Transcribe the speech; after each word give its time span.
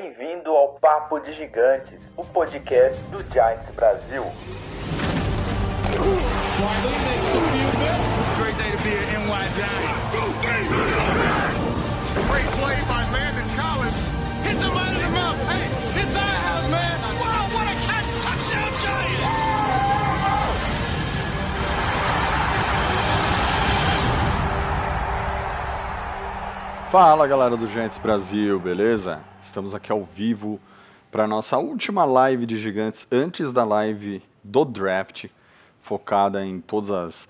Bem-vindo 0.00 0.50
ao 0.50 0.74
Papo 0.74 1.18
de 1.18 1.34
Gigantes, 1.34 1.98
o 2.16 2.22
podcast 2.22 3.02
do 3.06 3.18
Giants 3.32 3.68
Brasil. 3.74 4.22
Giants. 4.22 4.48
Fala 26.92 27.26
galera 27.26 27.56
do 27.56 27.66
Gigantes 27.66 27.98
Brasil, 27.98 28.60
beleza? 28.60 29.20
Estamos 29.58 29.74
aqui 29.74 29.90
ao 29.90 30.04
vivo 30.04 30.60
para 31.10 31.26
nossa 31.26 31.58
última 31.58 32.04
live 32.04 32.46
de 32.46 32.56
Gigantes 32.56 33.08
antes 33.10 33.52
da 33.52 33.64
live 33.64 34.22
do 34.44 34.64
draft, 34.64 35.24
focada 35.80 36.46
em 36.46 36.60
todas 36.60 36.92
as 36.92 37.28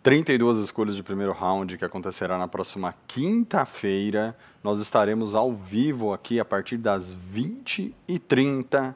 32 0.00 0.58
escolhas 0.58 0.94
de 0.94 1.02
primeiro 1.02 1.32
round 1.32 1.76
que 1.76 1.84
acontecerá 1.84 2.38
na 2.38 2.46
próxima 2.46 2.94
quinta-feira. 3.08 4.36
Nós 4.62 4.78
estaremos 4.78 5.34
ao 5.34 5.52
vivo 5.52 6.12
aqui 6.12 6.38
a 6.38 6.44
partir 6.44 6.76
das 6.76 7.16
20h30 7.34 8.94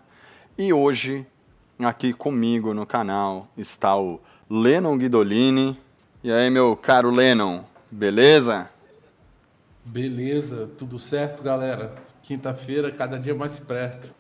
e 0.57 0.73
hoje 0.73 1.27
aqui 1.81 2.13
comigo 2.13 2.73
no 2.73 2.87
canal 2.87 3.49
está 3.59 3.99
o 3.99 4.21
Lennon 4.49 4.97
Guidolini. 4.97 5.77
E 6.23 6.31
aí, 6.31 6.49
meu 6.51 6.77
caro 6.77 7.11
Lennon, 7.11 7.65
beleza? 7.91 8.71
Beleza, 9.85 10.71
tudo 10.79 11.01
certo, 11.01 11.43
galera? 11.43 12.14
Quinta-feira, 12.25 12.91
cada 12.91 13.19
dia 13.19 13.35
mais 13.35 13.61
perto. 13.61 14.11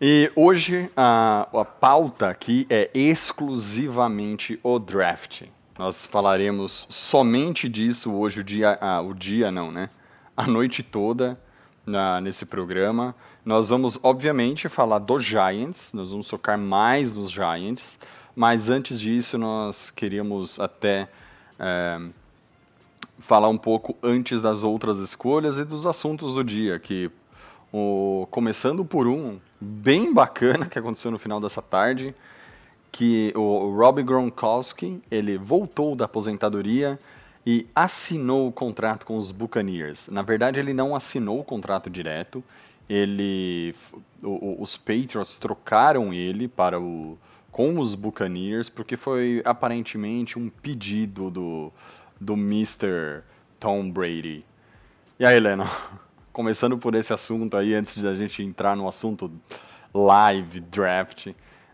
E 0.00 0.32
hoje 0.34 0.90
a, 0.96 1.46
a 1.52 1.62
pauta 1.62 2.30
aqui 2.30 2.66
é 2.70 2.90
exclusivamente 2.94 4.58
o 4.62 4.78
draft. 4.78 5.42
Nós 5.78 6.06
falaremos 6.06 6.86
somente 6.88 7.68
disso 7.68 8.14
hoje, 8.14 8.40
o 8.40 8.44
dia, 8.44 8.78
ah, 8.80 9.02
o 9.02 9.12
dia 9.12 9.52
não, 9.52 9.70
né? 9.70 9.90
A 10.34 10.46
noite 10.46 10.82
toda 10.82 11.38
na, 11.84 12.18
nesse 12.18 12.46
programa. 12.46 13.14
Nós 13.44 13.68
vamos, 13.68 14.00
obviamente, 14.02 14.66
falar 14.70 15.00
dos 15.00 15.22
Giants, 15.22 15.92
nós 15.92 16.10
vamos 16.10 16.30
focar 16.30 16.56
mais 16.56 17.14
nos 17.14 17.30
Giants, 17.30 17.98
mas 18.34 18.70
antes 18.70 18.98
disso 18.98 19.36
nós 19.36 19.90
queríamos 19.90 20.58
até 20.58 21.10
é, 21.58 22.00
falar 23.20 23.48
um 23.48 23.58
pouco 23.58 23.96
antes 24.02 24.42
das 24.42 24.64
outras 24.64 24.98
escolhas 24.98 25.58
e 25.58 25.64
dos 25.64 25.86
assuntos 25.86 26.34
do 26.34 26.42
dia, 26.42 26.78
que 26.78 27.10
o, 27.72 28.26
começando 28.30 28.84
por 28.84 29.06
um 29.06 29.38
bem 29.60 30.12
bacana 30.12 30.66
que 30.66 30.78
aconteceu 30.78 31.10
no 31.10 31.18
final 31.18 31.40
dessa 31.40 31.62
tarde, 31.62 32.14
que 32.90 33.32
o 33.36 33.76
Rob 33.76 34.02
Gronkowski, 34.02 35.00
ele 35.10 35.38
voltou 35.38 35.94
da 35.94 36.06
aposentadoria 36.06 36.98
e 37.46 37.66
assinou 37.74 38.48
o 38.48 38.52
contrato 38.52 39.06
com 39.06 39.16
os 39.16 39.30
Buccaneers. 39.30 40.08
Na 40.08 40.22
verdade, 40.22 40.58
ele 40.58 40.72
não 40.72 40.94
assinou 40.94 41.40
o 41.40 41.44
contrato 41.44 41.88
direto, 41.88 42.42
ele 42.88 43.74
o, 44.22 44.60
os 44.60 44.76
Patriots 44.76 45.36
trocaram 45.36 46.12
ele 46.12 46.48
para 46.48 46.80
o 46.80 47.16
com 47.50 47.78
os 47.78 47.94
Buccaneers 47.94 48.68
porque 48.68 48.96
foi 48.96 49.42
aparentemente 49.44 50.38
um 50.38 50.48
pedido 50.48 51.30
do 51.30 51.72
do 52.20 52.34
Mr. 52.34 53.22
Tom 53.58 53.90
Brady. 53.90 54.44
E 55.18 55.24
aí, 55.24 55.40
Leno, 55.40 55.64
começando 56.32 56.76
por 56.76 56.94
esse 56.94 57.12
assunto 57.12 57.56
aí, 57.56 57.74
antes 57.74 57.96
de 57.96 58.06
a 58.06 58.14
gente 58.14 58.42
entrar 58.42 58.76
no 58.76 58.86
assunto 58.86 59.30
live, 59.94 60.60
draft, 60.60 61.28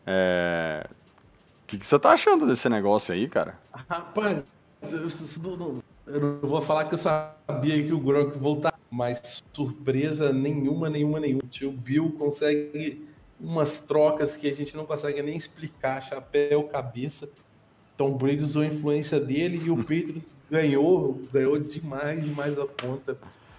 é... 0.07 0.87
o 0.89 1.67
que, 1.67 1.79
que 1.79 1.87
você 1.87 1.99
tá 1.99 2.13
achando 2.13 2.47
desse 2.47 2.69
negócio 2.69 3.13
aí, 3.13 3.29
cara? 3.29 3.59
Rapaz, 3.89 4.43
eu, 4.83 5.57
não, 5.57 5.83
eu 6.07 6.21
não 6.21 6.49
vou 6.49 6.63
falar 6.63 6.85
que 6.85 6.95
eu 6.95 6.99
sabia 6.99 7.83
que 7.83 7.93
o 7.93 7.99
Gronk 7.99 8.39
voltar, 8.39 8.79
mas 8.91 9.43
surpresa 9.53 10.33
nenhuma, 10.33 10.89
nenhuma, 10.89 11.21
nenhuma. 11.21 11.43
O 11.45 11.49
tio 11.49 11.73
Bill 11.73 12.13
consegue 12.13 13.07
umas 13.41 13.81
trocas 13.81 14.37
que 14.37 14.49
a 14.49 14.55
gente 14.55 14.77
não 14.77 14.87
consegue 14.87 15.23
nem 15.23 15.37
explicar, 15.37 16.03
chapéu, 16.03 16.65
cabeça. 16.65 17.29
Tom 17.97 18.13
Brady 18.13 18.43
usou 18.43 18.63
a 18.63 18.67
influência 18.67 19.19
dele 19.19 19.61
e 19.65 19.71
o 19.71 19.77
Patriots 19.77 20.37
ganhou, 20.51 21.23
ganhou 21.33 21.59
demais, 21.59 22.23
demais 22.23 22.59
a 22.59 22.67
ponta. 22.67 23.17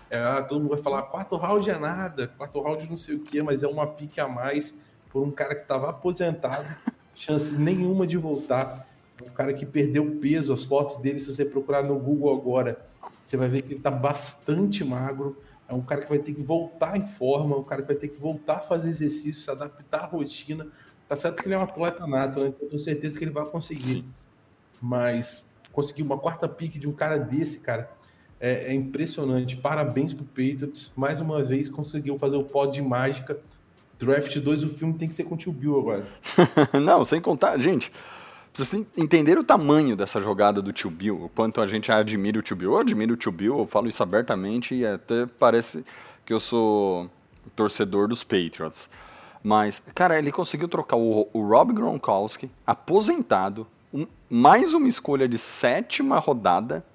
É, 0.09 0.41
todo 0.43 0.61
mundo 0.61 0.69
vai 0.69 0.81
falar, 0.81 1.01
quarto 1.03 1.35
round 1.35 1.69
é 1.69 1.77
nada, 1.77 2.27
quarto 2.27 2.61
round 2.61 2.89
não 2.89 2.95
sei 2.95 3.15
o 3.15 3.19
que, 3.19 3.41
mas 3.41 3.63
é 3.63 3.67
uma 3.67 3.87
pique 3.87 4.21
a 4.21 4.27
mais 4.27 4.73
por 5.09 5.21
um 5.23 5.31
cara 5.31 5.55
que 5.55 5.63
estava 5.63 5.89
aposentado, 5.89 6.67
chance 7.15 7.57
nenhuma 7.57 8.05
de 8.05 8.17
voltar. 8.17 8.87
Um 9.21 9.29
cara 9.29 9.51
que 9.51 9.65
perdeu 9.65 10.17
peso, 10.21 10.53
as 10.53 10.63
fotos 10.63 10.97
dele, 10.97 11.19
se 11.19 11.33
você 11.33 11.43
procurar 11.43 11.81
no 11.81 11.97
Google 11.97 12.31
agora, 12.39 12.79
você 13.25 13.35
vai 13.35 13.49
ver 13.49 13.63
que 13.63 13.69
ele 13.69 13.77
está 13.77 13.89
bastante 13.89 14.85
magro. 14.85 15.35
É 15.67 15.73
um 15.73 15.81
cara 15.81 16.01
que 16.01 16.09
vai 16.09 16.19
ter 16.19 16.33
que 16.33 16.43
voltar 16.43 16.95
em 16.95 17.05
forma, 17.05 17.57
um 17.57 17.63
cara 17.63 17.81
que 17.81 17.87
vai 17.87 17.97
ter 17.97 18.09
que 18.09 18.19
voltar 18.19 18.57
a 18.57 18.59
fazer 18.59 18.89
exercício, 18.89 19.41
se 19.41 19.49
adaptar 19.49 20.01
à 20.01 20.05
rotina. 20.05 20.67
Tá 21.09 21.15
certo 21.15 21.41
que 21.41 21.47
ele 21.47 21.55
é 21.55 21.57
um 21.57 21.63
atleta 21.63 22.05
nato, 22.05 22.39
né? 22.39 22.49
Então 22.49 22.69
tenho 22.69 22.79
certeza 22.79 23.17
que 23.17 23.25
ele 23.25 23.31
vai 23.31 23.43
conseguir. 23.45 23.81
Sim 23.81 24.05
mas 24.81 25.45
conseguir 25.71 26.03
uma 26.03 26.17
quarta 26.17 26.47
pick 26.47 26.77
de 26.77 26.87
um 26.87 26.91
cara 26.91 27.17
desse, 27.17 27.59
cara, 27.59 27.91
é, 28.39 28.71
é, 28.71 28.73
impressionante. 28.73 29.57
Parabéns 29.57 30.13
pro 30.13 30.25
Patriots. 30.25 30.91
Mais 30.95 31.19
uma 31.21 31.43
vez 31.43 31.69
conseguiu 31.69 32.17
fazer 32.17 32.37
o 32.37 32.43
pod 32.43 32.73
de 32.73 32.81
mágica. 32.81 33.39
Draft 33.99 34.37
2, 34.37 34.63
o 34.63 34.69
filme 34.69 34.93
tem 34.93 35.07
que 35.07 35.13
ser 35.13 35.23
com 35.23 35.35
o 35.35 35.37
Tio 35.37 35.51
Bill 35.51 35.79
agora. 35.79 36.05
Não, 36.79 37.03
sem 37.03 37.19
contar, 37.19 37.57
gente. 37.57 37.91
Vocês 38.53 38.85
entenderam 38.95 39.41
o 39.41 39.43
tamanho 39.43 39.95
dessa 39.95 40.21
jogada 40.21 40.61
do 40.61 40.73
Tio 40.73 40.89
Bill, 40.89 41.25
o 41.25 41.29
quanto 41.29 41.61
a 41.61 41.67
gente 41.67 41.91
admira 41.91 42.39
o 42.39 42.41
Tio 42.41 42.55
Bill. 42.55 42.73
Eu 42.73 42.79
admiro 42.79 43.13
o 43.13 43.17
Tio 43.17 43.31
Bill, 43.31 43.59
eu 43.59 43.67
falo 43.67 43.87
isso 43.87 44.01
abertamente 44.01 44.73
e 44.73 44.85
até 44.85 45.25
parece 45.25 45.85
que 46.25 46.33
eu 46.33 46.39
sou 46.39 47.09
torcedor 47.55 48.07
dos 48.07 48.23
Patriots. 48.23 48.89
Mas, 49.43 49.81
cara, 49.93 50.17
ele 50.17 50.31
conseguiu 50.31 50.67
trocar 50.67 50.97
o, 50.97 51.29
o 51.31 51.47
Rob 51.47 51.71
Gronkowski, 51.71 52.49
aposentado, 52.65 53.67
um, 53.97 54.07
mais 54.29 54.73
uma 54.73 54.87
escolha 54.87 55.27
de 55.27 55.37
sétima 55.37 56.19
rodada 56.19 56.85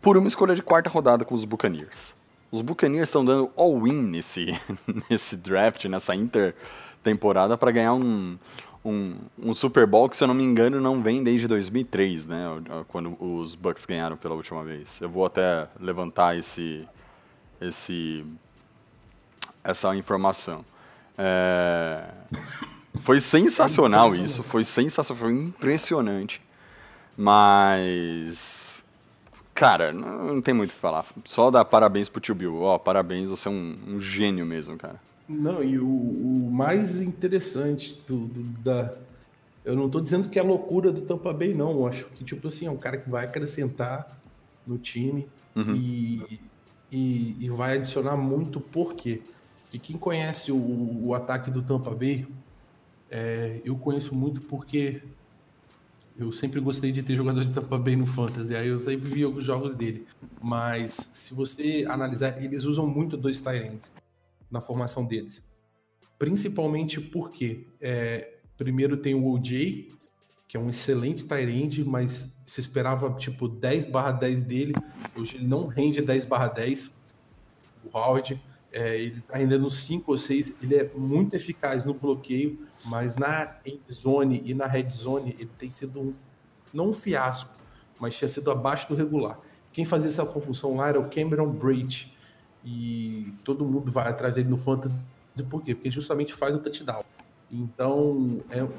por 0.00 0.16
uma 0.16 0.26
escolha 0.26 0.54
de 0.54 0.62
quarta 0.62 0.90
rodada 0.90 1.24
com 1.24 1.34
os 1.34 1.44
Buccaneers. 1.44 2.14
Os 2.50 2.62
Buccaneers 2.62 3.08
estão 3.08 3.24
dando 3.24 3.50
all-in 3.56 4.02
nesse, 4.02 4.46
nesse 5.08 5.36
draft, 5.36 5.84
nessa 5.84 6.14
intertemporada, 6.16 7.56
para 7.56 7.70
ganhar 7.70 7.94
um, 7.94 8.36
um, 8.84 9.16
um, 9.38 9.54
Super 9.54 9.86
Bowl 9.86 10.08
que, 10.08 10.16
se 10.16 10.24
eu 10.24 10.28
não 10.28 10.34
me 10.34 10.42
engano, 10.42 10.80
não 10.80 11.00
vem 11.00 11.22
desde 11.22 11.46
2003, 11.46 12.26
né? 12.26 12.46
Quando 12.88 13.16
os 13.22 13.54
Bucks 13.54 13.84
ganharam 13.84 14.16
pela 14.16 14.34
última 14.34 14.64
vez. 14.64 15.00
Eu 15.00 15.08
vou 15.08 15.24
até 15.24 15.68
levantar 15.78 16.36
esse, 16.36 16.88
esse, 17.60 18.24
essa 19.62 19.94
informação. 19.94 20.64
É... 21.16 22.08
Foi 23.02 23.20
sensacional 23.20 24.14
isso, 24.14 24.42
foi 24.42 24.64
sensacional, 24.64 25.22
foi 25.22 25.32
impressionante. 25.32 26.40
Mas. 27.16 28.82
Cara, 29.54 29.92
não, 29.92 30.34
não 30.34 30.42
tem 30.42 30.54
muito 30.54 30.70
o 30.70 30.74
que 30.74 30.80
falar. 30.80 31.04
Só 31.24 31.50
dar 31.50 31.64
parabéns 31.64 32.08
pro 32.08 32.20
tio 32.20 32.34
Bill. 32.34 32.62
Ó, 32.62 32.78
parabéns, 32.78 33.28
você 33.28 33.48
é 33.48 33.50
um, 33.50 33.76
um 33.86 34.00
gênio 34.00 34.46
mesmo, 34.46 34.76
cara. 34.76 34.98
Não, 35.28 35.62
e 35.62 35.78
o, 35.78 35.86
o 35.86 36.50
mais 36.50 37.00
interessante 37.00 38.00
do, 38.08 38.26
do, 38.26 38.42
da. 38.62 38.94
Eu 39.64 39.76
não 39.76 39.88
tô 39.88 40.00
dizendo 40.00 40.28
que 40.28 40.38
é 40.38 40.42
loucura 40.42 40.90
do 40.90 41.02
Tampa 41.02 41.32
Bay, 41.32 41.54
não. 41.54 41.72
Eu 41.72 41.86
acho 41.86 42.06
que, 42.06 42.24
tipo 42.24 42.48
assim, 42.48 42.66
é 42.66 42.70
um 42.70 42.76
cara 42.76 42.96
que 42.96 43.08
vai 43.08 43.26
acrescentar 43.26 44.18
no 44.66 44.78
time 44.78 45.28
uhum. 45.54 45.76
e, 45.76 46.40
e, 46.90 47.36
e, 47.38 47.50
vai 47.50 47.76
adicionar 47.76 48.16
muito, 48.16 48.60
por 48.60 48.94
quê? 48.94 49.22
E 49.72 49.78
quem 49.78 49.96
conhece 49.96 50.50
o, 50.50 51.06
o 51.06 51.14
ataque 51.14 51.50
do 51.50 51.62
Tampa 51.62 51.90
Bay, 51.90 52.26
é, 53.10 53.60
eu 53.64 53.76
conheço 53.76 54.14
muito 54.14 54.40
porque 54.42 55.02
eu 56.16 56.30
sempre 56.32 56.60
gostei 56.60 56.92
de 56.92 57.02
ter 57.02 57.16
jogador 57.16 57.44
de 57.44 57.52
Tampa 57.52 57.78
Bay 57.78 57.96
no 57.96 58.06
Fantasy, 58.06 58.54
aí 58.54 58.68
eu 58.68 58.78
sempre 58.78 59.08
vi 59.08 59.22
alguns 59.22 59.44
jogos 59.44 59.74
dele. 59.74 60.06
Mas 60.40 60.92
se 61.12 61.34
você 61.34 61.86
analisar, 61.88 62.42
eles 62.42 62.64
usam 62.64 62.86
muito 62.86 63.16
dois 63.16 63.40
Tyrants 63.40 63.92
na 64.50 64.60
formação 64.60 65.04
deles. 65.04 65.42
Principalmente 66.18 67.00
porque, 67.00 67.66
é, 67.80 68.34
primeiro 68.56 68.98
tem 68.98 69.14
o 69.14 69.26
OJ, 69.28 69.88
que 70.46 70.56
é 70.56 70.60
um 70.60 70.68
excelente 70.68 71.26
Tyrande, 71.26 71.84
mas 71.84 72.30
se 72.46 72.60
esperava 72.60 73.10
tipo 73.14 73.48
10 73.48 73.86
barra 73.86 74.12
10 74.12 74.42
dele, 74.42 74.74
hoje 75.16 75.36
ele 75.36 75.46
não 75.46 75.66
rende 75.68 76.02
10 76.02 76.26
barra 76.26 76.48
10. 76.48 76.92
O 77.84 77.96
Howard, 77.96 78.40
é, 78.72 78.96
ele 78.98 79.18
está 79.18 79.36
rendendo 79.36 79.68
5 79.68 80.10
ou 80.10 80.16
6, 80.16 80.52
ele 80.62 80.76
é 80.76 80.90
muito 80.94 81.34
eficaz 81.34 81.84
no 81.84 81.94
bloqueio, 81.94 82.66
mas 82.84 83.16
na 83.16 83.56
zone 83.92 84.42
e 84.44 84.54
na 84.54 84.66
red 84.66 84.88
zone 84.90 85.36
ele 85.38 85.50
tem 85.58 85.70
sido 85.70 86.00
um, 86.00 86.12
não 86.72 86.90
um 86.90 86.92
fiasco, 86.92 87.50
mas 87.98 88.16
tinha 88.16 88.28
sido 88.28 88.50
abaixo 88.50 88.88
do 88.88 88.94
regular. 88.94 89.38
Quem 89.72 89.84
fazia 89.84 90.08
essa 90.08 90.24
função 90.26 90.76
lá 90.76 90.88
era 90.88 91.00
o 91.00 91.08
Cameron 91.08 91.50
Bridge, 91.50 92.12
e 92.64 93.32
todo 93.44 93.64
mundo 93.64 93.90
vai 93.90 94.08
atrás 94.08 94.34
dele 94.34 94.48
no 94.48 94.56
fantasy. 94.56 95.00
Por 95.48 95.62
quê? 95.62 95.74
Porque 95.74 95.90
justamente 95.90 96.34
faz 96.34 96.54
o 96.54 96.58
touchdown. 96.58 97.02
Então, 97.50 98.40
é, 98.50 98.62
o 98.62 98.70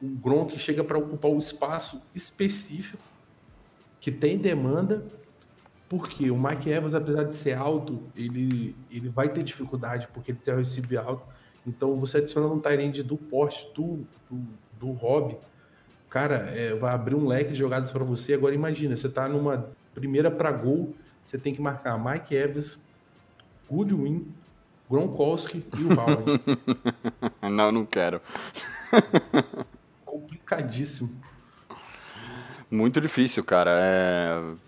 Gronk 0.00 0.58
chega 0.58 0.82
para 0.82 0.98
ocupar 0.98 1.30
um 1.30 1.38
espaço 1.38 2.00
específico 2.14 3.02
que 4.00 4.10
tem 4.10 4.38
demanda, 4.38 5.04
porque 5.88 6.30
o 6.30 6.36
Mike 6.36 6.68
Evans, 6.68 6.94
apesar 6.94 7.24
de 7.24 7.34
ser 7.34 7.56
alto, 7.56 8.02
ele, 8.16 8.74
ele 8.90 9.08
vai 9.08 9.28
ter 9.28 9.42
dificuldade 9.42 10.08
porque 10.12 10.32
ele 10.32 10.38
tem 10.42 10.54
o 10.54 10.58
receive 10.58 10.96
alto. 10.96 11.24
Então, 11.66 11.98
você 11.98 12.18
adicionando 12.18 12.54
um 12.54 12.60
Tyrande 12.60 13.02
do 13.02 13.16
porte 13.16 13.68
do, 13.74 14.04
do, 14.30 14.46
do 14.78 14.92
Rob, 14.92 15.36
cara, 16.08 16.50
é, 16.54 16.74
vai 16.74 16.92
abrir 16.92 17.14
um 17.14 17.26
leque 17.26 17.52
de 17.52 17.58
jogadas 17.58 17.90
para 17.90 18.04
você. 18.04 18.34
Agora, 18.34 18.54
imagina, 18.54 18.96
você 18.96 19.08
tá 19.08 19.28
numa 19.28 19.68
primeira 19.94 20.30
para 20.30 20.50
gol, 20.50 20.94
você 21.24 21.38
tem 21.38 21.54
que 21.54 21.60
marcar 21.60 21.98
Mike 21.98 22.34
Evans, 22.34 22.78
Goodwin, 23.70 24.26
Gronkowski 24.88 25.64
e 25.76 25.84
o 25.84 25.88
Bowen. 25.88 26.40
não, 27.50 27.72
não 27.72 27.86
quero. 27.86 28.20
Complicadíssimo. 30.04 31.10
Muito 32.70 33.00
difícil, 33.00 33.44
cara. 33.44 33.70
É... 33.72 34.65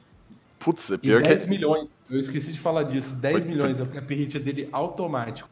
Putz, 0.59 0.91
é 0.91 0.99
pior 0.99 1.21
e 1.21 1.25
10 1.25 1.45
que... 1.45 1.51
milhões. 1.51 1.91
Eu 2.11 2.19
esqueci 2.19 2.53
de 2.53 2.59
falar 2.59 2.85
disso. 2.85 3.15
10 3.15 3.45
milhões 3.45 3.79
é 3.79 3.83
o 3.83 3.87
cap 3.87 4.15
hit 4.15 4.39
dele 4.39 4.69
automático. 4.73 5.49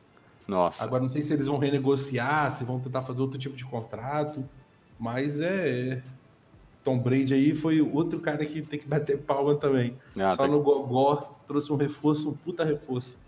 Nossa. 0.46 0.82
Agora 0.84 1.02
não 1.02 1.08
sei 1.08 1.22
se 1.22 1.32
eles 1.32 1.46
vão 1.46 1.58
renegociar, 1.58 2.52
se 2.52 2.64
vão 2.64 2.78
tentar 2.78 3.02
fazer 3.02 3.20
outro 3.20 3.38
tipo 3.38 3.56
de 3.56 3.64
contrato. 3.64 4.44
Mas 4.98 5.38
é. 5.38 6.02
Tom 6.82 6.98
Brady 6.98 7.34
aí 7.34 7.54
foi 7.54 7.80
outro 7.80 8.20
cara 8.20 8.44
que 8.46 8.62
tem 8.62 8.78
que 8.78 8.86
bater 8.86 9.18
palma 9.18 9.56
também. 9.56 9.96
Ah, 10.18 10.30
Só 10.30 10.46
no 10.46 10.62
Gogó 10.62 11.36
trouxe 11.46 11.72
um 11.72 11.76
reforço, 11.76 12.30
um 12.30 12.34
puta 12.34 12.64
reforço. 12.64 13.18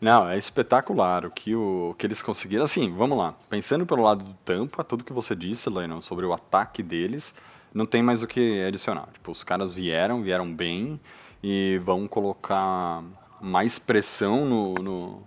Não, 0.00 0.28
é 0.28 0.38
espetacular 0.38 1.26
o 1.26 1.30
que, 1.30 1.54
o, 1.54 1.94
que 1.98 2.06
eles 2.06 2.22
conseguiram. 2.22 2.64
Assim, 2.64 2.94
vamos 2.94 3.18
lá. 3.18 3.34
Pensando 3.48 3.84
pelo 3.84 4.02
lado 4.02 4.24
do 4.24 4.34
Tampa, 4.44 4.84
tudo 4.84 5.02
que 5.02 5.12
você 5.12 5.34
disse, 5.34 5.68
Lennon, 5.68 6.00
sobre 6.00 6.24
o 6.24 6.32
ataque 6.32 6.82
deles, 6.82 7.34
não 7.72 7.86
tem 7.86 8.02
mais 8.02 8.22
o 8.22 8.26
que 8.26 8.62
adicionar. 8.64 9.08
Tipo, 9.12 9.30
os 9.30 9.44
caras 9.44 9.72
vieram, 9.72 10.22
vieram 10.22 10.52
bem 10.52 11.00
e 11.42 11.80
vão 11.84 12.08
colocar 12.08 13.02
mais 13.40 13.78
pressão 13.78 14.44
no, 14.44 14.74
no, 14.74 15.22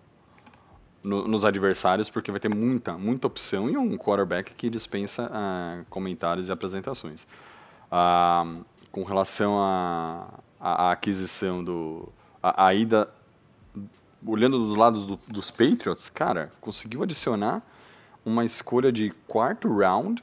no, 1.04 1.28
nos 1.28 1.46
adversários, 1.46 2.10
porque 2.10 2.32
vai 2.32 2.40
ter 2.40 2.54
muita, 2.54 2.98
muita 2.98 3.28
opção 3.28 3.70
e 3.70 3.78
um 3.78 3.98
quarterback 3.98 4.54
que 4.54 4.70
dispensa 4.70 5.30
uh, 5.32 5.86
comentários 5.90 6.50
e 6.50 6.52
apresentações. 6.52 7.24
Uh, 7.92 8.66
com 8.92 9.04
relação 9.04 9.58
à 10.60 10.92
aquisição 10.92 11.64
do. 11.64 12.10
A, 12.44 12.68
a 12.68 12.74
ida 12.74 13.10
olhando 14.26 14.60
dos 14.60 14.76
lados 14.76 15.06
do, 15.06 15.20
dos 15.28 15.50
Patriots, 15.50 16.10
cara, 16.10 16.52
conseguiu 16.62 17.04
adicionar 17.04 17.62
uma 18.26 18.46
escolha 18.46 18.92
de 18.92 19.12
quarto 19.28 19.68
round 19.68 20.22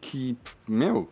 que, 0.00 0.36
meu, 0.68 1.10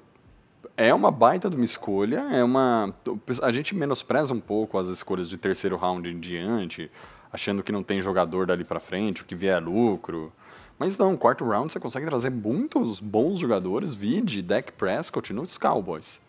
é 0.77 0.93
uma 0.93 1.11
baita 1.11 1.49
de 1.49 1.57
uma 1.57 1.65
escolha, 1.65 2.21
é 2.33 2.43
uma 2.43 2.95
a 3.43 3.53
gente 3.53 3.75
menospreza 3.75 4.33
um 4.33 4.41
pouco 4.41 4.79
as 4.79 4.89
escolhas 4.89 5.29
de 5.29 5.39
terceiro 5.39 5.77
round 5.77 6.09
em 6.09 6.19
diante, 6.19 6.91
achando 7.33 7.63
que 7.63 7.73
não 7.73 7.83
tem 7.83 8.01
jogador 8.01 8.47
dali 8.47 8.65
para 8.65 8.81
frente, 8.81 9.23
o 9.23 9.25
que 9.25 9.35
vier 9.35 9.57
é 9.57 9.61
lucro. 9.61 10.33
Mas 10.79 10.99
não, 10.99 11.17
quarto 11.17 11.45
round 11.45 11.73
você 11.73 11.79
consegue 11.79 12.07
trazer 12.07 12.31
muitos 12.31 12.99
bons 12.99 13.39
jogadores, 13.39 13.95
vide 13.95 14.43
Dak 14.43 14.73
Prescott 14.73 15.33
nos 15.33 15.57
Cowboys. 15.57 16.21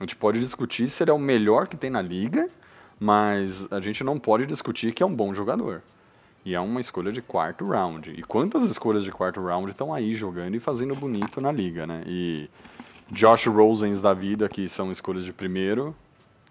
A 0.00 0.02
gente 0.02 0.16
pode 0.16 0.40
discutir 0.40 0.88
se 0.88 1.02
ele 1.02 1.10
é 1.10 1.14
o 1.14 1.18
melhor 1.18 1.68
que 1.68 1.76
tem 1.76 1.90
na 1.90 2.02
liga, 2.02 2.48
mas 2.98 3.70
a 3.70 3.80
gente 3.80 4.02
não 4.02 4.18
pode 4.18 4.46
discutir 4.46 4.92
que 4.92 5.02
é 5.02 5.06
um 5.06 5.14
bom 5.14 5.32
jogador. 5.32 5.82
E 6.44 6.54
é 6.54 6.60
uma 6.60 6.80
escolha 6.80 7.12
de 7.12 7.20
quarto 7.20 7.68
round. 7.68 8.10
E 8.10 8.22
quantas 8.22 8.68
escolhas 8.70 9.04
de 9.04 9.10
quarto 9.10 9.40
round 9.40 9.70
estão 9.70 9.92
aí 9.92 10.14
jogando 10.14 10.54
e 10.54 10.60
fazendo 10.60 10.94
bonito 10.94 11.40
na 11.40 11.52
liga, 11.52 11.86
né? 11.86 12.02
E 12.06 12.48
Josh 13.10 13.46
Rosens 13.46 14.00
da 14.00 14.12
vida, 14.14 14.48
que 14.48 14.68
são 14.68 14.90
escolhas 14.90 15.24
de 15.24 15.32
primeiro, 15.32 15.94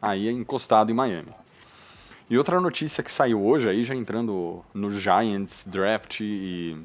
aí 0.02 0.28
é 0.28 0.32
encostado 0.32 0.92
em 0.92 0.94
Miami. 0.94 1.30
E 2.30 2.38
outra 2.38 2.60
notícia 2.60 3.04
que 3.04 3.12
saiu 3.12 3.44
hoje, 3.44 3.70
aí 3.70 3.84
já 3.84 3.96
entrando 3.96 4.64
no 4.74 4.92
Giants 4.92 5.64
draft 5.66 6.20
e, 6.20 6.78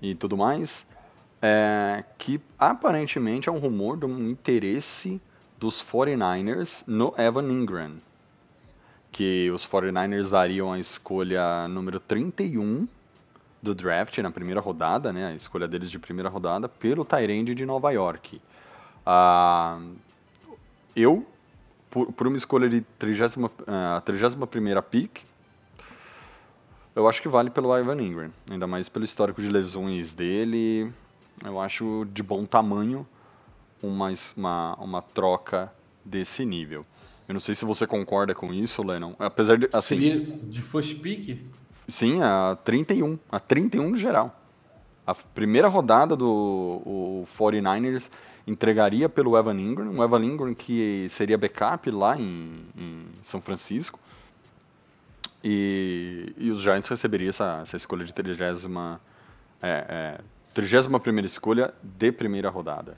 e 0.00 0.14
tudo 0.14 0.36
mais, 0.36 0.86
é 1.42 2.04
que 2.16 2.40
aparentemente 2.58 3.48
é 3.48 3.52
um 3.52 3.58
rumor 3.58 3.98
de 3.98 4.06
um 4.06 4.30
interesse 4.30 5.20
dos 5.58 5.82
49ers 5.82 6.84
no 6.86 7.14
Evan 7.18 7.50
Ingram 7.52 7.96
que 9.14 9.48
os 9.52 9.64
49ers 9.64 10.28
dariam 10.28 10.72
a 10.72 10.78
escolha 10.80 11.68
número 11.68 12.00
31 12.00 12.88
do 13.64 13.74
draft 13.74 14.16
na 14.18 14.30
primeira 14.30 14.60
rodada, 14.60 15.12
né, 15.12 15.28
a 15.28 15.34
escolha 15.34 15.66
deles 15.66 15.90
de 15.90 15.98
primeira 15.98 16.28
rodada, 16.28 16.68
pelo 16.68 17.04
Tyrande 17.04 17.54
de 17.54 17.66
Nova 17.66 17.90
York. 17.90 18.40
Uh, 19.06 19.96
eu, 20.94 21.26
por, 21.90 22.12
por, 22.12 22.26
uma 22.26 22.36
escolha 22.36 22.68
de 22.68 22.82
30, 22.98 23.40
uh, 23.40 24.00
31 24.04 24.82
pick, 24.82 25.22
eu 26.94 27.08
acho 27.08 27.20
que 27.20 27.28
vale 27.28 27.50
pelo 27.50 27.76
Ivan 27.76 28.00
Ingram, 28.00 28.30
ainda 28.48 28.66
mais 28.66 28.88
pelo 28.88 29.04
histórico 29.04 29.42
de 29.42 29.48
lesões 29.48 30.12
dele. 30.12 30.92
Eu 31.44 31.60
acho 31.60 32.06
de 32.12 32.22
bom 32.22 32.44
tamanho 32.44 33.04
uma, 33.82 34.12
uma, 34.36 34.74
uma 34.76 35.02
troca 35.02 35.72
desse 36.04 36.44
nível. 36.44 36.86
Eu 37.26 37.32
não 37.32 37.40
sei 37.40 37.54
se 37.54 37.64
você 37.64 37.86
concorda 37.86 38.34
com 38.34 38.52
isso, 38.52 38.82
Lennon. 38.82 39.14
Apesar 39.18 39.58
de. 39.58 39.68
Assim, 39.72 39.96
Seria 39.96 40.20
de 40.20 40.62
first 40.62 41.00
pick? 41.00 41.38
Sim, 41.88 42.22
a 42.22 42.56
31. 42.64 43.18
A 43.30 43.38
31 43.38 43.90
no 43.90 43.96
geral. 43.96 44.40
A 45.06 45.14
primeira 45.14 45.68
rodada 45.68 46.16
do 46.16 46.26
o 46.26 47.28
49ers 47.38 48.10
entregaria 48.46 49.08
pelo 49.08 49.36
Evan 49.36 49.58
Ingram, 49.58 49.90
um 49.90 50.02
Evan 50.02 50.24
Ingram 50.24 50.54
que 50.54 51.06
seria 51.10 51.36
backup 51.36 51.90
lá 51.90 52.18
em, 52.18 52.64
em 52.76 53.06
São 53.22 53.40
Francisco. 53.40 53.98
E, 55.42 56.32
e, 56.38 56.50
os 56.50 56.62
Giants 56.62 56.88
receberiam 56.88 57.28
essa, 57.28 57.60
essa 57.60 57.76
escolha 57.76 58.02
de 58.04 58.14
30, 58.14 58.32
é, 59.60 59.84
é, 59.88 60.20
31 60.54 61.20
escolha 61.26 61.74
de 61.82 62.10
primeira 62.12 62.48
rodada. 62.48 62.96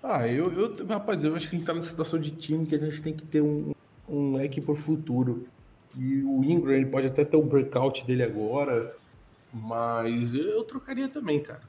Ah, 0.00 0.26
eu, 0.28 0.52
eu, 0.52 0.86
rapaz, 0.86 1.24
eu 1.24 1.34
acho 1.34 1.48
que 1.48 1.56
a 1.56 1.58
gente 1.58 1.66
tá 1.66 1.74
nessa 1.74 1.88
situação 1.88 2.20
de 2.20 2.30
time 2.30 2.66
que 2.66 2.74
a 2.74 2.78
gente 2.78 3.02
tem 3.02 3.12
que 3.12 3.24
ter 3.24 3.40
um, 3.40 3.72
um 4.08 4.36
leque 4.36 4.60
pro 4.60 4.76
futuro. 4.76 5.46
E 5.96 6.22
o 6.22 6.42
Ingram 6.42 6.72
ele 6.72 6.86
pode 6.86 7.06
até 7.06 7.24
ter 7.24 7.36
o 7.36 7.42
breakout 7.42 8.04
dele 8.06 8.22
agora, 8.22 8.94
mas 9.52 10.34
eu 10.34 10.64
trocaria 10.64 11.08
também, 11.08 11.40
cara. 11.40 11.62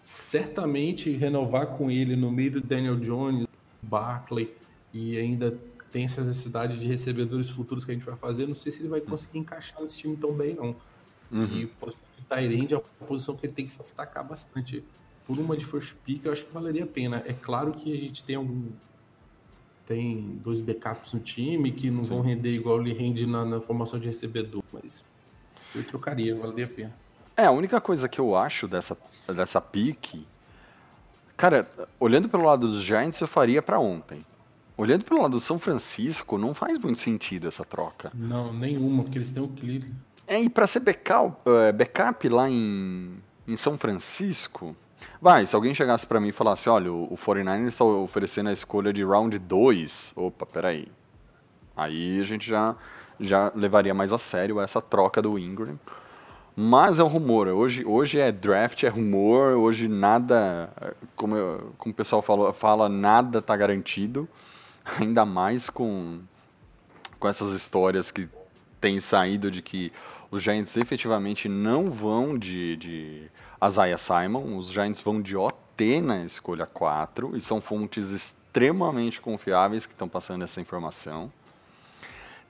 Certamente 0.00 1.10
renovar 1.10 1.66
com 1.66 1.90
ele 1.90 2.16
no 2.16 2.30
meio 2.30 2.52
do 2.52 2.60
Daniel 2.60 2.96
Jones, 2.96 3.46
Barkley 3.82 4.52
e 4.92 5.18
ainda 5.18 5.58
tem 5.90 6.04
essa 6.04 6.22
necessidade 6.22 6.78
de 6.78 6.86
recebedores 6.86 7.50
futuros 7.50 7.84
que 7.84 7.90
a 7.90 7.94
gente 7.94 8.06
vai 8.06 8.16
fazer. 8.16 8.46
Não 8.46 8.54
sei 8.54 8.72
se 8.72 8.80
ele 8.80 8.88
vai 8.88 9.00
conseguir 9.00 9.38
encaixar 9.38 9.80
nesse 9.80 9.98
time 9.98 10.16
tão 10.16 10.32
bem, 10.32 10.54
não. 10.54 10.74
Uhum. 11.30 11.44
E 11.44 11.64
o 11.64 11.92
Tyrande 12.28 12.74
é 12.74 12.76
uma 12.76 13.06
posição 13.06 13.36
que 13.36 13.46
ele 13.46 13.52
tem 13.52 13.64
que 13.64 13.72
se 13.72 13.78
destacar 13.78 14.26
bastante 14.26 14.82
por 15.26 15.38
uma 15.38 15.56
de 15.56 15.64
first 15.64 15.94
pick, 16.04 16.24
eu 16.24 16.32
acho 16.32 16.44
que 16.44 16.52
valeria 16.52 16.84
a 16.84 16.86
pena. 16.86 17.22
É 17.26 17.32
claro 17.32 17.72
que 17.72 17.92
a 17.92 17.96
gente 17.96 18.22
tem 18.24 18.36
algum. 18.36 18.70
Tem 19.92 20.38
dois 20.42 20.62
backups 20.62 21.12
no 21.12 21.20
time 21.20 21.70
que 21.70 21.90
não 21.90 22.02
Sim. 22.02 22.14
vão 22.14 22.22
render 22.22 22.54
igual 22.54 22.80
ele 22.80 22.94
rende 22.94 23.26
na, 23.26 23.44
na, 23.44 23.60
formação 23.60 24.00
de 24.00 24.06
recebedor, 24.06 24.62
mas 24.72 25.04
eu 25.74 25.84
trocaria, 25.84 26.34
valeria 26.34 26.64
a 26.64 26.68
pena. 26.68 26.92
É, 27.36 27.44
a 27.44 27.50
única 27.50 27.78
coisa 27.78 28.08
que 28.08 28.18
eu 28.18 28.34
acho 28.34 28.66
dessa, 28.66 28.96
dessa 29.28 29.60
pick. 29.60 30.24
Cara, 31.36 31.70
olhando 32.00 32.26
pelo 32.26 32.44
lado 32.44 32.68
dos 32.68 32.82
Giants, 32.82 33.20
eu 33.20 33.28
faria 33.28 33.60
para 33.60 33.78
ontem. 33.78 34.24
Olhando 34.78 35.04
pelo 35.04 35.20
lado 35.20 35.32
do 35.32 35.40
São 35.40 35.58
Francisco, 35.58 36.38
não 36.38 36.54
faz 36.54 36.78
muito 36.78 36.98
sentido 36.98 37.46
essa 37.46 37.62
troca. 37.62 38.10
Não, 38.14 38.50
nenhuma, 38.50 39.02
porque 39.02 39.18
eles 39.18 39.30
têm 39.30 39.42
um 39.42 39.48
clipe. 39.48 39.92
É, 40.26 40.40
e 40.40 40.48
pra 40.48 40.66
ser 40.66 40.80
backup, 40.80 41.36
uh, 41.46 41.70
backup 41.74 42.26
lá 42.30 42.48
em, 42.48 43.18
em 43.46 43.56
São 43.58 43.76
Francisco, 43.76 44.74
Vai, 45.22 45.46
se 45.46 45.54
alguém 45.54 45.72
chegasse 45.72 46.04
para 46.04 46.18
mim 46.18 46.30
e 46.30 46.32
falasse, 46.32 46.68
olha, 46.68 46.92
o 46.92 47.16
49ers 47.16 47.68
está 47.68 47.84
oferecendo 47.84 48.48
a 48.48 48.52
escolha 48.52 48.92
de 48.92 49.04
round 49.04 49.38
2, 49.38 50.14
opa, 50.16 50.44
peraí. 50.44 50.88
Aí 51.76 52.18
a 52.18 52.24
gente 52.24 52.44
já, 52.50 52.74
já 53.20 53.52
levaria 53.54 53.94
mais 53.94 54.12
a 54.12 54.18
sério 54.18 54.60
essa 54.60 54.82
troca 54.82 55.22
do 55.22 55.38
Ingram. 55.38 55.78
Mas 56.56 56.98
é 56.98 57.04
um 57.04 57.06
rumor, 57.06 57.46
hoje, 57.46 57.84
hoje 57.84 58.18
é 58.18 58.32
draft, 58.32 58.82
é 58.82 58.88
rumor, 58.88 59.52
hoje 59.52 59.86
nada, 59.86 60.68
como, 61.14 61.36
eu, 61.36 61.72
como 61.78 61.92
o 61.92 61.96
pessoal 61.96 62.20
falou, 62.20 62.52
fala, 62.52 62.88
nada 62.88 63.38
está 63.38 63.56
garantido. 63.56 64.28
Ainda 64.98 65.24
mais 65.24 65.70
com, 65.70 66.18
com 67.20 67.28
essas 67.28 67.52
histórias 67.52 68.10
que 68.10 68.28
têm 68.80 69.00
saído 69.00 69.52
de 69.52 69.62
que 69.62 69.92
os 70.32 70.42
Giants 70.42 70.76
efetivamente 70.76 71.48
não 71.48 71.92
vão 71.92 72.36
de, 72.36 72.76
de 72.76 73.30
Isaiah 73.64 73.98
Simon, 73.98 74.56
os 74.56 74.70
Giants 74.70 75.00
vão 75.00 75.22
de 75.22 75.36
OT 75.36 76.00
na 76.00 76.24
escolha 76.24 76.66
4 76.66 77.36
e 77.36 77.40
são 77.40 77.60
fontes 77.60 78.10
extremamente 78.10 79.20
confiáveis 79.20 79.86
que 79.86 79.92
estão 79.92 80.08
passando 80.08 80.42
essa 80.42 80.60
informação. 80.60 81.32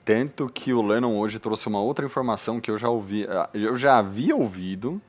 Tanto 0.03 0.49
que 0.49 0.73
o 0.73 0.81
Lennon 0.81 1.17
hoje 1.17 1.39
trouxe 1.39 1.67
uma 1.67 1.79
outra 1.79 2.05
informação 2.05 2.59
que 2.59 2.69
eu 2.69 2.77
já 2.77 2.89
ouvi, 2.89 3.25
ah, 3.25 3.49
eu 3.53 3.77
já 3.77 3.99
havia 3.99 4.35
ouvido. 4.35 5.01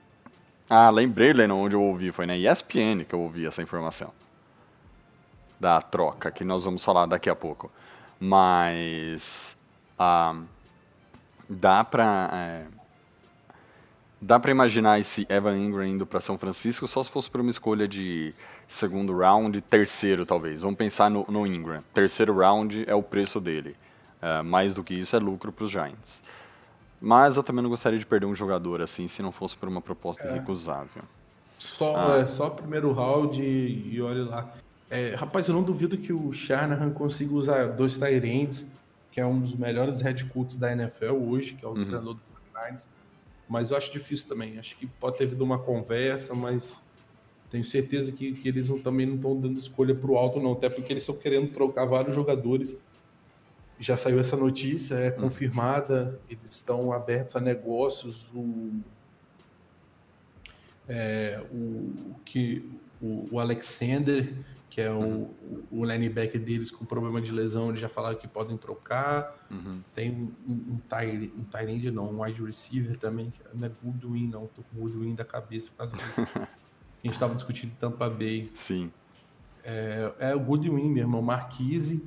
Ah, 0.69 0.89
lembrei, 0.91 1.33
Lennon, 1.33 1.65
onde 1.65 1.75
eu 1.75 1.83
ouvi, 1.83 2.13
foi 2.13 2.27
na 2.27 2.37
ESPN 2.37 3.05
que 3.09 3.15
eu 3.15 3.21
ouvi 3.21 3.47
essa 3.47 3.63
informação. 3.63 4.13
Da 5.59 5.81
troca, 5.81 6.31
que 6.31 6.45
nós 6.45 6.65
vamos 6.65 6.85
falar 6.85 7.07
daqui 7.07 7.29
a 7.29 7.35
pouco. 7.35 7.71
Mas. 8.21 9.57
Ah, 9.99 10.37
dá 11.49 11.83
pra. 11.83 12.31
É, 12.33 12.67
dá 14.25 14.41
pra 14.41 14.51
imaginar 14.51 14.99
esse 14.99 15.27
Evan 15.29 15.59
Ingram 15.59 15.85
indo 15.85 16.07
pra 16.07 16.19
São 16.19 16.39
Francisco 16.39 16.89
só 16.89 17.03
se 17.03 17.11
fosse 17.11 17.31
por 17.31 17.43
uma 17.43 17.51
escolha 17.51 17.87
de 17.87 18.35
segundo 18.67 19.17
round, 19.17 19.61
terceiro 19.61 20.25
talvez. 20.25 20.63
Vamos 20.63 20.79
pensar 20.79 21.11
no, 21.11 21.27
no 21.29 21.47
Ingram. 21.47 21.83
Terceiro 21.93 22.35
round 22.35 22.85
é 22.87 22.95
o 22.95 23.03
preço 23.03 23.39
dele. 23.39 23.77
Uh, 24.23 24.43
mais 24.43 24.73
do 24.73 24.83
que 24.83 24.95
isso 24.95 25.15
é 25.15 25.19
lucro 25.19 25.53
para 25.53 25.65
os 25.65 25.71
Giants. 25.71 26.23
Mas 26.99 27.37
eu 27.37 27.43
também 27.43 27.63
não 27.63 27.69
gostaria 27.69 27.99
de 27.99 28.07
perder 28.07 28.25
um 28.25 28.35
jogador 28.35 28.81
assim 28.81 29.07
se 29.07 29.21
não 29.21 29.31
fosse 29.31 29.55
por 29.55 29.69
uma 29.69 29.83
proposta 29.83 30.27
é. 30.27 30.31
irrecusável. 30.31 31.03
Só, 31.59 31.95
ah. 31.95 32.19
é, 32.21 32.27
só 32.27 32.49
primeiro 32.49 32.93
round 32.93 33.43
e, 33.43 33.95
e 33.95 34.01
olha 34.01 34.25
lá. 34.25 34.55
É, 34.89 35.15
rapaz, 35.15 35.47
eu 35.49 35.55
não 35.55 35.63
duvido 35.63 35.99
que 35.99 36.15
o 36.15 36.33
Shanahan 36.33 36.91
consiga 36.91 37.35
usar 37.35 37.69
dois 37.73 37.99
Tyrands, 37.99 38.65
que 39.13 39.21
é 39.21 39.27
um 39.27 39.39
dos 39.39 39.55
melhores 39.55 40.01
head 40.01 40.25
coaches 40.27 40.57
da 40.57 40.73
NFL 40.73 41.13
hoje, 41.13 41.55
que 41.55 41.65
é 41.65 41.69
o 41.69 41.73
uhum. 41.73 41.85
treinador 41.85 42.15
do 42.15 42.21
49ers. 42.55 42.87
Mas 43.49 43.71
eu 43.71 43.77
acho 43.77 43.93
difícil 43.93 44.29
também. 44.29 44.59
Acho 44.59 44.77
que 44.77 44.87
pode 44.87 45.19
ter 45.19 45.25
havido 45.25 45.45
uma 45.45 45.59
conversa, 45.59 46.35
mas 46.35 46.81
tenho 47.51 47.65
certeza 47.65 48.11
que, 48.13 48.33
que 48.33 48.49
eles 48.49 48.69
não, 48.69 48.79
também 48.79 49.07
não 49.07 49.17
estão 49.17 49.39
dando 49.39 49.59
escolha 49.59 49.95
para 49.95 50.11
o 50.11 50.17
alto, 50.17 50.41
não. 50.41 50.53
Até 50.53 50.69
porque 50.69 50.93
eles 50.93 51.03
estão 51.03 51.17
querendo 51.17 51.53
trocar 51.53 51.85
vários 51.85 52.15
jogadores 52.15 52.79
já 53.79 53.97
saiu 53.97 54.19
essa 54.19 54.37
notícia, 54.37 54.95
é 54.95 55.11
confirmada, 55.11 56.19
eles 56.29 56.55
estão 56.55 56.93
abertos 56.93 57.37
a 57.37 57.41
negócios. 57.41 58.31
O, 58.35 58.73
é, 60.89 61.43
o, 61.51 62.15
que, 62.25 62.71
o, 63.01 63.29
o, 63.33 63.41
Alexander, 63.41 64.33
que 64.75 64.81
é 64.81 64.91
o, 64.91 64.99
uhum. 64.99 65.63
o 65.71 65.85
linebacker 65.85 66.41
deles 66.41 66.69
com 66.69 66.85
problema 66.85 67.21
de 67.21 67.31
lesão, 67.31 67.69
eles 67.69 67.79
já 67.79 67.89
falaram 67.89 68.17
que 68.17 68.27
podem 68.27 68.57
trocar. 68.57 69.33
Uhum. 69.49 69.81
Tem 69.95 70.11
um, 70.11 70.33
um, 70.49 70.81
um 71.39 71.45
Tyrande, 71.45 71.93
não, 71.93 72.11
um 72.11 72.25
wide 72.25 72.43
receiver 72.43 72.97
também, 72.97 73.31
que 73.31 73.41
não 73.55 73.69
é 73.69 73.71
Goodwin, 73.81 74.27
não, 74.27 74.49
tô 74.49 74.63
com 74.63 74.81
Goodwin 74.81 75.15
da 75.15 75.25
cabeça 75.25 75.71
por 75.71 75.77
causa 75.77 75.93
disso. 75.95 76.13
a 76.35 76.49
gente 77.05 77.13
estava 77.13 77.37
discutindo 77.37 77.73
Tampa 77.79 78.11
Bay. 78.11 78.51
Sim. 78.53 78.91
É, 79.63 80.13
é 80.19 80.35
o 80.35 80.41
Goodwin 80.41 80.91
mesmo, 80.91 81.21
o 81.21 81.23
Marquise 81.23 82.05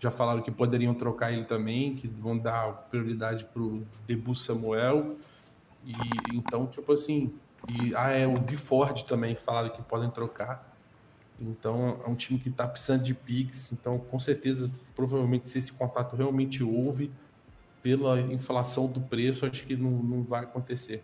já 0.00 0.10
falaram 0.10 0.42
que 0.42 0.50
poderiam 0.50 0.94
trocar 0.94 1.32
ele 1.32 1.44
também, 1.44 1.94
que 1.94 2.08
vão 2.08 2.36
dar 2.36 2.88
prioridade 2.90 3.44
para 3.44 3.62
o 3.62 3.86
Debu 4.08 4.34
Samuel. 4.34 5.16
E 5.84 5.94
então, 6.34 6.66
tipo 6.66 6.92
assim, 6.92 7.32
e 7.68 7.94
ah, 7.94 8.10
é 8.10 8.26
o 8.26 8.40
de 8.40 8.56
Ford 8.56 9.04
também 9.04 9.36
falaram 9.36 9.70
que 9.70 9.82
podem 9.82 10.10
trocar. 10.10 10.67
Então 11.40 12.00
é 12.04 12.08
um 12.08 12.14
time 12.14 12.38
que 12.38 12.48
está 12.48 12.66
precisando 12.66 13.02
de 13.02 13.14
picks. 13.14 13.70
Então, 13.72 13.98
com 13.98 14.18
certeza, 14.18 14.70
provavelmente, 14.94 15.48
se 15.48 15.58
esse 15.58 15.72
contato 15.72 16.16
realmente 16.16 16.62
houve, 16.62 17.10
pela 17.82 18.20
inflação 18.20 18.86
do 18.86 19.00
preço, 19.00 19.46
acho 19.46 19.64
que 19.64 19.76
não, 19.76 19.90
não 19.90 20.22
vai 20.22 20.42
acontecer. 20.42 21.02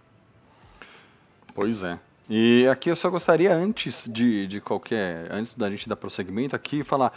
Pois 1.54 1.84
é. 1.84 1.98
E 2.28 2.66
aqui 2.68 2.90
eu 2.90 2.96
só 2.96 3.10
gostaria, 3.10 3.54
antes 3.54 4.08
de, 4.10 4.46
de 4.46 4.60
qualquer. 4.60 5.30
Antes 5.30 5.54
da 5.54 5.70
gente 5.70 5.88
dar 5.88 5.96
prosseguimento, 5.96 6.56
aqui 6.56 6.82
falar 6.82 7.12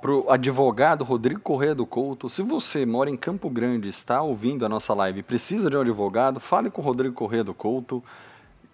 para 0.00 0.12
o 0.12 0.30
advogado 0.30 1.04
Rodrigo 1.04 1.40
Correia 1.40 1.74
do 1.74 1.86
Couto. 1.86 2.28
Se 2.28 2.42
você 2.42 2.84
mora 2.84 3.10
em 3.10 3.16
Campo 3.16 3.48
Grande, 3.48 3.88
está 3.88 4.22
ouvindo 4.22 4.64
a 4.64 4.68
nossa 4.68 4.92
live 4.94 5.22
precisa 5.22 5.70
de 5.70 5.76
um 5.76 5.80
advogado, 5.80 6.40
fale 6.40 6.70
com 6.70 6.80
o 6.80 6.84
Rodrigo 6.84 7.14
Correia 7.14 7.44
do 7.44 7.54
Couto, 7.54 8.02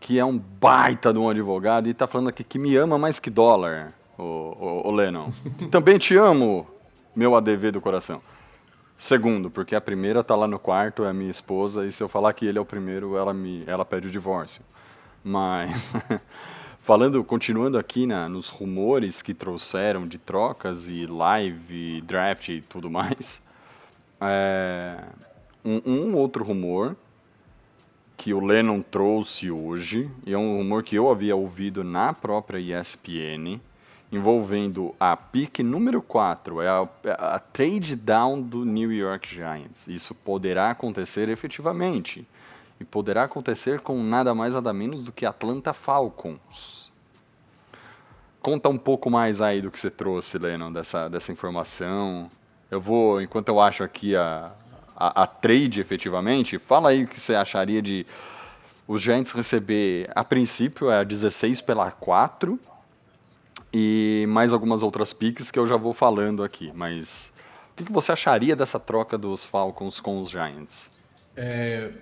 que 0.02 0.18
é 0.18 0.24
um 0.24 0.36
baita 0.36 1.12
de 1.12 1.18
um 1.20 1.30
advogado 1.30 1.86
e 1.86 1.92
está 1.92 2.08
falando 2.08 2.28
aqui 2.28 2.42
que 2.42 2.58
me 2.58 2.74
ama 2.76 2.98
mais 2.98 3.20
que 3.20 3.30
dólar, 3.30 3.94
o, 4.18 4.22
o, 4.22 4.88
o 4.88 4.90
Lennon. 4.90 5.30
Também 5.70 5.96
te 5.96 6.16
amo, 6.16 6.66
meu 7.14 7.36
ADV 7.36 7.70
do 7.70 7.80
coração. 7.80 8.20
Segundo, 8.98 9.48
porque 9.48 9.76
a 9.76 9.80
primeira 9.80 10.24
tá 10.24 10.34
lá 10.34 10.48
no 10.48 10.58
quarto, 10.58 11.04
é 11.04 11.08
a 11.08 11.12
minha 11.12 11.30
esposa, 11.30 11.86
e 11.86 11.92
se 11.92 12.02
eu 12.02 12.08
falar 12.08 12.32
que 12.32 12.44
ele 12.44 12.58
é 12.58 12.60
o 12.60 12.64
primeiro, 12.64 13.16
ela 13.16 13.32
me 13.32 13.62
ela 13.66 13.84
pede 13.84 14.08
o 14.08 14.10
divórcio. 14.10 14.62
Mas 15.24 15.92
Falando, 16.82 17.22
continuando 17.22 17.78
aqui 17.78 18.08
na, 18.08 18.28
nos 18.28 18.48
rumores 18.48 19.22
que 19.22 19.32
trouxeram 19.32 20.04
de 20.04 20.18
trocas 20.18 20.88
e 20.88 21.06
live, 21.06 22.00
draft 22.00 22.48
e 22.48 22.60
tudo 22.60 22.90
mais, 22.90 23.40
é, 24.20 25.04
um, 25.64 25.80
um, 25.86 26.16
outro 26.16 26.42
rumor 26.42 26.96
que 28.22 28.32
o 28.32 28.38
Lennon 28.38 28.80
trouxe 28.82 29.50
hoje, 29.50 30.08
e 30.24 30.32
é 30.32 30.38
um 30.38 30.56
rumor 30.58 30.84
que 30.84 30.94
eu 30.94 31.10
havia 31.10 31.34
ouvido 31.34 31.82
na 31.82 32.12
própria 32.12 32.56
ESPN, 32.56 33.60
envolvendo 34.12 34.94
a 35.00 35.16
pick 35.16 35.58
número 35.58 36.00
4, 36.00 36.62
é 36.62 36.68
a, 36.68 36.88
a 37.34 37.38
trade 37.40 37.96
down 37.96 38.40
do 38.40 38.64
New 38.64 38.92
York 38.92 39.28
Giants. 39.28 39.88
Isso 39.88 40.14
poderá 40.14 40.70
acontecer 40.70 41.28
efetivamente 41.28 42.24
e 42.78 42.84
poderá 42.84 43.24
acontecer 43.24 43.80
com 43.80 44.00
nada 44.00 44.32
mais 44.32 44.54
nada 44.54 44.72
menos 44.72 45.04
do 45.04 45.10
que 45.10 45.26
Atlanta 45.26 45.72
Falcons. 45.72 46.92
Conta 48.40 48.68
um 48.68 48.78
pouco 48.78 49.10
mais 49.10 49.40
aí 49.40 49.60
do 49.60 49.68
que 49.68 49.80
você 49.80 49.90
trouxe, 49.90 50.38
Lennon, 50.38 50.72
dessa, 50.72 51.08
dessa 51.08 51.32
informação. 51.32 52.30
Eu 52.70 52.80
vou, 52.80 53.20
enquanto 53.20 53.48
eu 53.48 53.58
acho 53.58 53.82
aqui 53.82 54.14
a, 54.14 54.52
a, 54.96 55.22
a 55.22 55.26
trade 55.26 55.80
efetivamente, 55.80 56.58
fala 56.58 56.90
aí 56.90 57.04
o 57.04 57.08
que 57.08 57.18
você 57.18 57.34
acharia 57.34 57.80
de 57.80 58.06
os 58.86 59.00
Giants 59.00 59.32
receber, 59.32 60.10
a 60.14 60.24
princípio, 60.24 60.90
é 60.90 60.98
a 60.98 61.04
16 61.04 61.60
pela 61.60 61.90
4 61.90 62.58
e 63.72 64.26
mais 64.28 64.52
algumas 64.52 64.82
outras 64.82 65.12
picks 65.12 65.50
que 65.50 65.58
eu 65.58 65.66
já 65.66 65.76
vou 65.76 65.92
falando 65.92 66.42
aqui. 66.42 66.70
Mas 66.74 67.32
o 67.72 67.76
que, 67.76 67.84
que 67.84 67.92
você 67.92 68.12
acharia 68.12 68.54
dessa 68.54 68.78
troca 68.78 69.16
dos 69.16 69.44
Falcons 69.44 69.98
com 69.98 70.20
os 70.20 70.28
Giants? 70.28 70.90
É, 71.36 71.92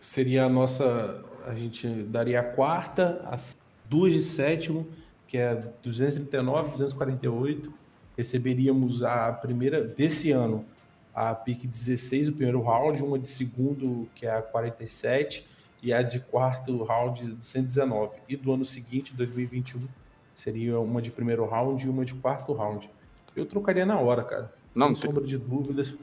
seria 0.00 0.46
a 0.46 0.48
nossa. 0.48 1.22
A 1.46 1.54
gente 1.54 1.86
daria 2.04 2.40
a 2.40 2.44
quarta, 2.44 3.24
as 3.30 3.56
duas 3.88 4.12
de 4.12 4.20
sétimo, 4.20 4.88
que 5.28 5.36
é 5.36 5.54
239, 5.82 6.70
248. 6.70 7.72
Receberíamos 8.16 9.02
a 9.02 9.32
primeira 9.32 9.82
desse 9.82 10.32
ano, 10.32 10.64
a 11.14 11.34
pick 11.34 11.66
16 11.66 12.26
do 12.26 12.32
primeiro 12.32 12.62
round, 12.62 13.02
uma 13.02 13.18
de 13.18 13.26
segundo, 13.26 14.08
que 14.14 14.26
é 14.26 14.30
a 14.30 14.42
47, 14.42 15.46
e 15.82 15.92
a 15.92 16.02
de 16.02 16.20
quarto 16.20 16.82
round, 16.84 17.36
119. 17.40 18.16
E 18.28 18.36
do 18.36 18.52
ano 18.52 18.64
seguinte, 18.64 19.14
2021, 19.14 19.86
seria 20.34 20.78
uma 20.80 21.02
de 21.02 21.10
primeiro 21.10 21.44
round 21.44 21.84
e 21.84 21.88
uma 21.88 22.04
de 22.04 22.14
quarto 22.14 22.52
round. 22.52 22.88
Eu 23.34 23.46
trocaria 23.46 23.84
na 23.84 23.98
hora, 23.98 24.22
cara. 24.22 24.52
Não, 24.74 24.94
Sem 24.94 24.96
sombra 24.96 25.24
de 25.24 25.36
dúvidas 25.36 25.96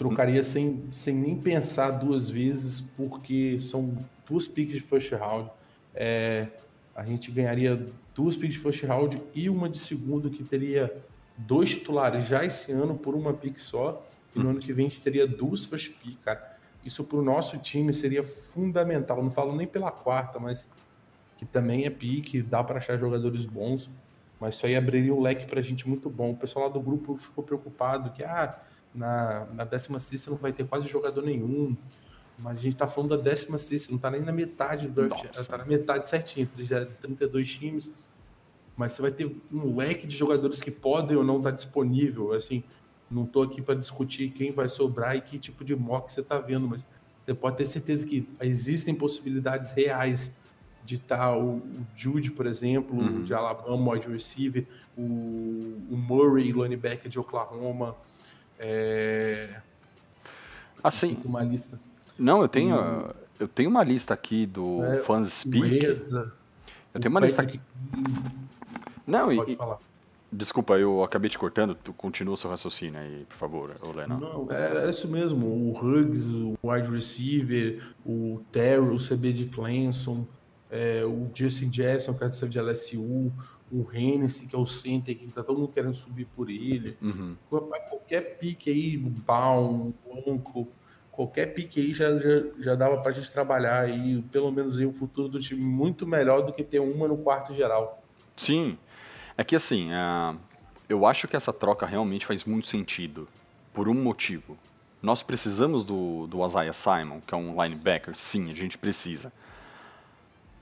trocaria 0.00 0.42
sem, 0.42 0.82
sem 0.90 1.14
nem 1.14 1.36
pensar 1.36 1.90
duas 1.90 2.30
vezes, 2.30 2.80
porque 2.80 3.60
são 3.60 3.98
duas 4.26 4.48
picks 4.48 4.72
de 4.72 4.80
first 4.80 5.12
round. 5.12 5.50
É, 5.94 6.46
a 6.96 7.04
gente 7.04 7.30
ganharia 7.30 7.86
duas 8.14 8.34
picks 8.34 8.54
de 8.54 8.62
first 8.62 8.82
round 8.84 9.20
e 9.34 9.50
uma 9.50 9.68
de 9.68 9.78
segundo, 9.78 10.30
que 10.30 10.42
teria 10.42 10.90
dois 11.46 11.70
titulares 11.70 12.26
já 12.26 12.44
esse 12.44 12.72
ano 12.72 12.96
por 12.96 13.14
uma 13.14 13.32
pick 13.32 13.58
só. 13.58 14.04
E 14.34 14.38
no 14.38 14.50
ano 14.50 14.60
que 14.60 14.72
vem 14.72 14.86
a 14.86 14.88
gente 14.88 15.00
teria 15.00 15.26
duas 15.26 15.66
pick, 15.66 16.18
cara. 16.24 16.58
Isso 16.84 17.04
para 17.04 17.18
o 17.18 17.22
nosso 17.22 17.58
time 17.58 17.92
seria 17.92 18.22
fundamental. 18.22 19.22
Não 19.22 19.30
falo 19.30 19.54
nem 19.54 19.66
pela 19.66 19.90
quarta, 19.90 20.38
mas 20.38 20.68
que 21.36 21.44
também 21.44 21.84
é 21.84 21.90
pique, 21.90 22.42
dá 22.42 22.62
para 22.62 22.78
achar 22.78 22.96
jogadores 22.96 23.44
bons. 23.44 23.90
Mas 24.38 24.54
isso 24.54 24.66
aí 24.66 24.74
abriria 24.74 25.14
um 25.14 25.20
leque 25.20 25.46
para 25.46 25.60
a 25.60 25.62
gente 25.62 25.88
muito 25.88 26.08
bom. 26.08 26.30
O 26.30 26.36
pessoal 26.36 26.66
lá 26.66 26.72
do 26.72 26.80
grupo 26.80 27.16
ficou 27.16 27.44
preocupado 27.44 28.10
que, 28.10 28.24
ah, 28.24 28.58
na, 28.94 29.46
na 29.52 29.64
16 29.64 30.26
não 30.28 30.36
vai 30.36 30.52
ter 30.52 30.66
quase 30.66 30.86
jogador 30.86 31.22
nenhum. 31.22 31.76
Mas 32.38 32.58
a 32.58 32.60
gente 32.60 32.76
tá 32.76 32.86
falando 32.86 33.16
da 33.16 33.22
16, 33.22 33.90
não 33.90 33.98
tá 33.98 34.10
nem 34.10 34.22
na 34.22 34.32
metade 34.32 34.88
do 34.88 35.08
draft. 35.08 35.24
Nossa. 35.24 35.44
Tá 35.44 35.58
na 35.58 35.64
metade 35.64 36.08
certinho, 36.08 36.48
já 36.58 36.86
32 36.86 37.50
times. 37.52 37.92
Mas 38.80 38.94
você 38.94 39.02
vai 39.02 39.10
ter 39.10 39.30
um 39.52 39.76
leque 39.76 40.06
de 40.06 40.16
jogadores 40.16 40.58
que 40.62 40.70
podem 40.70 41.14
ou 41.14 41.22
não 41.22 41.36
estar 41.36 41.50
disponível. 41.50 42.32
Assim, 42.32 42.64
não 43.10 43.26
tô 43.26 43.42
aqui 43.42 43.60
para 43.60 43.74
discutir 43.74 44.30
quem 44.30 44.52
vai 44.52 44.70
sobrar 44.70 45.14
e 45.14 45.20
que 45.20 45.38
tipo 45.38 45.62
de 45.62 45.76
mock 45.76 46.10
você 46.10 46.22
tá 46.22 46.38
vendo, 46.38 46.66
mas 46.66 46.86
você 47.22 47.34
pode 47.34 47.58
ter 47.58 47.66
certeza 47.66 48.06
que 48.06 48.26
existem 48.40 48.94
possibilidades 48.94 49.70
reais 49.72 50.34
de 50.82 50.94
estar 50.94 51.18
tá 51.18 51.38
o, 51.38 51.60
Jude, 51.94 52.30
por 52.30 52.46
exemplo, 52.46 52.98
uhum. 52.98 53.22
de 53.22 53.34
Alabama, 53.34 53.92
wide 53.92 54.08
receiver, 54.08 54.66
o, 54.96 55.02
o 55.90 55.94
Murray, 55.94 56.50
linebacker 56.50 57.10
de 57.10 57.20
Oklahoma, 57.20 57.94
é... 58.58 59.60
Assim. 60.82 61.18
Uma 61.22 61.42
lista. 61.42 61.78
Não, 62.18 62.40
eu 62.40 62.48
tenho, 62.48 62.80
hum. 62.80 63.10
eu 63.38 63.46
tenho 63.46 63.68
uma 63.68 63.84
lista 63.84 64.14
aqui 64.14 64.46
do 64.46 64.82
é, 64.82 64.96
Fans 65.00 65.30
Speak. 65.34 65.68
Mesa, 65.68 66.32
eu 66.94 67.00
tenho 67.00 67.10
uma 67.10 67.20
lista 67.20 67.42
aqui. 67.42 67.60
Não, 69.10 69.34
Pode 69.34 69.52
e, 69.52 69.56
falar. 69.56 69.78
Desculpa, 70.32 70.78
eu 70.78 71.02
acabei 71.02 71.28
te 71.28 71.38
cortando. 71.38 71.74
Tu 71.74 71.92
continua 71.92 72.34
o 72.34 72.36
seu 72.36 72.48
raciocínio 72.48 73.00
aí, 73.00 73.26
por 73.28 73.36
favor, 73.36 73.76
Lennon. 73.92 74.18
Não, 74.18 74.52
era 74.52 74.88
isso 74.88 75.08
mesmo. 75.08 75.44
O 75.46 75.76
Huggs, 75.76 76.32
o 76.32 76.56
wide 76.62 76.88
receiver, 76.88 77.84
o 78.06 78.40
Terry, 78.52 78.78
o 78.78 78.96
CB 78.96 79.32
de 79.32 79.46
Clemson, 79.46 80.24
é, 80.70 81.04
o 81.04 81.28
Justin 81.34 81.68
Jackson, 81.68 82.14
que 82.14 82.22
é 82.22 82.28
do 82.28 82.48
de 82.48 82.60
LSU, 82.60 83.32
o 83.72 83.86
Hennessy, 83.92 84.46
que 84.46 84.54
é 84.54 84.58
o 84.58 84.66
center, 84.66 85.16
que 85.16 85.26
tá 85.28 85.42
todo 85.42 85.58
mundo 85.58 85.72
querendo 85.72 85.94
subir 85.94 86.26
por 86.36 86.48
ele. 86.48 86.96
Uhum. 87.02 87.36
Qualquer 87.48 88.38
pique 88.38 88.70
aí, 88.70 88.96
o 88.96 89.10
Baum, 89.10 89.92
o 90.04 90.30
Uncle, 90.30 90.68
qualquer 91.10 91.46
pique 91.54 91.80
aí 91.80 91.92
já, 91.92 92.16
já, 92.18 92.42
já 92.58 92.74
dava 92.76 92.98
pra 92.98 93.10
gente 93.12 93.30
trabalhar 93.32 93.82
aí, 93.82 94.22
pelo 94.30 94.50
menos 94.52 94.76
aí 94.78 94.86
o 94.86 94.92
futuro 94.92 95.28
do 95.28 95.40
time 95.40 95.60
muito 95.60 96.06
melhor 96.06 96.42
do 96.42 96.52
que 96.52 96.62
ter 96.62 96.80
uma 96.80 97.08
no 97.08 97.18
quarto 97.18 97.52
geral. 97.52 98.02
Sim, 98.36 98.78
é 99.40 99.44
que 99.44 99.56
assim, 99.56 99.88
uh, 99.90 100.38
eu 100.86 101.06
acho 101.06 101.26
que 101.26 101.34
essa 101.34 101.50
troca 101.50 101.86
realmente 101.86 102.26
faz 102.26 102.44
muito 102.44 102.66
sentido. 102.66 103.26
Por 103.72 103.88
um 103.88 103.94
motivo. 103.94 104.58
Nós 105.00 105.22
precisamos 105.22 105.82
do, 105.82 106.26
do 106.26 106.44
Isaiah 106.44 106.74
Simon, 106.74 107.22
que 107.26 107.34
é 107.34 107.38
um 107.38 107.62
linebacker, 107.62 108.14
sim, 108.18 108.50
a 108.50 108.54
gente 108.54 108.76
precisa. 108.76 109.32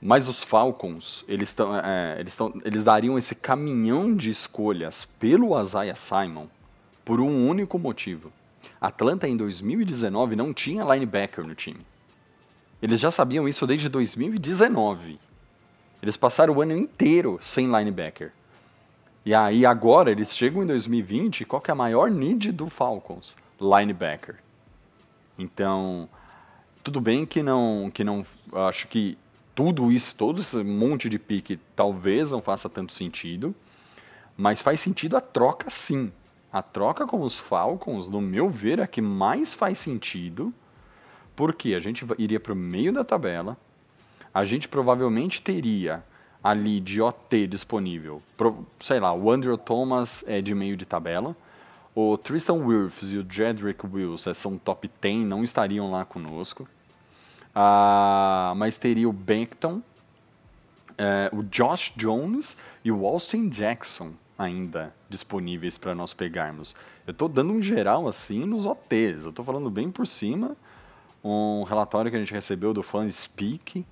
Mas 0.00 0.28
os 0.28 0.44
Falcons, 0.44 1.24
eles, 1.26 1.52
tão, 1.52 1.76
é, 1.76 2.20
eles, 2.20 2.36
tão, 2.36 2.54
eles 2.64 2.84
dariam 2.84 3.18
esse 3.18 3.34
caminhão 3.34 4.14
de 4.14 4.30
escolhas 4.30 5.04
pelo 5.18 5.60
Isaiah 5.60 5.96
Simon 5.96 6.46
por 7.04 7.20
um 7.20 7.48
único 7.48 7.80
motivo. 7.80 8.32
Atlanta 8.80 9.26
em 9.26 9.36
2019 9.36 10.36
não 10.36 10.54
tinha 10.54 10.84
linebacker 10.84 11.44
no 11.44 11.56
time. 11.56 11.84
Eles 12.80 13.00
já 13.00 13.10
sabiam 13.10 13.48
isso 13.48 13.66
desde 13.66 13.88
2019. 13.88 15.18
Eles 16.00 16.16
passaram 16.16 16.54
o 16.54 16.62
ano 16.62 16.76
inteiro 16.76 17.40
sem 17.42 17.66
linebacker. 17.66 18.30
E 19.28 19.34
aí 19.34 19.66
agora 19.66 20.10
eles 20.10 20.34
chegam 20.34 20.62
em 20.62 20.66
2020, 20.66 21.44
qual 21.44 21.60
que 21.60 21.70
é 21.70 21.72
a 21.72 21.74
maior 21.74 22.10
need 22.10 22.50
do 22.50 22.70
Falcons? 22.70 23.36
Linebacker. 23.60 24.36
Então, 25.38 26.08
tudo 26.82 26.98
bem 26.98 27.26
que 27.26 27.42
não 27.42 27.90
que 27.92 28.02
não 28.02 28.24
acho 28.54 28.88
que 28.88 29.18
tudo 29.54 29.92
isso, 29.92 30.16
todo 30.16 30.40
esse 30.40 30.64
monte 30.64 31.10
de 31.10 31.18
pique 31.18 31.60
talvez 31.76 32.30
não 32.30 32.40
faça 32.40 32.70
tanto 32.70 32.94
sentido, 32.94 33.54
mas 34.34 34.62
faz 34.62 34.80
sentido 34.80 35.14
a 35.14 35.20
troca 35.20 35.68
sim. 35.68 36.10
A 36.50 36.62
troca 36.62 37.06
com 37.06 37.20
os 37.20 37.38
Falcons, 37.38 38.08
no 38.08 38.22
meu 38.22 38.48
ver, 38.48 38.78
é 38.78 38.86
que 38.86 39.02
mais 39.02 39.52
faz 39.52 39.78
sentido, 39.78 40.54
porque 41.36 41.74
a 41.74 41.80
gente 41.80 42.02
iria 42.16 42.40
para 42.40 42.54
o 42.54 42.56
meio 42.56 42.94
da 42.94 43.04
tabela, 43.04 43.58
a 44.32 44.46
gente 44.46 44.66
provavelmente 44.66 45.42
teria 45.42 46.02
ali 46.48 46.80
de 46.80 47.02
OT 47.02 47.46
disponível. 47.46 48.22
Pro, 48.34 48.66
sei 48.80 48.98
lá, 48.98 49.12
o 49.12 49.30
Andrew 49.30 49.58
Thomas 49.58 50.24
é 50.26 50.40
de 50.40 50.54
meio 50.54 50.78
de 50.78 50.86
tabela. 50.86 51.36
O 51.94 52.16
Tristan 52.16 52.54
Wirfs 52.54 53.12
e 53.12 53.18
o 53.18 53.26
Jedrick 53.28 53.86
Wills 53.86 54.26
é, 54.26 54.32
são 54.32 54.56
top 54.56 54.90
10, 55.00 55.26
não 55.26 55.44
estariam 55.44 55.90
lá 55.90 56.06
conosco. 56.06 56.66
Ah, 57.54 58.54
mas 58.56 58.78
teria 58.78 59.06
o 59.06 59.12
Beckton, 59.12 59.82
é, 60.96 61.28
o 61.34 61.42
Josh 61.42 61.92
Jones 61.96 62.56
e 62.82 62.90
o 62.90 63.06
Austin 63.06 63.50
Jackson 63.50 64.12
ainda 64.38 64.94
disponíveis 65.10 65.76
para 65.76 65.94
nós 65.94 66.14
pegarmos. 66.14 66.74
Eu 67.06 67.10
estou 67.10 67.28
dando 67.28 67.52
um 67.52 67.60
geral 67.60 68.08
assim 68.08 68.46
nos 68.46 68.64
OTs, 68.64 69.24
eu 69.24 69.30
estou 69.30 69.44
falando 69.44 69.68
bem 69.68 69.90
por 69.90 70.06
cima. 70.06 70.56
Um 71.22 71.64
relatório 71.64 72.10
que 72.10 72.16
a 72.16 72.20
gente 72.20 72.32
recebeu 72.32 72.72
do 72.72 72.82
FanSpeak, 72.82 73.84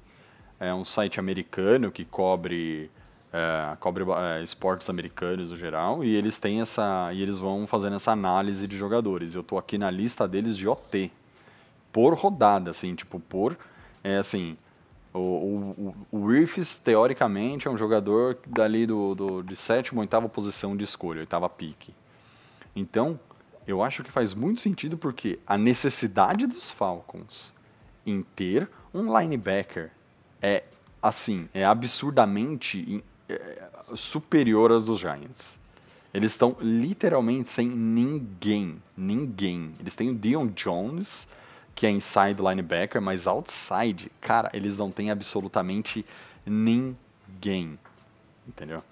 é 0.58 0.72
um 0.74 0.84
site 0.84 1.20
americano 1.20 1.90
que 1.90 2.04
cobre 2.04 2.90
é, 3.32 3.76
cobre 3.78 4.04
é, 4.04 4.42
esportes 4.42 4.88
americanos 4.88 5.50
no 5.50 5.56
geral 5.56 6.02
e 6.02 6.14
eles 6.14 6.38
têm 6.38 6.60
essa 6.60 7.12
e 7.12 7.22
eles 7.22 7.38
vão 7.38 7.66
fazendo 7.66 7.96
essa 7.96 8.12
análise 8.12 8.66
de 8.66 8.76
jogadores. 8.76 9.34
Eu 9.34 9.42
estou 9.42 9.58
aqui 9.58 9.76
na 9.76 9.90
lista 9.90 10.26
deles 10.26 10.56
de 10.56 10.66
OT 10.66 11.10
por 11.92 12.14
rodada, 12.14 12.70
assim, 12.70 12.94
tipo 12.94 13.20
por 13.20 13.56
é 14.02 14.16
assim 14.16 14.56
o, 15.16 15.94
o, 16.10 16.18
o 16.18 16.28
teoricamente, 16.84 17.66
é 17.66 17.70
um 17.70 17.78
jogador 17.78 18.38
dali 18.46 18.86
do, 18.86 19.14
do, 19.14 19.42
de 19.42 19.56
sétima, 19.56 20.02
oitava 20.02 20.28
posição 20.28 20.76
de 20.76 20.84
escolha, 20.84 21.20
oitava 21.20 21.48
pique. 21.48 21.94
Então, 22.74 23.18
eu 23.66 23.82
acho 23.82 24.04
que 24.04 24.10
faz 24.10 24.34
muito 24.34 24.60
sentido 24.60 24.98
porque 24.98 25.38
a 25.46 25.56
necessidade 25.56 26.46
dos 26.46 26.70
Falcons 26.70 27.54
em 28.04 28.22
ter 28.22 28.68
um 28.92 29.18
linebacker 29.18 29.90
é 30.40 30.64
assim, 31.02 31.48
é 31.54 31.64
absurdamente 31.64 33.02
é, 33.28 33.68
superior 33.94 34.72
às 34.72 34.84
dos 34.84 35.00
Giants. 35.00 35.58
Eles 36.12 36.32
estão 36.32 36.56
literalmente 36.60 37.50
sem 37.50 37.68
ninguém, 37.68 38.82
ninguém. 38.96 39.74
Eles 39.78 39.94
têm 39.94 40.10
o 40.10 40.14
Dion 40.14 40.46
Jones, 40.46 41.28
que 41.74 41.86
é 41.86 41.90
inside 41.90 42.40
linebacker, 42.40 43.02
mas 43.02 43.26
outside, 43.26 44.10
cara, 44.20 44.50
eles 44.54 44.78
não 44.78 44.90
têm 44.90 45.10
absolutamente 45.10 46.06
ninguém. 46.46 47.78
Entendeu? 48.48 48.82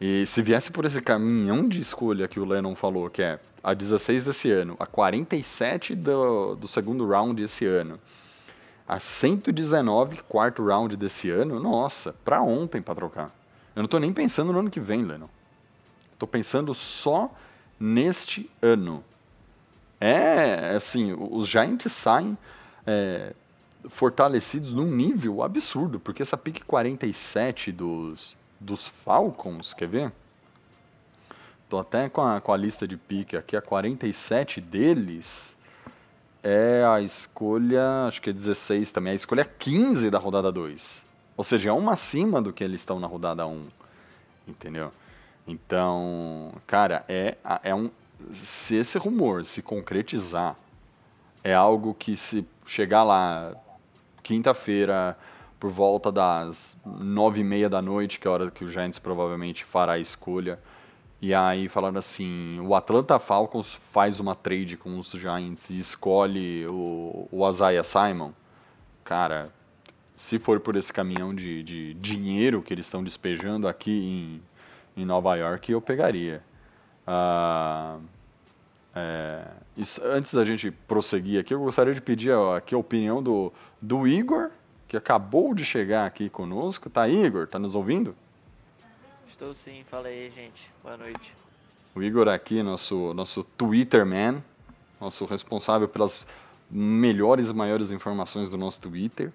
E 0.00 0.26
se 0.26 0.42
viesse 0.42 0.70
por 0.70 0.84
esse 0.84 1.00
caminhão 1.00 1.66
de 1.66 1.80
escolha 1.80 2.28
que 2.28 2.38
o 2.38 2.44
Lennon 2.44 2.76
falou, 2.76 3.10
que 3.10 3.22
é 3.22 3.40
a 3.64 3.74
16 3.74 4.24
desse 4.24 4.50
ano, 4.50 4.76
a 4.78 4.86
47 4.86 5.94
do, 5.96 6.54
do 6.54 6.68
segundo 6.68 7.08
round 7.08 7.42
esse 7.42 7.64
ano, 7.64 7.98
a 8.88 9.00
119, 9.00 10.22
quarto 10.28 10.64
round 10.64 10.96
desse 10.96 11.30
ano, 11.30 11.58
nossa, 11.58 12.14
pra 12.24 12.42
ontem 12.42 12.80
pra 12.80 12.94
trocar. 12.94 13.34
Eu 13.74 13.82
não 13.82 13.88
tô 13.88 13.98
nem 13.98 14.12
pensando 14.12 14.52
no 14.52 14.60
ano 14.60 14.70
que 14.70 14.80
vem, 14.80 15.04
Lennon. 15.04 15.28
Tô 16.18 16.26
pensando 16.26 16.72
só 16.72 17.30
neste 17.78 18.50
ano. 18.62 19.04
É, 20.00 20.70
assim, 20.70 21.14
os 21.18 21.48
Giants 21.48 21.90
saem 21.90 22.38
é, 22.86 23.34
fortalecidos 23.88 24.72
num 24.72 24.86
nível 24.86 25.42
absurdo, 25.42 25.98
porque 25.98 26.22
essa 26.22 26.36
pick 26.36 26.64
47 26.64 27.72
dos, 27.72 28.36
dos 28.60 28.86
Falcons, 28.86 29.74
quer 29.74 29.88
ver? 29.88 30.12
Tô 31.68 31.78
até 31.78 32.08
com 32.08 32.22
a, 32.22 32.40
com 32.40 32.52
a 32.52 32.56
lista 32.56 32.86
de 32.86 32.96
pick 32.96 33.34
aqui, 33.34 33.56
a 33.56 33.62
47 33.62 34.60
deles 34.60 35.55
é 36.48 36.84
a 36.84 37.00
escolha, 37.00 38.06
acho 38.06 38.22
que 38.22 38.30
é 38.30 38.32
16 38.32 38.92
também, 38.92 39.12
a 39.12 39.16
escolha 39.16 39.44
15 39.44 40.08
da 40.10 40.18
rodada 40.18 40.52
2. 40.52 41.02
Ou 41.36 41.42
seja, 41.42 41.70
é 41.70 41.72
uma 41.72 41.94
acima 41.94 42.40
do 42.40 42.52
que 42.52 42.62
eles 42.62 42.80
estão 42.80 43.00
na 43.00 43.08
rodada 43.08 43.44
1. 43.44 43.66
Entendeu? 44.46 44.92
Então, 45.44 46.52
cara, 46.64 47.04
é, 47.08 47.36
é 47.64 47.74
um. 47.74 47.90
Se 48.32 48.76
esse 48.76 48.96
rumor 48.96 49.44
se 49.44 49.60
concretizar, 49.60 50.56
é 51.42 51.52
algo 51.52 51.92
que 51.92 52.16
se 52.16 52.46
chegar 52.64 53.02
lá 53.02 53.52
quinta-feira, 54.22 55.18
por 55.58 55.72
volta 55.72 56.12
das 56.12 56.76
nove 56.84 57.40
e 57.40 57.44
meia 57.44 57.68
da 57.68 57.82
noite, 57.82 58.20
que 58.20 58.28
é 58.28 58.30
a 58.30 58.34
hora 58.34 58.50
que 58.52 58.64
o 58.64 58.70
Giants 58.70 59.00
provavelmente 59.00 59.64
fará 59.64 59.94
a 59.94 59.98
escolha, 59.98 60.60
e 61.20 61.34
aí 61.34 61.68
falando 61.68 61.98
assim, 61.98 62.60
o 62.60 62.74
Atlanta 62.74 63.18
Falcons 63.18 63.74
faz 63.74 64.20
uma 64.20 64.34
trade 64.34 64.76
com 64.76 64.98
os 64.98 65.10
Giants 65.10 65.70
e 65.70 65.78
escolhe 65.78 66.66
o, 66.66 67.28
o 67.32 67.48
Isaiah 67.48 67.84
Simon. 67.84 68.32
Cara, 69.02 69.50
se 70.16 70.38
for 70.38 70.60
por 70.60 70.76
esse 70.76 70.92
caminhão 70.92 71.34
de, 71.34 71.62
de 71.62 71.94
dinheiro 71.94 72.62
que 72.62 72.72
eles 72.72 72.86
estão 72.86 73.02
despejando 73.02 73.66
aqui 73.68 74.42
em, 74.96 75.02
em 75.02 75.04
Nova 75.04 75.34
York, 75.36 75.72
eu 75.72 75.80
pegaria. 75.80 76.42
Uh, 77.06 78.02
é, 78.94 79.46
isso, 79.76 80.00
antes 80.04 80.32
da 80.32 80.44
gente 80.44 80.70
prosseguir 80.70 81.40
aqui, 81.40 81.52
eu 81.52 81.60
gostaria 81.60 81.94
de 81.94 82.00
pedir 82.00 82.32
aqui 82.56 82.74
a 82.74 82.78
opinião 82.78 83.22
do, 83.22 83.52
do 83.80 84.06
Igor, 84.06 84.50
que 84.88 84.96
acabou 84.96 85.54
de 85.54 85.64
chegar 85.64 86.06
aqui 86.06 86.30
conosco. 86.30 86.88
Tá, 86.88 87.06
Igor? 87.08 87.46
Tá 87.46 87.58
nos 87.58 87.74
ouvindo? 87.74 88.16
Estou 89.28 89.52
sim, 89.52 89.84
fala 89.84 90.08
aí, 90.08 90.30
gente. 90.34 90.70
Boa 90.82 90.96
noite. 90.96 91.34
O 91.94 92.02
Igor 92.02 92.28
aqui, 92.28 92.62
nosso, 92.62 93.12
nosso 93.14 93.42
Twitter 93.42 94.06
man, 94.06 94.42
nosso 95.00 95.24
responsável 95.24 95.88
pelas 95.88 96.20
melhores 96.70 97.48
e 97.48 97.54
maiores 97.54 97.90
informações 97.90 98.50
do 98.50 98.56
nosso 98.56 98.80
Twitter. 98.80 99.32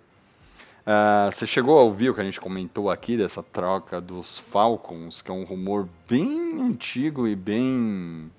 Uh, 0.82 1.32
você 1.32 1.46
chegou 1.46 1.78
a 1.80 1.84
ouvir 1.84 2.10
o 2.10 2.16
que 2.16 2.22
a 2.22 2.24
gente 2.24 2.42
comentou 2.42 2.90
aqui 2.90 3.16
dessa 3.16 3.44
troca 3.44 4.02
dos 4.02 4.40
Falcons, 4.40 5.22
que 5.22 5.30
é 5.30 5.34
um 5.34 5.44
rumor 5.44 5.88
bem 6.10 6.60
antigo 6.60 7.28
e 7.28 7.36
bem 7.36 8.32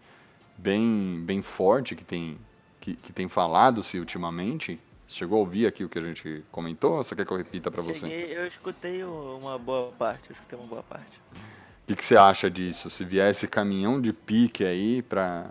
bem 0.59 1.23
bem 1.25 1.41
forte 1.41 1.95
que 1.95 2.05
tem 2.05 2.37
que, 2.81 2.95
que 2.95 3.13
tem 3.13 3.29
falado-se 3.29 3.99
ultimamente? 3.99 4.81
Chegou 5.13 5.37
a 5.37 5.41
ouvir 5.41 5.67
aqui 5.67 5.85
o 5.85 5.91
que 5.91 5.99
a 5.99 6.03
gente 6.03 6.43
comentou 6.51 6.93
ou 6.93 7.05
você 7.05 7.15
quer 7.15 7.27
que 7.27 7.33
eu 7.33 7.37
repita 7.37 7.71
para 7.71 7.83
você? 7.83 8.07
Eu 8.07 8.47
escutei 8.47 9.05
uma 9.05 9.59
boa 9.59 9.93
parte, 9.93 10.31
eu 10.31 10.33
escutei 10.33 10.59
uma 10.59 10.67
boa 10.67 10.83
parte. 10.83 11.21
O 11.35 11.87
que, 11.87 11.97
que, 11.97 12.05
você 12.05 12.17
acha 12.17 12.51
disso? 12.51 12.89
Se 12.89 13.05
vier 13.05 13.31
esse 13.31 13.47
caminhão 13.47 14.01
de 14.01 14.11
pique 14.11 14.65
aí 14.65 15.03
para 15.03 15.51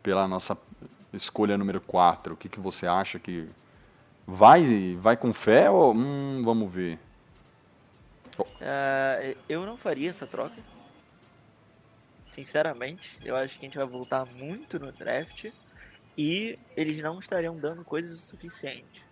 pela 0.00 0.28
nossa 0.28 0.56
escolha 1.12 1.58
número 1.58 1.80
4, 1.80 2.34
o 2.34 2.36
que, 2.36 2.48
que 2.48 2.60
você 2.60 2.86
acha 2.86 3.18
que 3.18 3.48
vai 4.24 4.96
vai 5.00 5.16
com 5.16 5.32
fé 5.32 5.68
ou 5.68 5.92
hum, 5.92 6.42
vamos 6.44 6.72
ver? 6.72 6.98
Uh, 8.38 9.36
eu 9.48 9.66
não 9.66 9.76
faria 9.76 10.10
essa 10.10 10.26
troca. 10.26 10.54
sinceramente, 12.28 13.18
eu 13.24 13.34
acho 13.34 13.58
que 13.58 13.66
a 13.66 13.68
gente 13.68 13.78
vai 13.78 13.86
voltar 13.86 14.24
muito 14.24 14.78
no 14.78 14.92
draft 14.92 15.50
e 16.16 16.58
eles 16.76 17.00
não 17.00 17.18
estariam 17.18 17.56
dando 17.56 17.84
coisas 17.84 18.12
o 18.22 18.26
suficiente. 18.26 19.04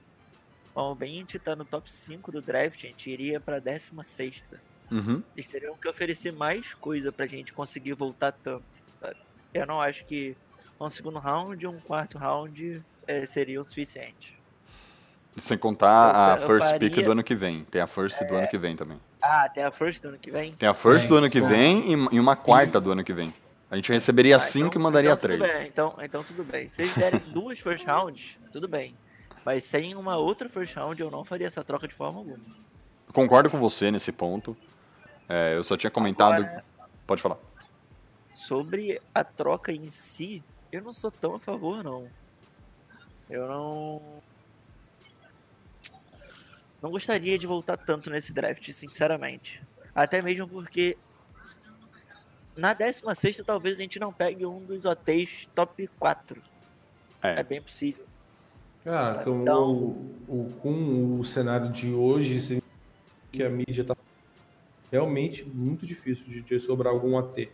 Bom, 0.75 0.95
bem 0.95 1.13
a 1.13 1.19
gente 1.19 1.39
tá 1.39 1.55
no 1.55 1.65
top 1.65 1.91
5 1.91 2.33
do 2.33 2.41
draft, 2.41 2.85
a 2.85 2.87
gente 2.87 3.11
iria 3.11 3.39
pra 3.41 3.59
16. 3.59 4.45
Uhum. 4.91 5.23
Eles 5.37 5.49
teriam 5.51 5.77
que 5.77 5.89
oferecer 5.89 6.33
mais 6.33 6.75
coisa 6.75 7.11
pra 7.13 7.27
gente 7.27 7.53
conseguir 7.53 7.93
voltar 7.95 8.33
tanto, 8.33 8.65
sabe? 9.01 9.17
Eu 9.53 9.67
não 9.67 9.81
acho 9.81 10.05
que 10.05 10.37
um 10.81 10.89
segundo 10.89 11.19
round 11.19 11.63
e 11.65 11.69
um 11.69 11.79
quarto 11.81 12.19
round 12.19 12.83
é, 13.07 13.27
seria 13.27 13.61
o 13.61 13.65
suficiente. 13.65 14.37
Sem 15.39 15.57
contar 15.57 16.11
a 16.15 16.35
Eu 16.35 16.37
fa- 16.37 16.43
eu 16.43 16.47
first 16.47 16.79
pick 16.79 16.91
faria- 16.93 17.05
do 17.07 17.13
ano 17.13 17.25
que 17.25 17.35
vem. 17.35 17.65
Tem 17.65 17.81
a 17.81 17.87
first 17.87 18.23
do 18.27 18.35
ano 18.35 18.49
que 18.49 18.59
vem 18.59 18.77
também. 18.77 18.99
Ah, 19.21 19.49
tem 19.49 19.63
a 19.65 19.71
first 19.71 20.03
do 20.03 20.09
ano 20.11 20.19
que 20.19 20.31
vem? 20.31 20.53
Tem 20.55 20.69
a 20.69 20.75
first 20.75 21.03
Tem, 21.03 21.09
do 21.09 21.17
ano 21.17 21.31
que 21.31 21.41
vem 21.41 21.93
e, 21.93 22.09
e 22.17 22.21
uma 22.21 22.37
quarta 22.37 22.81
do 22.81 22.93
ano 22.93 23.03
que 23.05 23.13
vem. 23.15 23.33
A 23.73 23.77
gente 23.77 23.91
receberia 23.91 24.37
Ah, 24.37 24.39
cinco 24.39 24.67
então- 24.67 24.81
e 24.81 24.83
mandaria 24.83 25.11
então 25.13 25.21
tudo 25.31 25.39
três. 25.39 25.59
bem, 25.59 25.67
então, 25.67 25.97
então 26.03 26.23
tudo 26.23 26.45
bem. 26.45 26.69
Se 26.69 26.83
eles 26.83 26.95
derem 26.95 27.19
duas 27.33 27.59
first 27.59 27.87
rounds, 27.87 28.39
tudo 28.53 28.69
bem. 28.69 28.95
Mas 29.47 29.65
sem 29.65 29.95
uma 29.95 30.19
outra 30.19 30.47
first 30.47 30.75
round, 30.77 31.01
eu 31.01 31.11
não 31.11 31.25
faria 31.25 31.47
essa 31.47 31.65
troca 31.65 31.89
de 31.89 31.95
forma 31.95 32.19
alguma. 32.19 32.39
Concordo 33.15 33.49
com 33.49 33.59
você 33.59 33.91
nesse 33.91 34.13
ponto. 34.13 34.55
É, 35.27 35.57
eu 35.57 35.65
só 35.65 35.75
tinha 35.75 35.91
comentado. 35.91 36.35
Agora- 36.45 36.65
Pode 37.07 37.23
falar. 37.23 37.39
Sobre 38.35 39.01
a 39.15 39.25
troca 39.25 39.73
em 39.73 39.89
si, 39.89 40.45
eu 40.71 40.83
não 40.83 40.93
sou 40.93 41.11
tão 41.11 41.37
a 41.37 41.41
favor, 41.41 41.83
não. 41.83 42.09
Eu 43.31 43.49
não. 43.49 44.03
Não 46.83 46.91
gostaria 46.91 47.39
de 47.39 47.47
voltar 47.47 47.79
tanto 47.79 48.11
nesse 48.11 48.33
draft, 48.35 48.71
sinceramente. 48.71 49.63
Até 49.95 50.21
mesmo 50.21 50.47
porque. 50.47 50.99
Na 52.57 52.73
16 52.75 53.43
talvez 53.47 53.79
a 53.79 53.83
gente 53.83 53.99
não 53.99 54.13
pegue 54.13 54.45
um 54.45 54.61
dos 54.65 54.85
hotéis 54.85 55.49
top 55.55 55.89
4. 55.99 56.41
É, 57.23 57.41
É, 57.41 57.43
bem 57.43 57.63
possível. 57.63 58.05
Ah, 58.85 59.21
com, 59.25 59.43
Então- 59.43 59.73
o, 59.73 60.15
o- 60.29 60.53
com 60.61 61.21
o 61.21 61.25
cenário 61.25 61.71
de 61.71 61.93
hoje, 61.93 62.61
que 63.31 63.43
a 63.43 63.49
mídia 63.49 63.85
tá 63.85 63.97
realmente 64.91 65.45
muito 65.45 65.87
difícil 65.87 66.25
de, 66.27 66.43
de 66.43 66.59
sobrar 66.61 66.93
algum 66.93 67.17
AT. 67.17 67.49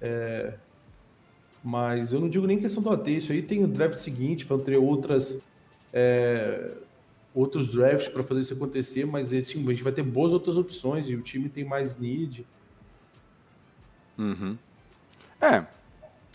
É, 0.00 0.54
mas 1.62 2.12
eu 2.12 2.20
não 2.20 2.28
digo 2.28 2.46
nem 2.46 2.58
questão 2.58 2.82
do 2.82 2.90
AT, 2.90 3.06
isso 3.16 3.30
aí 3.32 3.40
tem 3.40 3.62
o 3.64 3.68
draft 3.68 3.96
seguinte, 3.96 4.44
vão 4.44 4.58
ter 4.58 4.76
outras 4.76 5.40
é, 5.92 6.72
outros 7.34 7.68
drafts 7.72 8.08
para 8.08 8.22
fazer 8.22 8.40
isso 8.40 8.52
acontecer, 8.54 9.06
mas 9.06 9.32
assim, 9.32 9.64
a 9.66 9.70
gente 9.70 9.82
vai 9.84 9.92
ter 9.92 10.02
boas 10.02 10.32
outras 10.32 10.58
opções 10.58 11.08
e 11.08 11.14
o 11.14 11.22
time 11.22 11.48
tem 11.48 11.64
mais 11.64 11.96
need. 11.96 12.44
Uhum. 14.22 14.56
É, 15.40 15.66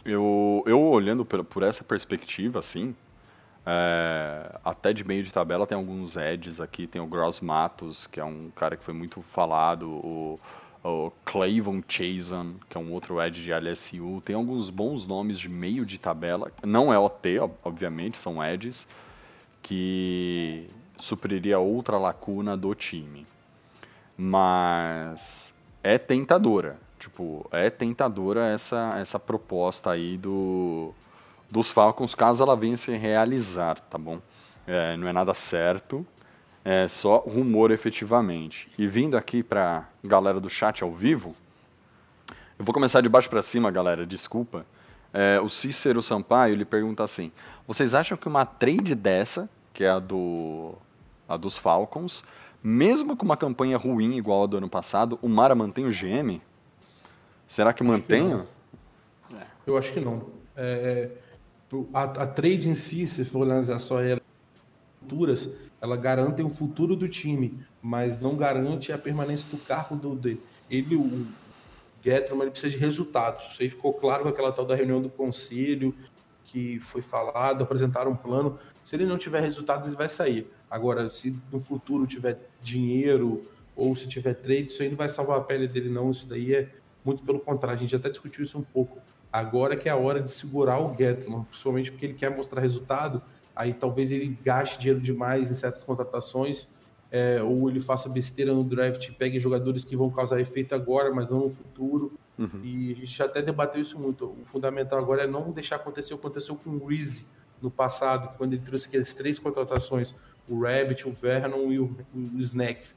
eu, 0.05 0.63
eu 0.67 0.81
olhando 0.81 1.25
por, 1.25 1.43
por 1.45 1.63
essa 1.63 1.83
perspectiva, 1.83 2.59
assim, 2.59 2.95
é, 3.65 4.59
até 4.65 4.93
de 4.93 5.03
meio 5.05 5.23
de 5.23 5.33
tabela 5.33 5.67
tem 5.67 5.77
alguns 5.77 6.17
edges 6.17 6.61
aqui, 6.61 6.87
tem 6.87 7.01
o 7.01 7.07
Gross 7.07 7.41
Matos, 7.41 8.07
que 8.07 8.19
é 8.19 8.25
um 8.25 8.51
cara 8.55 8.77
que 8.77 8.83
foi 8.85 8.93
muito 8.93 9.21
falado, 9.23 9.89
o, 9.89 10.39
o 10.83 11.11
Clavon 11.25 11.81
Chason, 11.87 12.55
que 12.69 12.77
é 12.77 12.81
um 12.81 12.93
outro 12.93 13.21
edge 13.21 13.43
de 13.43 13.51
LSU, 13.53 14.21
tem 14.25 14.35
alguns 14.35 14.69
bons 14.69 15.07
nomes 15.07 15.39
de 15.39 15.49
meio 15.49 15.85
de 15.85 15.99
tabela, 15.99 16.51
não 16.65 16.93
é 16.93 16.99
OT, 16.99 17.39
ob- 17.39 17.55
obviamente, 17.63 18.17
são 18.17 18.43
edges, 18.43 18.87
que 19.63 20.69
supriria 20.99 21.59
outra 21.59 21.97
lacuna 21.97 22.57
do 22.57 22.75
time. 22.75 23.27
Mas 24.17 25.53
é 25.83 25.97
tentadora. 25.97 26.79
Tipo, 27.07 27.47
é 27.53 27.69
tentadora 27.69 28.47
essa, 28.47 28.91
essa 28.97 29.17
proposta 29.17 29.91
aí 29.91 30.17
do, 30.17 30.93
dos 31.49 31.71
Falcons, 31.71 32.13
caso 32.13 32.43
ela 32.43 32.53
venha 32.53 32.75
se 32.75 32.91
realizar, 32.97 33.79
tá 33.79 33.97
bom? 33.97 34.19
É, 34.67 34.97
não 34.97 35.07
é 35.07 35.13
nada 35.13 35.33
certo, 35.33 36.05
é 36.65 36.85
só 36.89 37.19
rumor 37.19 37.71
efetivamente. 37.71 38.69
E 38.77 38.85
vindo 38.85 39.15
aqui 39.15 39.41
pra 39.41 39.87
galera 40.03 40.37
do 40.41 40.49
chat 40.49 40.83
ao 40.83 40.91
vivo, 40.91 41.33
eu 42.59 42.65
vou 42.65 42.73
começar 42.73 42.99
de 42.99 43.07
baixo 43.07 43.29
pra 43.29 43.41
cima, 43.41 43.71
galera, 43.71 44.05
desculpa. 44.05 44.65
É, 45.13 45.39
o 45.39 45.47
Cícero 45.47 46.03
Sampaio, 46.03 46.55
ele 46.55 46.65
pergunta 46.65 47.05
assim, 47.05 47.31
vocês 47.65 47.93
acham 47.93 48.17
que 48.17 48.27
uma 48.27 48.45
trade 48.45 48.93
dessa, 48.93 49.49
que 49.73 49.85
é 49.85 49.89
a, 49.89 49.99
do, 49.99 50.73
a 51.25 51.37
dos 51.37 51.57
Falcons, 51.57 52.25
mesmo 52.61 53.15
com 53.15 53.23
uma 53.23 53.37
campanha 53.37 53.77
ruim 53.77 54.17
igual 54.17 54.43
a 54.43 54.47
do 54.47 54.57
ano 54.57 54.67
passado, 54.67 55.17
o 55.21 55.29
Mara 55.29 55.55
mantém 55.55 55.85
o 55.85 55.89
GM? 55.89 56.41
Será 57.47 57.73
que 57.73 57.83
mantém? 57.83 58.43
Eu 59.65 59.77
acho 59.77 59.93
que 59.93 59.99
não. 59.99 60.27
É, 60.55 61.09
a, 61.93 62.03
a 62.03 62.27
trade 62.27 62.69
em 62.69 62.75
si, 62.75 63.07
se 63.07 63.25
for 63.25 63.43
analisar 63.43 63.79
só 63.79 64.01
ela, 64.01 64.21
futuras, 64.99 65.49
ela 65.81 65.95
garante 65.95 66.41
o 66.41 66.49
futuro 66.49 66.95
do 66.95 67.07
time, 67.07 67.59
mas 67.81 68.19
não 68.19 68.35
garante 68.35 68.91
a 68.91 68.97
permanência 68.97 69.47
do 69.49 69.57
cargo 69.57 69.95
do 69.95 70.15
dele. 70.15 70.41
Ele, 70.69 70.95
o 70.95 71.27
Getterman, 72.03 72.43
ele 72.43 72.51
precisa 72.51 72.71
de 72.71 72.77
resultados. 72.77 73.51
Isso 73.51 73.61
aí 73.61 73.69
ficou 73.69 73.93
claro 73.93 74.23
com 74.23 74.29
aquela 74.29 74.51
tal 74.51 74.65
da 74.65 74.75
reunião 74.75 75.01
do 75.01 75.09
conselho, 75.09 75.93
que 76.43 76.79
foi 76.79 77.01
falado, 77.01 77.63
apresentaram 77.63 78.11
um 78.11 78.15
plano. 78.15 78.57
Se 78.81 78.95
ele 78.95 79.05
não 79.05 79.17
tiver 79.17 79.41
resultados, 79.41 79.87
ele 79.87 79.97
vai 79.97 80.09
sair. 80.09 80.47
Agora, 80.69 81.09
se 81.09 81.35
no 81.51 81.59
futuro 81.59 82.07
tiver 82.07 82.39
dinheiro 82.61 83.45
ou 83.75 83.95
se 83.95 84.07
tiver 84.07 84.33
trade, 84.33 84.67
isso 84.67 84.81
aí 84.81 84.89
não 84.89 84.97
vai 84.97 85.09
salvar 85.09 85.37
a 85.37 85.41
pele 85.41 85.67
dele, 85.67 85.89
não. 85.89 86.09
Isso 86.11 86.25
daí 86.25 86.53
é 86.53 86.69
muito 87.07 87.23
pelo 87.23 87.39
contrário. 87.39 87.77
A 87.77 87.79
gente 87.79 87.95
até 87.95 88.09
discutiu 88.09 88.43
isso 88.43 88.59
um 88.59 88.61
pouco. 88.61 88.99
Agora 89.31 89.75
que 89.75 89.89
é 89.89 89.91
a 89.91 89.95
hora 89.95 90.21
de 90.21 90.29
segurar 90.29 90.79
o 90.79 90.95
Getman, 90.95 91.43
principalmente 91.43 91.91
porque 91.91 92.05
ele 92.05 92.13
quer 92.13 92.29
mostrar 92.29 92.61
resultado. 92.61 93.21
Aí 93.55 93.73
talvez 93.73 94.11
ele 94.11 94.37
gaste 94.43 94.77
dinheiro 94.77 94.99
demais 94.99 95.49
em 95.49 95.55
certas 95.55 95.83
contratações, 95.83 96.67
é, 97.09 97.41
ou 97.41 97.69
ele 97.69 97.79
faça 97.79 98.07
besteira 98.07 98.53
no 98.53 98.63
draft 98.63 99.07
e 99.07 99.11
pegue 99.11 99.39
jogadores 99.39 99.83
que 99.83 99.95
vão 99.95 100.11
causar 100.11 100.39
efeito 100.39 100.75
agora, 100.75 101.11
mas 101.13 101.29
não 101.29 101.39
no 101.39 101.49
futuro. 101.49 102.17
Uhum. 102.37 102.61
E 102.63 102.91
a 102.91 102.95
gente 102.95 103.05
já 103.07 103.25
até 103.25 103.41
debateu 103.41 103.81
isso 103.81 103.97
muito. 103.97 104.25
O 104.25 104.45
fundamental 104.45 104.99
agora 104.99 105.23
é 105.23 105.27
não 105.27 105.51
deixar 105.51 105.77
acontecer 105.77 106.13
o 106.13 106.17
que 106.17 106.27
aconteceu 106.27 106.55
com 106.55 106.69
o 106.69 106.85
Reese 106.85 107.25
no 107.61 107.71
passado, 107.71 108.37
quando 108.37 108.53
ele 108.53 108.61
trouxe 108.61 108.87
aquelas 108.87 109.13
três 109.13 109.39
contratações, 109.39 110.13
o 110.47 110.61
Rabbit, 110.61 111.07
o 111.07 111.11
Vernon 111.11 111.71
e 111.71 111.79
o, 111.79 111.95
o 112.13 112.39
Snacks. 112.39 112.95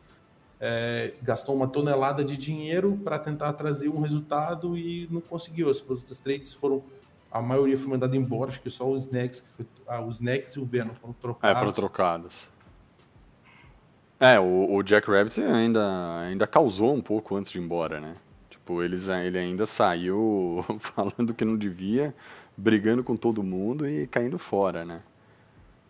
É, 0.61 1.15
gastou 1.23 1.55
uma 1.57 1.67
tonelada 1.69 2.23
de 2.25 2.37
dinheiro 2.37 2.99
para 3.03 3.19
tentar 3.19 3.53
trazer 3.55 3.89
um 3.89 4.01
resultado 4.03 4.77
e 4.77 5.09
não 5.11 5.21
conseguiu. 5.21 5.71
As 5.71 5.81
outras 5.89 6.19
trades 6.21 6.53
foram. 6.55 6.83
A 7.33 7.41
maioria 7.41 7.79
foi 7.79 7.89
mandada 7.89 8.17
embora, 8.17 8.51
acho 8.51 8.61
que 8.61 8.71
só 8.71 8.89
os 8.91 9.05
Snacks, 9.05 9.41
que 9.41 9.49
foi, 9.51 9.67
ah, 9.87 10.01
os 10.03 10.17
Snacks 10.17 10.55
e 10.55 10.61
o 10.61 10.65
Vernon 10.67 10.95
foram 10.95 11.15
É, 11.43 11.55
trocados. 11.55 11.59
foram 11.59 11.73
trocados. 11.73 12.49
É, 14.19 14.39
o, 14.39 14.75
o 14.75 14.83
Jack 14.83 15.11
Rabbit 15.11 15.41
ainda, 15.41 16.19
ainda 16.21 16.47
causou 16.47 16.95
um 16.95 17.01
pouco 17.01 17.37
antes 17.37 17.51
de 17.53 17.59
ir 17.59 17.63
embora, 17.63 18.01
né? 18.01 18.17
Tipo, 18.51 18.83
eles, 18.83 19.09
ele 19.09 19.39
ainda 19.39 19.65
saiu 19.67 20.65
falando 20.81 21.33
que 21.35 21.45
não 21.45 21.57
devia, 21.57 22.15
brigando 22.57 23.03
com 23.03 23.17
todo 23.17 23.43
mundo 23.43 23.89
e 23.89 24.07
caindo 24.07 24.39
fora, 24.39 24.85
né? 24.85 25.03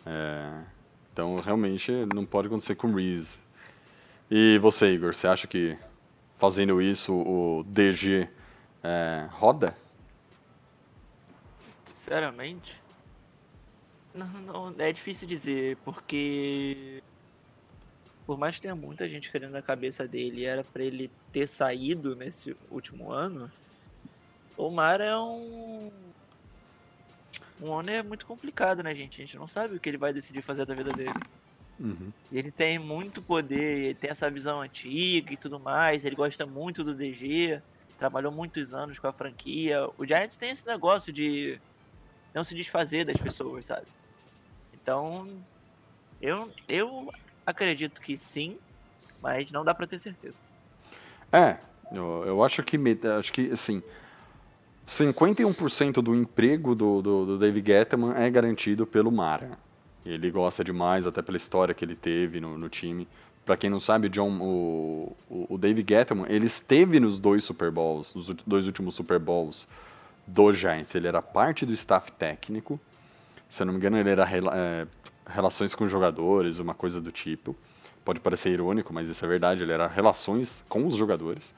É, 0.06 0.62
então, 1.12 1.36
realmente, 1.36 1.90
não 2.14 2.24
pode 2.24 2.46
acontecer 2.48 2.74
com 2.76 2.88
o 2.88 2.94
Reese. 2.94 3.40
E 4.30 4.58
você, 4.58 4.92
Igor, 4.92 5.14
você 5.14 5.26
acha 5.26 5.46
que 5.48 5.76
fazendo 6.36 6.80
isso 6.80 7.12
o 7.12 7.64
DG 7.64 8.28
é, 8.82 9.26
roda? 9.32 9.74
Sinceramente, 11.84 12.80
não, 14.14 14.26
não, 14.26 14.74
é 14.78 14.92
difícil 14.92 15.26
dizer, 15.26 15.76
porque 15.84 17.02
por 18.26 18.38
mais 18.38 18.56
que 18.56 18.62
tenha 18.62 18.76
muita 18.76 19.08
gente 19.08 19.30
querendo 19.30 19.52
na 19.52 19.62
cabeça 19.62 20.06
dele, 20.06 20.44
era 20.44 20.62
pra 20.62 20.84
ele 20.84 21.10
ter 21.32 21.48
saído 21.48 22.14
nesse 22.14 22.56
último 22.70 23.10
ano. 23.10 23.50
O 24.56 24.70
Mar 24.70 25.00
é 25.00 25.16
um 25.16 25.90
um 27.60 27.74
ano 27.74 27.90
é 27.90 28.02
muito 28.02 28.24
complicado, 28.26 28.82
né, 28.82 28.94
gente? 28.94 29.20
A 29.20 29.24
gente 29.24 29.36
não 29.36 29.48
sabe 29.48 29.74
o 29.76 29.80
que 29.80 29.88
ele 29.88 29.98
vai 29.98 30.12
decidir 30.12 30.42
fazer 30.42 30.64
da 30.64 30.74
vida 30.74 30.92
dele. 30.92 31.12
Uhum. 31.80 32.12
Ele 32.30 32.50
tem 32.50 32.78
muito 32.78 33.22
poder, 33.22 33.96
tem 33.96 34.10
essa 34.10 34.30
visão 34.30 34.60
antiga 34.60 35.32
e 35.32 35.36
tudo 35.36 35.58
mais. 35.58 36.04
Ele 36.04 36.14
gosta 36.14 36.44
muito 36.44 36.84
do 36.84 36.94
DG, 36.94 37.60
trabalhou 37.98 38.30
muitos 38.30 38.74
anos 38.74 38.98
com 38.98 39.06
a 39.06 39.12
franquia. 39.12 39.88
O 39.96 40.04
Giants 40.04 40.36
tem 40.36 40.50
esse 40.50 40.66
negócio 40.66 41.10
de 41.10 41.58
não 42.34 42.44
se 42.44 42.54
desfazer 42.54 43.06
das 43.06 43.16
pessoas, 43.16 43.64
sabe? 43.64 43.86
Então, 44.74 45.26
eu, 46.20 46.50
eu 46.68 47.10
acredito 47.46 48.00
que 48.00 48.16
sim, 48.18 48.58
mas 49.22 49.50
não 49.50 49.64
dá 49.64 49.74
pra 49.74 49.86
ter 49.86 49.98
certeza. 49.98 50.42
É, 51.32 51.58
eu, 51.90 52.24
eu 52.26 52.44
acho 52.44 52.62
que 52.62 52.78
acho 53.18 53.32
que 53.32 53.52
assim 53.52 53.82
51% 54.86 56.02
do 56.02 56.14
emprego 56.14 56.74
do, 56.74 57.00
do, 57.00 57.26
do 57.26 57.38
David 57.38 57.66
Gettman 57.66 58.12
é 58.16 58.28
garantido 58.28 58.86
pelo 58.86 59.10
Mara. 59.10 59.58
Ele 60.04 60.30
gosta 60.30 60.64
demais, 60.64 61.06
até 61.06 61.20
pela 61.20 61.36
história 61.36 61.74
que 61.74 61.84
ele 61.84 61.94
teve 61.94 62.40
no, 62.40 62.56
no 62.56 62.68
time. 62.68 63.06
Pra 63.44 63.56
quem 63.56 63.68
não 63.68 63.80
sabe, 63.80 64.08
John, 64.08 64.38
o, 64.40 65.16
o, 65.28 65.54
o 65.54 65.58
David 65.58 65.92
Gettman, 65.92 66.26
ele 66.28 66.46
esteve 66.46 67.00
nos 67.00 67.18
dois 67.18 67.44
Super 67.44 67.70
Bowls, 67.70 68.14
nos 68.14 68.26
dois 68.46 68.66
últimos 68.66 68.94
Super 68.94 69.18
Bowls 69.18 69.66
do 70.26 70.52
Giants, 70.52 70.94
ele 70.94 71.08
era 71.08 71.20
parte 71.20 71.66
do 71.66 71.72
staff 71.72 72.12
técnico. 72.12 72.80
Se 73.48 73.62
eu 73.62 73.66
não 73.66 73.72
me 73.72 73.78
engano, 73.78 73.98
ele 73.98 74.10
era 74.10 74.28
é, 74.30 74.86
relações 75.26 75.74
com 75.74 75.88
jogadores, 75.88 76.58
uma 76.58 76.74
coisa 76.74 77.00
do 77.00 77.10
tipo. 77.10 77.56
Pode 78.04 78.20
parecer 78.20 78.50
irônico, 78.50 78.92
mas 78.92 79.08
isso 79.08 79.24
é 79.24 79.28
verdade. 79.28 79.62
Ele 79.62 79.72
era 79.72 79.86
relações 79.86 80.64
com 80.68 80.86
os 80.86 80.94
jogadores. 80.94 81.52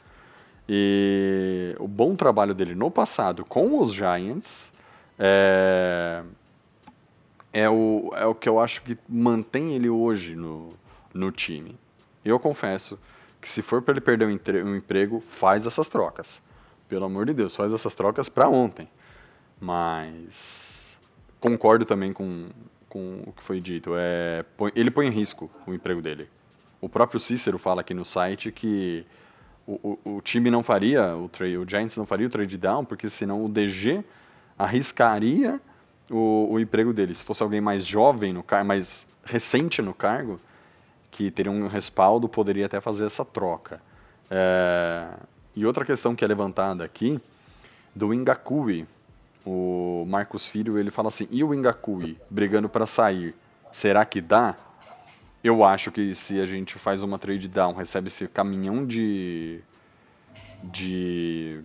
E 0.69 1.75
o 1.79 1.87
bom 1.87 2.17
trabalho 2.17 2.55
dele 2.55 2.75
no 2.75 2.91
passado 2.91 3.45
com 3.45 3.79
os 3.79 3.93
Giants 3.93 4.73
é, 5.19 6.23
é, 7.53 7.69
o, 7.69 8.11
é 8.15 8.25
o 8.25 8.35
que 8.35 8.49
eu 8.49 8.59
acho 8.59 8.83
que 8.83 8.97
mantém 9.09 9.75
ele 9.75 9.89
hoje 9.89 10.35
no, 10.35 10.73
no 11.13 11.31
time. 11.31 11.79
Eu 12.25 12.39
confesso 12.39 12.99
que 13.41 13.49
se 13.49 13.61
for 13.61 13.83
para 13.83 13.93
ele 13.93 14.01
perder 14.01 14.27
um, 14.65 14.77
emprego, 14.77 15.21
faz 15.21 15.67
essas 15.67 15.89
trocas. 15.89 16.41
Pelo 16.89 17.05
amor 17.05 17.27
de 17.27 17.35
Deus, 17.35 17.55
faz 17.55 17.73
essas 17.73 17.95
trocas 17.95 18.29
para 18.29 18.49
ontem. 18.49 18.89
Mas 19.61 20.87
concordo 21.41 21.85
também 21.85 22.13
com, 22.13 22.49
com 22.89 23.25
o 23.27 23.33
que 23.33 23.43
foi 23.43 23.61
dito. 23.61 23.93
É, 23.97 24.45
ele 24.75 24.91
põe 24.91 25.07
em 25.07 25.11
risco 25.11 25.51
o 25.67 25.75
emprego 25.75 26.01
dele. 26.01 26.29
O 26.81 26.89
próprio 26.89 27.21
Cícero 27.21 27.59
fala 27.59 27.81
aqui 27.81 27.93
no 27.93 28.05
site 28.05 28.51
que 28.51 29.05
o, 29.67 29.99
o, 30.05 30.17
o 30.17 30.21
time 30.21 30.51
não 30.51 30.63
faria, 30.63 31.17
o, 31.17 31.29
trade, 31.29 31.57
o 31.57 31.69
Giants 31.69 31.97
não 31.97 32.07
faria 32.07 32.27
o 32.27 32.31
trade 32.31 32.57
down, 32.57 32.85
porque 32.85 33.09
senão 33.09 33.45
o 33.45 33.49
DG 33.49 34.05
arriscaria 34.59 35.61
o, 36.11 36.49
o 36.53 36.61
emprego 36.61 36.93
dele. 36.93 37.15
Se 37.15 37.25
fosse 37.25 37.43
alguém 37.43 37.61
mais 37.61 37.85
jovem, 37.85 38.33
no 38.33 38.43
car 38.43 38.65
mais 38.65 39.07
recente 39.25 39.81
no 39.81 39.95
cargo, 39.95 40.41
que 41.11 41.31
teria 41.31 41.53
um 41.53 41.67
respaldo, 41.67 42.29
poderia 42.29 42.67
até 42.67 42.81
fazer 42.81 43.07
essa 43.07 43.25
troca. 43.25 43.81
É, 44.31 45.09
e 45.55 45.67
outra 45.67 45.85
questão 45.85 46.15
que 46.15 46.25
é 46.25 46.29
levantada 46.29 46.85
aqui, 46.85 47.21
do 47.95 48.15
Ingakui, 48.15 48.87
o 49.45 50.07
Marcos 50.09 50.47
Filho, 50.49 50.79
ele 50.79 50.91
fala 50.91 51.09
assim, 51.09 51.29
e 51.31 51.45
o 51.45 51.53
Ingakui 51.53 52.19
brigando 52.31 52.69
para 52.69 52.87
sair, 52.87 53.35
será 53.73 54.05
que 54.05 54.21
dá? 54.21 54.57
Eu 55.45 55.65
acho 55.65 55.91
que 55.91 56.15
se 56.15 56.41
a 56.41 56.47
gente 56.47 56.79
faz 56.79 57.03
uma 57.03 57.19
trade 57.19 57.49
down, 57.49 57.75
recebe 57.75 58.07
esse 58.07 58.29
caminhão 58.29 58.87
de, 58.87 59.61
de, 60.63 61.61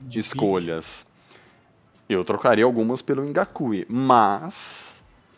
de 0.00 0.18
escolhas, 0.18 1.06
eu 2.08 2.24
trocaria 2.24 2.64
algumas 2.64 3.02
pelo 3.02 3.24
Ingakui, 3.24 3.86
mas 3.88 4.94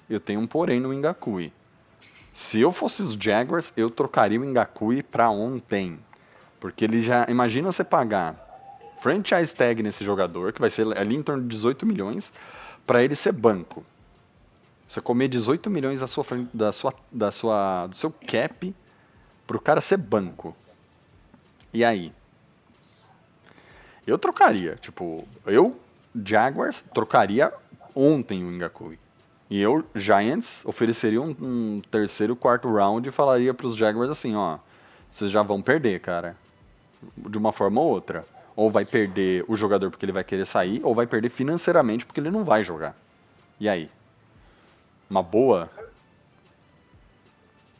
eu 0.08 0.20
tenho 0.20 0.40
um 0.40 0.46
porém 0.46 0.80
no 0.80 0.92
Ingakui. 0.92 1.52
Se 2.32 2.60
eu 2.60 2.72
fosse 2.72 3.02
os 3.02 3.14
Jaguars, 3.14 3.72
eu 3.76 3.90
trocaria 3.90 4.40
o 4.40 4.44
Ingakui 4.44 5.02
para 5.02 5.30
ontem. 5.30 5.98
Porque 6.60 6.84
ele 6.84 7.02
já. 7.02 7.26
Imagina 7.28 7.72
você 7.72 7.82
pagar 7.82 8.48
franchise 9.00 9.54
tag 9.54 9.82
nesse 9.82 10.04
jogador, 10.04 10.52
que 10.52 10.60
vai 10.60 10.70
ser 10.70 10.86
ali 10.96 11.16
em 11.16 11.22
torno 11.22 11.42
de 11.42 11.48
18 11.48 11.86
milhões, 11.86 12.32
para 12.86 13.02
ele 13.02 13.16
ser 13.16 13.32
banco. 13.32 13.84
Você 14.86 15.00
comer 15.00 15.28
18 15.28 15.70
milhões 15.70 16.00
da 16.00 16.06
sua, 16.06 16.24
da 16.52 16.72
sua, 16.72 16.94
da 17.10 17.30
sua, 17.30 17.86
do 17.86 17.96
seu 17.96 18.10
cap 18.10 18.74
para 19.46 19.56
o 19.56 19.60
cara 19.60 19.80
ser 19.80 19.96
banco. 19.96 20.54
E 21.72 21.84
aí? 21.84 22.12
Eu 24.06 24.18
trocaria. 24.18 24.76
Tipo, 24.76 25.24
eu, 25.46 25.78
Jaguars, 26.14 26.82
trocaria 26.94 27.52
ontem 27.94 28.44
o 28.44 28.52
Ingakui. 28.52 28.98
E 29.48 29.60
eu, 29.60 29.84
Giants, 29.94 30.64
ofereceria 30.64 31.20
um, 31.20 31.34
um 31.40 31.82
terceiro, 31.90 32.36
quarto 32.36 32.72
round 32.72 33.08
e 33.08 33.12
falaria 33.12 33.52
para 33.52 33.66
os 33.66 33.74
Jaguars 33.74 34.10
assim, 34.10 34.36
ó, 34.36 34.58
vocês 35.10 35.30
já 35.30 35.42
vão 35.42 35.60
perder, 35.60 36.00
cara. 36.00 36.36
De 37.16 37.36
uma 37.36 37.52
forma 37.52 37.80
ou 37.80 37.88
outra. 37.88 38.24
Ou 38.54 38.70
vai 38.70 38.84
perder 38.84 39.44
o 39.48 39.56
jogador 39.56 39.90
porque 39.90 40.04
ele 40.04 40.12
vai 40.12 40.22
querer 40.22 40.46
sair, 40.46 40.80
ou 40.84 40.94
vai 40.94 41.06
perder 41.06 41.30
financeiramente 41.30 42.06
porque 42.06 42.20
ele 42.20 42.30
não 42.30 42.44
vai 42.44 42.62
jogar. 42.62 42.94
E 43.58 43.68
aí? 43.68 43.90
Uma 45.08 45.22
boa? 45.22 45.68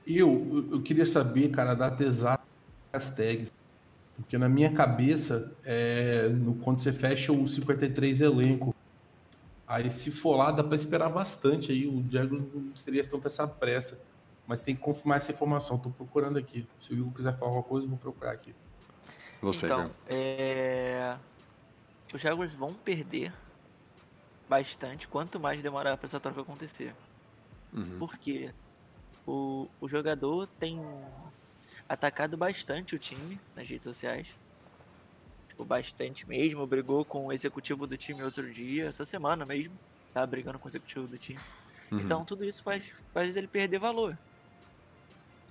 Eu, 0.07 0.67
eu 0.73 0.83
queria 0.83 1.07
saber, 1.07 1.51
cara, 1.51 1.73
a 1.73 1.75
data 1.75 2.03
exata 2.03 2.43
das 2.93 3.11
tags. 3.11 3.53
Porque 4.21 4.37
na 4.37 4.49
minha 4.49 4.73
cabeça, 4.73 5.53
é, 5.65 6.29
no, 6.29 6.55
quando 6.57 6.79
você 6.79 6.93
fecha 6.93 7.33
o 7.33 7.49
53 7.49 8.21
elenco, 8.21 8.75
aí 9.67 9.91
se 9.91 10.11
for 10.11 10.37
lá, 10.37 10.51
dá 10.51 10.63
para 10.63 10.77
esperar 10.77 11.09
bastante. 11.09 11.73
Aí 11.73 11.87
o 11.87 12.03
Diego 12.03 12.37
não 12.37 12.77
seria 12.77 13.05
tanto 13.05 13.27
essa 13.27 13.47
pressa. 13.47 14.01
Mas 14.47 14.63
tem 14.63 14.75
que 14.75 14.81
confirmar 14.81 15.19
essa 15.19 15.33
informação. 15.33 15.77
Estou 15.77 15.93
procurando 15.93 16.39
aqui. 16.39 16.67
Se 16.81 16.93
o 16.93 17.03
Hugo 17.03 17.15
quiser 17.17 17.37
falar 17.39 17.51
alguma 17.51 17.63
coisa, 17.63 17.87
eu 17.87 17.91
vou 17.91 17.99
procurar 17.99 18.33
aqui. 18.33 18.55
Você, 19.41 19.67
então, 19.67 19.91
é... 20.09 21.17
os 22.13 22.21
Jaguars 22.21 22.53
vão 22.53 22.75
perder 22.75 23.33
bastante 24.49 25.07
quanto 25.09 25.39
mais 25.41 25.63
demorar 25.63 25.97
para 25.97 26.07
essa 26.07 26.21
troca 26.21 26.41
acontecer. 26.41 26.95
Uhum. 27.73 27.97
Porque 27.99 28.53
o, 29.27 29.69
o 29.81 29.89
jogador 29.89 30.47
tem 30.59 30.81
atacado 31.91 32.37
bastante 32.37 32.95
o 32.95 32.99
time 32.99 33.37
nas 33.57 33.69
redes 33.69 33.83
sociais. 33.83 34.29
Tipo, 35.49 35.65
bastante 35.65 36.27
mesmo. 36.29 36.65
Brigou 36.65 37.05
com 37.05 37.27
o 37.27 37.33
executivo 37.33 37.85
do 37.85 37.97
time 37.97 38.23
outro 38.23 38.49
dia, 38.49 38.87
essa 38.87 39.05
semana 39.05 39.45
mesmo. 39.45 39.77
Tá 40.15 40.25
brigando 40.25 40.57
com 40.59 40.67
o 40.67 40.71
executivo 40.71 41.09
do 41.09 41.19
time. 41.19 41.41
Uhum. 41.91 41.99
Então 41.99 42.25
tudo 42.25 42.45
isso 42.45 42.63
faz, 42.63 42.85
faz 43.13 43.37
ele 43.37 43.49
perder 43.49 43.81
valor. 43.81 44.17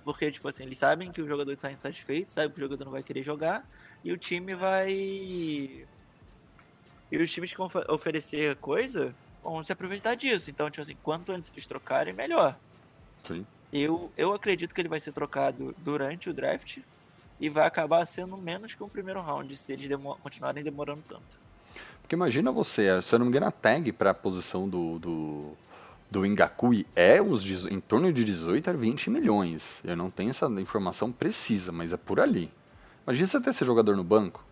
Porque, 0.02 0.30
tipo 0.30 0.48
assim, 0.48 0.62
eles 0.62 0.78
sabem 0.78 1.12
que 1.12 1.20
o 1.20 1.28
jogador 1.28 1.52
está 1.52 1.70
insatisfeito, 1.70 2.32
sabe 2.32 2.54
que 2.54 2.58
o 2.58 2.64
jogador 2.64 2.86
não 2.86 2.92
vai 2.92 3.02
querer 3.02 3.22
jogar, 3.22 3.62
e 4.02 4.10
o 4.10 4.16
time 4.16 4.54
vai. 4.54 4.90
E 4.90 5.86
os 7.12 7.30
times 7.30 7.52
que 7.52 7.58
vão 7.58 7.70
oferecer 7.88 8.56
coisa 8.56 9.14
vão 9.42 9.62
se 9.62 9.72
aproveitar 9.72 10.14
disso. 10.14 10.48
Então, 10.48 10.70
tipo 10.70 10.80
assim, 10.80 10.96
quanto 11.02 11.32
antes 11.32 11.52
eles 11.52 11.66
trocarem, 11.66 12.14
melhor. 12.14 12.58
Sim. 13.24 13.46
Eu, 13.72 14.10
eu 14.16 14.34
acredito 14.34 14.74
que 14.74 14.80
ele 14.80 14.88
vai 14.88 15.00
ser 15.00 15.12
trocado 15.12 15.74
durante 15.78 16.28
o 16.28 16.34
draft 16.34 16.78
e 17.40 17.48
vai 17.48 17.66
acabar 17.66 18.04
sendo 18.06 18.36
menos 18.36 18.74
que 18.74 18.82
um 18.82 18.88
primeiro 18.88 19.20
round 19.20 19.56
se 19.56 19.72
eles 19.72 19.88
demo 19.88 20.16
continuarem 20.22 20.62
demorando 20.62 21.02
tanto. 21.08 21.38
Porque 22.02 22.14
imagina 22.14 22.50
você, 22.50 23.00
se 23.00 23.14
eu 23.14 23.20
não 23.20 23.26
me 23.26 23.30
engano, 23.30 23.46
a 23.46 23.52
tag 23.52 23.92
para 23.92 24.10
a 24.10 24.14
posição 24.14 24.68
do, 24.68 24.98
do, 24.98 25.52
do 26.10 26.26
Ingakui 26.26 26.84
é 26.96 27.22
uns, 27.22 27.66
em 27.66 27.78
torno 27.80 28.12
de 28.12 28.24
18 28.24 28.70
a 28.70 28.72
20 28.72 29.10
milhões. 29.10 29.80
Eu 29.84 29.96
não 29.96 30.10
tenho 30.10 30.30
essa 30.30 30.46
informação 30.60 31.12
precisa, 31.12 31.70
mas 31.70 31.92
é 31.92 31.96
por 31.96 32.18
ali. 32.18 32.50
Imagina 33.06 33.26
você 33.28 33.40
ter 33.40 33.50
esse 33.50 33.64
jogador 33.64 33.96
no 33.96 34.02
banco. 34.02 34.44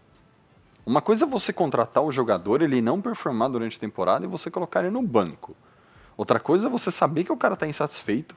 Uma 0.86 1.02
coisa 1.02 1.26
é 1.26 1.28
você 1.28 1.52
contratar 1.52 2.02
o 2.02 2.12
jogador, 2.12 2.62
ele 2.62 2.80
não 2.80 3.02
performar 3.02 3.50
durante 3.50 3.76
a 3.76 3.80
temporada 3.80 4.24
e 4.24 4.28
você 4.28 4.50
colocar 4.50 4.80
ele 4.80 4.90
no 4.90 5.02
banco. 5.02 5.54
Outra 6.16 6.40
coisa 6.40 6.68
é 6.68 6.70
você 6.70 6.90
saber 6.90 7.24
que 7.24 7.32
o 7.32 7.36
cara 7.36 7.54
está 7.54 7.66
insatisfeito, 7.66 8.34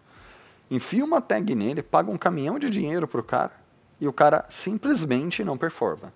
enfia 0.72 1.04
uma 1.04 1.20
tag 1.20 1.54
nele, 1.54 1.84
paga 1.84 2.10
um 2.10 2.18
caminhão 2.18 2.58
de 2.58 2.70
dinheiro 2.70 3.06
pro 3.08 3.22
cara 3.22 3.52
e 4.00 4.08
o 4.08 4.14
cara 4.14 4.46
simplesmente 4.50 5.44
não 5.44 5.58
performa. 5.58 6.12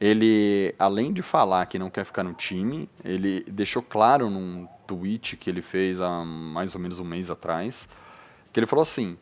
Ele, 0.00 0.74
além 0.76 1.12
de 1.12 1.22
falar 1.22 1.66
que 1.66 1.78
não 1.78 1.88
quer 1.88 2.04
ficar 2.04 2.24
no 2.24 2.34
time, 2.34 2.90
ele 3.04 3.44
deixou 3.46 3.80
claro 3.80 4.28
num 4.28 4.66
tweet 4.86 5.36
que 5.36 5.48
ele 5.48 5.62
fez 5.62 6.00
há 6.00 6.24
mais 6.24 6.74
ou 6.74 6.80
menos 6.80 6.98
um 6.98 7.04
mês 7.04 7.30
atrás, 7.30 7.88
que 8.52 8.58
ele 8.58 8.66
falou 8.66 8.82
assim: 8.82 9.16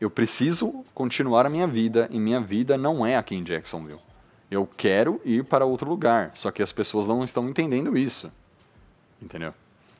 eu 0.00 0.10
preciso 0.10 0.84
continuar 0.94 1.44
a 1.44 1.50
minha 1.50 1.66
vida 1.66 2.08
e 2.10 2.18
minha 2.18 2.40
vida 2.40 2.78
não 2.78 3.04
é 3.04 3.16
aqui 3.16 3.34
em 3.34 3.44
Jacksonville. 3.44 4.00
Eu 4.50 4.66
quero 4.66 5.20
ir 5.24 5.44
para 5.44 5.66
outro 5.66 5.88
lugar, 5.88 6.32
só 6.34 6.50
que 6.50 6.62
as 6.62 6.72
pessoas 6.72 7.06
não 7.06 7.22
estão 7.22 7.46
entendendo 7.48 7.96
isso. 7.98 8.32
Entendeu? 9.20 9.52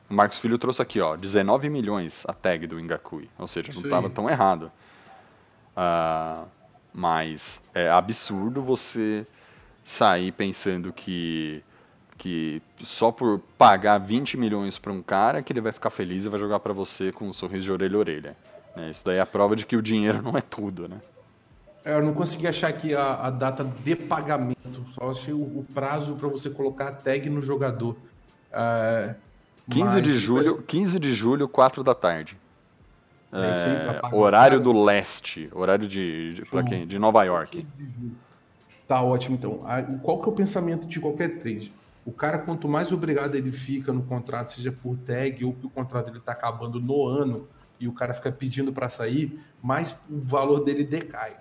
O 0.09 0.13
Marcos 0.13 0.39
Filho 0.39 0.57
trouxe 0.57 0.81
aqui, 0.81 0.99
ó, 0.99 1.15
19 1.15 1.69
milhões 1.69 2.23
a 2.27 2.33
tag 2.33 2.65
do 2.65 2.79
Ingakui, 2.79 3.29
ou 3.37 3.47
seja, 3.47 3.71
não 3.73 3.83
estava 3.83 4.09
tão 4.09 4.29
errado. 4.29 4.71
Uh, 5.77 6.47
mas 6.93 7.61
é 7.73 7.89
absurdo 7.89 8.61
você 8.61 9.25
sair 9.83 10.31
pensando 10.31 10.91
que 10.91 11.63
que 12.17 12.61
só 12.81 13.13
por 13.13 13.39
pagar 13.57 13.97
20 13.97 14.35
milhões 14.35 14.77
para 14.77 14.91
um 14.91 15.01
cara 15.01 15.41
que 15.41 15.53
ele 15.53 15.61
vai 15.61 15.71
ficar 15.71 15.89
feliz 15.89 16.25
e 16.25 16.29
vai 16.29 16.37
jogar 16.37 16.59
para 16.59 16.73
você 16.73 17.13
com 17.13 17.25
um 17.25 17.31
sorriso 17.31 17.63
de 17.63 17.71
orelha 17.71 17.95
a 17.95 17.99
orelha. 17.99 18.37
É, 18.75 18.89
isso 18.89 19.05
daí 19.05 19.17
é 19.17 19.21
a 19.21 19.25
prova 19.25 19.55
de 19.55 19.65
que 19.65 19.77
o 19.77 19.81
dinheiro 19.81 20.21
não 20.21 20.37
é 20.37 20.41
tudo, 20.41 20.89
né? 20.89 20.97
É, 21.83 21.93
eu 21.93 22.03
não 22.03 22.13
consegui 22.13 22.45
achar 22.45 22.67
aqui 22.67 22.93
a, 22.93 23.27
a 23.27 23.29
data 23.29 23.63
de 23.63 23.95
pagamento, 23.95 24.85
só 24.93 25.09
achei 25.09 25.33
o, 25.33 25.39
o 25.41 25.65
prazo 25.73 26.15
para 26.15 26.27
você 26.27 26.49
colocar 26.49 26.89
a 26.89 26.91
tag 26.91 27.29
no 27.29 27.41
jogador. 27.41 27.95
É, 28.51 29.15
15 29.69 29.85
mas, 29.85 30.03
de 30.03 30.19
julho, 30.19 30.55
mas... 30.57 30.65
15 30.65 30.99
de 30.99 31.13
julho, 31.13 31.47
4 31.47 31.83
da 31.83 31.93
tarde. 31.93 32.37
É, 33.31 33.99
aí, 34.01 34.13
horário 34.13 34.59
do 34.59 34.73
leste, 34.73 35.49
horário 35.53 35.87
de, 35.87 36.33
de, 36.33 36.45
pra 36.45 36.63
quem? 36.63 36.87
de 36.87 36.97
Nova 36.97 37.23
York. 37.23 37.65
Tá 38.87 39.01
ótimo, 39.03 39.35
então. 39.35 39.61
Qual 40.01 40.19
que 40.19 40.29
é 40.29 40.31
o 40.31 40.35
pensamento 40.35 40.87
de 40.87 40.99
qualquer 40.99 41.37
trade? 41.37 41.71
O 42.03 42.11
cara, 42.11 42.39
quanto 42.39 42.67
mais 42.67 42.91
obrigado 42.91 43.35
ele 43.35 43.51
fica 43.51 43.93
no 43.93 44.01
contrato, 44.01 44.53
seja 44.53 44.71
por 44.71 44.97
tag 44.97 45.45
ou 45.45 45.53
que 45.53 45.67
o 45.67 45.69
contrato 45.69 46.09
ele 46.09 46.19
tá 46.19 46.31
acabando 46.31 46.79
no 46.79 47.05
ano, 47.05 47.47
e 47.79 47.87
o 47.87 47.93
cara 47.93 48.13
fica 48.13 48.31
pedindo 48.31 48.73
para 48.73 48.89
sair, 48.89 49.39
mais 49.61 49.95
o 50.09 50.19
valor 50.19 50.63
dele 50.63 50.83
decai. 50.83 51.37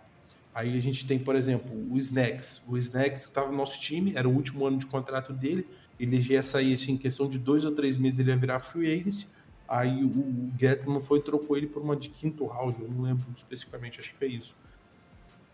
Aí 0.55 0.77
a 0.77 0.81
gente 0.81 1.07
tem, 1.07 1.19
por 1.19 1.35
exemplo, 1.35 1.71
o 1.91 1.97
Snacks. 1.99 2.63
O 2.67 2.77
Snacks 2.77 3.23
estava 3.23 3.51
no 3.51 3.57
nosso 3.57 3.81
time, 3.81 4.13
era 4.15 4.29
o 4.29 4.33
último 4.33 4.67
ano 4.67 4.79
de 4.79 4.87
contrato 4.87 5.33
dele, 5.33 5.67
ele 5.99 6.21
já 6.21 6.35
ia 6.35 6.43
sair 6.43 6.75
assim, 6.75 6.93
em 6.93 6.97
questão 6.99 7.29
de 7.29 7.39
dois 7.39 7.65
ou 7.65 7.73
três 7.73 7.97
meses, 7.99 8.19
ele 8.19 8.31
ia 8.31 8.37
virar 8.37 8.61
free 8.61 8.93
agent. 8.93 9.27
Aí 9.69 10.03
o 10.03 10.51
Getman 10.59 11.01
foi 11.01 11.21
trocou 11.21 11.57
ele 11.57 11.67
por 11.67 11.83
uma 11.83 11.95
de 11.95 12.09
quinto 12.09 12.47
round, 12.47 12.81
eu 12.81 12.89
não 12.89 13.03
lembro 13.03 13.27
especificamente, 13.37 14.01
acho 14.01 14.15
que 14.15 14.25
é 14.25 14.29
isso. 14.29 14.57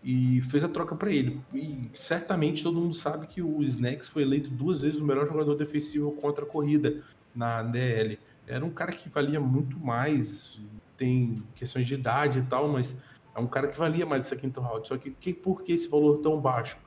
E 0.04 0.40
fez 0.42 0.62
a 0.62 0.68
troca 0.68 0.94
para 0.94 1.10
ele. 1.10 1.40
E 1.52 1.90
certamente 1.94 2.62
todo 2.62 2.78
mundo 2.78 2.94
sabe 2.94 3.26
que 3.26 3.42
o 3.42 3.62
Snacks 3.62 4.08
foi 4.08 4.22
eleito 4.22 4.50
duas 4.50 4.82
vezes 4.82 5.00
o 5.00 5.04
melhor 5.04 5.26
jogador 5.26 5.56
defensivo 5.56 6.12
contra 6.12 6.44
a 6.44 6.46
corrida 6.46 7.02
na 7.34 7.62
DL. 7.62 8.18
Era 8.46 8.64
um 8.64 8.70
cara 8.70 8.92
que 8.92 9.08
valia 9.08 9.40
muito 9.40 9.78
mais, 9.80 10.60
tem 10.96 11.42
questões 11.54 11.86
de 11.86 11.94
idade 11.94 12.40
e 12.40 12.42
tal, 12.42 12.68
mas 12.68 12.94
é 13.34 13.40
um 13.40 13.46
cara 13.46 13.66
que 13.66 13.76
valia 13.76 14.06
mais 14.06 14.26
essa 14.26 14.36
quinto 14.36 14.60
round. 14.60 14.86
Só 14.86 14.96
que, 14.96 15.10
que 15.10 15.32
por 15.32 15.62
que 15.62 15.72
esse 15.72 15.88
valor 15.88 16.18
tão 16.18 16.40
baixo? 16.40 16.78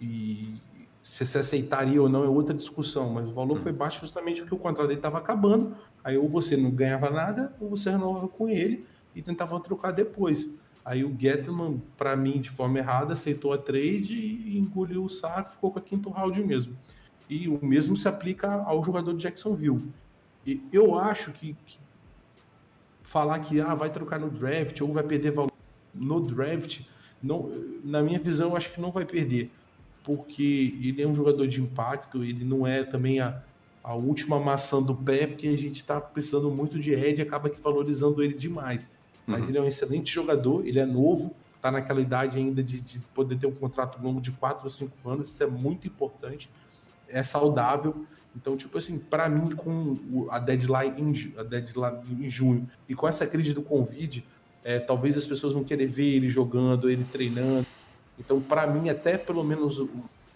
E 0.00 0.60
se 1.06 1.24
você 1.24 1.38
aceitaria 1.38 2.02
ou 2.02 2.08
não 2.08 2.24
é 2.24 2.28
outra 2.28 2.52
discussão, 2.52 3.10
mas 3.10 3.28
o 3.28 3.32
valor 3.32 3.60
foi 3.60 3.72
baixo 3.72 4.00
justamente 4.00 4.40
porque 4.40 4.56
o 4.56 4.58
contrato 4.58 4.88
dele 4.88 4.98
estava 4.98 5.18
acabando. 5.18 5.76
Aí 6.02 6.18
ou 6.18 6.28
você 6.28 6.56
não 6.56 6.68
ganhava 6.68 7.08
nada, 7.10 7.54
ou 7.60 7.70
você 7.70 7.90
renovava 7.90 8.26
com 8.26 8.48
ele 8.48 8.84
e 9.14 9.22
tentava 9.22 9.58
trocar 9.60 9.92
depois. 9.92 10.52
Aí 10.84 11.04
o 11.04 11.16
Getman, 11.16 11.80
para 11.96 12.16
mim, 12.16 12.40
de 12.40 12.50
forma 12.50 12.80
errada, 12.80 13.12
aceitou 13.12 13.52
a 13.52 13.58
trade 13.58 14.14
e 14.14 14.58
engoliu 14.58 15.04
o 15.04 15.08
saco, 15.08 15.52
ficou 15.52 15.70
com 15.70 15.78
a 15.78 15.82
quinto 15.82 16.10
round 16.10 16.42
mesmo. 16.42 16.76
E 17.30 17.46
o 17.46 17.64
mesmo 17.64 17.96
se 17.96 18.08
aplica 18.08 18.52
ao 18.64 18.82
jogador 18.82 19.14
de 19.14 19.22
Jacksonville. 19.22 19.84
E 20.44 20.60
eu 20.72 20.98
acho 20.98 21.30
que, 21.30 21.56
que 21.64 21.78
falar 23.00 23.38
que 23.38 23.60
ah, 23.60 23.76
vai 23.76 23.90
trocar 23.90 24.18
no 24.18 24.28
draft 24.28 24.80
ou 24.80 24.92
vai 24.92 25.04
perder 25.04 25.30
valor 25.30 25.52
no 25.94 26.20
draft, 26.20 26.80
não, 27.22 27.48
na 27.84 28.02
minha 28.02 28.18
visão, 28.18 28.50
eu 28.50 28.56
acho 28.56 28.72
que 28.72 28.80
não 28.80 28.90
vai 28.90 29.04
perder, 29.04 29.52
porque 30.06 30.78
ele 30.80 31.02
é 31.02 31.06
um 31.06 31.16
jogador 31.16 31.48
de 31.48 31.60
impacto, 31.60 32.22
ele 32.22 32.44
não 32.44 32.64
é 32.64 32.84
também 32.84 33.18
a, 33.18 33.42
a 33.82 33.92
última 33.96 34.38
maçã 34.38 34.80
do 34.80 34.94
pé, 34.94 35.26
porque 35.26 35.48
a 35.48 35.58
gente 35.58 35.80
está 35.80 36.00
precisando 36.00 36.48
muito 36.48 36.78
de 36.78 36.92
Ed 36.92 37.18
e 37.18 37.22
acaba 37.22 37.50
que 37.50 37.60
valorizando 37.60 38.22
ele 38.22 38.34
demais. 38.34 38.88
Mas 39.26 39.42
uhum. 39.42 39.48
ele 39.48 39.58
é 39.58 39.60
um 39.62 39.66
excelente 39.66 40.14
jogador, 40.14 40.64
ele 40.64 40.78
é 40.78 40.86
novo, 40.86 41.34
está 41.56 41.72
naquela 41.72 42.00
idade 42.00 42.38
ainda 42.38 42.62
de, 42.62 42.80
de, 42.80 43.00
poder 43.12 43.36
ter 43.36 43.48
um 43.48 43.52
contrato 43.52 44.00
longo 44.00 44.20
de 44.20 44.30
4 44.30 44.62
ou 44.62 44.70
5 44.70 45.10
anos, 45.10 45.26
isso 45.26 45.42
é 45.42 45.46
muito 45.46 45.88
importante, 45.88 46.48
é 47.08 47.24
saudável. 47.24 48.06
Então, 48.36 48.56
tipo 48.56 48.78
assim, 48.78 48.98
para 48.98 49.28
mim, 49.28 49.56
com 49.56 50.28
a 50.30 50.38
deadline, 50.38 51.00
em, 51.00 51.34
a 51.36 51.42
deadline 51.42 52.24
em 52.24 52.30
junho 52.30 52.70
e 52.88 52.94
com 52.94 53.08
essa 53.08 53.26
crise 53.26 53.52
do 53.52 53.62
Covid, 53.62 54.24
é, 54.62 54.78
talvez 54.78 55.16
as 55.16 55.26
pessoas 55.26 55.52
vão 55.52 55.64
querer 55.64 55.86
ver 55.86 56.14
ele 56.14 56.30
jogando, 56.30 56.88
ele 56.88 57.04
treinando. 57.10 57.66
Então, 58.18 58.40
para 58.40 58.66
mim, 58.66 58.88
até 58.88 59.18
pelo 59.18 59.44
menos 59.44 59.82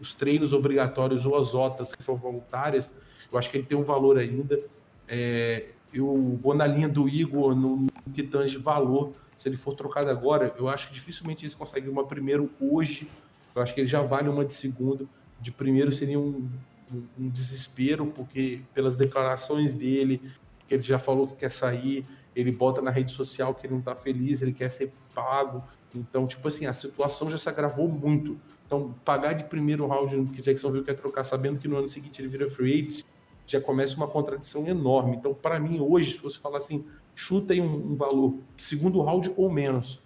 os 0.01 0.14
treinos 0.14 0.53
obrigatórios 0.53 1.27
ou 1.27 1.37
as 1.37 1.55
OTAs 1.55 1.95
que 1.95 2.03
são 2.03 2.16
voluntárias, 2.16 2.95
eu 3.31 3.38
acho 3.38 3.51
que 3.51 3.59
ele 3.59 3.66
tem 3.66 3.77
um 3.77 3.83
valor 3.83 4.19
ainda. 4.19 4.61
É, 5.09 5.66
eu 5.93 6.38
vou 6.40 6.55
na 6.55 6.66
linha 6.66 6.88
do 6.88 7.09
Igor 7.09 7.55
no, 7.55 7.87
que 8.14 8.23
tange 8.23 8.57
valor. 8.59 9.12
Se 9.37 9.49
ele 9.49 9.57
for 9.57 9.75
trocado 9.75 10.11
agora, 10.11 10.55
eu 10.59 10.69
acho 10.69 10.88
que 10.88 10.95
dificilmente 10.95 11.45
eles 11.45 11.55
conseguem 11.55 11.90
uma 11.90 12.05
primeiro 12.05 12.51
hoje. 12.61 13.09
Eu 13.55 13.62
acho 13.62 13.75
que 13.75 13.81
ele 13.81 13.88
já 13.88 14.03
vale 14.03 14.29
uma 14.29 14.45
de 14.45 14.53
segundo. 14.53 15.09
De 15.40 15.51
primeiro 15.51 15.90
seria 15.90 16.19
um, 16.19 16.49
um, 16.93 17.03
um 17.19 17.29
desespero, 17.29 18.07
porque 18.07 18.61
pelas 18.75 18.97
declarações 18.97 19.73
dele, 19.73 20.21
que 20.69 20.75
ele 20.75 20.83
já 20.83 20.99
falou 20.99 21.27
que 21.27 21.37
quer 21.37 21.51
sair, 21.51 22.07
ele 22.40 22.53
bota 22.53 22.81
na 22.81 22.90
rede 22.90 23.12
social 23.12 23.55
que 23.55 23.66
ele 23.66 23.74
não 23.74 23.83
tá 23.83 23.94
feliz, 23.94 24.42
ele 24.42 24.53
quer 24.53 24.70
ser 24.70 24.92
pago. 25.14 25.62
Então, 25.94 26.26
tipo 26.26 26.46
assim, 26.46 26.66
a 26.66 26.72
situação 26.72 27.31
já 27.31 27.38
se 27.38 27.48
agravou 27.48 27.88
muito. 27.88 28.38
Então, 28.66 28.94
pagar 29.05 29.33
de 29.33 29.44
primeiro 29.44 29.87
round 29.87 30.31
que 30.33 30.40
Jacksonville 30.40 30.85
quer 30.85 30.94
trocar, 30.94 31.24
sabendo 31.24 31.59
que 31.59 31.66
no 31.66 31.76
ano 31.76 31.88
seguinte 31.88 32.20
ele 32.20 32.29
vira 32.29 32.48
free 32.48 32.72
agent, 32.72 33.05
já 33.46 33.61
começa 33.61 33.96
uma 33.96 34.07
contradição 34.07 34.66
enorme. 34.68 35.16
Então, 35.16 35.35
para 35.35 35.59
mim, 35.59 35.81
hoje, 35.81 36.12
se 36.12 36.18
você 36.18 36.38
falar 36.38 36.59
assim, 36.59 36.85
chuta 37.14 37.53
aí 37.53 37.61
um, 37.61 37.92
um, 37.92 37.96
valor, 37.96 38.38
segundo 38.57 39.03
round 39.03 39.33
ou 39.37 39.50
menos, 39.50 40.00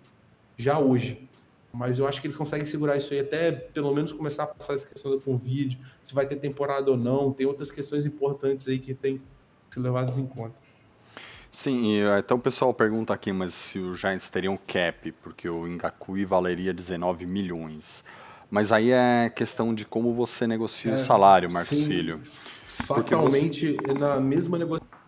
já 0.57 0.79
hoje. 0.79 1.29
Mas 1.71 1.99
eu 1.99 2.07
acho 2.07 2.21
que 2.21 2.27
eles 2.27 2.37
conseguem 2.37 2.65
segurar 2.65 2.97
isso 2.97 3.13
aí 3.13 3.21
até 3.21 3.53
pelo 3.53 3.93
menos 3.93 4.13
começar 4.13 4.45
a 4.45 4.47
passar 4.47 4.75
essa 4.75 4.87
questão 4.87 5.11
da 5.15 5.21
Covid, 5.21 5.79
se 6.01 6.15
vai 6.15 6.25
ter 6.25 6.37
temporada 6.37 6.91
ou 6.91 6.97
não. 6.97 7.33
Tem 7.33 7.47
outras 7.47 7.71
questões 7.71 8.07
importantes 8.07 8.67
aí 8.67 8.79
que 8.79 8.95
tem 8.95 9.19
que 9.19 9.75
ser 9.75 9.81
levadas 9.81 10.17
em 10.17 10.27
conta. 10.27 10.64
Sim, 11.55 11.85
e 11.85 12.01
eh, 12.01 12.19
então 12.19 12.37
o 12.37 12.41
pessoal 12.41 12.75
pergunta 12.75 13.15
aqui, 13.15 13.33
mas 13.33 13.55
se 13.55 13.79
os 13.79 14.01
Giants 14.01 14.29
teriam 14.29 14.59
cap, 14.67 15.13
porque 15.23 15.49
o 15.49 15.65
Ngakui 15.65 16.25
valeria 16.25 16.75
19 16.75 17.27
milhões. 17.27 18.03
Mas 18.51 18.73
aí 18.73 18.91
é 18.91 19.31
questão 19.31 19.73
de 19.73 19.85
como 19.85 20.13
você 20.13 20.49
negocia 20.49 20.91
é, 20.91 20.95
o 20.95 20.99
salário, 20.99 21.49
Marcos 21.49 21.79
sim, 21.79 21.87
Filho. 21.87 22.21
Fatalmente, 22.85 23.77
você... 23.77 23.95
na 23.95 24.19
mesma 24.19 24.59
negociação 24.59 24.99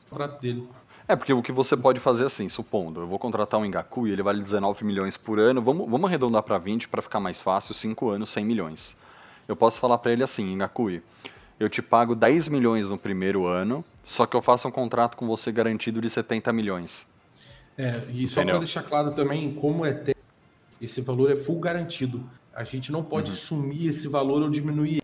do 0.00 0.08
contrato 0.08 0.40
dele. 0.40 0.66
É, 1.06 1.14
porque 1.14 1.34
o 1.34 1.42
que 1.42 1.52
você 1.52 1.76
pode 1.76 2.00
fazer 2.00 2.24
assim, 2.24 2.48
supondo, 2.48 3.02
eu 3.02 3.06
vou 3.06 3.18
contratar 3.18 3.60
um 3.60 3.66
Ngakui, 3.66 4.10
ele 4.10 4.22
vale 4.22 4.42
19 4.42 4.82
milhões 4.82 5.18
por 5.18 5.38
ano, 5.38 5.60
vamos, 5.60 5.90
vamos 5.90 6.08
arredondar 6.08 6.42
para 6.42 6.56
20 6.56 6.88
para 6.88 7.02
ficar 7.02 7.20
mais 7.20 7.42
fácil, 7.42 7.74
5 7.74 8.08
anos, 8.08 8.30
100 8.30 8.46
milhões. 8.46 8.96
Eu 9.46 9.54
posso 9.54 9.78
falar 9.78 9.98
para 9.98 10.10
ele 10.10 10.22
assim, 10.22 10.56
Ngakui, 10.56 11.02
eu 11.60 11.68
te 11.68 11.82
pago 11.82 12.14
10 12.14 12.48
milhões 12.48 12.88
no 12.88 12.96
primeiro 12.96 13.46
ano, 13.46 13.84
só 14.06 14.24
que 14.24 14.36
eu 14.36 14.40
faço 14.40 14.68
um 14.68 14.70
contrato 14.70 15.16
com 15.16 15.26
você 15.26 15.50
garantido 15.50 16.00
de 16.00 16.08
70 16.08 16.52
milhões. 16.52 17.04
É, 17.76 18.00
e 18.14 18.28
só 18.28 18.42
para 18.42 18.58
deixar 18.60 18.84
claro 18.84 19.10
também 19.12 19.52
como 19.52 19.84
é 19.84 20.14
esse 20.80 21.00
valor 21.00 21.30
é 21.30 21.34
full 21.34 21.58
garantido. 21.58 22.24
A 22.54 22.62
gente 22.62 22.92
não 22.92 23.02
pode 23.02 23.32
uhum. 23.32 23.36
sumir 23.36 23.88
esse 23.88 24.06
valor 24.06 24.42
ou 24.42 24.48
diminuir. 24.48 25.02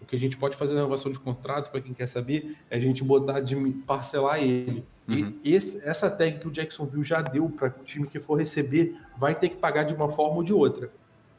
O 0.00 0.06
que 0.06 0.16
a 0.16 0.18
gente 0.18 0.38
pode 0.38 0.56
fazer 0.56 0.72
na 0.72 0.80
renovação 0.80 1.12
de 1.12 1.18
contrato, 1.18 1.70
para 1.70 1.80
quem 1.82 1.92
quer 1.92 2.08
saber, 2.08 2.56
é 2.70 2.78
a 2.78 2.80
gente 2.80 3.04
botar 3.04 3.40
de 3.40 3.54
parcelar 3.86 4.42
ele. 4.42 4.82
Uhum. 5.06 5.34
E 5.44 5.54
esse, 5.54 5.86
essa 5.86 6.10
tag 6.10 6.38
que 6.38 6.48
o 6.48 6.50
Jacksonville 6.50 7.04
já 7.04 7.20
deu 7.20 7.50
para 7.50 7.68
o 7.68 7.84
time 7.84 8.06
que 8.06 8.18
for 8.18 8.36
receber, 8.36 8.96
vai 9.18 9.34
ter 9.34 9.50
que 9.50 9.56
pagar 9.56 9.82
de 9.82 9.92
uma 9.92 10.08
forma 10.08 10.36
ou 10.36 10.42
de 10.42 10.54
outra. 10.54 10.90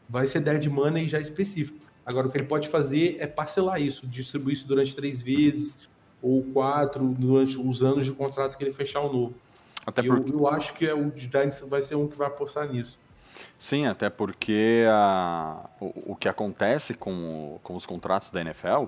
Vai 0.07 0.27
ser 0.27 0.41
dead 0.41 0.67
money 0.67 1.07
já 1.07 1.19
específico. 1.19 1.79
Agora, 2.05 2.27
o 2.27 2.31
que 2.31 2.37
ele 2.37 2.45
pode 2.45 2.67
fazer 2.67 3.17
é 3.19 3.25
parcelar 3.25 3.81
isso, 3.81 4.05
distribuir 4.05 4.55
isso 4.55 4.67
durante 4.67 4.95
três 4.95 5.21
vezes 5.21 5.89
ou 6.21 6.43
quatro 6.53 7.05
durante 7.17 7.57
os 7.57 7.83
anos 7.83 8.05
de 8.05 8.11
contrato 8.11 8.57
que 8.57 8.63
ele 8.63 8.73
fechar 8.73 9.01
o 9.01 9.11
novo. 9.11 9.35
Até 9.85 10.03
porque... 10.03 10.31
eu, 10.31 10.39
eu, 10.39 10.47
acho 10.47 10.73
que 10.73 10.87
é 10.87 10.93
o 10.93 11.11
Giants 11.15 11.61
vai 11.67 11.81
ser 11.81 11.95
um 11.95 12.07
que 12.07 12.17
vai 12.17 12.27
apostar 12.27 12.71
nisso. 12.71 12.97
Sim, 13.57 13.85
até 13.85 14.09
porque 14.09 14.85
a, 14.89 15.69
o, 15.79 16.13
o, 16.13 16.15
que 16.15 16.27
acontece 16.27 16.93
com, 16.93 17.59
com 17.63 17.75
os 17.75 17.85
contratos 17.85 18.31
da 18.31 18.41
NFL, 18.41 18.85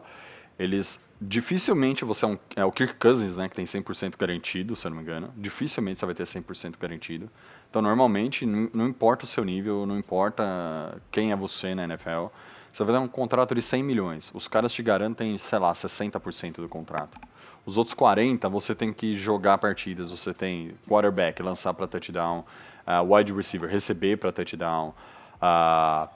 eles 0.60 1.00
dificilmente 1.22 2.04
você 2.04 2.26
é, 2.26 2.28
um, 2.28 2.38
é 2.56 2.65
o 2.65 2.72
Kirk 2.72 2.96
Cousins, 2.96 3.38
né, 3.38 3.48
que 3.48 3.56
tem 3.56 3.65
100% 3.65 4.17
garantido, 4.17 4.76
se 4.76 4.88
eu 4.88 4.89
não 4.89 4.98
me 4.98 5.04
engano. 5.04 5.32
Dificilmente 5.38 6.00
você 6.00 6.06
vai 6.06 6.15
ter 6.15 6.24
100% 6.24 6.76
garantido. 6.80 7.30
Então, 7.70 7.82
normalmente, 7.82 8.46
não, 8.46 8.70
não 8.74 8.88
importa 8.88 9.24
o 9.24 9.28
seu 9.28 9.46
nível, 9.46 9.86
não 9.86 9.98
importa 9.98 11.02
quem 11.12 11.32
é 11.32 11.36
você 11.36 11.76
na 11.76 11.84
NFL, 11.84 12.28
você 12.71 12.84
vai 12.84 12.93
dar 12.93 13.01
um 13.01 13.07
contrato 13.07 13.53
de 13.53 13.62
100 13.62 13.84
milhões. 13.84 14.31
Os 14.34 14.47
caras 14.47 14.71
te 14.71 14.81
garantem, 14.81 15.38
sei 15.38 15.60
lá, 15.60 15.73
60% 15.73 16.55
do 16.55 16.69
contrato. 16.69 17.19
Os 17.65 17.77
outros 17.77 17.93
40 17.93 18.47
você 18.49 18.73
tem 18.73 18.91
que 18.93 19.17
jogar 19.17 19.57
partidas. 19.57 20.10
Você 20.10 20.34
tem 20.34 20.73
quarterback, 20.88 21.41
lançar 21.41 21.73
para 21.73 21.88
touchdown, 21.88 22.45
uh, 22.88 23.13
wide 23.13 23.34
receiver, 23.34 23.69
receber 23.69 24.17
para 24.17 24.31
touchdown. 24.31 24.93
Uh, 25.38 26.10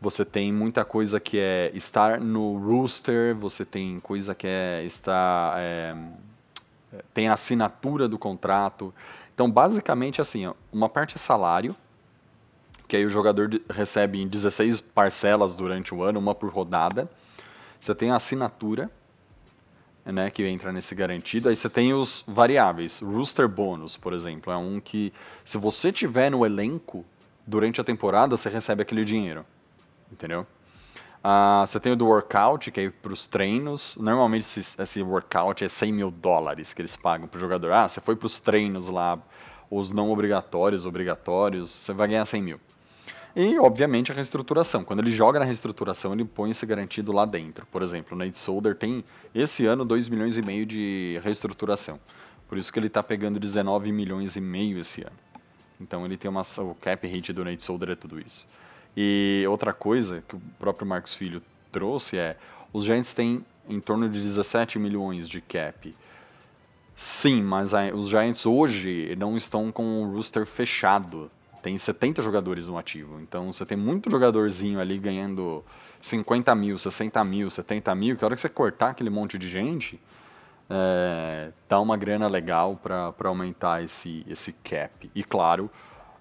você 0.00 0.24
tem 0.24 0.52
muita 0.52 0.84
coisa 0.84 1.20
que 1.20 1.38
é 1.38 1.70
estar 1.74 2.20
no 2.20 2.58
rooster, 2.58 3.36
você 3.36 3.64
tem 3.64 4.00
coisa 4.00 4.34
que 4.34 4.48
é 4.48 4.82
estar. 4.84 5.54
É, 5.58 5.94
tem 7.14 7.28
a 7.28 7.34
assinatura 7.34 8.08
do 8.08 8.18
contrato. 8.18 8.92
Então, 9.32 9.48
basicamente, 9.50 10.20
assim, 10.20 10.52
uma 10.72 10.88
parte 10.88 11.14
é 11.14 11.18
salário, 11.18 11.74
que 12.92 12.96
aí 12.98 13.06
o 13.06 13.08
jogador 13.08 13.48
recebe 13.70 14.20
em 14.20 14.28
16 14.28 14.78
parcelas 14.78 15.54
durante 15.54 15.94
o 15.94 16.02
ano, 16.02 16.18
uma 16.18 16.34
por 16.34 16.52
rodada. 16.52 17.10
Você 17.80 17.94
tem 17.94 18.10
a 18.10 18.16
assinatura, 18.16 18.90
né, 20.04 20.28
que 20.28 20.46
entra 20.46 20.70
nesse 20.70 20.94
garantido. 20.94 21.48
Aí 21.48 21.56
você 21.56 21.70
tem 21.70 21.94
os 21.94 22.22
variáveis. 22.28 23.00
Rooster 23.00 23.48
bônus, 23.48 23.96
por 23.96 24.12
exemplo, 24.12 24.52
é 24.52 24.58
um 24.58 24.78
que 24.78 25.10
se 25.42 25.56
você 25.56 25.90
tiver 25.90 26.30
no 26.30 26.44
elenco 26.44 27.02
durante 27.46 27.80
a 27.80 27.84
temporada, 27.84 28.36
você 28.36 28.50
recebe 28.50 28.82
aquele 28.82 29.06
dinheiro. 29.06 29.46
Entendeu? 30.12 30.46
Uh, 31.24 31.66
você 31.66 31.80
tem 31.80 31.92
o 31.92 31.96
do 31.96 32.04
workout, 32.04 32.70
que 32.70 32.78
é 32.78 32.90
para 32.90 33.14
os 33.14 33.26
treinos. 33.26 33.96
Normalmente 33.96 34.42
esse, 34.60 34.78
esse, 34.78 35.02
workout 35.02 35.64
é 35.64 35.68
100 35.70 35.92
mil 35.94 36.10
dólares 36.10 36.74
que 36.74 36.82
eles 36.82 36.94
pagam 36.94 37.26
para 37.26 37.38
o 37.38 37.40
jogador. 37.40 37.72
Ah, 37.72 37.88
você 37.88 38.02
foi 38.02 38.16
para 38.16 38.26
os 38.26 38.38
treinos 38.38 38.86
lá, 38.86 39.18
os 39.70 39.90
não 39.90 40.10
obrigatórios, 40.10 40.84
obrigatórios, 40.84 41.70
você 41.70 41.94
vai 41.94 42.08
ganhar 42.08 42.26
100 42.26 42.42
mil. 42.42 42.60
E, 43.34 43.58
obviamente, 43.58 44.12
a 44.12 44.14
reestruturação. 44.14 44.84
Quando 44.84 45.00
ele 45.00 45.10
joga 45.10 45.38
na 45.38 45.44
reestruturação, 45.44 46.12
ele 46.12 46.24
põe 46.24 46.50
esse 46.50 46.66
garantido 46.66 47.12
lá 47.12 47.24
dentro. 47.24 47.66
Por 47.66 47.82
exemplo, 47.82 48.14
o 48.14 48.18
Nate 48.18 48.38
Solder 48.38 48.74
tem, 48.74 49.02
esse 49.34 49.64
ano, 49.64 49.84
2 49.84 50.08
milhões 50.08 50.36
e 50.36 50.42
meio 50.42 50.66
de 50.66 51.20
reestruturação. 51.24 51.98
Por 52.46 52.58
isso 52.58 52.70
que 52.70 52.78
ele 52.78 52.88
está 52.88 53.02
pegando 53.02 53.40
19 53.40 53.90
milhões 53.90 54.36
e 54.36 54.40
meio 54.40 54.78
esse 54.78 55.00
ano. 55.00 55.16
Então 55.80 56.04
ele 56.04 56.18
tem 56.18 56.30
uma, 56.30 56.42
o 56.58 56.74
cap 56.74 57.06
hit 57.06 57.32
do 57.32 57.44
Nate 57.44 57.62
Solder 57.62 57.90
é 57.90 57.94
tudo 57.94 58.20
isso. 58.20 58.46
E 58.94 59.44
outra 59.48 59.72
coisa 59.72 60.22
que 60.28 60.36
o 60.36 60.42
próprio 60.58 60.86
Marcos 60.86 61.14
Filho 61.14 61.42
trouxe 61.72 62.18
é 62.18 62.36
Os 62.72 62.84
Giants 62.84 63.14
têm 63.14 63.44
em 63.68 63.80
torno 63.80 64.08
de 64.08 64.20
17 64.20 64.78
milhões 64.78 65.28
de 65.28 65.40
cap. 65.40 65.94
Sim, 66.94 67.42
mas 67.42 67.72
a, 67.72 67.86
os 67.94 68.08
Giants 68.08 68.44
hoje 68.44 69.16
não 69.16 69.36
estão 69.36 69.72
com 69.72 70.02
o 70.02 70.12
rooster 70.12 70.44
fechado. 70.44 71.30
Tem 71.62 71.78
70 71.78 72.22
jogadores 72.22 72.66
no 72.66 72.76
ativo. 72.76 73.20
Então 73.20 73.52
você 73.52 73.64
tem 73.64 73.76
muito 73.76 74.10
jogadorzinho 74.10 74.80
ali 74.80 74.98
ganhando 74.98 75.64
50 76.00 76.54
mil, 76.56 76.76
60 76.76 77.24
mil, 77.24 77.48
70 77.48 77.94
mil, 77.94 78.16
que 78.16 78.24
a 78.24 78.26
hora 78.26 78.34
que 78.34 78.40
você 78.40 78.48
cortar 78.48 78.90
aquele 78.90 79.10
monte 79.10 79.38
de 79.38 79.48
gente, 79.48 80.00
é, 80.68 81.52
dá 81.68 81.80
uma 81.80 81.96
grana 81.96 82.26
legal 82.26 82.76
para 82.76 83.14
aumentar 83.28 83.84
esse, 83.84 84.24
esse 84.28 84.52
cap. 84.52 85.10
E 85.14 85.22
claro, 85.22 85.70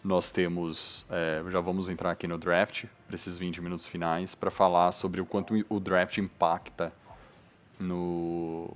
nós 0.04 0.30
temos, 0.30 1.06
é, 1.10 1.44
já 1.50 1.60
vamos 1.60 1.90
entrar 1.90 2.12
aqui 2.12 2.28
no 2.28 2.38
draft, 2.38 2.86
para 3.08 3.16
esses 3.16 3.38
20 3.38 3.62
minutos 3.62 3.88
finais, 3.88 4.36
para 4.36 4.52
falar 4.52 4.92
sobre 4.92 5.22
o 5.22 5.26
quanto 5.26 5.54
o 5.70 5.80
draft 5.80 6.18
impacta 6.18 6.94
no, 7.80 8.70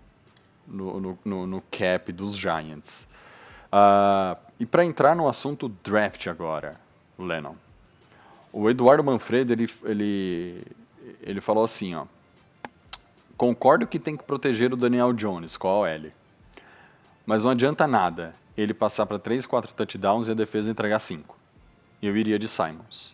no, 0.67 0.99
no, 0.99 1.19
no, 1.23 1.47
no 1.47 1.61
cap 1.71 2.11
dos 2.11 2.35
Giants. 2.35 3.07
Uh, 3.75 4.37
e 4.57 4.65
para 4.65 4.85
entrar 4.85 5.17
no 5.17 5.27
assunto 5.27 5.67
draft 5.83 6.27
agora, 6.27 6.79
Lennon. 7.19 7.55
O 8.53 8.69
Eduardo 8.69 9.03
Manfredo, 9.03 9.51
ele, 9.51 9.69
ele, 9.83 10.63
ele 11.21 11.41
falou 11.41 11.65
assim, 11.65 11.93
ó. 11.93 12.05
Concordo 13.35 13.85
que 13.85 13.99
tem 13.99 14.15
que 14.15 14.23
proteger 14.23 14.71
o 14.71 14.77
Daniel 14.77 15.11
Jones 15.11 15.57
com 15.57 15.67
a 15.67 15.79
OL. 15.79 16.09
Mas 17.25 17.43
não 17.43 17.51
adianta 17.51 17.85
nada 17.85 18.33
ele 18.55 18.73
passar 18.73 19.05
para 19.05 19.19
3, 19.19 19.45
4 19.45 19.73
touchdowns 19.73 20.29
e 20.29 20.31
a 20.31 20.35
defesa 20.35 20.71
entregar 20.71 20.99
5. 20.99 21.35
Eu 22.01 22.15
iria 22.15 22.39
de 22.39 22.47
Simons. 22.47 23.13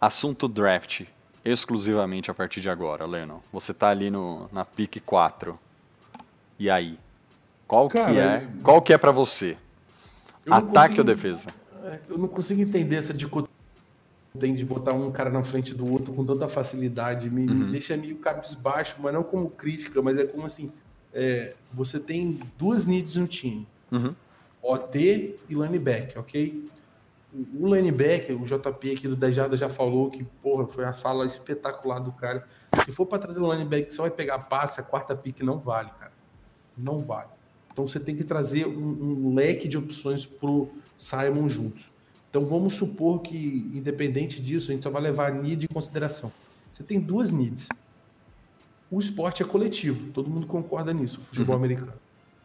Assunto 0.00 0.46
draft, 0.46 1.02
exclusivamente 1.44 2.30
a 2.30 2.34
partir 2.34 2.60
de 2.60 2.70
agora, 2.70 3.04
Lennon. 3.04 3.40
Você 3.52 3.74
tá 3.74 3.88
ali 3.88 4.12
no, 4.12 4.48
na 4.52 4.64
pick 4.64 5.00
4. 5.04 5.58
E 6.56 6.70
aí? 6.70 6.96
Qual 7.66 7.88
Cara, 7.88 8.12
que 8.12 8.18
é? 8.18 8.48
Qual 8.62 8.80
que 8.80 8.92
é 8.92 8.98
para 8.98 9.10
você? 9.10 9.56
Ataque 10.50 10.96
consigo, 10.96 11.00
ou 11.00 11.04
defesa? 11.04 11.48
É, 11.84 11.98
eu 12.08 12.18
não 12.18 12.28
consigo 12.28 12.60
entender 12.60 12.96
essa 12.96 13.14
dicotomia 13.14 13.52
tem 14.38 14.54
de 14.54 14.64
botar 14.64 14.92
um 14.92 15.10
cara 15.10 15.30
na 15.30 15.42
frente 15.42 15.74
do 15.74 15.90
outro 15.90 16.12
com 16.12 16.24
tanta 16.24 16.48
facilidade. 16.48 17.28
Me, 17.28 17.46
uhum. 17.46 17.54
me 17.54 17.72
deixa 17.72 17.96
meio 17.96 18.16
cabisbaixo, 18.16 18.96
mas 18.98 19.12
não 19.12 19.22
como 19.22 19.50
crítica, 19.50 20.00
mas 20.00 20.18
é 20.18 20.24
como 20.24 20.46
assim: 20.46 20.72
é, 21.12 21.54
você 21.72 21.98
tem 21.98 22.40
duas 22.58 22.86
needs 22.86 23.16
no 23.16 23.26
time: 23.26 23.66
uhum. 23.90 24.14
OT 24.62 25.36
e 25.48 25.54
linebacker, 25.54 26.18
ok? 26.18 26.70
O 27.58 27.74
linebacker, 27.74 28.40
o 28.40 28.44
JP 28.44 28.92
aqui 28.92 29.08
do 29.08 29.16
Dejada 29.16 29.56
já 29.56 29.68
falou 29.68 30.10
que, 30.10 30.22
porra, 30.42 30.66
foi 30.66 30.84
a 30.84 30.92
fala 30.92 31.24
espetacular 31.24 31.98
do 31.98 32.12
cara. 32.12 32.46
Se 32.84 32.92
for 32.92 33.06
para 33.06 33.18
trazer 33.18 33.40
o 33.40 33.50
linebacker, 33.50 33.92
só 33.92 34.02
vai 34.02 34.10
pegar 34.10 34.38
passe, 34.38 34.80
a 34.80 34.82
quarta 34.82 35.16
pick 35.16 35.40
não 35.40 35.58
vale, 35.58 35.90
cara. 35.98 36.12
Não 36.76 37.00
vale. 37.00 37.30
Então 37.72 37.86
você 37.86 37.98
tem 37.98 38.14
que 38.14 38.24
trazer 38.24 38.66
um, 38.66 39.28
um 39.28 39.34
leque 39.34 39.66
de 39.66 39.78
opções 39.78 40.26
pro 40.26 40.68
Simon 40.96 41.48
juntos. 41.48 41.90
Então 42.30 42.44
vamos 42.44 42.74
supor 42.74 43.20
que, 43.20 43.36
independente 43.74 44.40
disso, 44.40 44.70
a 44.70 44.74
gente 44.74 44.82
só 44.82 44.90
vai 44.90 45.02
levar 45.02 45.32
a 45.32 45.34
need 45.34 45.64
em 45.64 45.72
consideração. 45.72 46.32
Você 46.72 46.82
tem 46.82 47.00
duas 47.00 47.30
needs. 47.30 47.68
O 48.90 49.00
esporte 49.00 49.42
é 49.42 49.46
coletivo, 49.46 50.10
todo 50.12 50.30
mundo 50.30 50.46
concorda 50.46 50.92
nisso, 50.92 51.20
o 51.20 51.24
futebol 51.24 51.56
uhum. 51.56 51.64
americano. 51.64 51.94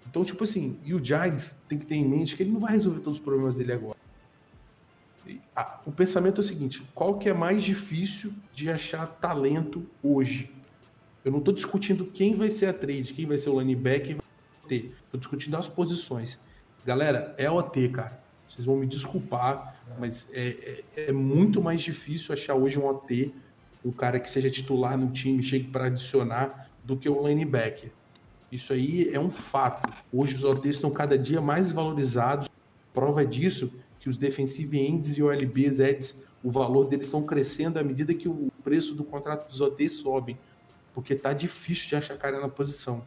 Então, 0.09 0.23
tipo 0.23 0.43
assim, 0.43 0.77
e 0.85 0.93
o 0.93 1.03
Giants 1.03 1.55
tem 1.67 1.77
que 1.77 1.85
ter 1.85 1.95
em 1.95 2.07
mente 2.07 2.35
que 2.35 2.43
ele 2.43 2.51
não 2.51 2.59
vai 2.59 2.71
resolver 2.71 3.01
todos 3.01 3.19
os 3.19 3.23
problemas 3.23 3.57
dele 3.57 3.73
agora. 3.73 3.97
Ah, 5.53 5.81
o 5.85 5.91
pensamento 5.91 6.39
é 6.39 6.43
o 6.43 6.43
seguinte: 6.43 6.81
qual 6.95 7.17
que 7.17 7.27
é 7.27 7.33
mais 7.33 7.63
difícil 7.63 8.33
de 8.53 8.69
achar 8.69 9.05
talento 9.05 9.85
hoje? 10.01 10.49
Eu 11.25 11.31
não 11.31 11.39
estou 11.39 11.53
discutindo 11.53 12.05
quem 12.05 12.35
vai 12.35 12.49
ser 12.49 12.67
a 12.67 12.73
trade, 12.73 13.13
quem 13.13 13.25
vai 13.25 13.37
ser 13.37 13.49
o 13.49 13.59
linebacker, 13.59 14.17
Estou 14.75 15.19
discutindo 15.19 15.57
as 15.57 15.67
posições. 15.67 16.39
Galera, 16.85 17.33
é 17.37 17.49
OT, 17.49 17.89
cara. 17.89 18.21
Vocês 18.47 18.65
vão 18.65 18.77
me 18.77 18.87
desculpar, 18.87 19.75
mas 19.99 20.29
é, 20.33 20.83
é, 20.95 21.09
é, 21.09 21.11
muito 21.11 21.61
mais 21.61 21.81
difícil 21.81 22.33
achar 22.33 22.55
hoje 22.55 22.79
um 22.79 22.87
OT, 22.87 23.33
um 23.83 23.91
cara 23.91 24.19
que 24.19 24.29
seja 24.29 24.49
titular 24.49 24.97
no 24.97 25.11
time, 25.11 25.43
chegue 25.43 25.67
para 25.67 25.85
adicionar, 25.85 26.69
do 26.83 26.95
que 26.95 27.09
o 27.09 27.27
linebacker. 27.27 27.91
Isso 28.49 28.71
aí 28.71 29.13
é 29.13 29.19
um 29.19 29.29
fato. 29.29 29.91
Hoje 30.11 30.35
os 30.35 30.45
OTs 30.45 30.77
estão 30.77 30.89
cada 30.89 31.17
dia 31.17 31.41
mais 31.41 31.71
valorizados. 31.73 32.49
Prova 32.93 33.25
disso 33.25 33.73
que 33.99 34.07
os 34.07 34.17
defensive 34.17 34.79
ends 34.79 35.17
e 35.17 35.23
OLBs, 35.23 35.79
eds, 35.79 36.15
o 36.41 36.49
valor 36.49 36.85
deles 36.85 37.07
estão 37.07 37.23
crescendo 37.23 37.77
à 37.77 37.83
medida 37.83 38.13
que 38.13 38.29
o 38.29 38.49
preço 38.63 38.95
do 38.95 39.03
contrato 39.03 39.49
dos 39.49 39.59
OTs 39.59 39.97
sobe, 39.97 40.37
porque 40.93 41.13
tá 41.13 41.33
difícil 41.33 41.89
de 41.89 41.95
achar 41.97 42.17
cara 42.17 42.39
na 42.39 42.47
posição. 42.47 43.03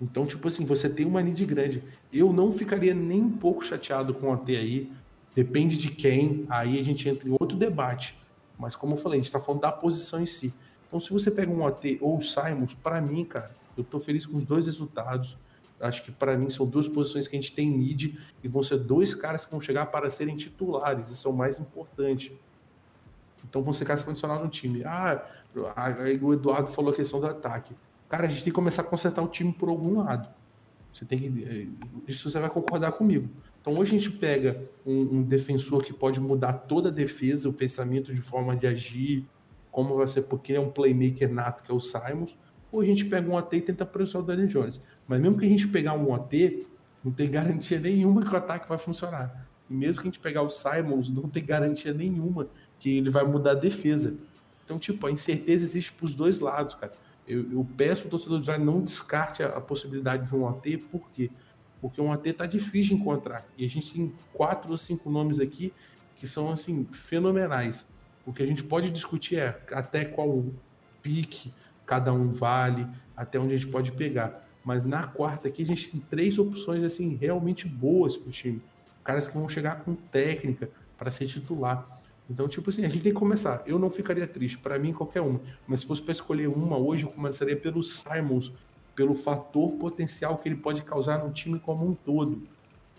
Então, 0.00 0.26
tipo 0.26 0.46
assim, 0.46 0.64
você 0.64 0.88
tem 0.88 1.06
uma 1.06 1.22
need 1.22 1.44
grande. 1.44 1.82
Eu 2.12 2.32
não 2.32 2.52
ficaria 2.52 2.94
nem 2.94 3.22
um 3.22 3.30
pouco 3.30 3.64
chateado 3.64 4.12
com 4.12 4.32
a 4.32 4.36
TI. 4.36 4.92
Depende 5.34 5.78
de 5.78 5.90
quem. 5.90 6.44
Aí 6.48 6.78
a 6.78 6.82
gente 6.82 7.08
entra 7.08 7.28
em 7.28 7.32
outro 7.32 7.56
debate. 7.56 8.18
Mas 8.58 8.76
como 8.76 8.94
eu 8.94 8.98
falei, 8.98 9.18
a 9.18 9.22
gente 9.22 9.26
está 9.26 9.40
falando 9.40 9.62
da 9.62 9.72
posição 9.72 10.20
em 10.20 10.26
si. 10.26 10.52
Então, 10.86 11.00
se 11.00 11.12
você 11.12 11.30
pega 11.30 11.50
um 11.50 11.62
OT 11.62 11.98
ou 12.00 12.18
o 12.18 12.22
Simons, 12.22 12.74
para 12.74 13.00
mim, 13.00 13.24
cara, 13.24 13.50
eu 13.76 13.82
estou 13.82 14.00
feliz 14.00 14.26
com 14.26 14.36
os 14.36 14.44
dois 14.44 14.66
resultados. 14.66 15.36
Acho 15.80 16.04
que 16.04 16.10
para 16.10 16.36
mim 16.38 16.48
são 16.48 16.66
duas 16.66 16.88
posições 16.88 17.28
que 17.28 17.36
a 17.36 17.40
gente 17.40 17.54
tem 17.54 17.70
need 17.70 18.18
e 18.42 18.48
vão 18.48 18.62
ser 18.62 18.78
dois 18.78 19.14
caras 19.14 19.44
que 19.44 19.50
vão 19.50 19.60
chegar 19.60 19.86
para 19.86 20.08
serem 20.08 20.36
titulares. 20.36 21.10
Isso 21.10 21.28
é 21.28 21.30
o 21.30 21.34
mais 21.34 21.58
importante. 21.58 22.38
Então 23.48 23.62
vão 23.62 23.72
ser 23.72 23.84
caras 23.84 24.02
condicionados 24.02 24.42
no 24.42 24.50
time. 24.50 24.84
Ah, 24.84 25.22
aí 25.76 26.18
o 26.18 26.32
Eduardo 26.32 26.68
falou 26.68 26.92
a 26.92 26.96
questão 26.96 27.20
do 27.20 27.26
ataque. 27.26 27.74
Cara, 28.08 28.26
a 28.26 28.28
gente 28.28 28.44
tem 28.44 28.52
que 28.52 28.54
começar 28.54 28.82
a 28.82 28.84
consertar 28.84 29.22
o 29.22 29.28
time 29.28 29.52
por 29.52 29.68
algum 29.68 29.98
lado. 29.98 30.28
Você 30.92 31.04
tem 31.04 31.18
que. 31.18 31.44
Eh, 31.44 31.66
isso 32.08 32.30
você 32.30 32.38
vai 32.38 32.48
concordar 32.48 32.92
comigo. 32.92 33.28
Então, 33.60 33.74
hoje 33.76 33.96
a 33.96 33.98
gente 33.98 34.12
pega 34.12 34.62
um, 34.86 35.16
um, 35.16 35.22
defensor 35.22 35.82
que 35.82 35.92
pode 35.92 36.20
mudar 36.20 36.52
toda 36.52 36.88
a 36.88 36.92
defesa, 36.92 37.48
o 37.48 37.52
pensamento 37.52 38.14
de 38.14 38.20
forma 38.20 38.56
de 38.56 38.66
agir, 38.66 39.26
como 39.72 39.96
vai 39.96 40.06
ser, 40.08 40.22
porque 40.22 40.54
é 40.54 40.60
um 40.60 40.70
playmaker 40.70 41.30
nato, 41.30 41.62
que 41.62 41.70
é 41.70 41.74
o 41.74 41.80
Simons, 41.80 42.38
ou 42.70 42.80
a 42.80 42.84
gente 42.84 43.04
pega 43.04 43.28
um 43.28 43.36
AT 43.36 43.52
e 43.56 43.60
tenta 43.60 43.84
pressionar 43.84 44.24
o 44.24 44.26
Daniel 44.26 44.48
Jones. 44.48 44.80
Mas 45.06 45.20
mesmo 45.20 45.36
que 45.38 45.44
a 45.44 45.48
gente 45.48 45.66
pegar 45.68 45.94
um 45.94 46.14
AT, 46.14 46.64
não 47.04 47.12
tem 47.12 47.30
garantia 47.30 47.78
nenhuma 47.78 48.24
que 48.24 48.32
o 48.32 48.36
ataque 48.36 48.68
vai 48.68 48.78
funcionar. 48.78 49.46
E 49.68 49.74
mesmo 49.74 50.00
que 50.00 50.08
a 50.08 50.10
gente 50.10 50.20
pegar 50.20 50.42
o 50.42 50.50
Simons, 50.50 51.10
não 51.10 51.28
tem 51.28 51.44
garantia 51.44 51.92
nenhuma 51.92 52.48
que 52.78 52.96
ele 52.96 53.10
vai 53.10 53.24
mudar 53.24 53.50
a 53.50 53.54
defesa. 53.54 54.14
Então, 54.64 54.78
tipo, 54.78 55.06
a 55.06 55.10
incerteza 55.10 55.64
existe 55.64 55.92
para 55.92 56.04
os 56.04 56.14
dois 56.14 56.40
lados, 56.40 56.74
cara. 56.74 56.92
Eu, 57.26 57.50
eu 57.50 57.66
peço 57.76 58.04
ao 58.04 58.10
torcedor 58.10 58.38
do 58.38 58.44
Giants 58.44 58.64
não 58.64 58.82
descarte 58.82 59.42
a, 59.42 59.48
a, 59.48 59.60
possibilidade 59.60 60.28
de 60.28 60.34
um 60.34 60.46
AT, 60.48 60.78
por 60.90 61.10
quê? 61.10 61.30
Porque 61.80 62.00
um 62.00 62.12
AT 62.12 62.32
tá 62.32 62.46
difícil 62.46 62.96
de 62.96 63.02
encontrar. 63.02 63.44
E 63.58 63.64
a 63.64 63.68
gente 63.68 63.92
tem 63.92 64.12
quatro 64.32 64.70
ou 64.70 64.76
cinco 64.76 65.10
nomes 65.10 65.40
aqui 65.40 65.72
que 66.14 66.26
são 66.26 66.50
assim 66.50 66.84
fenomenais. 66.92 67.86
O 68.24 68.32
que 68.32 68.42
a 68.42 68.46
gente 68.46 68.62
pode 68.62 68.90
discutir 68.90 69.38
é 69.38 69.60
até 69.72 70.04
qual 70.04 70.44
pique 71.02 71.52
cada 71.84 72.12
um 72.12 72.30
vale, 72.30 72.86
até 73.16 73.38
onde 73.38 73.54
a 73.54 73.56
gente 73.56 73.70
pode 73.70 73.92
pegar. 73.92 74.44
Mas 74.64 74.84
na 74.84 75.06
quarta 75.06 75.48
aqui 75.48 75.62
a 75.62 75.66
gente 75.66 75.90
tem 75.90 76.00
três 76.00 76.38
opções 76.38 76.82
assim 76.82 77.14
realmente 77.14 77.68
boas 77.68 78.16
para 78.16 78.28
o 78.28 78.32
time. 78.32 78.60
Caras 79.04 79.28
que 79.28 79.34
vão 79.34 79.48
chegar 79.48 79.84
com 79.84 79.94
técnica 79.94 80.68
para 80.98 81.10
ser 81.10 81.26
titular. 81.26 81.86
Então, 82.28 82.48
tipo 82.48 82.70
assim, 82.70 82.84
a 82.84 82.88
gente 82.88 83.02
tem 83.02 83.12
que 83.12 83.18
começar. 83.18 83.62
Eu 83.66 83.78
não 83.78 83.88
ficaria 83.88 84.26
triste, 84.26 84.58
para 84.58 84.78
mim, 84.78 84.92
qualquer 84.92 85.20
uma. 85.20 85.40
Mas 85.66 85.80
se 85.80 85.86
fosse 85.86 86.02
para 86.02 86.12
escolher 86.12 86.48
uma 86.48 86.76
hoje, 86.76 87.04
eu 87.04 87.10
começaria 87.10 87.56
pelo 87.56 87.82
Simons, 87.82 88.52
pelo 88.94 89.14
fator 89.14 89.72
potencial 89.72 90.38
que 90.38 90.48
ele 90.48 90.56
pode 90.56 90.82
causar 90.82 91.24
no 91.24 91.30
time 91.30 91.58
como 91.60 91.86
um 91.86 91.94
todo. 91.94 92.42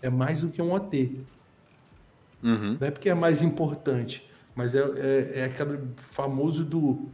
É 0.00 0.08
mais 0.08 0.40
do 0.40 0.48
que 0.48 0.62
um 0.62 0.72
OT. 0.72 1.20
Uhum. 2.42 2.78
Não 2.80 2.86
é 2.86 2.90
porque 2.90 3.10
é 3.10 3.14
mais 3.14 3.42
importante, 3.42 4.30
mas 4.54 4.74
é, 4.74 4.80
é, 4.80 5.40
é 5.40 5.44
aquele 5.44 5.80
famoso 5.96 6.64
do, 6.64 7.08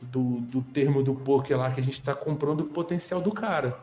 do, 0.00 0.40
do 0.40 0.62
termo 0.62 1.02
do 1.02 1.14
poker 1.14 1.56
lá 1.56 1.70
que 1.70 1.80
a 1.80 1.84
gente 1.84 1.94
está 1.94 2.14
comprando 2.14 2.60
o 2.60 2.64
potencial 2.64 3.20
do 3.20 3.32
cara. 3.32 3.78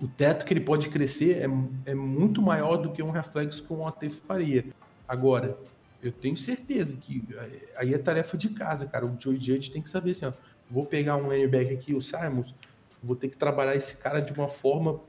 O 0.00 0.08
teto 0.08 0.46
que 0.46 0.54
ele 0.54 0.60
pode 0.60 0.88
crescer 0.88 1.42
é, 1.42 1.90
é 1.90 1.94
muito 1.94 2.40
maior 2.40 2.76
do 2.76 2.90
que 2.90 3.02
um 3.02 3.10
reflexo 3.10 3.62
que 3.62 3.72
um 3.72 3.84
OT 3.84 4.08
faria. 4.08 4.64
Agora, 5.06 5.58
eu 6.02 6.12
tenho 6.12 6.36
certeza 6.36 6.96
que 6.96 7.22
é, 7.34 7.74
aí 7.76 7.94
é 7.94 7.98
tarefa 7.98 8.36
de 8.36 8.48
casa, 8.50 8.86
cara. 8.86 9.06
O 9.06 9.16
Joe 9.18 9.36
Judge 9.36 9.70
tem 9.70 9.82
que 9.82 9.88
saber 9.88 10.12
assim, 10.12 10.26
ó, 10.26 10.32
vou 10.70 10.86
pegar 10.86 11.16
um 11.16 11.30
linebacker 11.30 11.76
aqui, 11.76 11.94
o 11.94 12.00
Simons, 12.00 12.54
vou 13.02 13.16
ter 13.16 13.28
que 13.28 13.36
trabalhar 13.36 13.74
esse 13.74 13.96
cara 13.96 14.20
de 14.20 14.32
uma 14.32 14.48
forma 14.48 15.00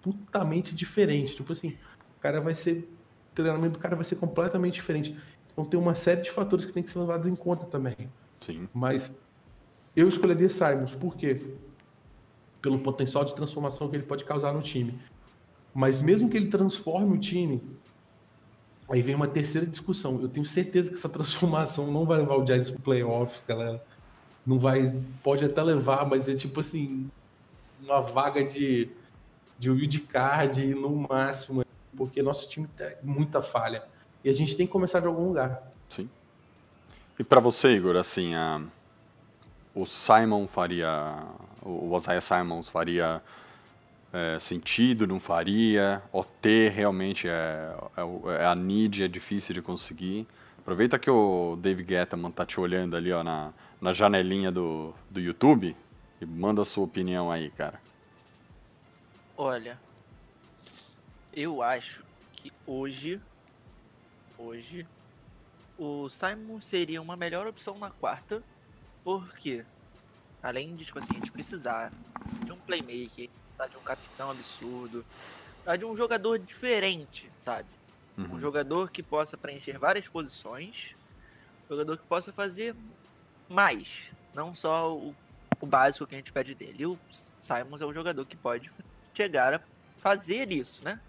putamente 0.00 0.74
diferente. 0.74 1.34
Tipo 1.34 1.52
assim, 1.52 1.76
o 2.16 2.20
cara 2.20 2.40
vai 2.40 2.54
ser, 2.54 2.88
o 3.32 3.34
treinamento 3.34 3.72
do 3.74 3.78
cara 3.78 3.96
vai 3.96 4.04
ser 4.04 4.16
completamente 4.16 4.74
diferente. 4.74 5.16
Então 5.52 5.64
tem 5.64 5.78
uma 5.78 5.94
série 5.94 6.22
de 6.22 6.30
fatores 6.30 6.64
que 6.64 6.72
tem 6.72 6.82
que 6.82 6.90
ser 6.90 6.98
levados 6.98 7.26
em 7.26 7.34
conta 7.34 7.66
também. 7.66 7.96
Sim. 8.40 8.68
Mas 8.72 9.12
eu 9.96 10.08
escolheria 10.08 10.48
Simons, 10.48 10.94
por 10.94 11.16
quê? 11.16 11.54
Pelo 12.62 12.78
potencial 12.78 13.24
de 13.24 13.34
transformação 13.34 13.88
que 13.88 13.96
ele 13.96 14.04
pode 14.04 14.24
causar 14.24 14.52
no 14.52 14.62
time. 14.62 14.98
Mas 15.74 15.98
mesmo 15.98 16.28
que 16.28 16.36
ele 16.36 16.48
transforme 16.48 17.16
o 17.16 17.20
time, 17.20 17.62
Aí 18.90 19.02
vem 19.02 19.14
uma 19.14 19.28
terceira 19.28 19.66
discussão. 19.66 20.20
Eu 20.20 20.28
tenho 20.28 20.44
certeza 20.44 20.90
que 20.90 20.96
essa 20.96 21.08
transformação 21.10 21.90
não 21.90 22.04
vai 22.04 22.18
levar 22.18 22.36
o 22.36 22.46
Giants 22.46 22.70
para 22.70 22.80
playoffs, 22.80 23.42
galera. 23.46 23.82
não 24.44 24.58
vai. 24.58 24.92
Pode 25.22 25.44
até 25.44 25.62
levar, 25.62 26.04
mas 26.06 26.28
é 26.28 26.34
tipo 26.34 26.58
assim, 26.60 27.08
uma 27.80 28.00
vaga 28.00 28.44
de, 28.44 28.88
de 29.58 29.70
wildcard 29.70 30.74
no 30.74 30.90
máximo, 30.90 31.64
porque 31.96 32.20
nosso 32.20 32.48
time 32.48 32.66
tem 32.76 32.96
muita 33.02 33.40
falha. 33.40 33.84
E 34.24 34.28
a 34.28 34.32
gente 34.32 34.56
tem 34.56 34.66
que 34.66 34.72
começar 34.72 35.00
de 35.00 35.06
algum 35.06 35.28
lugar. 35.28 35.70
Sim. 35.88 36.08
E 37.18 37.24
para 37.24 37.40
você, 37.40 37.70
Igor, 37.76 37.96
assim, 37.96 38.34
a, 38.34 38.60
o 39.74 39.86
Simon 39.86 40.46
faria. 40.46 41.22
O 41.62 41.96
Isaiah 41.96 42.20
Simons 42.20 42.68
faria 42.68 43.22
é, 44.12 44.38
sentido, 44.40 45.06
não 45.06 45.20
faria? 45.20 46.02
OT 46.12 46.68
realmente 46.68 47.28
é, 47.28 47.74
é, 47.96 48.40
é, 48.42 48.46
a 48.46 48.54
need, 48.54 49.02
é 49.02 49.08
difícil 49.08 49.54
de 49.54 49.62
conseguir. 49.62 50.26
Aproveita 50.58 50.98
que 50.98 51.10
o 51.10 51.56
Dave 51.56 51.84
Gettman 51.84 52.30
tá 52.30 52.44
te 52.44 52.60
olhando 52.60 52.96
ali 52.96 53.12
ó, 53.12 53.22
na, 53.22 53.52
na 53.80 53.92
janelinha 53.92 54.50
do, 54.50 54.94
do 55.10 55.20
YouTube 55.20 55.76
e 56.20 56.26
manda 56.26 56.62
a 56.62 56.64
sua 56.64 56.84
opinião 56.84 57.30
aí, 57.30 57.50
cara. 57.50 57.80
Olha, 59.36 59.78
eu 61.32 61.62
acho 61.62 62.04
que 62.32 62.52
hoje, 62.66 63.20
hoje, 64.36 64.86
o 65.78 66.08
Simon 66.10 66.60
seria 66.60 67.00
uma 67.00 67.16
melhor 67.16 67.46
opção 67.46 67.78
na 67.78 67.90
quarta, 67.90 68.42
porque 69.02 69.64
além 70.42 70.76
de 70.76 70.84
tipo 70.84 70.98
assim, 70.98 71.12
a 71.12 71.14
gente 71.14 71.32
precisar 71.32 71.90
de 72.44 72.52
um 72.52 72.56
playmaker, 72.56 73.30
de 73.68 73.76
um 73.76 73.80
capitão 73.80 74.30
absurdo, 74.30 75.04
de 75.78 75.84
um 75.84 75.96
jogador 75.96 76.38
diferente, 76.38 77.30
sabe? 77.36 77.68
Uhum. 78.16 78.34
Um 78.34 78.40
jogador 78.40 78.90
que 78.90 79.02
possa 79.02 79.36
preencher 79.36 79.78
várias 79.78 80.08
posições, 80.08 80.94
um 81.66 81.74
jogador 81.74 81.96
que 81.96 82.06
possa 82.06 82.32
fazer 82.32 82.74
mais, 83.48 84.10
não 84.34 84.54
só 84.54 84.94
o, 84.94 85.14
o 85.60 85.66
básico 85.66 86.06
que 86.06 86.14
a 86.14 86.18
gente 86.18 86.32
pede 86.32 86.54
dele. 86.54 86.76
E 86.78 86.86
o 86.86 86.98
Simons 87.10 87.80
é 87.80 87.86
um 87.86 87.94
jogador 87.94 88.24
que 88.24 88.36
pode 88.36 88.70
chegar 89.14 89.54
a 89.54 89.60
fazer 89.98 90.50
isso, 90.52 90.82
né? 90.84 91.00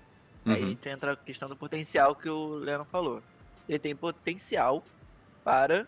Uhum. 0.45 0.53
Aí 0.53 0.77
entra 0.85 1.13
a 1.13 1.15
questão 1.15 1.47
do 1.47 1.55
potencial 1.55 2.15
que 2.15 2.29
o 2.29 2.55
Leandro 2.55 2.85
falou. 2.85 3.21
Ele 3.67 3.79
tem 3.79 3.95
potencial 3.95 4.83
para 5.43 5.87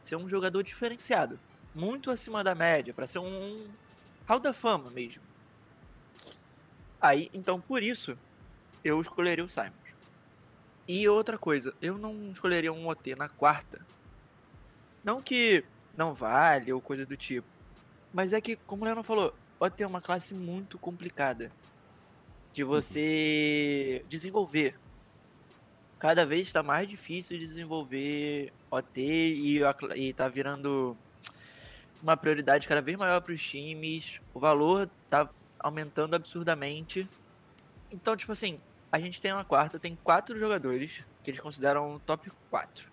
ser 0.00 0.16
um 0.16 0.28
jogador 0.28 0.62
diferenciado, 0.62 1.38
muito 1.74 2.10
acima 2.10 2.44
da 2.44 2.54
média, 2.54 2.94
para 2.94 3.06
ser 3.06 3.18
um 3.18 3.66
hall 4.26 4.38
da 4.38 4.52
fama 4.52 4.90
mesmo. 4.90 5.22
Aí, 7.06 7.30
então 7.32 7.60
por 7.60 7.84
isso, 7.84 8.18
eu 8.82 9.00
escolheria 9.00 9.44
o 9.44 9.48
Simons. 9.48 9.72
E 10.88 11.08
outra 11.08 11.38
coisa, 11.38 11.72
eu 11.80 11.96
não 11.96 12.32
escolheria 12.32 12.72
um 12.72 12.88
OT 12.88 13.14
na 13.14 13.28
quarta. 13.28 13.80
Não 15.04 15.22
que 15.22 15.64
não 15.96 16.12
vale 16.12 16.72
ou 16.72 16.80
coisa 16.80 17.06
do 17.06 17.16
tipo. 17.16 17.46
Mas 18.12 18.32
é 18.32 18.40
que, 18.40 18.56
como 18.56 18.82
o 18.82 18.84
Leandro 18.84 19.04
falou, 19.04 19.32
OT 19.60 19.84
é 19.84 19.86
uma 19.86 20.00
classe 20.00 20.34
muito 20.34 20.78
complicada 20.78 21.52
de 22.52 22.64
você 22.64 24.04
desenvolver. 24.08 24.74
Cada 26.00 26.26
vez 26.26 26.48
está 26.48 26.60
mais 26.62 26.88
difícil 26.88 27.38
desenvolver 27.38 28.52
OT 28.68 29.00
e, 29.00 29.60
e 29.94 30.12
tá 30.12 30.28
virando 30.28 30.96
uma 32.02 32.16
prioridade 32.16 32.66
cada 32.66 32.82
vez 32.82 32.98
maior 32.98 33.20
para 33.20 33.32
os 33.32 33.42
times. 33.42 34.20
O 34.34 34.40
valor 34.40 34.90
tá 35.08 35.28
aumentando 35.58 36.14
absurdamente. 36.14 37.08
Então, 37.90 38.16
tipo 38.16 38.32
assim, 38.32 38.58
a 38.90 38.98
gente 38.98 39.20
tem 39.20 39.32
uma 39.32 39.44
quarta, 39.44 39.78
tem 39.78 39.96
quatro 40.02 40.38
jogadores 40.38 41.04
que 41.22 41.30
eles 41.30 41.40
consideram 41.40 42.00
top 42.04 42.30
4. 42.50 42.86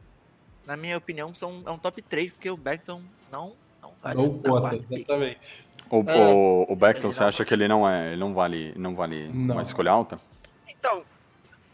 Na 0.66 0.78
minha 0.78 0.98
opinião, 0.98 1.34
são, 1.34 1.62
é 1.66 1.72
um 1.72 1.78
top 1.78 2.02
3, 2.02 2.32
porque 2.32 2.50
o 2.50 2.58
Beckton 2.58 3.02
não, 3.32 3.54
não 3.82 3.92
vale. 4.02 4.22
Não 4.22 4.40
conta, 4.40 4.76
exatamente. 4.76 5.66
O, 5.90 6.04
é, 6.08 6.16
o, 6.16 6.66
o 6.70 6.76
Beckton, 6.76 7.12
você 7.12 7.24
acha 7.24 7.46
que 7.46 7.54
ele 7.54 7.68
não 7.68 7.88
é. 7.88 8.14
Ele 8.14 8.20
não 8.20 8.34
vale, 8.34 8.74
não 8.76 8.96
vale 8.96 9.28
não. 9.30 9.56
uma 9.56 9.62
escolha 9.62 9.92
alta? 9.92 10.18
Então, 10.68 11.04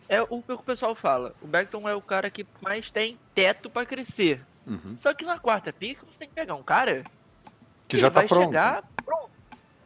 é 0.09 0.21
o 0.21 0.41
que 0.41 0.51
o 0.51 0.57
pessoal 0.57 0.95
fala. 0.95 1.33
O 1.41 1.47
Beckton 1.47 1.87
é 1.87 1.95
o 1.95 2.01
cara 2.01 2.29
que 2.29 2.45
mais 2.61 2.89
tem 2.89 3.17
teto 3.33 3.69
para 3.69 3.85
crescer. 3.85 4.41
Uhum. 4.65 4.95
Só 4.97 5.13
que 5.13 5.23
na 5.23 5.39
quarta 5.39 5.71
pica 5.71 6.05
você 6.05 6.19
tem 6.19 6.27
que 6.27 6.35
pegar 6.35 6.55
um 6.55 6.63
cara 6.63 7.03
que, 7.87 7.95
que 7.95 7.97
já 7.97 8.09
tá 8.09 8.19
vai 8.19 8.27
pronto. 8.27 8.45
chegar 8.45 8.81
pronto. 8.81 8.99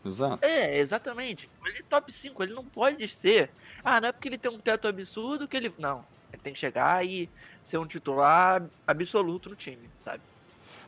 Exato. 0.05 0.45
É, 0.45 0.77
exatamente. 0.77 1.49
Ele 1.65 1.79
é 1.79 1.83
top 1.83 2.11
5, 2.11 2.43
ele 2.43 2.53
não 2.53 2.65
pode 2.65 3.07
ser. 3.07 3.49
Ah, 3.83 4.01
não 4.01 4.09
é 4.09 4.11
porque 4.11 4.27
ele 4.27 4.37
tem 4.37 4.51
um 4.51 4.59
teto 4.59 4.87
absurdo 4.87 5.47
que 5.47 5.55
ele. 5.55 5.73
Não. 5.77 6.05
Ele 6.31 6.41
tem 6.41 6.53
que 6.53 6.59
chegar 6.59 7.05
e 7.05 7.29
ser 7.63 7.77
um 7.77 7.85
titular 7.85 8.63
absoluto 8.87 9.49
no 9.49 9.55
time, 9.55 9.89
sabe? 9.99 10.21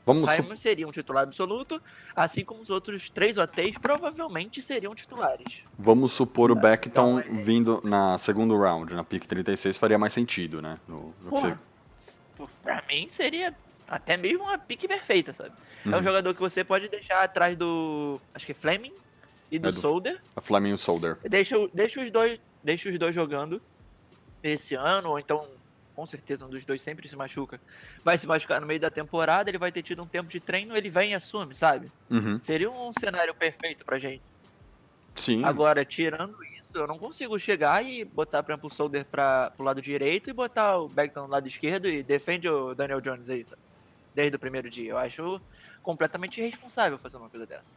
Vamos 0.06 0.32
Simon 0.32 0.56
seria 0.56 0.88
um 0.88 0.92
titular 0.92 1.24
absoluto, 1.24 1.82
assim 2.16 2.46
como 2.46 2.62
os 2.62 2.70
outros 2.70 3.10
três 3.10 3.40
OTs 3.40 3.78
provavelmente 3.80 4.62
seriam 4.62 4.94
titulares. 4.94 5.64
Vamos 5.80 6.12
supor 6.12 6.52
o 6.52 6.56
Beckton 6.56 7.20
então, 7.20 7.20
é... 7.20 7.44
vindo 7.44 7.82
na 7.84 8.18
segundo 8.20 8.56
round, 8.56 8.94
na 8.94 9.04
pick 9.04 9.26
36, 9.26 9.78
faria 9.78 9.98
mais 9.98 10.14
sentido, 10.14 10.62
né? 10.62 10.78
No, 10.88 11.14
no 11.24 11.30
Porra, 11.32 11.60
você... 11.98 12.48
Pra 12.62 12.84
mim 12.88 13.08
seria 13.10 13.56
até 13.88 14.16
mesmo 14.16 14.44
uma 14.44 14.60
pick 14.60 14.88
perfeita, 14.88 15.34
sabe? 15.34 15.52
Uhum. 15.86 15.92
É 15.92 15.96
um 15.96 15.98
uhum. 15.98 16.04
jogador 16.04 16.34
que 16.36 16.40
você 16.40 16.64
pode 16.64 16.88
deixar 16.88 17.24
atrás 17.24 17.58
do. 17.58 18.22
Acho 18.34 18.46
que 18.46 18.52
é 18.52 18.56
Fleming 18.56 18.94
e 19.52 19.60
do, 19.60 19.70
é 19.70 19.72
do 19.72 19.80
Solder. 19.80 20.22
A 20.36 20.42
Fleming 20.42 20.70
e 20.70 20.74
o 20.74 20.78
Solder. 20.78 21.18
Deixa, 21.24 21.56
deixa, 21.74 22.02
os 22.02 22.12
dois, 22.12 22.40
deixa 22.64 22.90
os 22.90 22.98
dois 22.98 23.14
jogando 23.14 23.62
esse 24.44 24.76
ano, 24.76 25.10
ou 25.12 25.20
então, 25.20 25.48
com 25.96 26.06
certeza, 26.06 26.46
um 26.46 26.50
dos 26.50 26.66
dois 26.66 26.82
sempre 26.82 27.08
se 27.08 27.16
machuca. 27.16 27.60
Vai 28.04 28.18
se 28.18 28.28
machucar 28.28 28.60
no 28.62 28.68
meio 28.68 28.80
da 28.80 28.90
temporada, 28.90 29.50
ele 29.50 29.58
vai 29.58 29.72
ter 29.72 29.82
tido 29.82 30.02
um 30.02 30.08
tempo 30.08 30.30
de 30.30 30.40
treino, 30.40 30.76
ele 30.76 30.90
vem 30.90 31.12
e 31.12 31.16
assume, 31.16 31.56
sabe? 31.56 31.92
Uhum. 32.10 32.42
Seria 32.42 32.70
um 32.70 32.92
cenário 32.94 33.34
perfeito 33.34 33.86
pra 33.86 33.98
gente. 33.98 34.22
Sim. 35.16 35.44
Agora, 35.44 35.86
tirando 35.86 36.44
isso, 36.44 36.70
eu 36.74 36.86
não 36.86 37.00
consigo 37.00 37.40
chegar 37.40 37.84
e 37.84 38.04
botar, 38.04 38.44
por 38.44 38.52
exemplo, 38.52 38.68
o 38.68 38.74
Solder 38.74 39.06
pra, 39.06 39.52
pro 39.52 39.64
lado 39.64 39.82
direito 39.82 40.30
e 40.30 40.34
botar 40.34 40.78
o 40.78 40.90
Beckton 40.90 41.22
no 41.22 41.30
lado 41.30 41.48
esquerdo 41.48 41.88
e 41.88 42.04
defende 42.04 42.50
o 42.50 42.76
Daniel 42.76 43.00
Jones 43.00 43.30
aí, 43.30 43.46
sabe? 43.46 43.62
Desde 44.14 44.36
o 44.36 44.40
primeiro 44.40 44.70
dia. 44.70 44.92
Eu 44.92 44.98
acho 44.98 45.42
completamente 45.82 46.42
irresponsável 46.42 46.98
fazer 46.98 47.18
uma 47.18 47.30
coisa 47.30 47.46
dessa. 47.46 47.74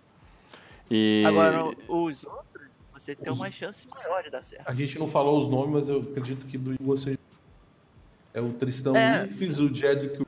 E... 0.90 1.24
Agora, 1.26 1.64
os 1.88 2.24
outros, 2.24 2.68
você 2.92 3.14
tem 3.14 3.32
uma 3.32 3.50
chance 3.50 3.86
maior 3.88 4.22
de 4.22 4.30
dar 4.30 4.42
certo. 4.42 4.68
A 4.68 4.74
gente 4.74 4.98
não 4.98 5.06
falou 5.06 5.38
os 5.38 5.48
nomes, 5.48 5.70
mas 5.72 5.88
eu 5.88 6.00
acredito 6.00 6.46
que 6.46 6.56
do 6.56 6.74
você 6.80 7.18
é 8.34 8.40
o 8.40 8.52
Tristão 8.52 8.96
é, 8.96 9.28
Wills, 9.38 9.60
o 9.60 9.74
Jedrick, 9.74 10.22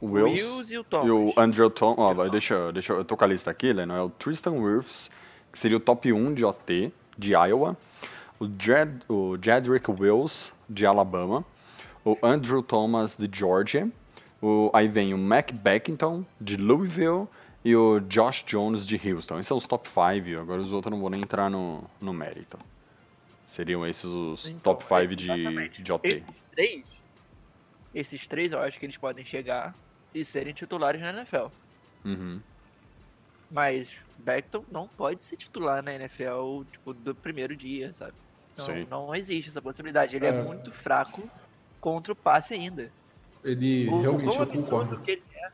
o 0.00 0.06
Wills, 0.06 0.42
Wills 0.42 0.70
e 0.72 0.78
o 0.78 0.84
Thomas. 0.84 1.08
E 1.08 1.10
o 1.10 1.32
Andrew 1.36 1.70
Thomas. 1.70 1.98
Ó, 1.98 2.12
oh, 2.12 2.28
deixa, 2.28 2.72
deixa 2.72 2.92
eu 2.92 3.04
tô 3.04 3.16
com 3.16 3.24
a 3.24 3.26
lista 3.26 3.50
aqui, 3.50 3.72
Leno. 3.72 3.94
É 3.94 4.02
o 4.02 4.10
Tristan 4.10 4.52
Wirfs, 4.52 5.10
que 5.50 5.58
seria 5.58 5.76
o 5.76 5.80
top 5.80 6.12
1 6.12 6.34
de 6.34 6.44
OT, 6.44 6.92
de 7.16 7.32
Iowa. 7.32 7.76
O, 8.38 8.46
Jed, 8.46 9.00
o 9.08 9.38
Jedrick 9.40 9.90
Wills, 9.90 10.52
de 10.68 10.84
Alabama. 10.84 11.44
O 12.04 12.16
Andrew 12.22 12.62
Thomas, 12.62 13.16
de 13.16 13.28
Georgia. 13.32 13.90
O, 14.40 14.70
aí 14.72 14.86
vem 14.86 15.14
o 15.14 15.18
Mac 15.18 15.50
Beckington, 15.50 16.24
de 16.40 16.56
Louisville 16.56 17.26
e 17.66 17.74
o 17.74 17.98
Josh 17.98 18.44
Jones 18.44 18.86
de 18.86 18.94
Houston. 18.94 19.40
Esses 19.40 19.48
são 19.48 19.56
os 19.56 19.66
top 19.66 19.88
5, 19.88 20.40
agora 20.40 20.60
os 20.60 20.72
outros 20.72 20.86
eu 20.88 20.94
não 20.94 21.00
vou 21.00 21.10
nem 21.10 21.20
entrar 21.20 21.50
no, 21.50 21.82
no 22.00 22.12
mérito. 22.12 22.56
Seriam 23.44 23.84
esses 23.84 24.04
os 24.04 24.46
então, 24.46 24.76
top 24.76 24.84
5 24.84 25.16
de, 25.16 25.82
de 25.82 25.92
OT. 25.92 26.06
Esses 26.06 26.24
três, 26.52 26.86
esses 27.92 28.28
três 28.28 28.52
eu 28.52 28.60
acho 28.60 28.78
que 28.78 28.86
eles 28.86 28.96
podem 28.96 29.24
chegar 29.24 29.74
e 30.14 30.24
serem 30.24 30.54
titulares 30.54 31.00
na 31.00 31.12
NFL. 31.12 31.46
Uhum. 32.04 32.40
Mas 33.50 33.96
Beckton 34.16 34.64
não 34.70 34.86
pode 34.86 35.24
ser 35.24 35.36
titular 35.36 35.82
na 35.82 35.92
NFL 35.92 36.62
tipo, 36.70 36.94
do 36.94 37.16
primeiro 37.16 37.56
dia, 37.56 37.92
sabe? 37.94 38.14
Não, 38.88 39.08
não 39.08 39.14
existe 39.16 39.50
essa 39.50 39.60
possibilidade. 39.60 40.14
Ele 40.14 40.26
é, 40.26 40.28
é 40.28 40.44
muito 40.44 40.70
fraco 40.70 41.28
contra 41.80 42.12
o 42.12 42.16
passe 42.16 42.54
ainda. 42.54 42.92
Ele 43.42 43.88
o, 43.88 44.02
realmente 44.02 44.40
o 44.40 44.46
concordo. 44.46 45.00
Que 45.00 45.10
ele 45.10 45.22
é, 45.34 45.50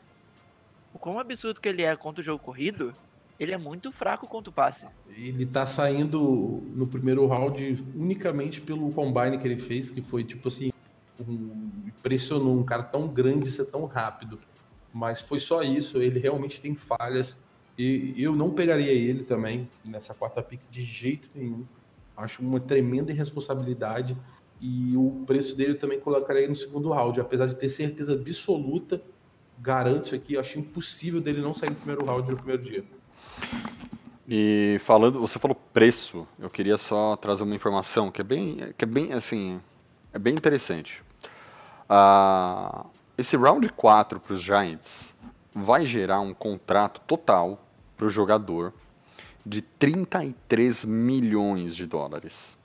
quão 1.02 1.18
absurdo 1.18 1.60
que 1.60 1.68
ele 1.68 1.82
é 1.82 1.96
contra 1.96 2.22
o 2.22 2.24
jogo 2.24 2.42
corrido, 2.42 2.94
ele 3.38 3.50
é 3.50 3.58
muito 3.58 3.90
fraco 3.90 4.24
contra 4.28 4.50
o 4.50 4.52
passe. 4.52 4.86
Ele 5.08 5.44
tá 5.44 5.66
saindo 5.66 6.62
no 6.76 6.86
primeiro 6.86 7.26
round 7.26 7.84
unicamente 7.92 8.60
pelo 8.60 8.92
combine 8.92 9.36
que 9.36 9.48
ele 9.48 9.56
fez, 9.56 9.90
que 9.90 10.00
foi 10.00 10.22
tipo 10.22 10.46
assim, 10.46 10.70
um, 11.18 11.72
impressionou 11.88 12.56
um 12.56 12.62
cara 12.62 12.84
tão 12.84 13.08
grande 13.08 13.50
ser 13.50 13.64
tão 13.64 13.84
rápido. 13.84 14.38
Mas 14.94 15.20
foi 15.20 15.40
só 15.40 15.64
isso, 15.64 16.00
ele 16.00 16.20
realmente 16.20 16.60
tem 16.60 16.76
falhas. 16.76 17.36
E 17.76 18.14
eu 18.16 18.36
não 18.36 18.52
pegaria 18.52 18.92
ele 18.92 19.24
também 19.24 19.68
nessa 19.84 20.14
quarta 20.14 20.40
pick 20.40 20.60
de 20.70 20.82
jeito 20.82 21.28
nenhum. 21.34 21.66
Acho 22.16 22.42
uma 22.42 22.60
tremenda 22.60 23.10
irresponsabilidade. 23.10 24.16
E 24.60 24.96
o 24.96 25.24
preço 25.26 25.56
dele 25.56 25.72
eu 25.72 25.78
também 25.78 25.98
colocaria 25.98 26.46
no 26.46 26.54
segundo 26.54 26.92
round, 26.92 27.20
apesar 27.20 27.46
de 27.46 27.56
ter 27.56 27.68
certeza 27.68 28.12
absoluta 28.12 29.02
garanto 29.62 30.06
isso 30.06 30.14
aqui, 30.14 30.34
eu 30.34 30.40
acho 30.40 30.58
impossível 30.58 31.20
dele 31.20 31.40
não 31.40 31.54
sair 31.54 31.70
no 31.70 31.76
primeiro 31.76 32.04
round 32.04 32.28
no 32.28 32.36
primeiro 32.36 32.62
dia. 32.62 32.84
E 34.28 34.80
falando, 34.84 35.20
você 35.20 35.38
falou 35.38 35.56
preço, 35.72 36.26
eu 36.38 36.50
queria 36.50 36.76
só 36.76 37.14
trazer 37.16 37.44
uma 37.44 37.54
informação 37.54 38.10
que 38.10 38.20
é 38.20 38.24
bem, 38.24 38.74
que 38.76 38.84
é 38.84 38.86
bem 38.86 39.12
assim, 39.12 39.60
é 40.12 40.18
bem 40.18 40.34
interessante. 40.34 41.00
Uh, 41.88 42.86
esse 43.16 43.36
round 43.36 43.68
4 43.68 44.18
para 44.18 44.34
os 44.34 44.42
Giants, 44.42 45.14
vai 45.54 45.86
gerar 45.86 46.20
um 46.20 46.34
contrato 46.34 47.00
total 47.06 47.64
para 47.96 48.06
o 48.06 48.10
jogador 48.10 48.72
de 49.44 49.62
33 49.62 50.84
milhões 50.84 51.76
de 51.76 51.86
dólares. 51.86 52.56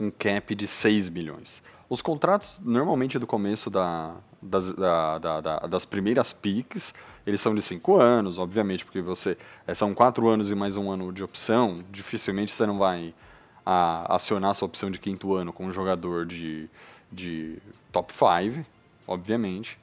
Um 0.00 0.10
cap 0.10 0.54
de 0.54 0.66
6 0.66 1.10
milhões. 1.10 1.62
Os 1.92 2.00
contratos, 2.00 2.58
normalmente 2.64 3.18
do 3.18 3.26
começo 3.26 3.68
da, 3.68 4.16
das, 4.40 4.72
da, 4.72 5.18
da, 5.18 5.40
da, 5.42 5.58
das 5.58 5.84
primeiras 5.84 6.32
piques, 6.32 6.94
eles 7.26 7.38
são 7.38 7.54
de 7.54 7.60
5 7.60 8.00
anos, 8.00 8.38
obviamente, 8.38 8.82
porque 8.82 9.02
você 9.02 9.36
é, 9.66 9.74
são 9.74 9.92
4 9.92 10.26
anos 10.26 10.50
e 10.50 10.54
mais 10.54 10.74
um 10.78 10.90
ano 10.90 11.12
de 11.12 11.22
opção. 11.22 11.84
Dificilmente 11.90 12.50
você 12.50 12.64
não 12.64 12.78
vai 12.78 13.14
a, 13.66 14.16
acionar 14.16 14.54
sua 14.54 14.64
opção 14.64 14.90
de 14.90 14.98
quinto 14.98 15.34
ano 15.34 15.52
com 15.52 15.66
um 15.66 15.70
jogador 15.70 16.24
de, 16.24 16.66
de 17.12 17.58
top 17.92 18.10
5, 18.10 18.64
obviamente. 19.06 19.78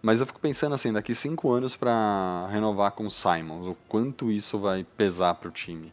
Mas 0.00 0.20
eu 0.20 0.26
fico 0.26 0.40
pensando 0.40 0.74
assim, 0.74 0.94
daqui 0.94 1.14
5 1.14 1.52
anos 1.52 1.76
para 1.76 2.48
renovar 2.50 2.92
com 2.92 3.04
o 3.04 3.10
Simons, 3.10 3.66
o 3.66 3.76
quanto 3.86 4.32
isso 4.32 4.58
vai 4.58 4.82
pesar 4.82 5.34
para 5.34 5.50
o 5.50 5.52
time. 5.52 5.92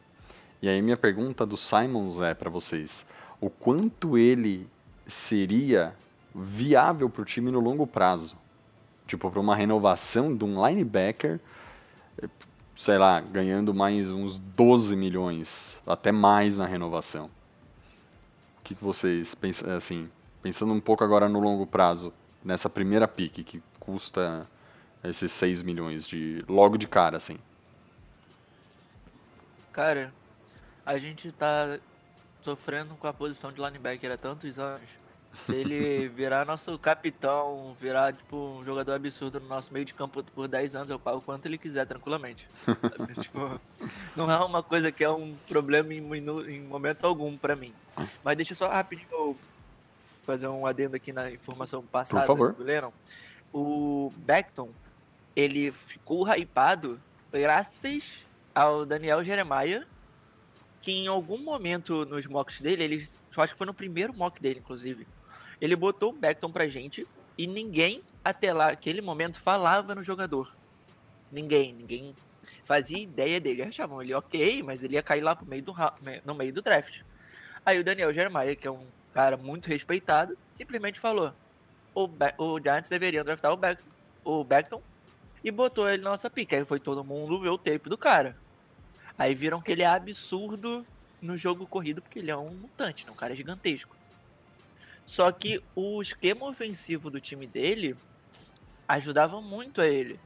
E 0.62 0.70
aí 0.70 0.82
minha 0.82 0.96
pergunta 0.96 1.46
do 1.46 1.58
Simons 1.58 2.22
é 2.22 2.34
para 2.34 2.50
vocês, 2.50 3.06
o 3.42 3.50
quanto 3.50 4.18
ele 4.18 4.66
seria 5.08 5.96
viável 6.34 7.10
para 7.10 7.22
o 7.22 7.26
time 7.26 7.52
no 7.52 7.60
longo 7.60 7.86
prazo. 7.86 8.38
Tipo, 9.08 9.30
para 9.30 9.40
uma 9.40 9.56
renovação 9.56 10.36
de 10.36 10.46
um 10.46 10.66
linebacker, 10.66 11.40
sei 12.76 12.98
lá, 12.98 13.20
ganhando 13.20 13.74
mais 13.74 14.10
uns 14.10 14.38
12 14.38 14.96
milhões, 14.96 15.82
até 15.86 16.12
mais 16.12 16.58
na 16.58 16.66
renovação. 16.66 17.30
O 18.60 18.64
que, 18.64 18.74
vocês 18.76 19.36
pensam, 19.36 19.76
assim, 19.76 20.10
pensando 20.42 20.72
um 20.74 20.80
pouco 20.80 21.04
agora 21.04 21.28
no 21.28 21.40
longo 21.40 21.68
prazo, 21.68 22.14
nessa 22.44 22.70
primeira 22.70 23.08
pique 23.08 23.44
que 23.44 23.62
custa 23.80 24.48
esses 25.04 25.32
6 25.32 25.62
milhões 25.62 26.08
de 26.08 26.46
logo 26.48 26.78
de 26.78 26.88
cara, 26.88 27.18
assim? 27.18 27.38
Cara, 29.74 30.14
a 30.86 30.98
gente 30.98 31.32
tá 31.32 31.80
sofrendo 32.44 32.96
com 32.96 33.08
a 33.08 33.14
posição 33.14 33.52
de 33.52 33.62
linebacker 33.62 34.12
há 34.12 34.18
tantos 34.18 34.60
anos. 34.60 34.90
Se 35.46 35.56
ele 35.56 36.10
virar 36.14 36.46
nosso 36.46 36.78
capitão, 36.78 37.76
virar 37.80 38.14
tipo 38.14 38.36
um 38.36 38.66
jogador 38.66 38.94
absurdo 38.94 39.40
no 39.40 39.48
nosso 39.48 39.74
meio 39.74 39.86
de 39.86 39.94
campo 39.94 40.24
por 40.24 40.48
10 40.48 40.76
anos, 40.76 40.90
eu 40.90 41.00
pago 41.00 41.22
quanto 41.22 41.46
ele 41.46 41.58
quiser, 41.58 41.86
tranquilamente. 41.86 42.48
tipo, 43.22 43.60
não 44.16 44.30
é 44.30 44.38
uma 44.40 44.62
coisa 44.62 44.92
que 44.92 45.04
é 45.04 45.10
um 45.10 45.36
problema 45.48 45.94
em, 45.94 46.02
em 46.50 46.62
momento 46.62 47.06
algum 47.06 47.38
para 47.38 47.56
mim. 47.56 47.74
Mas 48.24 48.36
deixa 48.36 48.56
só 48.56 48.68
rapidinho 48.68 49.38
fazer 50.26 50.48
um 50.48 50.66
adendo 50.66 50.96
aqui 50.96 51.12
na 51.12 51.32
informação 51.32 51.82
passada 51.84 52.26
Por 52.26 52.38
favor. 52.38 52.56
Lennon. 52.60 52.92
O 53.54 54.14
Beckton, 54.18 54.70
ele 55.36 55.72
ficou 55.72 56.26
hypado 56.28 57.00
graças 57.32 58.26
ao 58.54 58.86
Daniel 58.86 59.24
Jeremiah 59.24 59.86
que 60.82 60.92
em 60.92 61.08
algum 61.08 61.38
momento 61.38 62.06
nos 62.06 62.26
mocks 62.26 62.60
dele, 62.62 62.84
ele, 62.84 63.08
eu 63.36 63.44
acho 63.44 63.54
que 63.54 63.58
foi 63.58 63.68
no 63.68 63.74
primeiro 63.74 64.14
mock 64.14 64.42
dele, 64.42 64.60
inclusive, 64.60 65.08
ele 65.60 65.76
botou 65.76 66.10
o 66.10 66.14
Beckton 66.14 66.52
pra 66.52 66.68
gente 66.68 67.08
e 67.38 67.46
ninguém 67.46 68.02
até 68.24 68.54
lá, 68.54 68.70
aquele 68.70 69.02
momento, 69.02 69.40
falava 69.40 69.96
no 69.96 70.04
jogador. 70.04 70.54
Ninguém, 71.32 71.74
ninguém 71.74 72.16
fazia 72.64 73.00
ideia 73.00 73.40
dele. 73.40 73.64
Achavam 73.64 74.02
ele 74.02 74.14
ok, 74.14 74.62
mas 74.64 74.84
ele 74.84 74.96
ia 74.96 75.04
cair 75.04 75.22
lá 75.22 75.36
pro 75.36 75.46
meio 75.46 75.64
do, 75.64 75.74
no 76.24 76.36
meio 76.36 76.54
do 76.54 76.62
draft. 76.62 77.02
Aí 77.66 77.80
o 77.80 77.84
Daniel 77.84 78.14
Jeremiah, 78.14 78.56
que 78.56 78.68
é 78.68 78.72
um 78.72 78.86
cara 79.14 79.38
muito 79.38 79.68
respeitado, 79.68 80.38
simplesmente 80.54 81.00
falou: 81.00 81.34
o, 81.94 82.08
Be 82.08 82.34
o 82.38 82.60
Giants 82.60 82.90
deveria 82.90 83.24
draftar 83.24 83.52
o, 83.52 83.58
Beck 83.58 83.82
o 84.24 84.44
Beckton 84.44 84.82
e 85.44 85.50
botou 85.52 85.90
ele 85.90 86.04
na 86.04 86.12
nossa 86.12 86.30
pique. 86.30 86.56
Aí 86.56 86.66
foi 86.66 86.80
todo 86.80 87.04
mundo 87.04 87.40
ver 87.40 87.50
o 87.50 87.58
tape 87.58 87.90
do 87.90 87.98
cara. 87.98 88.38
Aí 89.18 89.36
viram 89.36 89.62
que 89.62 89.72
ele 89.72 89.84
é 89.84 89.88
absurdo 89.88 90.86
no 91.22 91.38
jogo 91.38 91.68
corrido, 91.68 92.02
porque 92.02 92.20
ele 92.20 92.32
é 92.32 92.38
um 92.38 92.50
mutante, 92.50 93.06
né? 93.06 93.12
um 93.12 93.16
cara 93.16 93.36
gigantesco. 93.36 93.96
Só 95.06 95.32
que 95.32 95.62
o 95.76 96.02
esquema 96.02 96.48
ofensivo 96.48 97.10
do 97.10 97.20
time 97.20 97.46
dele 97.46 97.96
ajudava 98.88 99.42
muito 99.42 99.82
a 99.82 99.88
ele. 99.88 100.20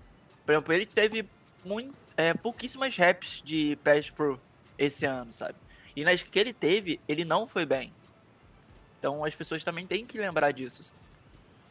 Por 0.45 0.51
exemplo, 0.53 0.73
ele 0.73 0.86
teve 0.86 1.27
muito, 1.63 1.95
é, 2.15 2.33
pouquíssimas 2.33 2.95
reps 2.95 3.41
de 3.43 3.77
pass 3.83 4.09
pro 4.09 4.39
esse 4.77 5.05
ano, 5.05 5.33
sabe? 5.33 5.55
E 5.95 6.03
nas 6.03 6.21
que 6.21 6.39
ele 6.39 6.53
teve, 6.53 6.99
ele 7.07 7.25
não 7.25 7.47
foi 7.47 7.65
bem. 7.65 7.93
Então 8.99 9.23
as 9.23 9.36
pessoas 9.36 9.63
também 9.63 9.86
têm 9.86 10.05
que 10.05 10.17
lembrar 10.17 10.51
disso. 10.51 10.93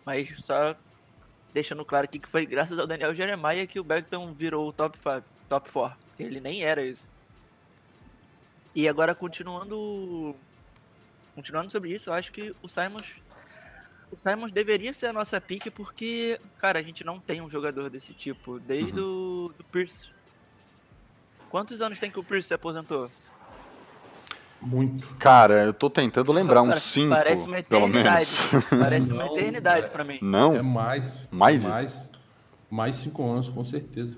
Mas 0.04 0.38
só 0.40 0.74
deixando 1.52 1.84
claro 1.84 2.04
aqui 2.04 2.18
que 2.18 2.28
foi 2.28 2.44
graças 2.44 2.78
ao 2.78 2.86
Daniel 2.86 3.14
Jeremiah 3.14 3.66
que 3.66 3.78
o 3.78 3.84
Beckton 3.84 4.32
virou 4.32 4.68
o 4.68 4.72
top 4.72 4.98
5, 4.98 5.22
top 5.48 5.70
4. 5.70 6.03
Ele 6.18 6.40
nem 6.40 6.62
era 6.62 6.84
esse. 6.84 7.08
E 8.74 8.88
agora, 8.88 9.14
continuando 9.14 10.34
continuando 11.34 11.70
sobre 11.70 11.92
isso, 11.92 12.10
eu 12.10 12.14
acho 12.14 12.30
que 12.30 12.54
o 12.62 12.68
Simons 12.68 13.04
o 14.10 14.16
Simons 14.16 14.52
deveria 14.52 14.92
ser 14.92 15.06
a 15.06 15.12
nossa 15.12 15.40
pique 15.40 15.70
porque, 15.70 16.40
cara, 16.58 16.78
a 16.78 16.82
gente 16.82 17.02
não 17.04 17.18
tem 17.18 17.40
um 17.40 17.50
jogador 17.50 17.90
desse 17.90 18.14
tipo 18.14 18.60
desde 18.60 18.98
uhum. 19.00 19.46
o 19.46 19.52
do 19.56 19.64
Pierce. 19.64 20.08
Quantos 21.50 21.80
anos 21.80 21.98
tem 21.98 22.10
que 22.10 22.18
o 22.18 22.24
Pierce 22.24 22.48
se 22.48 22.54
aposentou? 22.54 23.10
Muito. 24.60 25.06
Cara, 25.16 25.64
eu 25.64 25.74
tô 25.74 25.90
tentando 25.90 26.32
lembrar 26.32 26.62
uns 26.62 26.82
5, 26.82 27.10
Parece 27.10 27.46
uma 27.46 27.58
eternidade. 27.58 28.26
Parece 28.70 29.12
uma 29.12 29.26
eternidade 29.26 29.90
para 29.90 30.04
mim. 30.04 30.18
Não? 30.22 30.56
É 30.56 30.62
mais. 30.62 31.26
Mais? 31.30 31.64
Mais. 31.64 32.08
Mais 32.70 32.96
5 32.96 33.30
anos, 33.30 33.48
com 33.50 33.62
certeza. 33.62 34.16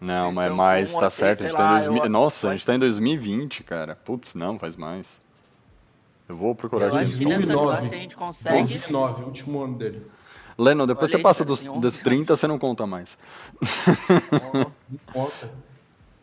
Não, 0.00 0.30
mas 0.30 0.46
então, 0.46 0.56
mais, 0.56 0.94
tá 0.94 1.10
certo. 1.10 1.44
A 1.44 1.48
gente 1.48 1.56
tá 1.56 1.68
em 1.68 1.84
2000... 1.84 2.04
eu... 2.04 2.10
Nossa, 2.10 2.48
a 2.50 2.52
gente 2.52 2.66
tá 2.66 2.74
em 2.74 2.78
2020, 2.78 3.62
cara. 3.62 3.96
Putz, 3.96 4.34
não, 4.34 4.58
faz 4.58 4.76
mais. 4.76 5.20
Eu 6.28 6.36
vou 6.36 6.54
procurar 6.54 6.86
eu 6.86 6.94
aqui. 6.96 7.04
Acho 7.04 7.18
que 7.18 7.24
nessa 7.24 7.52
classe 7.52 7.86
a 7.86 7.98
gente 7.98 8.16
consegue. 8.16 8.58
2009, 8.58 9.24
último 9.24 9.62
ano 9.62 9.78
dele. 9.78 10.06
Lennon, 10.58 10.86
depois 10.86 11.10
Olha 11.12 11.18
você 11.18 11.22
passa 11.22 11.44
dos, 11.44 11.62
dos 11.62 11.98
30, 12.00 12.34
você 12.34 12.46
não 12.46 12.58
conta 12.58 12.86
mais. 12.86 13.16
Não 14.52 14.98
conta. 15.12 15.50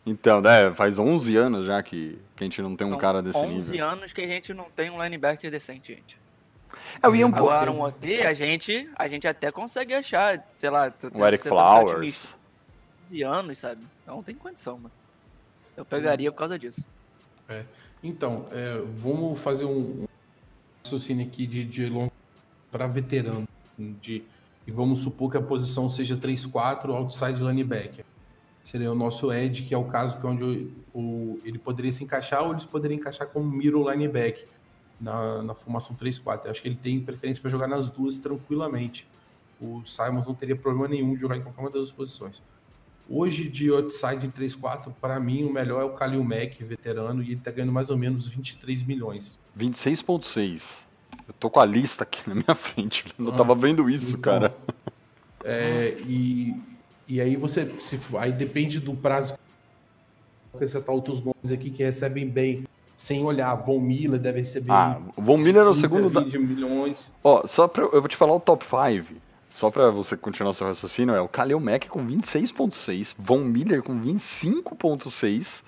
Então, 0.06 0.42
né, 0.42 0.70
faz 0.74 0.98
11 0.98 1.34
anos 1.34 1.64
já 1.64 1.82
que, 1.82 2.18
que 2.36 2.44
a 2.44 2.46
gente 2.46 2.60
não 2.60 2.76
tem 2.76 2.86
São 2.86 2.96
um 2.96 3.00
cara 3.00 3.22
desse 3.22 3.38
11 3.38 3.48
nível. 3.48 3.62
11 3.62 3.78
anos 3.78 4.12
que 4.12 4.20
a 4.20 4.26
gente 4.28 4.52
não 4.52 4.66
tem 4.76 4.90
um 4.90 5.02
linebacker 5.02 5.50
decente, 5.50 5.94
gente. 5.94 6.18
Eu 7.02 7.16
ia 7.16 7.26
um 7.26 7.32
pouco. 7.32 7.50
Agora, 7.50 7.72
um 7.72 7.80
OT, 7.80 8.20
a 8.20 8.34
gente, 8.34 8.86
a 8.96 9.08
gente 9.08 9.26
até 9.26 9.50
consegue 9.50 9.94
achar, 9.94 10.46
sei 10.56 10.68
lá... 10.68 10.92
O 11.14 11.24
Eric 11.24 11.48
Flowers. 11.48 12.34
11 13.10 13.22
anos, 13.22 13.58
sabe? 13.58 13.82
Não 14.06 14.22
tem 14.22 14.34
condição, 14.34 14.76
mano. 14.76 14.92
Eu 15.76 15.84
pegaria 15.84 16.30
por 16.30 16.38
causa 16.38 16.58
disso. 16.58 16.84
É. 17.48 17.64
Então, 18.02 18.46
é, 18.52 18.78
vamos 18.96 19.40
fazer 19.40 19.64
um 19.64 20.06
raciocínio 20.84 21.26
aqui 21.26 21.46
de, 21.46 21.64
de 21.64 21.86
longo 21.88 22.12
para 22.70 22.86
veterano. 22.86 23.48
De, 23.78 24.22
e 24.66 24.70
vamos 24.70 25.00
supor 25.00 25.30
que 25.30 25.36
a 25.36 25.42
posição 25.42 25.88
seja 25.90 26.16
3-4 26.16 26.90
outside 26.90 27.42
linebacker. 27.42 28.04
Seria 28.62 28.90
o 28.90 28.94
nosso 28.94 29.32
edge, 29.32 29.62
que 29.62 29.74
é 29.74 29.78
o 29.78 29.84
caso 29.84 30.18
que 30.18 30.26
é 30.26 30.28
onde 30.28 30.44
o, 30.94 30.98
o, 30.98 31.40
ele 31.44 31.58
poderia 31.58 31.92
se 31.92 32.02
encaixar 32.02 32.42
ou 32.42 32.52
eles 32.52 32.64
poderiam 32.64 32.98
encaixar 32.98 33.26
como 33.28 33.50
middle 33.50 33.90
linebacker 33.90 34.46
na, 35.00 35.42
na 35.42 35.54
formação 35.54 35.94
3-4. 35.94 36.48
Acho 36.48 36.62
que 36.62 36.68
ele 36.68 36.76
tem 36.76 37.00
preferência 37.00 37.42
para 37.42 37.50
jogar 37.50 37.66
nas 37.66 37.90
duas 37.90 38.18
tranquilamente. 38.18 39.06
O 39.60 39.84
Simons 39.84 40.26
não 40.26 40.34
teria 40.34 40.56
problema 40.56 40.88
nenhum 40.88 41.14
de 41.14 41.20
jogar 41.20 41.36
em 41.36 41.42
qualquer 41.42 41.60
uma 41.60 41.70
das 41.70 41.82
duas 41.82 41.92
posições. 41.92 42.42
Hoje, 43.08 43.48
de 43.48 43.70
outside 43.70 44.26
em 44.26 44.30
3-4, 44.30 44.92
para 45.00 45.20
mim, 45.20 45.44
o 45.44 45.52
melhor 45.52 45.82
é 45.82 45.84
o 45.84 45.90
Kalil 45.90 46.24
Mack, 46.24 46.62
veterano, 46.64 47.22
e 47.22 47.32
ele 47.32 47.40
tá 47.40 47.50
ganhando 47.50 47.72
mais 47.72 47.90
ou 47.90 47.98
menos 47.98 48.26
23 48.26 48.82
milhões. 48.82 49.38
26,6. 49.56 50.82
Eu 51.28 51.34
tô 51.38 51.50
com 51.50 51.60
a 51.60 51.64
lista 51.66 52.04
aqui 52.04 52.26
na 52.28 52.34
minha 52.34 52.54
frente. 52.54 53.04
Eu 53.18 53.24
não 53.26 53.32
ah, 53.32 53.36
tava 53.36 53.54
vendo 53.54 53.88
isso, 53.88 54.16
então, 54.16 54.20
cara. 54.20 54.54
É, 55.44 55.96
e, 56.06 56.54
e 57.06 57.20
aí 57.20 57.36
você. 57.36 57.70
Se, 57.78 58.00
aí 58.18 58.32
depende 58.32 58.80
do 58.80 58.94
prazo. 58.94 59.34
Acrescentar 60.54 60.94
outros 60.94 61.20
nomes 61.20 61.50
aqui 61.52 61.70
que 61.70 61.82
recebem 61.82 62.28
bem. 62.28 62.64
Sem 62.96 63.22
olhar, 63.22 63.54
Von 63.56 63.80
Miller 63.80 64.18
deve 64.18 64.40
receber. 64.40 64.72
Ah, 64.72 65.00
Von 65.16 65.36
Miller 65.36 65.64
é 65.64 65.68
o 65.68 65.74
segundo. 65.74 66.08
Da... 66.08 66.22
milhões. 66.22 67.12
Ó, 67.22 67.46
só 67.46 67.68
pra. 67.68 67.84
Eu 67.84 68.00
vou 68.00 68.08
te 68.08 68.16
falar 68.16 68.34
o 68.34 68.40
top 68.40 68.64
5 68.64 69.14
só 69.54 69.70
para 69.70 69.88
você 69.88 70.16
continuar 70.16 70.52
seu 70.52 70.66
raciocínio, 70.66 71.14
é 71.14 71.20
o 71.20 71.28
Kalil 71.28 71.60
Mack 71.60 71.86
com 71.86 72.04
26.6, 72.04 73.14
Von 73.16 73.44
Miller 73.44 73.84
com 73.84 73.96
25.6, 73.96 75.62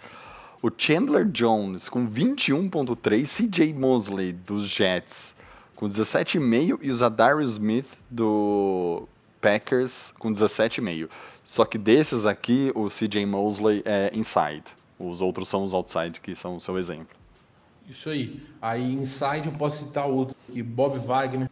o 0.60 0.72
Chandler 0.76 1.24
Jones 1.24 1.88
com 1.88 2.04
21.3, 2.04 3.48
CJ 3.48 3.72
Mosley 3.72 4.32
dos 4.32 4.68
Jets 4.68 5.36
com 5.76 5.88
17,5 5.88 6.80
e 6.82 6.90
o 6.90 6.94
Zadarius 6.96 7.52
Smith 7.52 7.86
do 8.10 9.06
Packers 9.40 10.12
com 10.18 10.32
17,5. 10.32 11.08
Só 11.44 11.64
que 11.64 11.78
desses 11.78 12.26
aqui, 12.26 12.72
o 12.74 12.88
CJ 12.88 13.24
Mosley 13.24 13.84
é 13.84 14.10
inside. 14.12 14.64
Os 14.98 15.20
outros 15.20 15.48
são 15.48 15.62
os 15.62 15.72
outside, 15.72 16.18
que 16.20 16.34
são 16.34 16.56
o 16.56 16.60
seu 16.60 16.76
exemplo. 16.76 17.14
Isso 17.88 18.10
aí. 18.10 18.42
Aí 18.60 18.94
inside 18.94 19.46
eu 19.46 19.52
posso 19.52 19.84
citar 19.84 20.08
outros 20.08 20.36
aqui. 20.48 20.60
Bob 20.60 20.98
Wagner, 20.98 21.48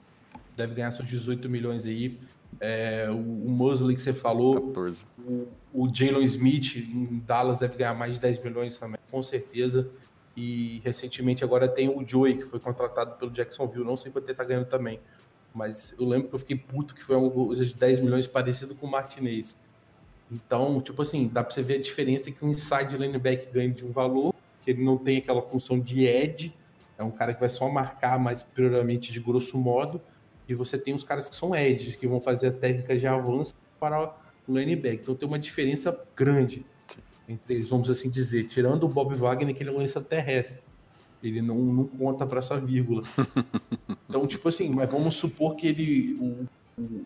deve 0.56 0.74
ganhar 0.74 0.90
seus 0.90 1.08
18 1.08 1.48
milhões 1.48 1.86
aí. 1.86 2.18
É, 2.60 3.08
o, 3.10 3.14
o 3.14 3.50
Mosley 3.50 3.96
que 3.96 4.00
você 4.00 4.12
falou, 4.12 4.68
14. 4.68 5.04
o, 5.18 5.48
o 5.72 5.92
Jalen 5.92 6.24
Smith 6.24 6.76
em 6.76 7.22
Dallas 7.26 7.58
deve 7.58 7.76
ganhar 7.76 7.94
mais 7.94 8.14
de 8.14 8.20
10 8.20 8.42
milhões 8.42 8.76
também, 8.76 8.98
com 9.10 9.22
certeza. 9.22 9.90
E 10.36 10.80
recentemente 10.84 11.44
agora 11.44 11.68
tem 11.68 11.88
o 11.88 12.06
Joey, 12.06 12.36
que 12.36 12.44
foi 12.44 12.58
contratado 12.58 13.16
pelo 13.16 13.30
Jacksonville. 13.30 13.84
Não 13.84 13.96
sei 13.96 14.10
quanto 14.10 14.28
ele 14.28 14.36
tá 14.36 14.44
ganhando 14.44 14.66
também. 14.66 15.00
Mas 15.54 15.94
eu 15.98 16.06
lembro 16.06 16.28
que 16.28 16.34
eu 16.34 16.38
fiquei 16.38 16.56
puto 16.56 16.94
que 16.94 17.02
foi 17.02 17.16
um 17.16 17.54
de 17.54 17.74
10 17.74 18.00
milhões 18.00 18.26
parecido 18.26 18.74
com 18.74 18.86
o 18.86 18.90
Martinez. 18.90 19.56
Então, 20.30 20.80
tipo 20.80 21.02
assim, 21.02 21.28
dá 21.28 21.44
pra 21.44 21.54
você 21.54 21.62
ver 21.62 21.76
a 21.76 21.80
diferença 21.80 22.30
que 22.30 22.44
um 22.44 22.50
inside 22.50 22.96
linebacker 22.96 23.52
ganha 23.52 23.70
de 23.70 23.84
um 23.84 23.92
valor, 23.92 24.34
que 24.62 24.70
ele 24.70 24.82
não 24.82 24.96
tem 24.96 25.18
aquela 25.18 25.42
função 25.42 25.78
de 25.78 26.04
edge, 26.04 26.52
é 26.98 27.04
um 27.04 27.10
cara 27.10 27.34
que 27.34 27.40
vai 27.40 27.48
só 27.48 27.68
marcar 27.68 28.18
mais 28.18 28.42
prioramente 28.42 29.12
de 29.12 29.20
grosso 29.20 29.56
modo, 29.58 30.00
e 30.48 30.54
você 30.54 30.76
tem 30.78 30.94
os 30.94 31.04
caras 31.04 31.28
que 31.28 31.36
são 31.36 31.54
edges, 31.54 31.96
que 31.96 32.06
vão 32.06 32.20
fazer 32.20 32.48
a 32.48 32.52
técnica 32.52 32.96
de 32.96 33.06
avanço 33.06 33.54
para 33.80 34.14
o 34.46 34.58
linebacker. 34.58 35.00
Então 35.02 35.14
tem 35.14 35.26
uma 35.26 35.38
diferença 35.38 35.98
grande 36.16 36.64
entre 37.28 37.54
eles, 37.54 37.68
vamos 37.68 37.88
assim 37.88 38.10
dizer, 38.10 38.44
tirando 38.44 38.84
o 38.84 38.88
Bob 38.88 39.14
Wagner, 39.14 39.54
que 39.54 39.62
ele 39.62 39.70
é 39.70 39.72
lança 39.72 40.00
terrestre. 40.00 40.62
Ele 41.22 41.40
não, 41.40 41.56
não 41.56 41.84
conta 41.84 42.26
para 42.26 42.38
essa 42.38 42.58
vírgula. 42.58 43.02
Então, 44.06 44.28
tipo 44.28 44.48
assim, 44.48 44.68
mas 44.68 44.88
vamos 44.88 45.16
supor 45.16 45.56
que 45.56 45.66
ele. 45.66 46.14
O, 46.20 46.46
o, 46.80 47.04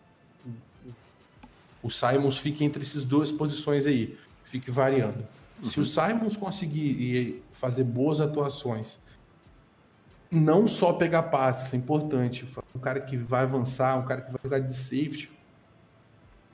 o 1.81 1.89
Simons 1.89 2.37
fique 2.37 2.63
entre 2.63 2.83
essas 2.83 3.03
duas 3.03 3.31
posições 3.31 3.87
aí, 3.87 4.15
fique 4.43 4.69
variando. 4.69 5.25
Se 5.63 5.79
o 5.79 5.85
Simons 5.85 6.37
conseguir 6.37 7.41
fazer 7.51 7.83
boas 7.83 8.21
atuações, 8.21 8.99
não 10.31 10.67
só 10.67 10.93
pegar 10.93 11.23
passes, 11.23 11.73
é 11.73 11.77
importante, 11.77 12.45
um 12.75 12.79
cara 12.79 12.99
que 12.99 13.17
vai 13.17 13.43
avançar, 13.43 13.97
um 13.97 14.05
cara 14.05 14.21
que 14.21 14.31
vai 14.31 14.39
jogar 14.43 14.59
de 14.59 14.73
safety, 14.73 15.31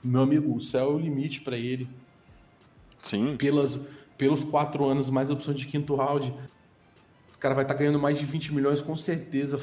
meu 0.02 0.22
amigo, 0.22 0.54
o 0.54 0.60
céu 0.60 0.92
é 0.92 0.94
o 0.94 0.98
limite 0.98 1.40
para 1.40 1.56
ele. 1.56 1.88
Sim. 3.02 3.36
Pelas, 3.36 3.80
pelos 4.16 4.44
quatro 4.44 4.84
anos, 4.84 5.10
mais 5.10 5.30
opção 5.30 5.52
de 5.52 5.66
quinto 5.66 5.94
round, 5.94 6.32
o 7.34 7.38
cara 7.38 7.54
vai 7.54 7.64
estar 7.64 7.74
ganhando 7.74 7.98
mais 7.98 8.18
de 8.18 8.24
20 8.24 8.54
milhões 8.54 8.80
com 8.80 8.96
certeza. 8.96 9.60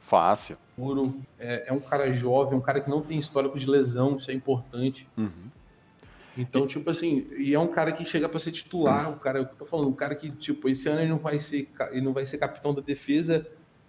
Fácil. 0.00 0.56
Puro. 0.76 1.20
É, 1.38 1.68
é 1.68 1.72
um 1.72 1.80
cara 1.80 2.12
jovem, 2.12 2.58
um 2.58 2.60
cara 2.60 2.80
que 2.80 2.90
não 2.90 3.02
tem 3.02 3.18
histórico 3.18 3.58
de 3.58 3.68
lesão, 3.68 4.16
isso 4.16 4.30
é 4.30 4.34
importante. 4.34 5.08
Uhum. 5.16 5.50
Então, 6.36 6.66
tipo 6.66 6.90
assim, 6.90 7.26
e 7.38 7.54
é 7.54 7.58
um 7.58 7.68
cara 7.68 7.92
que 7.92 8.04
chega 8.04 8.28
para 8.28 8.38
ser 8.38 8.52
titular, 8.52 9.10
o 9.10 9.16
cara, 9.16 9.38
eu 9.38 9.46
tô 9.46 9.64
falando, 9.64 9.88
um 9.88 9.94
cara 9.94 10.14
que, 10.14 10.30
tipo, 10.30 10.68
esse 10.68 10.88
ano 10.88 11.00
ele 11.00 11.10
não 11.10 11.18
vai 11.18 11.38
ser, 11.38 11.68
ele 11.90 12.02
não 12.02 12.12
vai 12.12 12.26
ser 12.26 12.38
capitão 12.38 12.74
da 12.74 12.82
defesa 12.82 13.46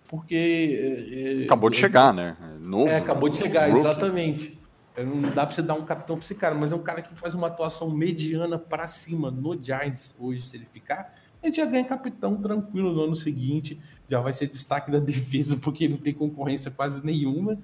porque. 0.07 1.39
É, 1.39 1.43
acabou 1.43 1.69
de 1.69 1.77
chegar, 1.77 2.13
né? 2.13 2.37
Novo, 2.59 2.89
é, 2.89 2.97
acabou 2.97 3.29
de 3.29 3.37
chegar, 3.37 3.65
rookie. 3.67 3.79
exatamente. 3.79 4.57
Não 4.97 5.21
dá 5.21 5.45
pra 5.45 5.53
você 5.53 5.61
dar 5.61 5.75
um 5.75 5.85
capitão 5.85 6.15
pra 6.15 6.25
esse 6.25 6.33
cara, 6.33 6.55
mas 6.55 6.71
é 6.71 6.75
um 6.75 6.81
cara 6.81 7.03
que 7.03 7.13
faz 7.13 7.35
uma 7.35 7.47
atuação 7.47 7.91
mediana 7.91 8.57
para 8.57 8.87
cima 8.87 9.29
no 9.29 9.61
Giants 9.61 10.15
hoje, 10.17 10.41
se 10.41 10.57
ele 10.57 10.65
ficar. 10.65 11.13
Gente 11.43 11.57
já 11.57 11.65
ganha 11.65 11.83
capitão 11.83 12.35
tranquilo 12.37 12.91
no 12.91 13.03
ano 13.03 13.15
seguinte, 13.15 13.79
já 14.09 14.19
vai 14.19 14.33
ser 14.33 14.47
destaque 14.47 14.89
da 14.89 14.97
defesa, 14.99 15.57
porque 15.57 15.87
não 15.87 15.97
tem 15.97 16.13
concorrência 16.13 16.71
quase 16.71 17.05
nenhuma. 17.05 17.59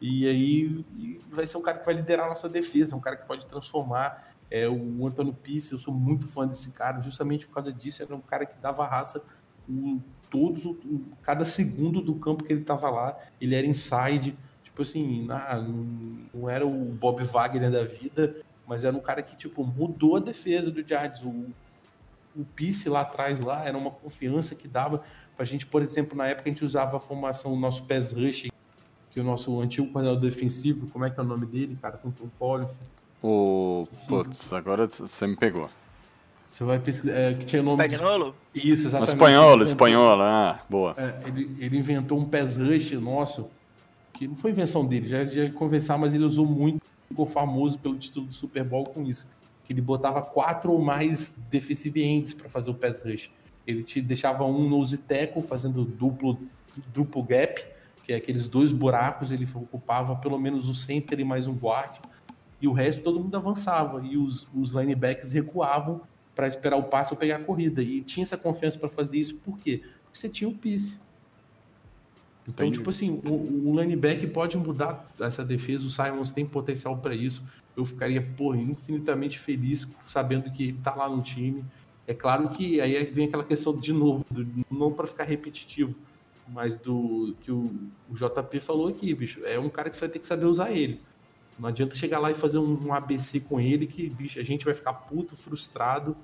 E 0.00 0.28
aí 0.28 0.84
vai 1.30 1.46
ser 1.46 1.56
um 1.56 1.62
cara 1.62 1.78
que 1.78 1.86
vai 1.86 1.94
liderar 1.94 2.26
a 2.26 2.28
nossa 2.28 2.48
defesa, 2.48 2.94
um 2.94 3.00
cara 3.00 3.16
que 3.16 3.26
pode 3.26 3.46
transformar. 3.46 4.34
É, 4.50 4.68
o 4.68 5.06
Antônio 5.06 5.32
Pisse, 5.34 5.72
eu 5.72 5.78
sou 5.78 5.92
muito 5.92 6.28
fã 6.28 6.46
desse 6.46 6.70
cara, 6.70 7.00
justamente 7.00 7.46
por 7.46 7.54
causa 7.54 7.72
disso. 7.72 8.02
Era 8.02 8.14
um 8.14 8.20
cara 8.20 8.46
que 8.46 8.56
dava 8.58 8.86
raça 8.86 9.22
em 9.68 10.02
todos, 10.30 10.64
em 10.64 11.04
cada 11.22 11.44
segundo 11.44 12.00
do 12.00 12.14
campo 12.16 12.44
que 12.44 12.52
ele 12.52 12.60
estava 12.60 12.90
lá. 12.90 13.18
Ele 13.40 13.54
era 13.54 13.66
inside, 13.66 14.36
tipo 14.62 14.82
assim, 14.82 15.24
não, 15.24 16.26
não 16.32 16.50
era 16.50 16.66
o 16.66 16.92
Bob 16.92 17.22
Wagner 17.24 17.70
da 17.70 17.84
vida, 17.84 18.36
mas 18.66 18.84
era 18.84 18.96
um 18.96 19.00
cara 19.00 19.22
que 19.22 19.36
tipo 19.36 19.64
mudou 19.64 20.16
a 20.16 20.20
defesa 20.20 20.70
do 20.70 20.86
Giants. 20.86 21.22
O, 21.22 21.46
o 22.36 22.44
Pisse 22.54 22.88
lá 22.88 23.00
atrás 23.00 23.40
lá 23.40 23.64
era 23.64 23.76
uma 23.76 23.90
confiança 23.90 24.54
que 24.54 24.68
dava 24.68 25.02
pra 25.34 25.44
gente, 25.44 25.66
por 25.66 25.82
exemplo, 25.82 26.16
na 26.16 26.26
época 26.26 26.48
a 26.48 26.52
gente 26.52 26.64
usava 26.64 26.98
a 26.98 27.00
formação 27.00 27.52
do 27.52 27.58
nosso 27.58 27.84
pass 27.84 28.12
rush 28.12 28.48
que 29.16 29.20
o 29.20 29.24
nosso 29.24 29.58
antigo 29.62 29.86
coordenador 29.86 30.20
defensivo, 30.20 30.88
como 30.88 31.06
é 31.06 31.08
que 31.08 31.18
é 31.18 31.22
o 31.22 31.26
nome 31.26 31.46
dele, 31.46 31.78
cara, 31.80 31.96
com 31.96 32.08
o 32.08 32.30
Paulo. 32.38 32.68
O. 33.22 33.88
Putz, 34.06 34.52
agora 34.52 34.86
você 34.86 35.26
me 35.26 35.34
pegou. 35.34 35.70
Você 36.46 36.62
vai 36.62 36.78
pesquisar. 36.78 37.14
É, 37.14 37.32
que 37.32 37.46
tinha 37.46 37.62
nome. 37.62 37.78
Pagnolo? 37.78 38.34
De... 38.52 38.70
Isso, 38.70 38.88
exatamente. 38.88 39.14
Espanholo, 39.14 39.62
espanhol, 39.62 40.20
ah, 40.20 40.60
boa. 40.68 40.94
É, 40.98 41.28
ele, 41.28 41.56
ele 41.58 41.78
inventou 41.78 42.18
um 42.18 42.26
pass 42.26 42.58
rush 42.58 42.92
nosso, 42.92 43.48
que 44.12 44.28
não 44.28 44.36
foi 44.36 44.50
invenção 44.50 44.84
dele, 44.84 45.08
já 45.08 45.22
ia 45.22 45.50
conversar, 45.50 45.96
mas 45.96 46.14
ele 46.14 46.24
usou 46.24 46.44
muito, 46.44 46.82
ficou 47.08 47.24
famoso 47.24 47.78
pelo 47.78 47.96
título 47.96 48.26
do 48.26 48.34
Super 48.34 48.64
Bowl 48.64 48.84
com 48.84 49.02
isso. 49.02 49.26
Que 49.64 49.72
ele 49.72 49.80
botava 49.80 50.20
quatro 50.20 50.70
ou 50.70 50.82
mais 50.82 51.34
defensive 51.50 52.02
ends 52.02 52.34
para 52.34 52.50
fazer 52.50 52.70
o 52.70 52.74
pass 52.74 53.02
rush. 53.02 53.30
Ele 53.66 53.82
te 53.82 53.98
deixava 53.98 54.44
um 54.44 54.68
nose 54.68 54.98
tackle 54.98 55.42
fazendo 55.42 55.86
duplo, 55.86 56.38
duplo 56.92 57.22
gap 57.22 57.75
que 58.06 58.12
é 58.12 58.16
aqueles 58.16 58.46
dois 58.46 58.70
buracos, 58.70 59.32
ele 59.32 59.48
ocupava 59.52 60.14
pelo 60.14 60.38
menos 60.38 60.68
o 60.68 60.74
center 60.74 61.18
e 61.18 61.24
mais 61.24 61.48
um 61.48 61.54
guard, 61.54 61.96
e 62.62 62.68
o 62.68 62.72
resto 62.72 63.02
todo 63.02 63.18
mundo 63.18 63.36
avançava, 63.36 64.00
e 64.06 64.16
os, 64.16 64.46
os 64.54 64.70
linebackers 64.70 65.32
recuavam 65.32 66.00
para 66.32 66.46
esperar 66.46 66.76
o 66.76 66.84
passe 66.84 67.12
ou 67.12 67.18
pegar 67.18 67.38
a 67.38 67.40
corrida, 67.40 67.82
e 67.82 68.00
tinha 68.02 68.22
essa 68.22 68.36
confiança 68.36 68.78
para 68.78 68.88
fazer 68.88 69.18
isso, 69.18 69.34
por 69.38 69.58
quê? 69.58 69.82
Porque 70.04 70.18
você 70.18 70.28
tinha 70.28 70.48
o 70.48 70.54
Piece. 70.54 71.00
Então, 72.46 72.64
Entendi. 72.64 72.78
tipo 72.78 72.90
assim, 72.90 73.20
o, 73.26 73.70
o 73.70 73.80
linebacker 73.80 74.30
pode 74.30 74.56
mudar 74.56 75.04
essa 75.18 75.44
defesa, 75.44 75.84
o 75.84 75.90
Simons 75.90 76.30
tem 76.30 76.46
potencial 76.46 76.96
para 76.98 77.12
isso, 77.12 77.42
eu 77.76 77.84
ficaria, 77.84 78.22
porra, 78.22 78.56
infinitamente 78.58 79.36
feliz 79.36 79.84
sabendo 80.06 80.48
que 80.52 80.68
ele 80.68 80.78
tá 80.80 80.94
lá 80.94 81.08
no 81.08 81.20
time, 81.22 81.64
é 82.06 82.14
claro 82.14 82.50
que 82.50 82.80
aí 82.80 83.04
vem 83.06 83.26
aquela 83.26 83.42
questão 83.42 83.76
de 83.76 83.92
novo, 83.92 84.24
não 84.70 84.92
para 84.92 85.08
ficar 85.08 85.24
repetitivo, 85.24 85.92
mas 86.48 86.76
do 86.76 87.34
que 87.40 87.50
o, 87.50 87.70
o, 88.08 88.14
JP 88.14 88.60
falou 88.60 88.88
aqui, 88.88 89.12
bicho, 89.14 89.44
é 89.44 89.58
um 89.58 89.68
cara 89.68 89.90
que 89.90 89.96
você 89.96 90.00
vai 90.00 90.10
ter 90.10 90.18
que 90.18 90.28
saber 90.28 90.46
usar 90.46 90.72
ele. 90.72 91.00
Não 91.58 91.68
adianta 91.68 91.94
chegar 91.94 92.18
lá 92.18 92.30
e 92.30 92.34
fazer 92.34 92.58
um, 92.58 92.86
um 92.86 92.92
ABC 92.92 93.40
com 93.40 93.60
ele 93.60 93.86
que, 93.86 94.08
bicho, 94.08 94.38
a 94.38 94.42
gente 94.42 94.64
vai 94.64 94.74
ficar 94.74 94.92
puto, 94.92 95.34
frustrado, 95.34 96.16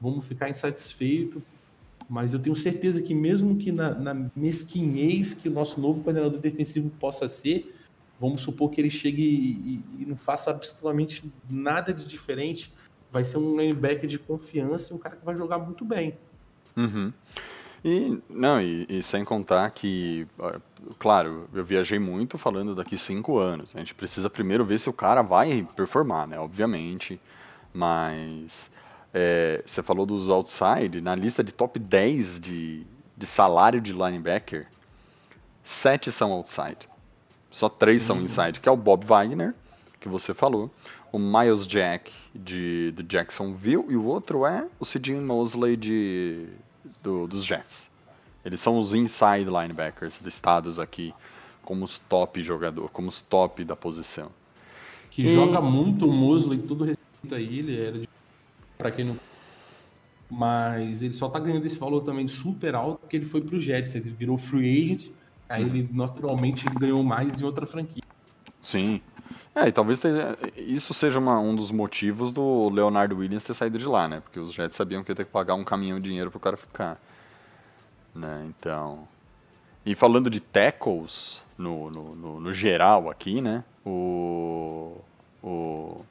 vamos 0.00 0.24
ficar 0.26 0.48
insatisfeito. 0.48 1.42
Mas 2.08 2.32
eu 2.32 2.38
tenho 2.38 2.54
certeza 2.54 3.02
que 3.02 3.14
mesmo 3.14 3.56
que 3.56 3.72
na, 3.72 3.90
na 3.92 4.30
mesquinhez 4.36 5.34
que 5.34 5.48
o 5.48 5.52
nosso 5.52 5.80
novo 5.80 6.02
coordenador 6.02 6.38
defensivo 6.38 6.88
possa 6.90 7.28
ser, 7.28 7.74
vamos 8.20 8.42
supor 8.42 8.70
que 8.70 8.80
ele 8.80 8.90
chegue 8.90 9.22
e, 9.22 9.82
e, 9.98 10.02
e 10.02 10.06
não 10.06 10.16
faça 10.16 10.50
absolutamente 10.50 11.32
nada 11.50 11.92
de 11.92 12.06
diferente, 12.06 12.72
vai 13.10 13.24
ser 13.24 13.38
um 13.38 13.58
linebacker 13.58 14.06
de 14.06 14.18
confiança 14.18 14.92
e 14.92 14.96
um 14.96 14.98
cara 14.98 15.16
que 15.16 15.24
vai 15.24 15.36
jogar 15.36 15.58
muito 15.58 15.84
bem. 15.84 16.16
Uhum. 16.76 17.12
E, 17.88 18.20
não, 18.28 18.60
e, 18.60 18.84
e, 18.88 19.00
sem 19.00 19.24
contar 19.24 19.70
que, 19.70 20.26
claro, 20.98 21.48
eu 21.54 21.64
viajei 21.64 22.00
muito 22.00 22.36
falando 22.36 22.74
daqui 22.74 22.98
cinco 22.98 23.38
anos. 23.38 23.76
A 23.76 23.78
gente 23.78 23.94
precisa 23.94 24.28
primeiro 24.28 24.64
ver 24.64 24.80
se 24.80 24.90
o 24.90 24.92
cara 24.92 25.22
vai 25.22 25.64
performar, 25.76 26.26
né? 26.26 26.36
Obviamente. 26.36 27.20
Mas 27.72 28.68
é, 29.14 29.62
você 29.64 29.84
falou 29.84 30.04
dos 30.04 30.28
outside, 30.28 31.00
na 31.00 31.14
lista 31.14 31.44
de 31.44 31.52
top 31.52 31.78
10 31.78 32.40
de, 32.40 32.84
de 33.16 33.26
salário 33.26 33.80
de 33.80 33.92
linebacker, 33.92 34.66
sete 35.62 36.10
são 36.10 36.32
outside. 36.32 36.88
Só 37.52 37.68
três 37.68 38.02
são 38.02 38.20
inside, 38.20 38.58
que 38.58 38.68
é 38.68 38.72
o 38.72 38.76
Bob 38.76 39.06
Wagner, 39.06 39.54
que 40.00 40.08
você 40.08 40.34
falou, 40.34 40.72
o 41.12 41.20
Miles 41.20 41.68
Jack 41.68 42.12
de, 42.34 42.90
de 42.90 43.04
Jacksonville, 43.04 43.86
e 43.88 43.96
o 43.96 44.04
outro 44.04 44.44
é 44.44 44.66
o 44.80 44.84
Sidney 44.84 45.20
Mosley 45.20 45.76
de, 45.76 46.48
do, 47.02 47.26
dos 47.26 47.44
Jets. 47.44 47.90
Eles 48.44 48.60
são 48.60 48.78
os 48.78 48.94
inside 48.94 49.44
linebackers 49.44 50.20
listados 50.20 50.78
aqui 50.78 51.12
como 51.62 51.84
os 51.84 51.98
top 51.98 52.42
jogador, 52.42 52.88
como 52.90 53.08
os 53.08 53.20
top 53.20 53.64
da 53.64 53.74
posição. 53.74 54.30
Que 55.10 55.22
e... 55.22 55.34
joga 55.34 55.60
muito 55.60 56.06
o 56.06 56.12
Mosley, 56.12 56.60
tudo 56.62 56.84
respeito 56.84 57.34
a 57.34 57.40
ele, 57.40 57.80
era 57.80 57.98
de... 57.98 58.08
para 58.78 58.90
quem 58.90 59.04
não 59.04 59.16
mas 60.28 61.02
ele 61.02 61.12
só 61.12 61.28
tá 61.28 61.38
ganhando 61.38 61.64
esse 61.66 61.78
valor 61.78 62.00
também 62.02 62.26
super 62.26 62.74
alto 62.74 62.98
porque 62.98 63.16
ele 63.16 63.24
foi 63.24 63.40
pro 63.40 63.60
Jets, 63.60 63.94
ele 63.94 64.10
virou 64.10 64.36
free 64.36 64.82
agent, 64.82 65.10
aí 65.48 65.62
ele 65.62 65.88
naturalmente 65.92 66.66
ganhou 66.80 67.02
mais 67.02 67.40
em 67.40 67.44
outra 67.44 67.64
franquia. 67.64 68.02
Sim. 68.60 69.00
É, 69.54 69.68
e 69.68 69.72
talvez 69.72 70.00
isso 70.56 70.92
seja 70.92 71.18
uma, 71.18 71.38
um 71.38 71.54
dos 71.54 71.70
motivos 71.70 72.32
do 72.32 72.68
Leonardo 72.68 73.16
Williams 73.16 73.44
ter 73.44 73.54
saído 73.54 73.78
de 73.78 73.86
lá, 73.86 74.06
né? 74.06 74.20
Porque 74.20 74.38
os 74.38 74.52
Jets 74.52 74.76
sabiam 74.76 75.02
que 75.02 75.10
ia 75.10 75.16
ter 75.16 75.24
que 75.24 75.30
pagar 75.30 75.54
um 75.54 75.64
caminhão 75.64 75.98
de 75.98 76.08
dinheiro 76.08 76.30
pro 76.30 76.40
cara 76.40 76.56
ficar. 76.56 77.00
Né? 78.14 78.46
Então. 78.48 79.06
E 79.84 79.94
falando 79.94 80.28
de 80.28 80.40
tackles, 80.40 81.42
no, 81.56 81.90
no, 81.90 82.14
no, 82.14 82.40
no 82.40 82.52
geral 82.52 83.08
aqui, 83.08 83.40
né? 83.40 83.64
O, 83.84 84.96
o, 85.42 86.04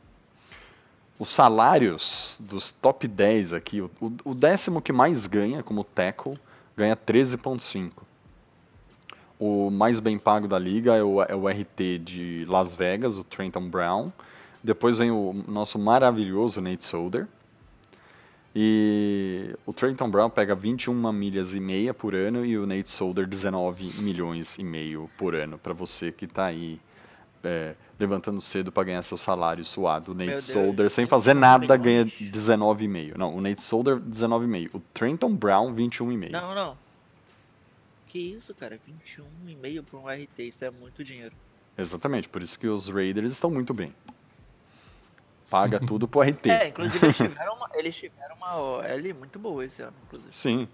os 1.19 1.29
salários 1.29 2.37
dos 2.41 2.71
top 2.71 3.07
10 3.07 3.53
aqui, 3.53 3.81
o, 3.81 3.91
o 4.23 4.33
décimo 4.33 4.81
que 4.81 4.91
mais 4.91 5.27
ganha 5.27 5.61
como 5.61 5.83
tackle 5.83 6.39
ganha 6.75 6.95
13,5. 6.95 7.91
O 9.39 9.69
mais 9.69 9.99
bem 9.99 10.17
pago 10.17 10.47
da 10.47 10.57
liga 10.57 10.95
é 10.95 11.03
o, 11.03 11.21
é 11.21 11.35
o 11.35 11.47
RT 11.47 11.99
de 11.99 12.45
Las 12.47 12.73
Vegas, 12.73 13.17
o 13.17 13.23
Trenton 13.23 13.67
Brown. 13.67 14.11
Depois 14.63 14.97
vem 14.97 15.11
o 15.11 15.33
nosso 15.47 15.77
maravilhoso 15.77 16.61
Nate 16.61 16.85
Solder. 16.85 17.27
E 18.55 19.53
o 19.65 19.73
Trenton 19.73 20.09
Brown 20.09 20.29
pega 20.29 20.55
21 20.55 21.11
milhas 21.11 21.53
e 21.53 21.59
meia 21.59 21.93
por 21.93 22.15
ano 22.15 22.45
e 22.45 22.57
o 22.57 22.65
Nate 22.65 22.89
Solder 22.89 23.27
19 23.27 24.01
milhões 24.01 24.57
e 24.57 24.63
meio 24.63 25.09
por 25.17 25.35
ano 25.35 25.57
para 25.57 25.73
você 25.73 26.09
que 26.09 26.23
está 26.23 26.45
aí 26.45 26.79
é, 27.43 27.75
levantando 27.99 28.39
cedo 28.39 28.71
para 28.71 28.85
ganhar 28.85 29.01
seu 29.01 29.17
salário 29.17 29.65
suado. 29.65 30.13
O 30.13 30.15
Nate 30.15 30.31
Deus, 30.31 30.45
Solder 30.45 30.89
sem 30.89 31.05
fazer 31.05 31.33
nada 31.33 31.75
ganha 31.75 32.05
condição. 32.05 32.57
19,5. 32.57 33.17
Não, 33.17 33.35
o 33.35 33.41
Nate 33.41 33.61
Solder 33.61 33.97
19,5. 33.97 34.69
O 34.73 34.79
Trenton 34.93 35.35
Brown 35.35 35.73
21,5. 35.73 36.31
Não, 36.31 36.55
não. 36.55 36.84
Que 38.15 38.19
isso, 38.37 38.55
cara? 38.55 38.79
21,5 38.79 39.83
pra 39.83 39.99
um 39.99 40.07
RT, 40.07 40.39
isso 40.47 40.63
é 40.63 40.71
muito 40.71 41.03
dinheiro. 41.03 41.35
Exatamente, 41.77 42.29
por 42.29 42.41
isso 42.41 42.57
que 42.57 42.65
os 42.65 42.87
Raiders 42.87 43.33
estão 43.33 43.51
muito 43.51 43.73
bem. 43.73 43.93
Paga 45.49 45.81
tudo 45.85 46.07
pro 46.07 46.21
RT. 46.21 46.45
É, 46.49 46.69
inclusive 46.69 47.05
eles 47.05 47.17
tiveram 47.17 47.55
uma, 47.55 47.69
eles 47.73 47.93
tiveram 47.93 48.35
uma 48.37 48.55
OL 48.55 49.13
muito 49.19 49.37
boa 49.37 49.65
esse 49.65 49.81
ano, 49.81 49.93
inclusive. 50.05 50.31
Sim. 50.33 50.65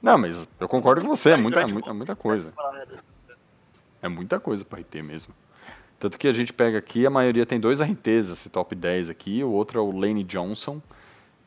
Não, 0.00 0.16
mas 0.16 0.48
eu 0.60 0.68
concordo 0.68 1.00
com 1.00 1.08
você, 1.08 1.30
é 1.30 1.36
muita, 1.36 1.56
Durante 1.58 1.72
muita, 1.72 1.90
o- 1.90 1.94
muita 1.96 2.14
coisa. 2.14 2.52
É 4.00 4.06
muita 4.06 4.38
coisa 4.38 4.64
para 4.64 4.78
RT 4.78 5.02
mesmo. 5.02 5.34
Tanto 5.98 6.16
que 6.16 6.28
a 6.28 6.32
gente 6.32 6.52
pega 6.52 6.78
aqui, 6.78 7.04
a 7.04 7.10
maioria 7.10 7.44
tem 7.44 7.58
dois 7.58 7.80
RTs, 7.80 8.30
esse 8.30 8.48
top 8.48 8.76
10 8.76 9.10
aqui. 9.10 9.42
O 9.42 9.50
outro 9.50 9.80
é 9.80 9.82
o 9.82 9.90
Lane 9.90 10.22
Johnson, 10.22 10.80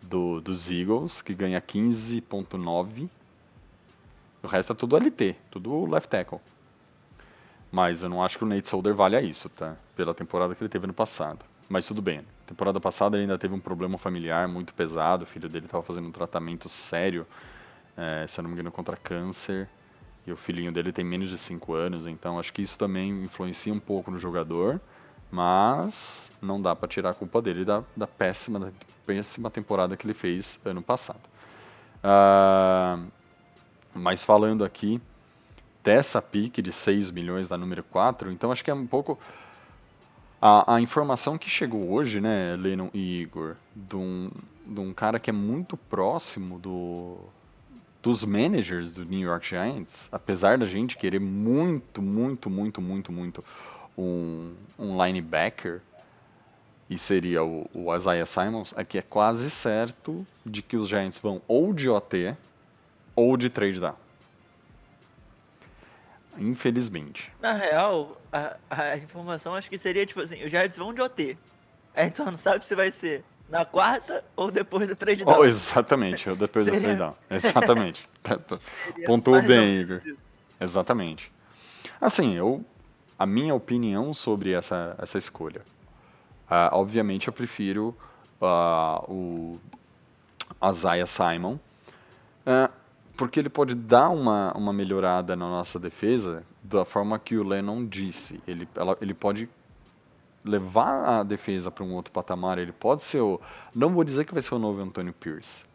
do, 0.02 0.42
dos 0.42 0.70
Eagles, 0.70 1.22
que 1.22 1.34
ganha 1.34 1.62
15.9. 1.62 3.10
O 4.44 4.48
resto 4.48 4.74
é 4.74 4.76
tudo 4.76 4.98
LT, 4.98 5.36
tudo 5.50 5.86
left 5.86 6.10
tackle. 6.10 6.40
Mas 7.72 8.04
eu 8.04 8.10
não 8.10 8.24
acho 8.24 8.38
que 8.38 8.44
o 8.44 8.48
Nate 8.48 8.70
Solder 8.70 8.94
valha 8.94 9.22
isso, 9.22 9.50
tá? 9.50 9.76
Pela 9.96 10.14
temporada 10.14 10.56
que 10.56 10.64
ele 10.64 10.70
teve 10.70 10.88
no 10.88 10.94
passado. 10.94 11.44
Mas 11.68 11.86
tudo 11.86 12.02
bem. 12.02 12.22
Temporada 12.46 12.80
passada 12.80 13.18
ele 13.18 13.24
ainda 13.24 13.38
teve 13.38 13.54
um 13.54 13.60
problema 13.60 13.98
familiar 13.98 14.48
muito 14.48 14.74
pesado. 14.74 15.24
O 15.24 15.28
filho 15.28 15.50
dele 15.50 15.66
estava 15.66 15.84
fazendo 15.84 16.08
um 16.08 16.12
tratamento 16.12 16.70
sério, 16.70 17.28
eh, 17.98 18.26
se 18.28 18.40
eu 18.40 18.44
não 18.44 18.50
me 18.50 18.54
engano, 18.56 18.72
contra 18.72 18.96
câncer. 18.96 19.68
E 20.26 20.32
o 20.32 20.38
filhinho 20.38 20.72
dele 20.72 20.92
tem 20.92 21.04
menos 21.04 21.30
de 21.30 21.38
5 21.38 21.74
anos, 21.74 22.06
então 22.06 22.40
acho 22.40 22.52
que 22.52 22.62
isso 22.62 22.78
também 22.78 23.24
influencia 23.24 23.74
um 23.74 23.80
pouco 23.80 24.12
no 24.12 24.18
jogador. 24.18 24.80
Mas 25.30 26.32
não 26.42 26.62
dá 26.62 26.76
para 26.76 26.88
tirar 26.88 27.10
a 27.10 27.14
culpa 27.14 27.42
dele 27.42 27.66
da, 27.66 27.84
da 27.96 28.08
péssima, 28.08 28.60
da 28.60 28.72
péssima 29.06 29.50
temporada 29.50 29.98
que 29.98 30.06
ele 30.06 30.14
fez 30.14 30.60
ano 30.64 30.82
passado. 30.82 31.20
Ah, 32.04 33.00
mas 33.98 34.24
falando 34.24 34.64
aqui 34.64 35.02
dessa 35.84 36.22
pique 36.22 36.62
de 36.62 36.72
6 36.72 37.12
milhões 37.12 37.48
da 37.48 37.58
número 37.58 37.84
4, 37.84 38.32
então 38.32 38.52
acho 38.52 38.64
que 38.64 38.72
é 38.72 38.74
um 38.74 38.88
pouco. 38.88 39.18
A, 40.40 40.76
a 40.76 40.82
informação 40.82 41.38
que 41.38 41.50
chegou 41.50 41.90
hoje, 41.92 42.22
né, 42.22 42.56
Lennon 42.56 42.90
e 42.94 43.22
Igor, 43.22 43.56
de 43.76 43.96
um, 43.96 44.30
de 44.66 44.80
um 44.80 44.94
cara 44.94 45.20
que 45.20 45.32
é 45.32 45.34
muito 45.34 45.76
próximo 45.76 46.60
do, 46.60 47.18
dos 48.04 48.24
managers 48.24 48.94
do 48.94 49.04
New 49.04 49.22
York 49.22 49.48
Giants, 49.48 50.08
apesar 50.12 50.60
da 50.60 50.66
gente 50.66 50.96
querer 50.96 51.20
muito, 51.20 52.02
muito, 52.04 52.50
muito, 52.50 52.80
muito, 52.80 53.12
muito 53.12 53.44
um, 53.98 54.54
um 54.78 55.04
linebacker, 55.04 55.82
e 56.90 56.98
seria 56.98 57.44
o, 57.44 57.70
o 57.74 57.96
Isaiah 57.96 58.26
Simons, 58.26 58.74
é 58.78 58.84
que 58.84 58.98
é 58.98 59.02
quase 59.02 59.50
certo 59.50 60.26
de 60.46 60.62
que 60.62 60.78
os 60.78 60.88
Giants 60.88 61.20
vão 61.20 61.42
ou 61.48 61.74
de 61.74 61.90
OT 61.90 62.36
ou 63.18 63.36
de 63.36 63.50
trade 63.50 63.80
down. 63.80 63.96
Infelizmente. 66.38 67.32
Na 67.42 67.54
real, 67.54 68.22
a, 68.32 68.56
a 68.70 68.98
informação 68.98 69.56
acho 69.56 69.70
que 69.70 69.78
seria 69.78 70.06
tipo 70.06 70.22
assim, 70.22 70.44
os 70.44 70.52
Giants 70.52 70.78
vão 70.78 70.94
de 70.94 71.02
OT. 71.02 71.36
A 71.96 72.04
gente 72.04 72.18
só 72.18 72.26
não 72.26 72.38
sabe 72.38 72.66
se 72.66 72.76
vai 72.76 72.92
ser 72.92 73.24
na 73.50 73.66
quarta 73.66 74.24
ou 74.36 74.52
depois 74.52 74.88
do 74.88 74.96
trade 74.96 75.26
down. 75.26 75.40
Oh, 75.40 75.46
exatamente, 75.46 76.30
ou 76.30 76.36
depois 76.36 76.66
do 76.66 76.72
Seria- 76.72 76.86
trade 76.86 77.00
down. 77.00 77.16
Exatamente. 77.30 78.08
Seria 78.86 79.08
Pontuou 79.08 79.38
mais 79.38 79.50
ou 79.50 79.56
bem, 79.56 79.78
Igor. 79.80 80.02
Exatamente. 80.62 81.32
Assim, 82.00 82.36
eu, 82.36 82.64
a 83.18 83.26
minha 83.26 83.56
opinião 83.56 84.14
sobre 84.14 84.52
essa, 84.52 84.96
essa 85.00 85.18
escolha. 85.18 85.62
Ah, 86.48 86.70
obviamente 86.74 87.28
eu 87.28 87.34
prefiro 87.34 87.98
ah, 88.40 89.04
o 89.10 89.60
Isaiah 90.70 91.08
Simon, 91.08 91.58
ah, 92.46 92.70
porque 93.18 93.40
ele 93.40 93.50
pode 93.50 93.76
dar 93.76 94.10
uma, 94.10 94.54
uma 94.56 94.72
melhorada 94.72 95.36
na 95.36 95.48
nossa 95.50 95.80
defesa 95.80 96.44
da 96.64 96.86
forma 96.86 97.18
que 97.20 97.36
o 97.36 97.44
Lennon 97.44 97.86
disse. 97.86 98.40
Ele, 98.48 98.68
ela- 98.76 98.98
ele 99.02 99.14
pode 99.14 99.50
levar 100.44 101.20
a 101.20 101.24
defesa 101.24 101.70
para 101.72 101.84
um 101.84 101.94
outro 101.94 102.12
patamar. 102.14 102.58
Ele 102.58 102.72
pode 102.72 103.04
ser 103.04 103.20
o. 103.22 103.42
Não 103.76 103.90
vou 103.94 104.04
dizer 104.04 104.26
que 104.26 104.34
vai 104.34 104.42
ser 104.44 104.56
o 104.56 104.60
novo 104.60 104.82
Antonio 104.82 105.14
Pierce, 105.14 105.66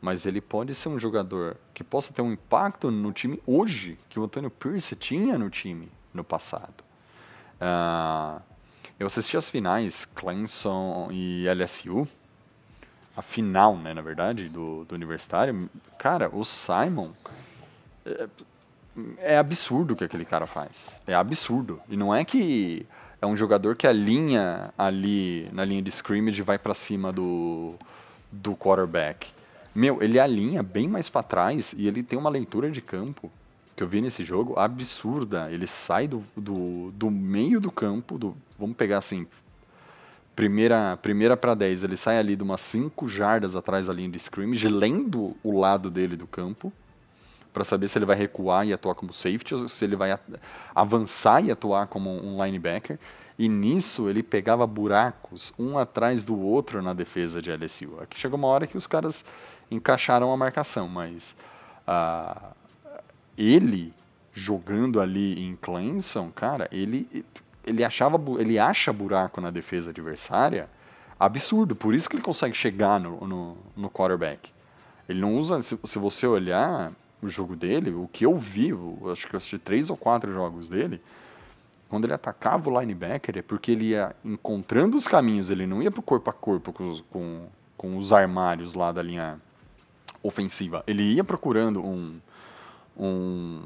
mas 0.00 0.26
ele 0.26 0.40
pode 0.40 0.74
ser 0.74 0.88
um 0.88 0.98
jogador 0.98 1.56
que 1.72 1.82
possa 1.84 2.12
ter 2.12 2.20
um 2.22 2.32
impacto 2.32 2.90
no 2.90 3.12
time 3.12 3.40
hoje 3.46 3.98
que 4.08 4.18
o 4.18 4.24
Antonio 4.24 4.50
Pierce 4.50 4.94
tinha 4.96 5.38
no 5.38 5.48
time 5.48 5.88
no 6.12 6.24
passado. 6.24 6.84
Ah, 7.60 8.40
eu 8.98 9.06
assisti 9.06 9.36
as 9.36 9.48
finais 9.48 10.04
Clemson 10.04 11.08
e 11.10 11.46
LSU, 11.48 12.06
a 13.18 13.22
final, 13.22 13.76
né, 13.76 13.92
na 13.92 14.00
verdade, 14.00 14.48
do, 14.48 14.84
do 14.84 14.94
universitário. 14.94 15.68
Cara, 15.98 16.30
o 16.32 16.44
Simon 16.44 17.10
é, 18.06 18.28
é 19.18 19.36
absurdo 19.36 19.94
o 19.94 19.96
que 19.96 20.04
aquele 20.04 20.24
cara 20.24 20.46
faz. 20.46 20.96
É 21.04 21.14
absurdo. 21.14 21.80
E 21.88 21.96
não 21.96 22.14
é 22.14 22.24
que 22.24 22.86
é 23.20 23.26
um 23.26 23.36
jogador 23.36 23.74
que 23.74 23.88
alinha 23.88 24.72
ali 24.78 25.48
na 25.52 25.64
linha 25.64 25.82
de 25.82 25.90
scrimmage 25.90 26.40
vai 26.42 26.60
pra 26.60 26.74
cima 26.74 27.12
do, 27.12 27.74
do 28.30 28.54
quarterback. 28.54 29.32
Meu, 29.74 30.00
ele 30.00 30.20
alinha 30.20 30.62
bem 30.62 30.86
mais 30.86 31.08
pra 31.08 31.24
trás 31.24 31.74
e 31.76 31.88
ele 31.88 32.04
tem 32.04 32.16
uma 32.16 32.30
leitura 32.30 32.70
de 32.70 32.80
campo 32.80 33.32
que 33.74 33.82
eu 33.82 33.88
vi 33.88 34.00
nesse 34.00 34.22
jogo 34.22 34.56
absurda. 34.56 35.50
Ele 35.50 35.66
sai 35.66 36.06
do, 36.06 36.22
do, 36.36 36.92
do 36.92 37.10
meio 37.10 37.60
do 37.60 37.72
campo, 37.72 38.16
do, 38.16 38.36
vamos 38.56 38.76
pegar 38.76 38.98
assim, 38.98 39.26
primeira, 40.38 40.96
primeira 41.02 41.36
para 41.36 41.52
10, 41.52 41.82
ele 41.82 41.96
sai 41.96 42.16
ali 42.16 42.36
de 42.36 42.44
umas 42.44 42.60
5 42.60 43.08
jardas 43.08 43.56
atrás 43.56 43.88
da 43.88 43.92
linha 43.92 44.08
de 44.08 44.18
scrimmage, 44.18 44.68
lendo 44.68 45.36
o 45.42 45.58
lado 45.58 45.90
dele 45.90 46.14
do 46.14 46.28
campo, 46.28 46.72
para 47.52 47.64
saber 47.64 47.88
se 47.88 47.98
ele 47.98 48.04
vai 48.04 48.16
recuar 48.16 48.64
e 48.64 48.72
atuar 48.72 48.94
como 48.94 49.12
safety 49.12 49.56
ou 49.56 49.68
se 49.68 49.84
ele 49.84 49.96
vai 49.96 50.16
avançar 50.72 51.44
e 51.44 51.50
atuar 51.50 51.88
como 51.88 52.08
um 52.24 52.40
linebacker. 52.40 53.00
E 53.36 53.48
nisso 53.48 54.08
ele 54.08 54.22
pegava 54.22 54.64
buracos 54.64 55.52
um 55.58 55.76
atrás 55.76 56.24
do 56.24 56.38
outro 56.38 56.80
na 56.80 56.94
defesa 56.94 57.42
de 57.42 57.50
LSU. 57.50 57.98
Aqui 58.00 58.16
chegou 58.16 58.38
uma 58.38 58.46
hora 58.46 58.64
que 58.64 58.78
os 58.78 58.86
caras 58.86 59.24
encaixaram 59.68 60.32
a 60.32 60.36
marcação, 60.36 60.86
mas 60.86 61.34
ah, 61.84 62.52
ele 63.36 63.92
jogando 64.32 65.00
ali 65.00 65.36
em 65.44 65.56
Clemson, 65.56 66.30
cara, 66.30 66.68
ele 66.70 67.08
ele 67.66 67.84
achava 67.84 68.20
ele 68.40 68.58
acha 68.58 68.92
buraco 68.92 69.40
na 69.40 69.50
defesa 69.50 69.90
adversária 69.90 70.68
absurdo. 71.18 71.74
Por 71.74 71.94
isso 71.94 72.08
que 72.08 72.16
ele 72.16 72.22
consegue 72.22 72.54
chegar 72.54 73.00
no, 73.00 73.26
no, 73.26 73.56
no 73.76 73.90
quarterback. 73.90 74.52
Ele 75.08 75.20
não 75.20 75.36
usa, 75.36 75.62
se, 75.62 75.78
se 75.84 75.98
você 75.98 76.26
olhar 76.26 76.92
o 77.22 77.28
jogo 77.28 77.56
dele, 77.56 77.90
o 77.90 78.08
que 78.12 78.24
eu 78.24 78.36
vi, 78.36 78.70
acho 79.10 79.26
que 79.26 79.34
eu 79.34 79.38
assisti 79.38 79.58
três 79.58 79.90
ou 79.90 79.96
quatro 79.96 80.32
jogos 80.32 80.68
dele, 80.68 81.00
quando 81.88 82.04
ele 82.04 82.14
atacava 82.14 82.70
o 82.70 82.80
linebacker 82.80 83.38
é 83.38 83.42
porque 83.42 83.72
ele 83.72 83.86
ia 83.86 84.14
encontrando 84.24 84.96
os 84.96 85.08
caminhos, 85.08 85.48
ele 85.48 85.66
não 85.66 85.82
ia 85.82 85.90
pro 85.90 86.02
corpo 86.02 86.28
a 86.28 86.32
corpo 86.32 86.72
com 86.72 86.88
os, 86.88 87.00
com, 87.10 87.46
com 87.76 87.96
os 87.96 88.12
armários 88.12 88.74
lá 88.74 88.92
da 88.92 89.02
linha 89.02 89.40
ofensiva. 90.22 90.84
Ele 90.86 91.14
ia 91.14 91.24
procurando 91.24 91.82
um, 91.82 92.20
um, 92.96 93.62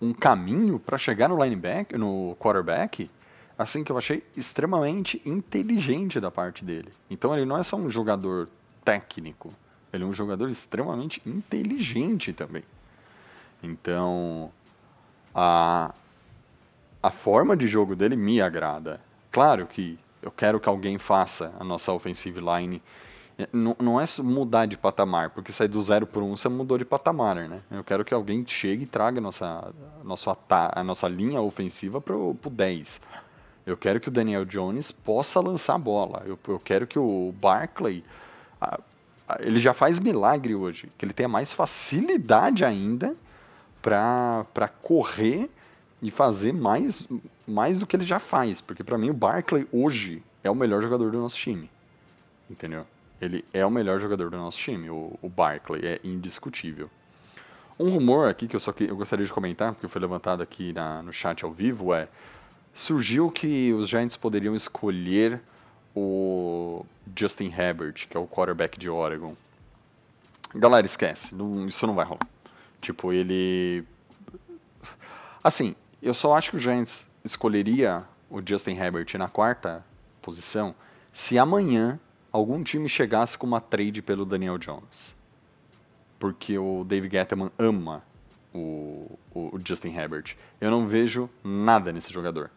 um 0.00 0.12
caminho 0.12 0.78
para 0.78 0.96
chegar 0.96 1.28
no 1.28 1.42
linebacker, 1.42 1.98
no 1.98 2.36
quarterback, 2.40 3.10
assim 3.58 3.84
que 3.84 3.92
eu 3.92 3.98
achei 3.98 4.24
extremamente 4.36 5.20
inteligente 5.24 6.18
da 6.18 6.30
parte 6.30 6.64
dele. 6.64 6.92
Então 7.10 7.34
ele 7.34 7.44
não 7.44 7.58
é 7.58 7.62
só 7.62 7.76
um 7.76 7.90
jogador 7.90 8.48
técnico, 8.84 9.52
ele 9.92 10.04
é 10.04 10.06
um 10.06 10.12
jogador 10.12 10.48
extremamente 10.48 11.20
inteligente 11.26 12.32
também. 12.32 12.64
Então, 13.62 14.50
a, 15.34 15.94
a 17.02 17.10
forma 17.10 17.56
de 17.56 17.66
jogo 17.66 17.94
dele 17.94 18.16
me 18.16 18.40
agrada. 18.40 19.00
Claro 19.30 19.66
que 19.66 19.98
eu 20.22 20.30
quero 20.30 20.58
que 20.58 20.68
alguém 20.68 20.98
faça 20.98 21.52
a 21.58 21.64
nossa 21.64 21.92
offensive 21.92 22.40
line. 22.40 22.82
Não, 23.52 23.76
não 23.78 24.00
é 24.00 24.04
mudar 24.18 24.66
de 24.66 24.76
patamar, 24.76 25.30
porque 25.30 25.52
sair 25.52 25.68
do 25.68 25.80
0 25.80 26.06
por 26.06 26.22
1 26.22 26.26
um, 26.26 26.36
você 26.36 26.48
mudou 26.48 26.76
de 26.76 26.84
patamar, 26.84 27.36
né? 27.36 27.60
Eu 27.70 27.84
quero 27.84 28.04
que 28.04 28.12
alguém 28.12 28.44
chegue 28.46 28.84
e 28.84 28.86
traga 28.86 29.18
a 29.18 29.20
nossa, 29.20 29.72
a 30.74 30.84
nossa 30.84 31.08
linha 31.08 31.40
ofensiva 31.40 32.00
para 32.00 32.16
o 32.16 32.36
10. 32.44 33.00
Eu 33.66 33.76
quero 33.76 34.00
que 34.00 34.08
o 34.08 34.10
Daniel 34.10 34.44
Jones 34.44 34.90
possa 34.90 35.40
lançar 35.40 35.74
a 35.74 35.78
bola. 35.78 36.22
Eu, 36.26 36.38
eu 36.48 36.58
quero 36.58 36.86
que 36.86 36.98
o 36.98 37.32
ah, 38.60 38.78
ele 39.38 39.60
já 39.60 39.72
faz 39.72 40.00
milagre 40.00 40.54
hoje. 40.54 40.90
Que 40.98 41.04
ele 41.04 41.12
tenha 41.12 41.28
mais 41.28 41.52
facilidade 41.52 42.64
ainda 42.64 43.14
para 43.80 44.68
correr 44.82 45.48
e 46.02 46.10
fazer 46.10 46.52
mais, 46.52 47.06
mais 47.46 47.78
do 47.78 47.86
que 47.86 47.94
ele 47.94 48.04
já 48.04 48.18
faz. 48.18 48.60
Porque 48.60 48.82
para 48.82 48.98
mim 48.98 49.10
o 49.10 49.14
Barkley 49.14 49.68
hoje 49.70 50.22
é 50.42 50.50
o 50.50 50.54
melhor 50.54 50.82
jogador 50.82 51.10
do 51.10 51.18
nosso 51.18 51.36
time. 51.36 51.70
Entendeu? 52.48 52.86
Ele 53.20 53.44
é 53.52 53.64
o 53.64 53.70
melhor 53.70 54.00
jogador 54.00 54.30
do 54.30 54.36
nosso 54.36 54.58
time, 54.58 54.88
o, 54.88 55.18
o 55.20 55.28
Barkley, 55.28 55.84
é 55.84 56.00
indiscutível. 56.02 56.90
Um 57.78 57.90
rumor 57.90 58.28
aqui 58.28 58.46
que 58.46 58.56
eu 58.56 58.60
só 58.60 58.72
que 58.72 58.84
eu 58.84 58.96
gostaria 58.96 59.24
de 59.24 59.32
comentar, 59.32 59.72
porque 59.72 59.88
foi 59.88 60.00
levantado 60.00 60.42
aqui 60.42 60.72
na, 60.72 61.02
no 61.02 61.12
chat 61.12 61.44
ao 61.44 61.52
vivo, 61.52 61.94
é 61.94 62.08
surgiu 62.74 63.30
que 63.30 63.72
os 63.72 63.88
Giants 63.88 64.16
poderiam 64.16 64.54
escolher 64.54 65.40
o 65.94 66.84
Justin 67.16 67.52
Herbert, 67.56 68.06
que 68.08 68.16
é 68.16 68.20
o 68.20 68.26
quarterback 68.26 68.78
de 68.78 68.88
Oregon. 68.88 69.34
Galera, 70.54 70.86
esquece, 70.86 71.34
não, 71.34 71.66
isso 71.66 71.86
não 71.86 71.94
vai 71.94 72.04
rolar. 72.04 72.26
Tipo, 72.80 73.12
ele. 73.12 73.84
Assim, 75.42 75.74
eu 76.02 76.14
só 76.14 76.36
acho 76.36 76.50
que 76.50 76.56
o 76.56 76.60
Giants 76.60 77.06
escolheria 77.24 78.04
o 78.28 78.40
Justin 78.44 78.72
Herbert 78.72 79.06
na 79.18 79.28
quarta 79.28 79.84
posição 80.22 80.74
se 81.12 81.38
amanhã 81.38 81.98
algum 82.32 82.62
time 82.62 82.88
chegasse 82.88 83.36
com 83.36 83.46
uma 83.46 83.60
trade 83.60 84.02
pelo 84.02 84.24
Daniel 84.24 84.58
Jones. 84.58 85.14
Porque 86.18 86.58
o 86.58 86.84
David 86.84 87.16
Gettleman 87.16 87.50
ama 87.58 88.02
o, 88.54 89.18
o, 89.34 89.58
Justin 89.64 89.94
Herbert. 89.96 90.36
Eu 90.60 90.70
não 90.70 90.86
vejo 90.86 91.30
nada 91.42 91.92
nesse 91.92 92.12
jogador. 92.12 92.50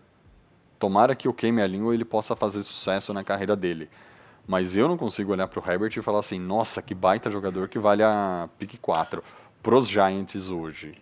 Tomara 0.77 1.15
que 1.15 1.27
o 1.27 1.33
queime 1.33 1.61
a 1.61 1.67
língua 1.67 1.93
ele 1.93 2.03
possa 2.03 2.35
fazer 2.35 2.61
sucesso 2.63 3.13
na 3.13 3.23
carreira 3.23 3.55
dele. 3.55 3.89
Mas 4.45 4.75
eu 4.75 4.87
não 4.87 4.97
consigo 4.97 5.31
olhar 5.31 5.47
para 5.47 5.59
o 5.59 5.71
Herbert 5.71 5.97
e 5.97 6.01
falar 6.01 6.19
assim, 6.19 6.37
nossa, 6.37 6.81
que 6.81 6.93
baita 6.93 7.31
jogador 7.31 7.69
que 7.69 7.79
vale 7.79 8.03
a 8.03 8.49
pick 8.59 8.77
4 8.81 9.23
pros 9.61 9.87
Giants 9.87 10.49
hoje. 10.49 10.93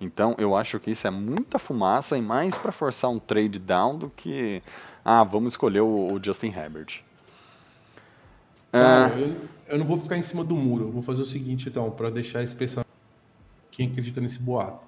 Então 0.00 0.34
eu 0.38 0.56
acho 0.56 0.80
que 0.80 0.90
isso 0.90 1.06
é 1.06 1.10
muita 1.10 1.58
fumaça 1.58 2.18
e 2.18 2.22
mais 2.22 2.58
para 2.58 2.72
forçar 2.72 3.10
um 3.10 3.20
trade 3.20 3.60
down 3.60 3.96
do 3.96 4.10
que 4.10 4.60
ah, 5.04 5.22
vamos 5.22 5.52
escolher 5.52 5.82
o, 5.82 6.12
o 6.12 6.22
Justin 6.22 6.48
Herbert. 6.48 7.04
Ah. 8.76 9.08
eu, 9.16 9.36
eu, 9.68 9.78
não 9.78 9.86
vou 9.86 9.96
ficar 9.96 10.16
em 10.16 10.22
cima 10.22 10.42
do 10.42 10.56
muro. 10.56 10.86
Eu 10.86 10.90
vou 10.90 11.02
fazer 11.02 11.22
o 11.22 11.24
seguinte, 11.24 11.68
então, 11.68 11.88
para 11.92 12.10
deixar 12.10 12.42
esse 12.42 12.54
pensamento. 12.54 12.88
Quem 13.70 13.88
acredita 13.88 14.20
nesse 14.20 14.38
boato? 14.38 14.84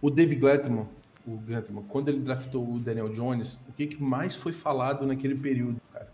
O 0.00 0.10
David 0.10 0.40
Gletman, 0.40 0.86
o 1.26 1.36
Gletman, 1.36 1.82
quando 1.84 2.08
ele 2.08 2.20
draftou 2.20 2.74
o 2.74 2.78
Daniel 2.78 3.10
Jones, 3.10 3.58
o 3.68 3.72
que, 3.72 3.86
que 3.86 4.02
mais 4.02 4.34
foi 4.34 4.52
falado 4.52 5.06
naquele 5.06 5.34
período, 5.34 5.80
cara? 5.92 6.08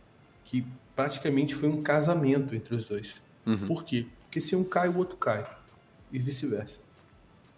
Que 0.44 0.64
praticamente 0.94 1.54
foi 1.54 1.68
um 1.68 1.82
casamento 1.82 2.54
entre 2.54 2.74
os 2.74 2.86
dois. 2.86 3.20
Uhum. 3.46 3.66
Por 3.66 3.84
quê? 3.84 4.06
Porque 4.22 4.40
se 4.40 4.54
um 4.54 4.64
cai, 4.64 4.88
o 4.88 4.96
outro 4.96 5.16
cai. 5.16 5.44
E 6.12 6.18
vice-versa. 6.18 6.78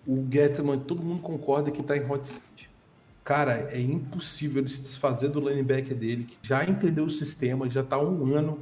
O 0.06 0.26
Getman, 0.30 0.78
todo 0.78 1.02
mundo 1.02 1.22
concorda 1.22 1.70
que 1.70 1.82
tá 1.82 1.96
em 1.96 2.10
hot 2.10 2.28
seat. 2.28 2.70
Cara, 3.24 3.68
é 3.70 3.80
impossível 3.80 4.60
ele 4.60 4.68
se 4.68 4.80
desfazer 4.80 5.28
do 5.28 5.40
linebacker 5.48 5.96
dele, 5.96 6.24
que 6.24 6.36
já 6.42 6.64
entendeu 6.64 7.04
o 7.04 7.10
sistema, 7.10 7.70
já 7.70 7.82
tá 7.82 7.96
há 7.96 8.02
um 8.02 8.34
ano 8.34 8.58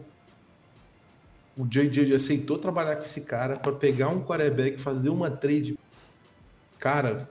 o 1.60 1.66
JJ 1.66 2.14
aceitou 2.14 2.56
trabalhar 2.56 2.96
com 2.96 3.02
esse 3.02 3.20
cara 3.20 3.54
para 3.54 3.72
pegar 3.72 4.08
um 4.08 4.24
quarterback, 4.24 4.80
fazer 4.80 5.10
uma 5.10 5.30
trade. 5.30 5.78
Cara, 6.78 7.28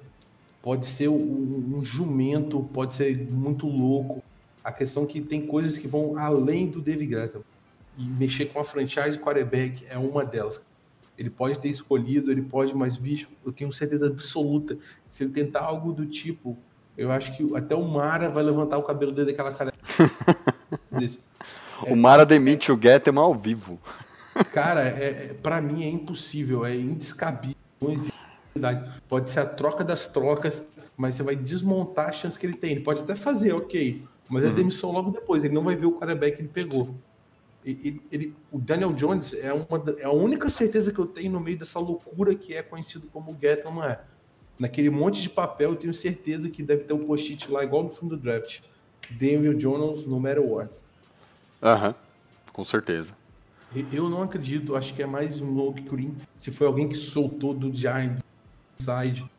pode 0.61 0.85
ser 0.85 1.07
um, 1.07 1.77
um, 1.77 1.83
jumento, 1.83 2.61
pode 2.71 2.93
ser 2.93 3.17
muito 3.31 3.65
louco. 3.65 4.23
A 4.63 4.71
questão 4.71 5.01
é 5.03 5.05
que 5.07 5.19
tem 5.19 5.47
coisas 5.47 5.79
que 5.79 5.87
vão 5.87 6.15
além 6.15 6.67
do 6.67 6.79
David 6.79 7.07
Greta. 7.07 7.41
E 7.97 8.03
mexer 8.03 8.45
com 8.45 8.59
a 8.59 8.63
franchise 8.63 9.17
quarterback 9.17 9.83
é 9.89 9.97
uma 9.97 10.23
delas. 10.23 10.61
Ele 11.17 11.31
pode 11.31 11.57
ter 11.57 11.69
escolhido, 11.69 12.31
ele 12.31 12.43
pode, 12.43 12.75
mas 12.75 12.97
bicho, 12.97 13.27
eu 13.43 13.51
tenho 13.51 13.73
certeza 13.73 14.05
absoluta. 14.05 14.77
Se 15.09 15.23
ele 15.23 15.31
tentar 15.31 15.61
algo 15.61 15.91
do 15.91 16.05
tipo, 16.05 16.55
eu 16.95 17.11
acho 17.11 17.35
que 17.35 17.57
até 17.57 17.73
o 17.73 17.83
Mara 17.83 18.29
vai 18.29 18.43
levantar 18.43 18.77
o 18.77 18.83
cabelo 18.83 19.11
dele 19.11 19.31
daquela 19.31 19.51
cara. 19.51 19.73
o 21.89 21.95
Mara 21.95 22.27
demite 22.27 22.71
o 22.71 22.79
Getman 22.79 23.23
ao 23.23 23.33
vivo. 23.33 23.79
Cara, 24.45 24.87
é, 24.87 25.29
é 25.29 25.35
para 25.41 25.61
mim 25.61 25.83
é 25.83 25.89
impossível, 25.89 26.65
é 26.65 26.75
indescabível. 26.75 27.55
Pode 29.07 29.29
ser 29.29 29.39
a 29.39 29.45
troca 29.45 29.83
das 29.83 30.05
trocas, 30.07 30.65
mas 30.97 31.15
você 31.15 31.23
vai 31.23 31.35
desmontar 31.35 32.09
a 32.09 32.11
chance 32.11 32.37
que 32.37 32.45
ele 32.45 32.55
tem. 32.55 32.71
Ele 32.71 32.81
pode 32.81 33.01
até 33.01 33.15
fazer, 33.15 33.53
ok, 33.53 34.03
mas 34.27 34.43
é 34.43 34.47
uhum. 34.47 34.53
demissão 34.53 34.91
logo 34.91 35.11
depois. 35.11 35.43
Ele 35.43 35.53
não 35.53 35.63
vai 35.63 35.75
ver 35.75 35.85
o 35.85 35.93
quarterback 35.93 36.37
que 36.37 36.41
ele 36.41 36.49
pegou. 36.49 36.95
Ele, 37.65 38.01
ele, 38.11 38.35
o 38.51 38.57
Daniel 38.57 38.93
Jones 38.93 39.33
é, 39.33 39.53
uma, 39.53 39.83
é 39.97 40.05
a 40.05 40.11
única 40.11 40.49
certeza 40.49 40.93
que 40.93 40.99
eu 40.99 41.05
tenho 41.05 41.31
no 41.31 41.39
meio 41.39 41.57
dessa 41.57 41.77
loucura 41.77 42.33
que 42.33 42.53
é 42.53 42.63
conhecido 42.63 43.07
como 43.11 43.37
Getman 43.39 43.85
é. 43.85 43.99
Naquele 44.57 44.89
monte 44.89 45.21
de 45.21 45.29
papel, 45.29 45.71
eu 45.71 45.75
tenho 45.75 45.93
certeza 45.93 46.49
que 46.49 46.61
deve 46.61 46.83
ter 46.83 46.93
um 46.93 47.05
post-it 47.05 47.49
lá, 47.49 47.63
igual 47.63 47.83
no 47.83 47.89
fundo 47.89 48.17
do 48.17 48.21
draft. 48.21 48.61
Daniel 49.09 49.53
Jones, 49.53 50.05
no 50.05 50.19
matter 50.19 50.43
what. 50.43 50.69
Aham, 51.61 51.95
com 52.51 52.65
certeza. 52.65 53.13
Eu 53.75 54.09
não 54.09 54.23
acredito, 54.23 54.75
acho 54.75 54.95
que 54.95 55.03
é 55.03 55.05
mais 55.05 55.39
um 55.39 55.51
Loki 55.51 55.83
Green. 55.83 56.15
Se 56.35 56.49
foi 56.49 56.65
alguém 56.65 56.89
que 56.89 56.95
soltou 56.95 57.53
do 57.53 57.71
Giants 57.71 58.23
Side, 58.79 59.29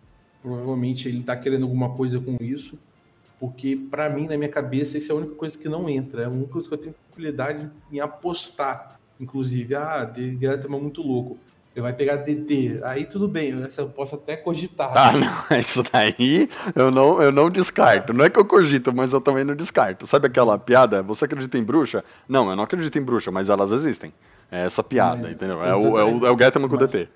provavelmente 0.40 1.08
ele 1.08 1.24
tá 1.24 1.36
querendo 1.36 1.64
alguma 1.64 1.90
coisa 1.96 2.20
com 2.20 2.36
isso. 2.40 2.78
Porque, 3.40 3.74
para 3.74 4.08
mim, 4.08 4.28
na 4.28 4.36
minha 4.36 4.48
cabeça, 4.48 4.98
isso 4.98 5.10
é 5.10 5.14
a 5.14 5.18
única 5.18 5.34
coisa 5.34 5.58
que 5.58 5.68
não 5.68 5.88
entra. 5.88 6.22
É 6.22 6.26
a 6.26 6.28
única 6.28 6.52
coisa 6.52 6.68
que 6.68 6.74
eu 6.74 6.78
tenho 6.78 6.94
tranquilidade 6.94 7.68
em 7.90 7.98
apostar. 7.98 9.00
Inclusive, 9.18 9.74
ah, 9.74 10.04
Dele 10.04 10.58
tá 10.58 10.68
muito 10.68 11.02
louco. 11.02 11.36
Ele 11.74 11.82
vai 11.82 11.92
pegar 11.92 12.16
DT. 12.16 12.80
Aí 12.82 13.04
tudo 13.04 13.28
bem, 13.28 13.52
né? 13.52 13.68
eu 13.78 13.88
posso 13.88 14.16
até 14.16 14.36
cogitar. 14.36 14.90
Ah, 14.92 15.12
não, 15.12 15.46
isso 15.58 15.84
daí 15.92 16.48
eu 16.74 16.90
não, 16.90 17.22
eu 17.22 17.30
não 17.30 17.48
descarto. 17.48 18.12
Não 18.12 18.24
é 18.24 18.30
que 18.30 18.38
eu 18.38 18.44
cogito, 18.44 18.92
mas 18.92 19.12
eu 19.12 19.20
também 19.20 19.44
não 19.44 19.54
descarto. 19.54 20.06
Sabe 20.06 20.26
aquela 20.26 20.58
piada? 20.58 21.02
Você 21.02 21.24
acredita 21.24 21.56
em 21.56 21.62
bruxa? 21.62 22.04
Não, 22.28 22.50
eu 22.50 22.56
não 22.56 22.64
acredito 22.64 22.98
em 22.98 23.02
bruxa, 23.02 23.30
mas 23.30 23.48
elas 23.48 23.70
existem. 23.70 24.12
É 24.50 24.64
essa 24.64 24.82
piada, 24.82 25.22
mas, 25.22 25.32
entendeu? 25.32 25.62
É 25.64 25.76
o, 25.76 25.98
é 25.98 26.04
o, 26.04 26.26
é 26.26 26.30
o 26.30 26.38
Getman 26.38 26.68
com 26.68 26.74
o 26.74 26.78
DT. 26.78 27.08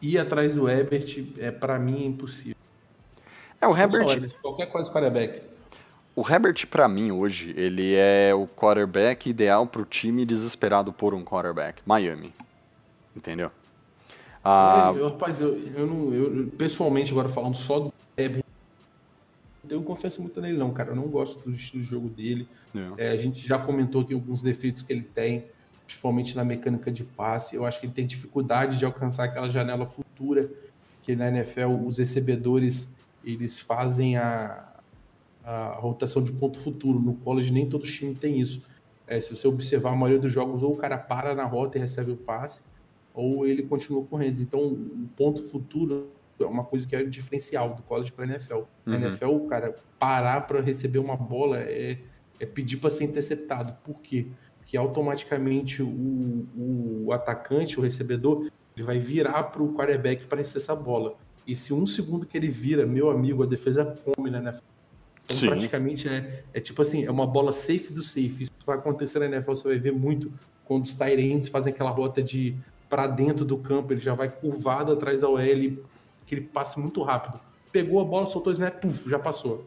Ir 0.00 0.18
atrás 0.18 0.54
do 0.54 0.68
Herbert, 0.68 1.26
é, 1.38 1.50
para 1.50 1.78
mim, 1.78 2.04
é 2.04 2.06
impossível. 2.06 2.56
É, 3.60 3.66
o 3.66 3.76
Herbert... 3.76 4.08
Herbert 4.08 4.32
qualquer 4.40 4.66
coisa 4.66 4.90
quarterback. 4.90 5.42
O 6.14 6.28
Herbert, 6.28 6.66
para 6.68 6.88
mim, 6.88 7.10
hoje, 7.10 7.52
ele 7.56 7.94
é 7.94 8.32
o 8.34 8.46
quarterback 8.46 9.28
ideal 9.28 9.66
pro 9.66 9.84
time 9.84 10.24
desesperado 10.24 10.92
por 10.92 11.14
um 11.14 11.24
quarterback. 11.24 11.82
Miami. 11.84 12.32
Entendeu? 13.16 13.50
Ah, 14.44 14.92
eu, 14.96 15.08
rapaz, 15.08 15.40
eu, 15.40 15.58
eu, 15.74 15.86
não, 15.86 16.14
eu 16.14 16.46
pessoalmente, 16.56 17.12
agora 17.12 17.28
falando 17.28 17.56
só 17.56 17.78
do 17.78 17.92
Herbert, 18.16 18.44
eu 19.68 19.82
confesso 19.82 20.20
muito 20.20 20.40
nele, 20.40 20.56
não, 20.56 20.72
cara. 20.72 20.90
Eu 20.90 20.96
não 20.96 21.08
gosto 21.08 21.38
do 21.48 21.54
estilo 21.54 21.82
de 21.82 21.88
jogo 21.88 22.08
dele. 22.08 22.48
É. 22.96 23.06
É, 23.06 23.10
a 23.10 23.16
gente 23.16 23.46
já 23.46 23.58
comentou 23.58 24.02
aqui 24.02 24.14
alguns 24.14 24.42
defeitos 24.42 24.82
que 24.82 24.92
ele 24.92 25.02
tem, 25.02 25.44
principalmente 25.86 26.34
na 26.36 26.44
mecânica 26.44 26.90
de 26.90 27.04
passe. 27.04 27.54
Eu 27.54 27.64
acho 27.64 27.78
que 27.78 27.86
ele 27.86 27.92
tem 27.92 28.06
dificuldade 28.06 28.78
de 28.78 28.84
alcançar 28.84 29.24
aquela 29.24 29.48
janela 29.48 29.86
futura 29.86 30.50
que 31.02 31.14
na 31.14 31.28
NFL 31.28 31.86
os 31.86 31.98
recebedores 31.98 32.92
eles 33.24 33.60
fazem 33.60 34.16
a, 34.16 34.64
a 35.44 35.76
rotação 35.78 36.22
de 36.22 36.32
ponto 36.32 36.58
futuro. 36.58 36.98
No 36.98 37.14
college 37.14 37.52
nem 37.52 37.68
todo 37.68 37.84
time 37.84 38.14
tem 38.14 38.40
isso. 38.40 38.62
É, 39.06 39.20
se 39.20 39.34
você 39.34 39.46
observar 39.46 39.92
a 39.92 39.96
maioria 39.96 40.20
dos 40.20 40.32
jogos, 40.32 40.62
ou 40.62 40.72
o 40.72 40.76
cara 40.76 40.96
para 40.96 41.34
na 41.34 41.44
rota 41.44 41.78
e 41.78 41.80
recebe 41.80 42.12
o 42.12 42.16
passe, 42.16 42.62
ou 43.14 43.46
ele 43.46 43.62
continua 43.62 44.04
correndo. 44.04 44.40
Então, 44.40 44.60
o 44.60 45.08
ponto 45.16 45.42
futuro 45.42 46.10
é 46.38 46.44
uma 46.44 46.64
coisa 46.64 46.86
que 46.86 46.96
é 46.96 47.02
diferencial 47.02 47.74
do 47.74 47.82
college 47.82 48.12
para 48.12 48.24
a 48.24 48.28
NFL. 48.28 48.54
Uhum. 48.54 48.66
Na 48.86 48.96
NFL, 48.96 49.26
o 49.26 49.46
cara 49.46 49.76
parar 49.98 50.42
para 50.42 50.60
receber 50.60 50.98
uma 50.98 51.16
bola 51.16 51.58
é, 51.58 51.98
é 52.38 52.46
pedir 52.46 52.78
para 52.78 52.90
ser 52.90 53.04
interceptado. 53.04 53.74
Por 53.84 54.00
quê? 54.00 54.28
Porque 54.58 54.76
automaticamente 54.76 55.82
o, 55.82 56.46
o 56.56 57.12
atacante, 57.12 57.78
o 57.78 57.82
recebedor, 57.82 58.50
ele 58.76 58.86
vai 58.86 58.98
virar 58.98 59.44
para 59.44 59.62
o 59.62 59.74
quarterback 59.74 60.26
para 60.26 60.38
receber 60.38 60.60
essa 60.60 60.74
bola. 60.74 61.16
E 61.46 61.54
se 61.54 61.72
um 61.74 61.84
segundo 61.84 62.26
que 62.26 62.36
ele 62.36 62.48
vira, 62.48 62.86
meu 62.86 63.10
amigo, 63.10 63.42
a 63.42 63.46
defesa 63.46 63.84
come 64.04 64.30
na 64.30 64.38
NFL. 64.38 64.64
Então, 65.24 65.36
Sim. 65.36 65.48
praticamente 65.48 66.08
é, 66.08 66.44
é 66.52 66.60
tipo 66.60 66.80
assim, 66.82 67.04
é 67.04 67.10
uma 67.10 67.26
bola 67.26 67.52
safe 67.52 67.92
do 67.92 68.02
safe. 68.02 68.44
Isso 68.44 68.52
vai 68.64 68.76
acontecer 68.76 69.18
na 69.18 69.26
NFL, 69.26 69.50
você 69.50 69.68
vai 69.68 69.78
ver 69.78 69.92
muito 69.92 70.32
quando 70.64 70.84
os 70.84 70.94
Tyrants 70.94 71.48
fazem 71.48 71.72
aquela 71.72 71.90
rota 71.90 72.22
de 72.22 72.56
para 72.90 73.06
dentro 73.06 73.44
do 73.44 73.56
campo, 73.56 73.92
ele 73.92 74.00
já 74.00 74.14
vai 74.14 74.28
curvado 74.28 74.92
atrás 74.92 75.20
da 75.20 75.28
OL, 75.28 75.38
aquele 75.38 76.40
passe 76.52 76.78
muito 76.78 77.00
rápido. 77.02 77.40
Pegou 77.70 78.00
a 78.00 78.04
bola, 78.04 78.26
soltou 78.26 78.50
o 78.50 78.52
snap, 78.52 78.80
puf, 78.80 79.08
já 79.08 79.18
passou. 79.18 79.64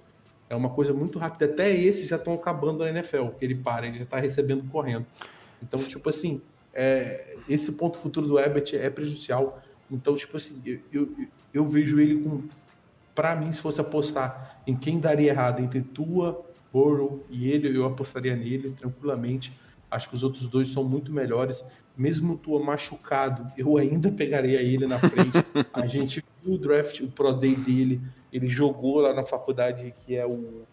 É 0.49 0.55
uma 0.55 0.69
coisa 0.69 0.93
muito 0.93 1.17
rápida. 1.17 1.45
Até 1.45 1.73
esses 1.73 2.09
já 2.09 2.17
estão 2.17 2.33
acabando 2.33 2.79
na 2.79 2.89
NFL, 2.89 3.29
que 3.39 3.45
ele 3.45 3.55
para, 3.55 3.87
ele 3.87 3.99
já 3.99 4.03
está 4.03 4.19
recebendo 4.19 4.69
correndo. 4.69 5.05
Então, 5.61 5.79
tipo 5.79 6.09
assim, 6.09 6.41
é, 6.73 7.37
esse 7.47 7.71
ponto 7.71 7.97
futuro 7.97 8.27
do 8.27 8.37
Herbert 8.37 8.65
é 8.73 8.89
prejudicial. 8.89 9.61
Então, 9.89 10.15
tipo 10.15 10.35
assim, 10.35 10.61
eu, 10.65 10.79
eu, 10.91 11.09
eu 11.53 11.65
vejo 11.65 11.99
ele 12.01 12.21
com. 12.21 12.43
Para 13.15 13.35
mim, 13.35 13.51
se 13.53 13.61
fosse 13.61 13.79
apostar 13.79 14.61
em 14.67 14.75
quem 14.75 14.99
daria 14.99 15.29
errado 15.29 15.61
entre 15.61 15.81
tua, 15.81 16.43
Burrow 16.73 17.23
e 17.29 17.49
ele, 17.49 17.75
eu 17.77 17.85
apostaria 17.85 18.35
nele 18.35 18.71
tranquilamente 18.71 19.53
Acho 19.93 20.09
que 20.09 20.15
os 20.15 20.23
outros 20.23 20.47
dois 20.47 20.69
são 20.69 20.83
muito 20.83 21.13
melhores. 21.13 21.63
Mesmo 21.95 22.37
Tua 22.37 22.63
machucado, 22.63 23.51
eu 23.55 23.77
ainda 23.77 24.11
pegaria 24.11 24.61
ele 24.61 24.87
na 24.87 24.97
frente. 24.97 25.31
A 25.71 25.85
gente 25.85 26.23
viu 26.43 26.55
o 26.55 26.57
draft, 26.57 27.01
o 27.01 27.07
Pro 27.07 27.31
Day 27.33 27.55
dele, 27.55 28.01
ele 28.31 28.47
jogou 28.47 29.01
lá 29.01 29.13
na 29.13 29.23
faculdade 29.23 29.93
que 29.99 30.15
é 30.15 30.25
o. 30.25 30.63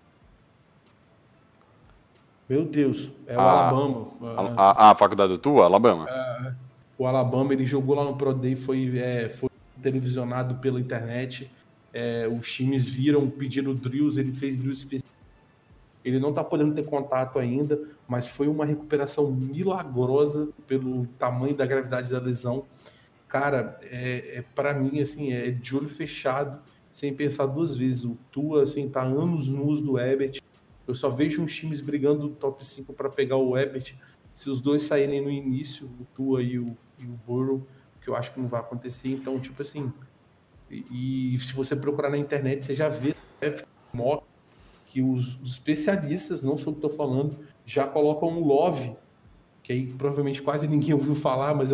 Meu 2.48 2.64
Deus, 2.64 3.10
é 3.26 3.36
o 3.36 3.40
Ah, 3.40 3.68
Alabama. 3.68 4.08
A, 4.56 4.88
a, 4.88 4.90
a 4.90 4.94
faculdade 4.96 5.32
do 5.32 5.38
Tua, 5.38 5.64
Alabama? 5.66 6.06
o 6.98 7.06
Alabama, 7.06 7.52
ele 7.52 7.64
jogou 7.64 7.94
lá 7.94 8.04
no 8.04 8.16
Pro 8.16 8.34
Day, 8.34 8.56
foi, 8.56 8.98
é, 8.98 9.28
foi 9.28 9.48
televisionado 9.80 10.56
pela 10.56 10.80
internet. 10.80 11.50
É, 11.92 12.28
os 12.28 12.50
times 12.52 12.88
viram, 12.88 13.28
pediram 13.28 13.74
drills, 13.74 14.18
ele 14.18 14.32
fez 14.32 14.56
drills 14.56 14.80
específicos. 14.80 15.10
Ele 16.04 16.18
não 16.18 16.32
tá 16.32 16.42
podendo 16.42 16.74
ter 16.74 16.84
contato 16.84 17.38
ainda, 17.38 17.80
mas 18.11 18.26
foi 18.26 18.48
uma 18.48 18.64
recuperação 18.64 19.30
milagrosa 19.30 20.48
pelo 20.66 21.06
tamanho 21.16 21.54
da 21.54 21.64
gravidade 21.64 22.11
da 22.11 22.18
lesão. 22.18 22.64
Cara, 23.28 23.78
é, 23.84 24.38
é 24.38 24.44
para 24.52 24.74
mim 24.74 25.00
assim, 25.00 25.32
é 25.32 25.52
de 25.52 25.76
olho 25.76 25.88
fechado, 25.88 26.61
sem 26.90 27.14
pensar 27.14 27.46
duas 27.46 27.76
vezes. 27.76 28.02
O 28.02 28.18
Tua 28.32 28.64
assim 28.64 28.88
tá 28.88 29.00
anos 29.00 29.48
nus 29.48 29.80
do 29.80 29.96
Ebert. 29.96 30.40
Eu 30.88 30.94
só 30.96 31.08
vejo 31.08 31.40
uns 31.40 31.54
times 31.54 31.80
brigando 31.80 32.26
no 32.26 32.34
top 32.34 32.66
5 32.66 32.92
para 32.94 33.08
pegar 33.08 33.36
o 33.36 33.56
Ebert. 33.56 33.94
Se 34.32 34.50
os 34.50 34.61
dois 34.61 34.82
saírem 34.82 35.22
no 35.22 35.30
início, 35.30 35.86
o 35.86 36.04
Tua 36.12 36.42
e 36.42 36.58
o, 36.58 36.76
e 36.98 37.04
o 37.04 37.16
Burrow, 37.24 37.64
que 38.00 38.08
eu 38.08 38.16
acho 38.16 38.34
que 38.34 38.40
não 38.40 38.48
vai 38.48 38.58
acontecer. 38.58 39.11
Então, 39.11 39.38
tipo 39.38 39.62
assim, 39.62 39.92
e, 40.68 41.34
e 41.36 41.38
se 41.38 41.52
você 41.52 41.76
procurar 41.76 42.11
na 42.11 42.18
internet, 42.18 42.64
você 42.64 42.74
já 42.74 42.88
vê 42.88 43.14
né, 43.40 43.54
que 44.86 45.00
os, 45.00 45.40
os 45.40 45.52
especialistas, 45.52 46.42
não 46.42 46.58
sou 46.58 46.72
o 46.72 46.76
que 46.76 46.84
estou 46.84 46.90
falando, 46.90 47.38
já 47.64 47.86
colocam 47.86 48.28
um 48.28 48.44
Love, 48.44 48.94
que 49.62 49.72
aí 49.72 49.86
provavelmente 49.86 50.42
quase 50.42 50.66
ninguém 50.66 50.92
ouviu 50.94 51.14
falar, 51.14 51.54
mas 51.54 51.72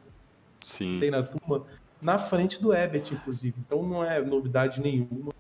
Sim. 0.63 0.99
tem 1.01 1.11
na 1.11 1.23
turma, 1.23 1.65
na 2.01 2.19
frente 2.19 2.61
do 2.61 2.75
Ebert, 2.75 3.13
inclusive. 3.13 3.55
Então 3.65 3.83
não 3.83 4.05
é 4.05 4.21
novidade 4.21 4.81
nenhuma. 4.81 5.33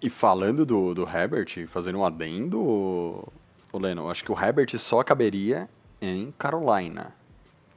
E 0.00 0.08
falando 0.08 0.64
do, 0.64 0.94
do 0.94 1.02
Herbert, 1.08 1.66
fazendo 1.66 1.98
um 1.98 2.04
adendo, 2.04 2.60
o 2.60 3.78
Leno, 3.78 4.02
eu 4.02 4.10
acho 4.10 4.24
que 4.24 4.30
o 4.30 4.38
Herbert 4.38 4.78
só 4.78 5.02
caberia 5.02 5.68
em 6.00 6.32
Carolina, 6.38 7.12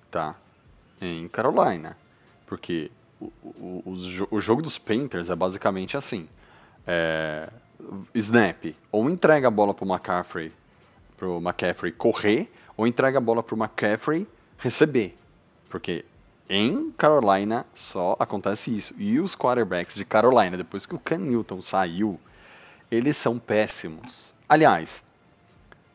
tá? 0.09 0.35
Em 1.01 1.27
Carolina. 1.27 1.97
Porque 2.45 2.91
o, 3.19 3.31
o, 3.43 3.83
o, 3.85 4.35
o 4.35 4.39
jogo 4.39 4.61
dos 4.61 4.77
Panthers 4.77 5.29
é 5.29 5.35
basicamente 5.35 5.97
assim. 5.97 6.27
É, 6.85 7.49
snap, 8.13 8.75
ou 8.91 9.09
entrega 9.09 9.47
a 9.47 9.51
bola 9.51 9.73
pro 9.73 9.87
McCaffrey, 9.87 10.51
pro 11.22 11.38
McCaffrey 11.38 11.91
correr, 11.91 12.51
ou 12.76 12.88
entrega 12.88 13.19
a 13.19 13.22
bola 13.22 13.43
pro 13.43 13.55
McCaffrey 13.55 14.28
receber. 14.57 15.15
Porque 15.69 16.03
em 16.49 16.89
Carolina 16.97 17.63
só 17.76 18.15
acontece 18.19 18.76
isso. 18.76 18.95
E 18.97 19.19
os 19.19 19.36
quarterbacks 19.36 19.93
de 19.93 20.03
Carolina, 20.03 20.57
depois 20.57 20.88
que 20.88 20.95
o 20.95 20.99
Cam 20.99 21.19
Newton 21.19 21.61
saiu, 21.61 22.19
eles 22.89 23.15
são 23.17 23.38
péssimos. 23.38 24.34
Aliás, 24.49 25.03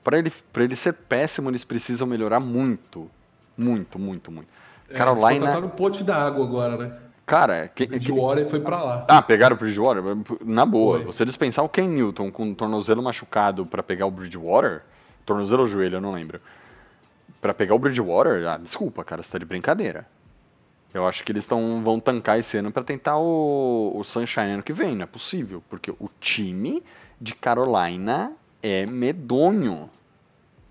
para 0.04 0.16
ele, 0.18 0.32
pra 0.52 0.62
ele 0.62 0.76
ser 0.76 0.92
péssimo, 0.92 1.50
eles 1.50 1.64
precisam 1.64 2.06
melhorar 2.06 2.38
muito. 2.38 3.10
Muito, 3.58 3.98
muito, 3.98 4.30
muito. 4.30 4.46
Carolina. 4.94 5.50
Tá 5.54 5.60
no 5.60 5.70
pote 5.70 6.04
da 6.04 6.24
água 6.24 6.44
agora, 6.46 6.76
né? 6.76 6.96
Cara, 7.26 7.66
que, 7.66 7.82
O 7.82 7.86
que- 7.88 7.92
Bridgewater 7.98 8.48
foi 8.48 8.60
pra 8.60 8.80
lá. 8.80 9.04
ah, 9.08 9.20
pegaram 9.20 9.56
o 9.56 9.58
Bridgewater? 9.58 10.02
Na 10.44 10.64
boa. 10.64 10.98
Foi. 10.98 11.06
Você 11.06 11.24
dispensar 11.24 11.64
o 11.64 11.68
Ken 11.68 11.88
Newton 11.88 12.30
com 12.30 12.52
o 12.52 12.54
tornozelo 12.54 13.02
machucado 13.02 13.66
pra 13.66 13.82
pegar 13.82 14.06
o 14.06 14.10
Bridgewater, 14.12 14.82
tornozelo 15.26 15.62
ou 15.62 15.68
joelho, 15.68 15.96
eu 15.96 16.00
não 16.00 16.12
lembro. 16.12 16.40
Pra 17.40 17.52
pegar 17.52 17.74
o 17.74 17.78
Bridgewater, 17.78 18.48
ah, 18.48 18.56
desculpa, 18.56 19.04
cara, 19.04 19.22
você 19.22 19.30
tá 19.30 19.38
de 19.38 19.44
brincadeira. 19.44 20.06
Eu 20.94 21.06
acho 21.06 21.22
que 21.24 21.32
eles 21.32 21.44
tão, 21.44 21.82
vão 21.82 22.00
tancar 22.00 22.38
esse 22.38 22.56
ano 22.56 22.72
pra 22.72 22.82
tentar 22.82 23.18
o, 23.18 23.92
o 23.94 24.02
Sunshine 24.02 24.52
ano 24.52 24.62
que 24.62 24.72
vem, 24.72 24.94
não 24.94 25.02
é 25.02 25.06
possível. 25.06 25.62
Porque 25.68 25.90
o 25.90 26.08
time 26.18 26.82
de 27.20 27.34
Carolina 27.34 28.32
é 28.62 28.86
medonho. 28.86 29.90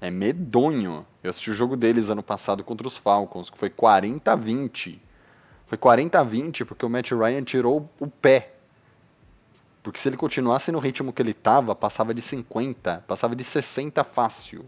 É 0.01 0.09
medonho. 0.09 1.05
Eu 1.23 1.29
assisti 1.29 1.51
o 1.51 1.53
jogo 1.53 1.77
deles 1.77 2.09
ano 2.09 2.23
passado 2.23 2.63
contra 2.63 2.87
os 2.87 2.97
Falcons, 2.97 3.51
que 3.51 3.57
foi 3.57 3.69
40 3.69 4.31
a 4.31 4.35
20. 4.35 4.99
Foi 5.67 5.77
40 5.77 6.19
a 6.19 6.23
20 6.23 6.65
porque 6.65 6.85
o 6.85 6.89
Matt 6.89 7.11
Ryan 7.11 7.43
tirou 7.43 7.89
o 7.99 8.07
pé. 8.07 8.54
Porque 9.85 9.99
se 9.99 10.09
ele 10.09 10.17
continuasse 10.17 10.71
no 10.71 10.79
ritmo 10.79 11.13
que 11.13 11.21
ele 11.21 11.31
tava, 11.31 11.75
passava 11.75 12.11
de 12.11 12.19
50, 12.19 13.03
passava 13.07 13.35
de 13.35 13.43
60 13.43 14.03
fácil. 14.03 14.65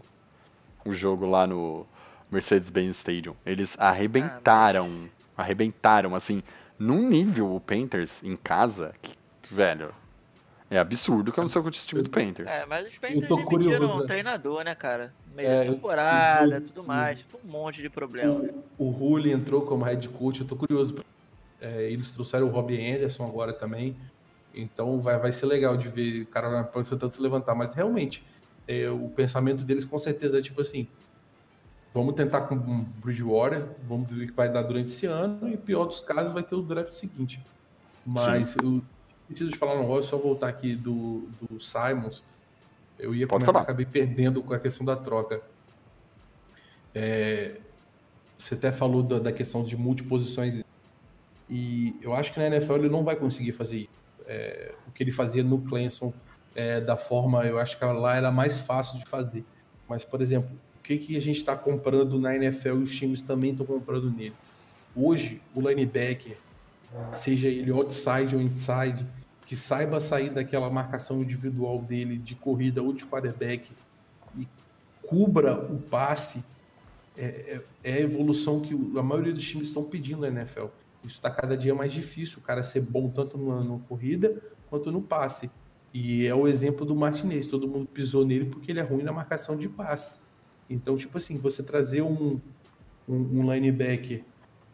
O 0.84 0.92
jogo 0.92 1.26
lá 1.26 1.44
no 1.44 1.84
Mercedes-Benz 2.30 2.98
Stadium. 2.98 3.34
Eles 3.44 3.76
arrebentaram, 3.80 5.10
arrebentaram 5.36 6.14
assim, 6.14 6.40
num 6.78 7.08
nível 7.08 7.52
o 7.52 7.58
Panthers 7.60 8.22
em 8.22 8.36
casa, 8.36 8.94
que, 9.02 9.12
velho, 9.50 9.92
é 10.70 10.78
absurdo 10.78 11.32
que 11.32 11.40
aconteceu 11.40 11.62
com 11.64 11.68
o 11.68 11.72
time 11.72 12.00
do 12.00 12.10
Panthers. 12.10 12.52
É, 12.52 12.64
mas 12.64 12.86
os 12.86 12.94
tô 12.96 13.08
demitiram 13.08 13.44
curioso. 13.44 14.04
um 14.04 14.06
treinador, 14.06 14.62
né, 14.62 14.76
cara? 14.76 15.12
Meio 15.34 15.48
É, 15.48 15.66
eu- 15.66 15.72
temporada, 15.74 16.54
eu- 16.58 16.62
tudo 16.62 16.84
mais. 16.84 17.20
Foi 17.22 17.40
um 17.44 17.50
monte 17.50 17.82
de 17.82 17.90
problema. 17.90 18.40
O, 18.78 18.86
o 18.86 18.90
Rulli 18.90 19.32
entrou 19.32 19.62
como 19.62 19.84
head 19.84 20.08
coach, 20.10 20.42
eu 20.42 20.46
tô 20.46 20.54
curioso. 20.54 20.94
é, 21.60 21.90
eles 21.90 22.12
trouxeram 22.12 22.46
o 22.46 22.50
Robbie 22.50 22.80
Anderson 22.94 23.26
agora 23.26 23.52
também. 23.52 23.96
Então 24.54 25.00
vai, 25.00 25.18
vai 25.18 25.32
ser 25.32 25.46
legal 25.46 25.76
de 25.76 25.88
ver 25.88 26.22
o 26.22 26.26
Carolina 26.26 26.64
Panthers 26.64 26.90
tentando 26.90 27.12
se 27.12 27.22
levantar. 27.22 27.54
Mas 27.54 27.74
realmente, 27.74 28.24
é, 28.66 28.88
o 28.90 29.08
pensamento 29.08 29.62
deles 29.64 29.84
com 29.84 29.98
certeza 29.98 30.38
é 30.38 30.42
tipo 30.42 30.60
assim: 30.60 30.86
vamos 31.92 32.14
tentar 32.14 32.42
com 32.42 32.54
um 32.54 32.84
Bridgewater, 33.02 33.66
vamos 33.88 34.08
ver 34.08 34.24
o 34.24 34.26
que 34.26 34.32
vai 34.32 34.50
dar 34.50 34.62
durante 34.62 34.88
esse 34.88 35.06
ano, 35.06 35.48
e 35.48 35.56
pior 35.56 35.84
dos 35.84 36.00
casos, 36.00 36.32
vai 36.32 36.42
ter 36.42 36.54
o 36.54 36.62
draft 36.62 36.92
seguinte. 36.92 37.40
Mas 38.04 38.56
eu 38.56 38.82
preciso 39.26 39.50
de 39.50 39.58
falar 39.58 39.74
um 39.74 39.80
negócio, 39.80 40.10
só 40.10 40.16
voltar 40.16 40.48
aqui 40.48 40.74
do, 40.74 41.28
do 41.40 41.60
Simons. 41.60 42.24
Eu 42.98 43.14
ia 43.14 43.26
Pode 43.26 43.44
comentar, 43.44 43.52
falar. 43.54 43.62
acabei 43.62 43.86
perdendo 43.86 44.42
com 44.42 44.54
a 44.54 44.58
questão 44.58 44.84
da 44.84 44.96
troca. 44.96 45.42
É, 46.94 47.56
você 48.38 48.54
até 48.54 48.72
falou 48.72 49.02
da, 49.02 49.18
da 49.18 49.32
questão 49.32 49.62
de 49.62 49.76
multiposições. 49.76 50.62
E 51.50 51.96
eu 52.02 52.14
acho 52.14 52.32
que 52.32 52.38
na 52.38 52.46
NFL 52.46 52.74
ele 52.74 52.88
não 52.88 53.04
vai 53.04 53.16
conseguir 53.16 53.52
fazer 53.52 53.78
isso. 53.78 53.98
É, 54.28 54.74
o 54.86 54.92
que 54.92 55.02
ele 55.02 55.10
fazia 55.10 55.42
no 55.42 55.58
Clemson, 55.62 56.12
é, 56.54 56.80
da 56.80 56.96
forma, 56.96 57.44
eu 57.46 57.58
acho 57.58 57.78
que 57.78 57.84
lá 57.84 58.14
era 58.16 58.30
mais 58.30 58.58
fácil 58.58 58.98
de 58.98 59.06
fazer. 59.06 59.44
Mas, 59.88 60.04
por 60.04 60.20
exemplo, 60.20 60.50
o 60.78 60.82
que, 60.82 60.98
que 60.98 61.16
a 61.16 61.20
gente 61.20 61.38
está 61.38 61.56
comprando 61.56 62.18
na 62.18 62.36
NFL 62.36 62.68
e 62.80 62.82
os 62.82 62.94
times 62.94 63.22
também 63.22 63.52
estão 63.52 63.64
comprando 63.64 64.10
nele? 64.10 64.34
Hoje, 64.94 65.40
o 65.54 65.60
linebacker, 65.60 66.36
seja 67.14 67.48
ele 67.48 67.70
outside 67.70 68.34
ou 68.36 68.42
inside, 68.42 69.06
que 69.46 69.56
saiba 69.56 69.98
sair 70.00 70.28
daquela 70.30 70.68
marcação 70.68 71.22
individual 71.22 71.80
dele 71.80 72.18
de 72.18 72.34
corrida 72.34 72.82
ou 72.82 72.92
de 72.92 73.06
quarterback 73.06 73.70
e 74.36 74.46
cubra 75.06 75.54
o 75.58 75.78
passe, 75.78 76.44
é, 77.16 77.24
é- 77.24 77.62
é 77.82 77.92
a 77.94 78.00
evolução 78.00 78.60
que 78.60 78.74
a 78.98 79.02
maioria 79.02 79.32
dos 79.32 79.46
times 79.46 79.68
estão 79.68 79.82
pedindo 79.84 80.20
na 80.20 80.28
NFL. 80.28 80.66
Isso 81.04 81.16
está 81.16 81.30
cada 81.30 81.56
dia 81.56 81.74
mais 81.74 81.92
difícil, 81.92 82.38
o 82.38 82.40
cara 82.40 82.62
ser 82.62 82.80
bom 82.80 83.08
tanto 83.08 83.38
na, 83.38 83.62
na 83.62 83.78
corrida 83.80 84.42
quanto 84.68 84.90
no 84.90 85.00
passe. 85.00 85.50
E 85.92 86.26
é 86.26 86.34
o 86.34 86.46
exemplo 86.46 86.84
do 86.84 86.94
Martinez, 86.94 87.48
todo 87.48 87.66
mundo 87.66 87.86
pisou 87.86 88.24
nele 88.24 88.46
porque 88.46 88.72
ele 88.72 88.80
é 88.80 88.82
ruim 88.82 89.02
na 89.02 89.12
marcação 89.12 89.56
de 89.56 89.68
passes. 89.68 90.20
Então, 90.68 90.96
tipo 90.96 91.16
assim, 91.16 91.38
você 91.38 91.62
trazer 91.62 92.02
um, 92.02 92.38
um, 93.08 93.40
um 93.40 93.52
linebacker 93.52 94.22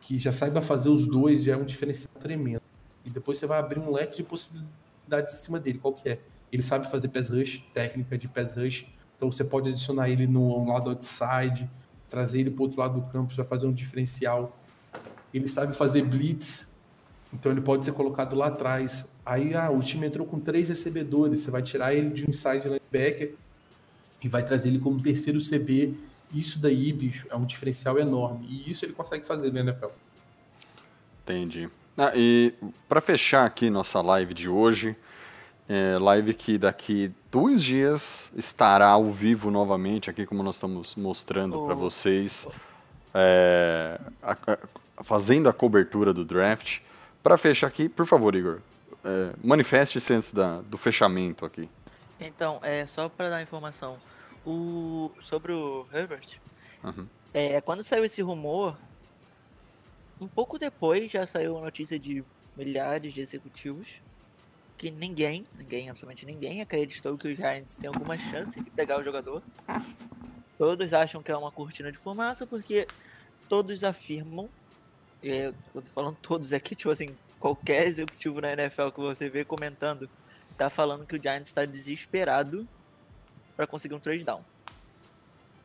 que 0.01 0.19
já 0.19 0.33
saiba 0.33 0.61
fazer 0.61 0.89
os 0.89 1.07
dois 1.07 1.45
já 1.45 1.55
é 1.55 1.57
um 1.57 1.65
diferencial 1.65 2.13
tremendo. 2.19 2.63
E 3.05 3.11
depois 3.11 3.39
você 3.39 3.47
vai 3.47 3.59
abrir 3.59 3.79
um 3.79 3.93
leque 3.93 4.17
de 4.17 4.23
possibilidades 4.23 5.35
em 5.35 5.37
cima 5.37 5.61
dele. 5.61 5.79
Qual 5.79 5.95
que 5.95 6.09
é? 6.09 6.19
Ele 6.51 6.63
sabe 6.63 6.91
fazer 6.91 7.09
pass 7.09 7.29
rush, 7.29 7.65
técnica 7.73 8.19
de 8.19 8.29
pass 8.29 8.55
rush. 8.55 8.87
Então 9.17 9.31
você 9.31 9.45
pode 9.45 9.71
adicionar 9.71 10.09
ele 10.09 10.27
no 10.27 10.67
lado 10.67 10.91
outside, 10.91 11.71
trazer 12.11 12.41
ele 12.41 12.51
para 12.51 12.63
outro 12.63 12.81
lado 12.81 13.01
do 13.01 13.07
campo 13.09 13.35
para 13.35 13.45
fazer 13.45 13.67
um 13.67 13.73
diferencial. 13.73 14.59
Ele 15.35 15.49
sabe 15.49 15.75
fazer 15.75 16.03
blitz, 16.03 16.73
então 17.33 17.51
ele 17.53 17.61
pode 17.61 17.85
ser 17.85 17.93
colocado 17.93 18.35
lá 18.37 18.47
atrás. 18.47 19.11
Aí 19.27 19.53
ah, 19.55 19.69
o 19.71 19.81
time 19.81 20.07
entrou 20.07 20.25
com 20.27 20.39
três 20.39 20.69
recebedores, 20.69 21.41
você 21.41 21.51
vai 21.51 21.61
tirar 21.63 21.93
ele 21.93 22.11
de 22.11 22.25
um 22.25 22.31
inside 22.31 22.69
linebacker 22.69 23.35
e 24.23 24.29
vai 24.29 24.43
trazer 24.45 24.69
ele 24.69 24.79
como 24.79 25.03
terceiro 25.03 25.41
CB. 25.41 25.95
Isso 26.33 26.59
daí, 26.61 26.93
bicho, 26.93 27.27
é 27.31 27.37
um 27.37 27.45
diferencial 27.45 27.99
enorme. 27.99 28.47
E 28.49 28.71
isso 28.71 28.85
ele 28.85 28.93
consegue 28.93 29.27
fazer 29.27 29.53
na 29.53 29.61
NFL. 29.61 29.89
Entendi. 31.23 31.69
Ah, 31.97 32.13
e 32.15 32.53
para 32.89 33.01
fechar 33.01 33.45
aqui 33.45 33.71
nossa 33.71 34.01
live 34.01 34.35
de 34.35 34.49
hoje, 34.49 34.97
é, 35.69 35.97
live 35.99 36.35
que 36.35 36.59
daqui 36.59 37.11
dois 37.31 37.63
dias 37.63 38.31
estará 38.37 38.89
ao 38.89 39.11
vivo 39.11 39.51
novamente, 39.51 40.11
aqui 40.11 40.27
como 40.27 40.43
nós 40.43 40.57
estamos 40.57 40.95
mostrando 40.97 41.65
para 41.65 41.75
Oh. 41.75 41.79
vocês, 41.79 42.47
é, 43.15 43.99
a- 44.23 44.37
a- 44.47 44.59
fazendo 45.03 45.49
a 45.49 45.53
cobertura 45.53 46.13
do 46.13 46.25
draft. 46.25 46.81
Para 47.23 47.37
fechar 47.37 47.67
aqui, 47.67 47.89
por 47.89 48.07
favor, 48.07 48.35
Igor, 48.35 48.61
é, 49.05 49.33
manifeste-se 49.43 50.13
antes 50.13 50.33
da- 50.33 50.61
do 50.63 50.77
fechamento 50.77 51.45
aqui. 51.45 51.69
Então, 52.21 52.59
é 52.63 52.87
só 52.87 53.09
pra 53.09 53.29
dar 53.31 53.43
informação. 53.43 53.99
O... 54.47 55.11
Sobre 55.21 55.53
o 55.53 55.87
Herbert, 55.93 56.39
Uhum. 56.83 57.07
É, 57.33 57.61
quando 57.63 57.83
saiu 57.83 58.05
esse 58.05 58.21
rumor, 58.21 58.77
um 60.21 60.29
pouco 60.29 60.59
depois 60.59 61.11
já 61.11 61.27
saiu 61.27 61.57
a 61.59 61.61
notícia 61.63 61.99
de 61.99 62.23
milhares 62.57 63.13
de 63.15 63.21
executivos 63.23 64.01
que 64.77 64.91
ninguém, 64.91 65.45
ninguém, 65.57 65.89
absolutamente 65.89 66.27
ninguém 66.27 66.61
acreditou 66.61 67.17
que 67.17 67.29
os 67.29 67.37
Giants 67.37 67.77
têm 67.77 67.89
alguma 67.89 68.17
chance 68.19 68.61
de 68.61 68.71
pegar 68.71 69.01
o 69.01 69.03
jogador. 69.03 69.43
Todos 70.59 70.93
acham 70.93 71.23
que 71.23 71.33
é 71.33 71.37
uma 71.37 71.51
cortina 71.51 71.91
de 71.91 71.99
fumaça 71.99 72.47
porque 72.47 72.87
todos 73.49 73.83
afirmam, 73.83 74.49
eu 75.29 75.55
tô 75.73 75.91
falando 75.93 76.17
todos 76.21 76.53
aqui, 76.53 76.75
tipo 76.75 76.91
assim, 76.91 77.09
qualquer 77.41 77.87
executivo 77.87 78.41
na 78.41 78.53
NFL 78.53 78.91
que 78.91 79.01
você 79.01 79.29
vê 79.29 79.45
comentando, 79.45 80.09
tá 80.57 80.69
falando 80.71 81.07
que 81.07 81.17
o 81.17 81.23
Giants 81.23 81.49
está 81.49 81.65
desesperado 81.65 82.69
para 83.57 83.67
conseguir 83.67 83.95
um 83.95 84.01
trade 84.01 84.25
down. 84.25 84.45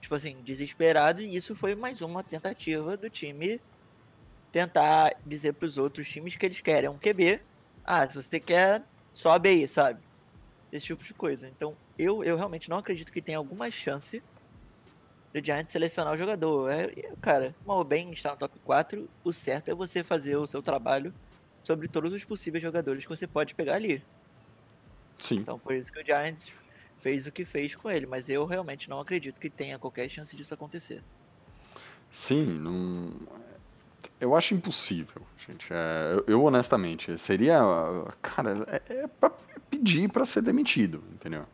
Tipo 0.01 0.15
assim, 0.15 0.37
desesperado, 0.43 1.21
e 1.21 1.35
isso 1.35 1.55
foi 1.55 1.75
mais 1.75 2.01
uma 2.01 2.23
tentativa 2.23 2.95
do 2.95 3.09
time 3.09 3.61
tentar 4.51 5.15
dizer 5.25 5.53
para 5.53 5.65
os 5.65 5.77
outros 5.77 6.07
times 6.07 6.35
que 6.35 6.45
eles 6.45 6.61
querem 6.61 6.89
um 6.89 6.97
QB. 6.97 7.39
Ah, 7.85 8.07
se 8.07 8.15
você 8.15 8.39
quer, 8.39 8.83
sobe 9.13 9.49
aí, 9.49 9.67
sabe? 9.67 9.99
Esse 10.71 10.87
tipo 10.87 11.03
de 11.03 11.13
coisa. 11.13 11.47
Então, 11.47 11.75
eu, 11.97 12.23
eu 12.23 12.35
realmente 12.35 12.69
não 12.69 12.77
acredito 12.77 13.11
que 13.11 13.21
tenha 13.21 13.37
alguma 13.37 13.69
chance 13.69 14.23
do 15.33 15.43
Giants 15.43 15.71
selecionar 15.71 16.13
o 16.13 16.17
jogador. 16.17 16.71
É, 16.71 16.91
cara, 17.21 17.55
mal 17.65 17.83
bem 17.83 18.11
está 18.11 18.31
no 18.31 18.37
top 18.37 18.57
4, 18.59 19.09
o 19.23 19.31
certo 19.31 19.69
é 19.69 19.75
você 19.75 20.03
fazer 20.03 20.35
o 20.35 20.47
seu 20.47 20.61
trabalho 20.61 21.13
sobre 21.63 21.87
todos 21.87 22.11
os 22.13 22.23
possíveis 22.23 22.61
jogadores 22.61 23.03
que 23.03 23.09
você 23.09 23.27
pode 23.27 23.53
pegar 23.53 23.75
ali. 23.75 24.03
Sim. 25.19 25.37
Então, 25.37 25.59
por 25.59 25.75
isso 25.75 25.91
que 25.91 26.01
o 26.01 26.05
Giants 26.05 26.51
fez 26.99 27.27
o 27.27 27.31
que 27.31 27.43
fez 27.43 27.75
com 27.75 27.89
ele. 27.89 28.05
Mas 28.05 28.29
eu 28.29 28.45
realmente 28.45 28.89
não 28.89 28.99
acredito 28.99 29.39
que 29.39 29.49
tenha 29.49 29.77
qualquer 29.79 30.09
chance 30.09 30.35
disso 30.35 30.53
acontecer. 30.53 31.03
Sim, 32.11 32.45
não... 32.45 33.13
eu 34.19 34.35
acho 34.35 34.53
impossível, 34.53 35.21
gente. 35.47 35.67
É, 35.71 36.13
eu, 36.13 36.25
eu, 36.27 36.43
honestamente, 36.43 37.17
seria, 37.17 37.59
cara, 38.21 38.65
é, 38.67 39.03
é 39.03 39.07
pra 39.07 39.31
pedir 39.69 40.09
para 40.09 40.25
ser 40.25 40.41
demitido, 40.41 41.03
entendeu? 41.13 41.45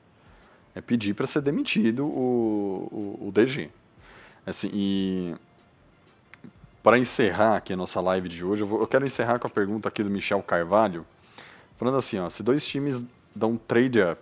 É 0.75 0.81
pedir 0.81 1.13
para 1.13 1.25
ser 1.25 1.41
demitido 1.41 2.05
o, 2.05 3.17
o, 3.21 3.27
o, 3.27 3.31
DG. 3.31 3.69
Assim, 4.45 4.69
e 4.73 5.35
para 6.83 6.99
encerrar 6.99 7.55
aqui 7.55 7.73
a 7.73 7.77
nossa 7.77 8.01
live 8.01 8.27
de 8.27 8.43
hoje, 8.43 8.61
eu, 8.61 8.67
vou, 8.67 8.81
eu 8.81 8.87
quero 8.87 9.05
encerrar 9.05 9.39
com 9.39 9.47
a 9.47 9.49
pergunta 9.49 9.87
aqui 9.87 10.03
do 10.03 10.09
Michel 10.09 10.43
Carvalho, 10.43 11.05
falando 11.77 11.97
assim, 11.97 12.19
ó, 12.19 12.29
se 12.29 12.43
dois 12.43 12.65
times 12.65 13.01
dão 13.33 13.57
trade 13.57 14.01
up 14.01 14.21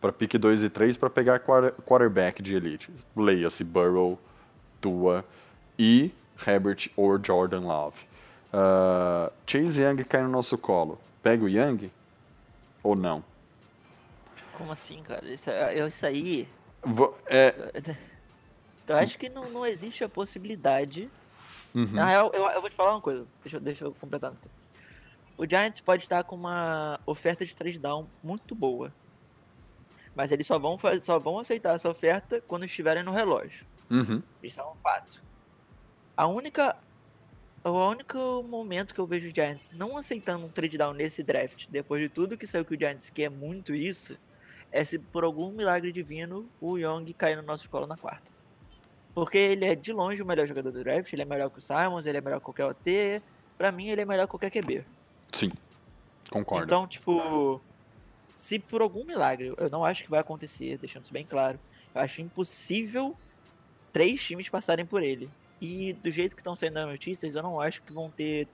para 0.00 0.12
pick 0.12 0.38
2 0.38 0.62
e 0.62 0.70
3 0.70 0.96
para 0.96 1.10
pegar 1.10 1.40
quarterback 1.40 2.42
de 2.42 2.54
elite. 2.54 2.90
Leia-se 3.16 3.64
Burrow, 3.64 4.18
Tua 4.80 5.24
e 5.78 6.12
Herbert 6.46 6.90
ou 6.96 7.18
Jordan 7.22 7.60
Love. 7.60 7.96
Uh, 8.52 9.32
Chase 9.46 9.82
Young 9.82 10.04
cai 10.04 10.22
no 10.22 10.28
nosso 10.28 10.56
colo. 10.56 10.98
Pega 11.22 11.44
o 11.44 11.48
Young 11.48 11.90
ou 12.82 12.94
não? 12.94 13.24
Como 14.56 14.72
assim, 14.72 15.02
cara? 15.02 15.26
Isso, 15.26 15.50
é, 15.50 15.86
isso 15.86 16.06
aí. 16.06 16.48
É... 17.26 17.54
Eu 18.88 18.96
acho 18.96 19.18
que 19.18 19.28
não, 19.28 19.50
não 19.50 19.66
existe 19.66 20.04
a 20.04 20.08
possibilidade. 20.08 21.10
Uhum. 21.74 21.90
Na 21.92 22.06
real, 22.06 22.30
eu, 22.32 22.48
eu, 22.48 22.60
vou 22.60 22.70
te 22.70 22.76
falar 22.76 22.92
uma 22.92 23.00
coisa. 23.00 23.26
Deixa, 23.42 23.58
deixa 23.58 23.84
eu 23.84 23.92
completar. 23.92 24.32
O 25.36 25.44
Giants 25.44 25.80
pode 25.80 26.04
estar 26.04 26.22
com 26.22 26.36
uma 26.36 27.00
oferta 27.04 27.44
de 27.44 27.54
trade 27.54 27.80
down 27.80 28.06
muito 28.22 28.54
boa. 28.54 28.92
Mas 30.14 30.32
eles 30.32 30.46
só 30.46 30.58
vão, 30.58 30.78
fazer, 30.78 31.00
só 31.00 31.18
vão 31.18 31.38
aceitar 31.38 31.74
essa 31.74 31.90
oferta 31.90 32.40
quando 32.46 32.64
estiverem 32.64 33.02
no 33.02 33.10
relógio. 33.10 33.66
Uhum. 33.90 34.22
Isso 34.42 34.60
é 34.60 34.64
um 34.64 34.76
fato. 34.76 35.20
A 36.16 36.26
única. 36.26 36.76
O 37.64 37.90
único 37.90 38.44
momento 38.44 38.94
que 38.94 39.00
eu 39.00 39.06
vejo 39.06 39.28
o 39.28 39.34
Giants 39.34 39.72
não 39.72 39.96
aceitando 39.96 40.46
um 40.46 40.48
trade 40.48 40.78
down 40.78 40.94
nesse 40.94 41.24
draft, 41.24 41.66
depois 41.68 42.00
de 42.00 42.08
tudo 42.08 42.38
que 42.38 42.46
saiu 42.46 42.64
que 42.64 42.76
o 42.76 42.78
Giants 42.78 43.10
quer 43.10 43.28
muito 43.28 43.74
isso, 43.74 44.16
é 44.76 44.84
se 44.84 44.98
por 44.98 45.24
algum 45.24 45.50
milagre 45.50 45.90
divino 45.90 46.46
o 46.60 46.76
Young 46.76 47.10
cair 47.14 47.36
no 47.36 47.42
nosso 47.42 47.68
colo 47.70 47.86
na 47.86 47.96
quarta. 47.96 48.30
Porque 49.14 49.38
ele 49.38 49.64
é 49.64 49.74
de 49.74 49.90
longe 49.90 50.20
o 50.22 50.26
melhor 50.26 50.46
jogador 50.46 50.70
do 50.70 50.84
draft, 50.84 51.10
ele 51.10 51.22
é 51.22 51.24
melhor 51.24 51.48
que 51.48 51.58
o 51.58 51.62
Simons, 51.62 52.04
ele 52.04 52.18
é 52.18 52.20
melhor 52.20 52.38
que 52.38 52.44
qualquer 52.44 52.66
OT. 52.66 53.22
Pra 53.56 53.72
mim, 53.72 53.88
ele 53.88 54.02
é 54.02 54.04
melhor 54.04 54.26
que 54.26 54.32
qualquer 54.32 54.50
QB. 54.50 54.84
Sim, 55.32 55.50
concordo. 56.30 56.66
Então, 56.66 56.86
tipo, 56.86 57.58
se 58.34 58.58
por 58.58 58.82
algum 58.82 59.02
milagre, 59.02 59.54
eu 59.56 59.70
não 59.70 59.82
acho 59.82 60.04
que 60.04 60.10
vai 60.10 60.20
acontecer, 60.20 60.76
deixando 60.76 61.04
isso 61.04 61.12
bem 61.12 61.24
claro, 61.24 61.58
eu 61.94 62.00
acho 62.02 62.20
impossível 62.20 63.16
três 63.94 64.22
times 64.22 64.50
passarem 64.50 64.84
por 64.84 65.02
ele. 65.02 65.30
E 65.58 65.94
do 65.94 66.10
jeito 66.10 66.36
que 66.36 66.42
estão 66.42 66.54
saindo 66.54 66.78
as 66.78 66.86
notícias, 66.86 67.34
eu 67.34 67.42
não 67.42 67.58
acho 67.58 67.80
que 67.80 67.94
vão 67.94 68.10
ter 68.10 68.46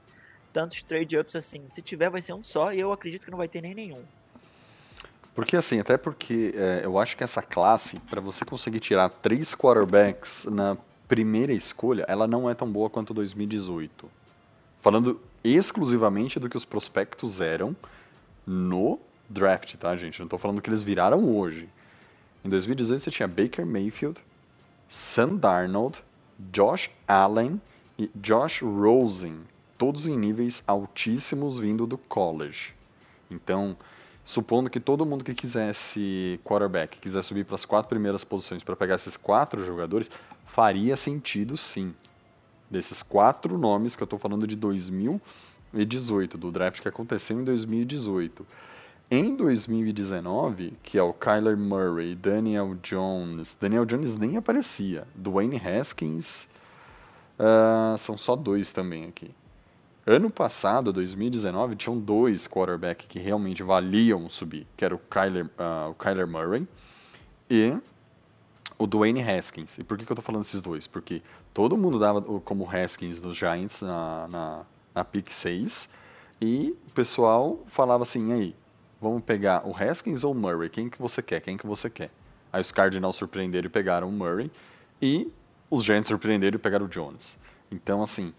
tantos 0.53 0.85
trade-ups 0.85 1.35
assim. 1.35 1.69
Se 1.69 1.83
tiver, 1.83 2.09
vai 2.09 2.23
ser 2.23 2.33
um 2.33 2.45
só, 2.45 2.73
e 2.73 2.79
eu 2.79 2.93
acredito 2.93 3.25
que 3.25 3.31
não 3.33 3.39
vai 3.39 3.49
ter 3.49 3.61
nem 3.61 3.75
nenhum. 3.75 4.05
Porque 5.35 5.57
assim, 5.57 5.81
até 5.81 5.97
porque 5.97 6.53
é, 6.55 6.83
eu 6.85 6.99
acho 6.99 7.17
que 7.17 7.25
essa 7.25 7.43
classe, 7.43 7.99
para 8.11 8.21
você 8.21 8.45
conseguir 8.45 8.81
tirar 8.81 9.09
três 9.09 9.55
quarterbacks 9.55 10.45
na 10.45 10.77
primeira 11.09 11.53
escolha, 11.53 12.05
ela 12.07 12.27
não 12.27 12.49
é 12.49 12.55
tão 12.55 12.71
boa 12.71 12.91
quanto 12.91 13.15
2018. 13.15 14.11
Falando 14.81 15.21
exclusivamente 15.43 16.39
do 16.39 16.49
que 16.49 16.57
os 16.57 16.65
prospectos 16.65 17.41
eram 17.41 17.75
no 18.47 18.99
draft, 19.29 19.77
tá, 19.77 19.97
gente? 19.97 20.21
Não 20.21 20.29
tô 20.29 20.37
falando 20.37 20.61
que 20.61 20.69
eles 20.69 20.83
viraram 20.83 21.25
hoje. 21.37 21.69
Em 22.45 22.49
2018 22.49 23.01
você 23.01 23.11
tinha 23.11 23.29
Baker 23.29 23.65
Mayfield, 23.65 24.21
Sam 24.89 25.37
Darnold, 25.37 26.03
Josh 26.51 26.91
Allen 27.07 27.61
e 27.99 28.11
Josh 28.17 28.61
Rosen, 28.63 29.41
todos 29.79 30.07
em 30.07 30.19
níveis 30.19 30.63
altíssimos 30.67 31.59
vindo 31.59 31.87
do 31.87 31.97
college. 31.97 32.75
Então, 33.31 33.77
supondo 34.25 34.71
que 34.71 34.81
todo 34.81 35.05
mundo 35.05 35.25
que 35.25 35.35
quisesse 35.35 36.41
quarterback, 36.45 36.99
quiser 36.99 37.23
subir 37.23 37.45
para 37.45 37.57
as 37.57 37.65
quatro 37.65 37.89
primeiras 37.89 38.25
posições 38.25 38.63
para 38.63 38.77
pegar 38.77 38.95
esses 38.97 39.17
quatro 39.17 39.65
jogadores, 39.65 40.11
faria 40.47 40.97
sentido 40.97 41.57
sim. 41.57 41.95
Desses 42.71 43.03
quatro 43.03 43.59
nomes 43.59 43.97
que 43.97 44.03
eu 44.03 44.07
estou 44.07 44.19
falando 44.19 44.47
de 44.47 44.57
2018, 44.57 46.39
do 46.39 46.51
draft 46.51 46.81
que 46.81 46.89
aconteceu 46.89 47.39
em 47.41 47.45
2018. 47.45 48.47
Em 49.11 49.37
2019, 49.37 50.73
que 50.83 50.97
é 50.97 51.03
o 51.03 51.13
Kyler 51.13 51.57
Murray, 51.57 52.15
Daniel 52.15 52.75
Jones, 52.83 53.55
Daniel 53.61 53.85
Jones 53.85 54.17
nem 54.17 54.39
aparecia, 54.39 55.07
Dwayne 55.15 55.61
Haskins, 55.61 56.49
uh, 57.39 57.99
são 57.99 58.17
só 58.17 58.35
dois 58.35 58.73
também 58.73 59.05
aqui. 59.05 59.31
Ano 60.05 60.31
passado, 60.31 60.93
2019, 60.93 61.77
tinham 61.77 61.99
dois 61.99 62.49
quarterbacks 62.49 63.07
que 63.09 63.21
realmente 63.21 63.63
valiam 63.63 64.29
subir, 64.29 64.67
que 64.77 64.85
era 64.85 64.95
o 64.95 64.99
Kyler, 64.99 65.47
uh, 65.47 65.91
o 65.91 65.95
Kyler 65.95 66.27
Murray 66.27 66.67
e 67.49 67.77
o 68.77 68.85
Dwayne 68.85 69.23
Haskins. 69.23 69.79
E 69.79 69.85
por 69.85 69.97
que, 69.97 70.05
que 70.05 70.11
eu 70.11 70.15
estou 70.15 70.25
falando 70.25 70.43
esses 70.43 70.61
dois? 70.61 70.89
Porque 70.89 71.23
todo 71.55 71.77
mundo 71.77 72.01
dava 72.01 72.21
como 72.41 72.69
Haskins 72.69 73.21
dos 73.21 73.37
Giants 73.37 73.81
na, 73.81 74.27
na, 74.27 74.67
na 74.93 75.05
pick 75.05 75.31
6 75.31 75.89
e 76.41 76.77
o 76.89 76.91
pessoal 76.91 77.61
falava 77.69 78.03
assim, 78.03 78.33
aí, 78.33 78.57
vamos 79.01 79.23
pegar 79.23 79.65
o 79.65 79.73
Haskins 79.77 80.25
ou 80.25 80.33
o 80.33 80.35
Murray? 80.35 80.69
Quem 80.69 80.91
que 80.91 81.01
você 81.01 81.23
quer? 81.23 81.41
Quem 81.41 81.57
que 81.57 81.65
você 81.65 81.89
quer? 81.89 82.11
Aí 82.53 82.61
os 82.61 82.73
Cardinals 82.73 83.15
surpreenderam 83.15 83.67
e 83.67 83.71
pegaram 83.71 84.09
o 84.09 84.13
Murray. 84.13 84.51
E 85.01 85.33
os 85.71 85.85
Giants 85.85 86.09
surpreenderam 86.09 86.57
e 86.57 86.59
pegaram 86.59 86.87
o 86.87 86.89
Jones. 86.89 87.39
Então, 87.71 88.03
assim, 88.03 88.35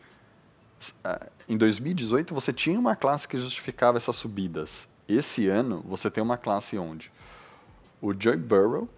em 1.47 1.57
2018 1.57 2.33
você 2.33 2.51
tinha 2.51 2.79
uma 2.79 2.95
classe 2.95 3.27
que 3.27 3.37
justificava 3.37 3.97
essas 3.97 4.15
subidas. 4.15 4.87
Esse 5.07 5.47
ano 5.47 5.83
você 5.87 6.09
tem 6.09 6.23
uma 6.23 6.37
classe 6.37 6.77
onde 6.77 7.11
o 8.01 8.13
Joe 8.17 8.35
Burrow 8.35 8.89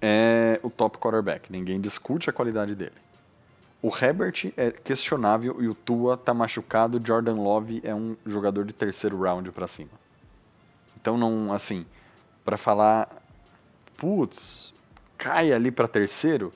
é 0.00 0.58
o 0.62 0.70
top 0.70 0.98
quarterback. 0.98 1.50
Ninguém 1.50 1.80
discute 1.80 2.30
a 2.30 2.32
qualidade 2.32 2.74
dele. 2.74 2.94
O 3.82 3.88
Herbert 3.88 4.52
é 4.56 4.70
questionável 4.70 5.62
e 5.62 5.68
o 5.68 5.74
Tua 5.74 6.16
tá 6.16 6.32
machucado. 6.32 7.00
Jordan 7.04 7.34
Love 7.34 7.80
é 7.84 7.94
um 7.94 8.16
jogador 8.24 8.64
de 8.64 8.72
terceiro 8.72 9.20
round 9.20 9.50
para 9.52 9.66
cima. 9.66 9.90
Então 10.98 11.16
não, 11.18 11.52
assim, 11.52 11.86
para 12.44 12.56
falar, 12.56 13.08
putz, 13.96 14.72
cai 15.18 15.52
ali 15.52 15.70
para 15.70 15.86
terceiro, 15.86 16.52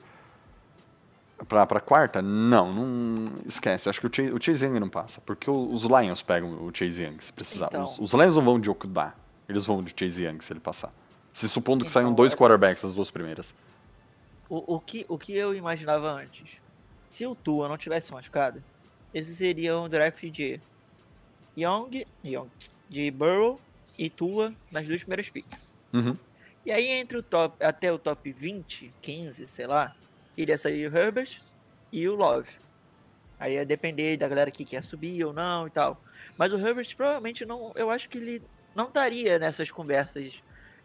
para 1.47 1.65
para 1.65 1.79
quarta, 1.79 2.21
não, 2.21 2.71
não 2.71 3.31
esquece. 3.45 3.89
Acho 3.89 3.99
que 3.99 4.07
o 4.07 4.11
Chase, 4.13 4.33
o 4.33 4.41
Chase 4.41 4.65
Young 4.65 4.79
não 4.79 4.89
passa, 4.89 5.21
porque 5.21 5.49
os 5.49 5.83
Lions 5.83 6.21
pegam 6.21 6.65
o 6.65 6.71
Chase 6.73 7.03
Young 7.03 7.17
se 7.19 7.33
precisar. 7.33 7.67
Então, 7.67 7.83
os, 7.83 7.99
os, 7.99 8.13
Lions 8.13 8.35
não 8.35 8.43
vão 8.43 8.59
de 8.59 8.69
Okuda, 8.69 9.13
eles 9.47 9.65
vão 9.65 9.83
de 9.83 9.93
Chase 9.97 10.23
Young 10.23 10.41
se 10.41 10.53
ele 10.53 10.59
passar. 10.59 10.93
Se 11.33 11.47
supondo 11.47 11.83
que 11.83 11.89
então, 11.89 12.01
saiam 12.01 12.13
dois 12.13 12.33
é 12.33 12.35
quarterbacks 12.35 12.83
das 12.83 12.93
duas 12.93 13.09
primeiras. 13.09 13.53
O, 14.49 14.75
o, 14.75 14.79
que, 14.79 15.05
o 15.07 15.17
que 15.17 15.33
eu 15.33 15.55
imaginava 15.55 16.11
antes, 16.11 16.57
se 17.07 17.25
o 17.25 17.33
Tua 17.33 17.67
não 17.69 17.77
tivesse 17.77 18.11
machucado, 18.11 18.61
esse 19.13 19.33
seria 19.33 19.77
um 19.77 19.89
draft 19.89 20.23
de 20.25 20.59
Young, 21.57 22.05
Young 22.23 22.49
de 22.89 23.09
Burrow 23.11 23.59
e 23.97 24.09
Tua 24.09 24.53
nas 24.69 24.85
duas 24.85 25.01
primeiras 25.01 25.29
picks. 25.29 25.73
Uhum. 25.93 26.17
E 26.65 26.71
aí 26.71 26.87
entre 26.87 27.17
o 27.17 27.23
top 27.23 27.63
até 27.63 27.91
o 27.91 27.97
top 27.97 28.31
20, 28.31 28.93
15, 29.01 29.47
sei 29.47 29.65
lá, 29.65 29.95
iria 30.41 30.57
sair 30.57 30.91
o 30.91 30.95
Herbert, 30.97 31.41
e 31.91 32.07
o 32.07 32.15
Love. 32.15 32.49
Aí 33.39 33.53
ia 33.55 33.65
depender 33.65 34.17
da 34.17 34.27
galera 34.27 34.51
que 34.51 34.63
quer 34.63 34.83
subir 34.83 35.23
ou 35.25 35.33
não 35.33 35.67
e 35.67 35.69
tal. 35.69 36.01
Mas 36.37 36.53
o 36.53 36.57
Herbert 36.59 36.95
provavelmente 36.95 37.45
não. 37.45 37.71
Eu 37.75 37.89
acho 37.89 38.07
que 38.07 38.17
ele 38.17 38.43
não 38.75 38.85
estaria 38.85 39.39
nessas 39.39 39.71
conversas 39.71 40.41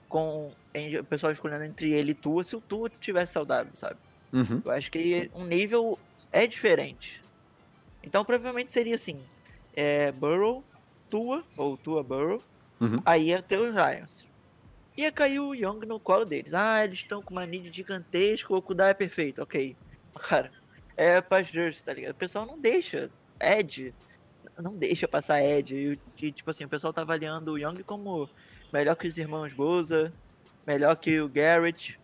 com 0.09 0.53
o 1.01 1.05
pessoal 1.05 1.33
escolhendo 1.33 1.65
entre 1.65 1.93
ele 1.93 2.13
e 2.13 2.15
Tua 2.15 2.43
se 2.45 2.57
o 2.57 2.61
Tua 2.61 2.89
tivesse 2.89 3.33
saudável, 3.33 3.73
sabe? 3.75 3.97
Uhum. 4.33 4.63
Eu 4.65 4.71
acho 4.71 4.91
que 4.91 5.31
um 5.35 5.45
nível 5.45 5.99
é 6.33 6.47
diferente. 6.47 7.23
Então 8.03 8.25
provavelmente 8.25 8.73
seria 8.73 8.95
assim: 8.95 9.21
é, 9.75 10.11
Burrow, 10.13 10.65
Tua, 11.11 11.45
ou 11.57 11.77
Tua 11.77 12.03
Burrow, 12.03 12.43
Uhum. 12.81 13.01
aí 13.07 13.29
ia 13.29 13.43
ter 13.43 13.59
os 13.59 13.75
Lions. 13.75 14.26
Ia 14.97 15.13
cair 15.13 15.41
o 15.41 15.55
Young 15.55 15.81
no 15.87 16.01
colo 16.01 16.25
deles. 16.25 16.55
Ah, 16.55 16.83
eles 16.85 17.01
estão 17.01 17.21
com 17.23 17.33
uma 17.35 17.45
need 17.47 17.71
gigantesca, 17.75 18.53
o 18.53 18.57
Okudai 18.57 18.91
é 18.91 18.95
perfeito, 18.95 19.43
ok. 19.43 19.77
Cara, 20.29 20.51
é 20.97 21.21
pass 21.21 21.49
jersey, 21.49 21.85
tá 21.85 21.93
ligado? 21.93 22.13
O 22.13 22.17
pessoal 22.19 22.47
não 22.47 22.59
deixa. 22.59 23.11
Ed, 23.39 23.95
não 24.59 24.75
deixa 24.75 25.07
passar 25.07 25.43
Ed. 25.43 25.75
E, 25.77 26.01
e, 26.27 26.33
tipo 26.33 26.49
assim, 26.51 26.65
o 26.65 26.69
pessoal 26.69 26.93
tá 26.93 27.03
avaliando 27.03 27.53
o 27.53 27.59
Young 27.59 27.83
como 27.83 28.29
melhor 28.73 28.97
que 28.97 29.07
os 29.07 29.19
irmãos 29.19 29.53
Boza, 29.53 30.11
melhor 30.67 30.97
que 30.97 31.21
o 31.21 31.29
Garrett, 31.29 32.01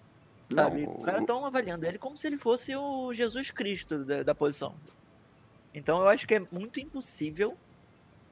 sabe? 0.50 0.82
Não, 0.82 0.92
o 0.92 1.02
cara 1.02 1.18
o- 1.18 1.20
estão 1.22 1.46
avaliando 1.46 1.86
ele 1.86 1.96
como 1.98 2.16
se 2.18 2.26
ele 2.26 2.36
fosse 2.36 2.76
o 2.76 3.12
Jesus 3.14 3.50
Cristo 3.50 4.04
da, 4.04 4.22
da 4.22 4.34
posição. 4.34 4.74
Então 5.74 6.00
eu 6.02 6.08
acho 6.08 6.26
que 6.26 6.34
é 6.34 6.40
muito 6.52 6.78
impossível 6.78 7.56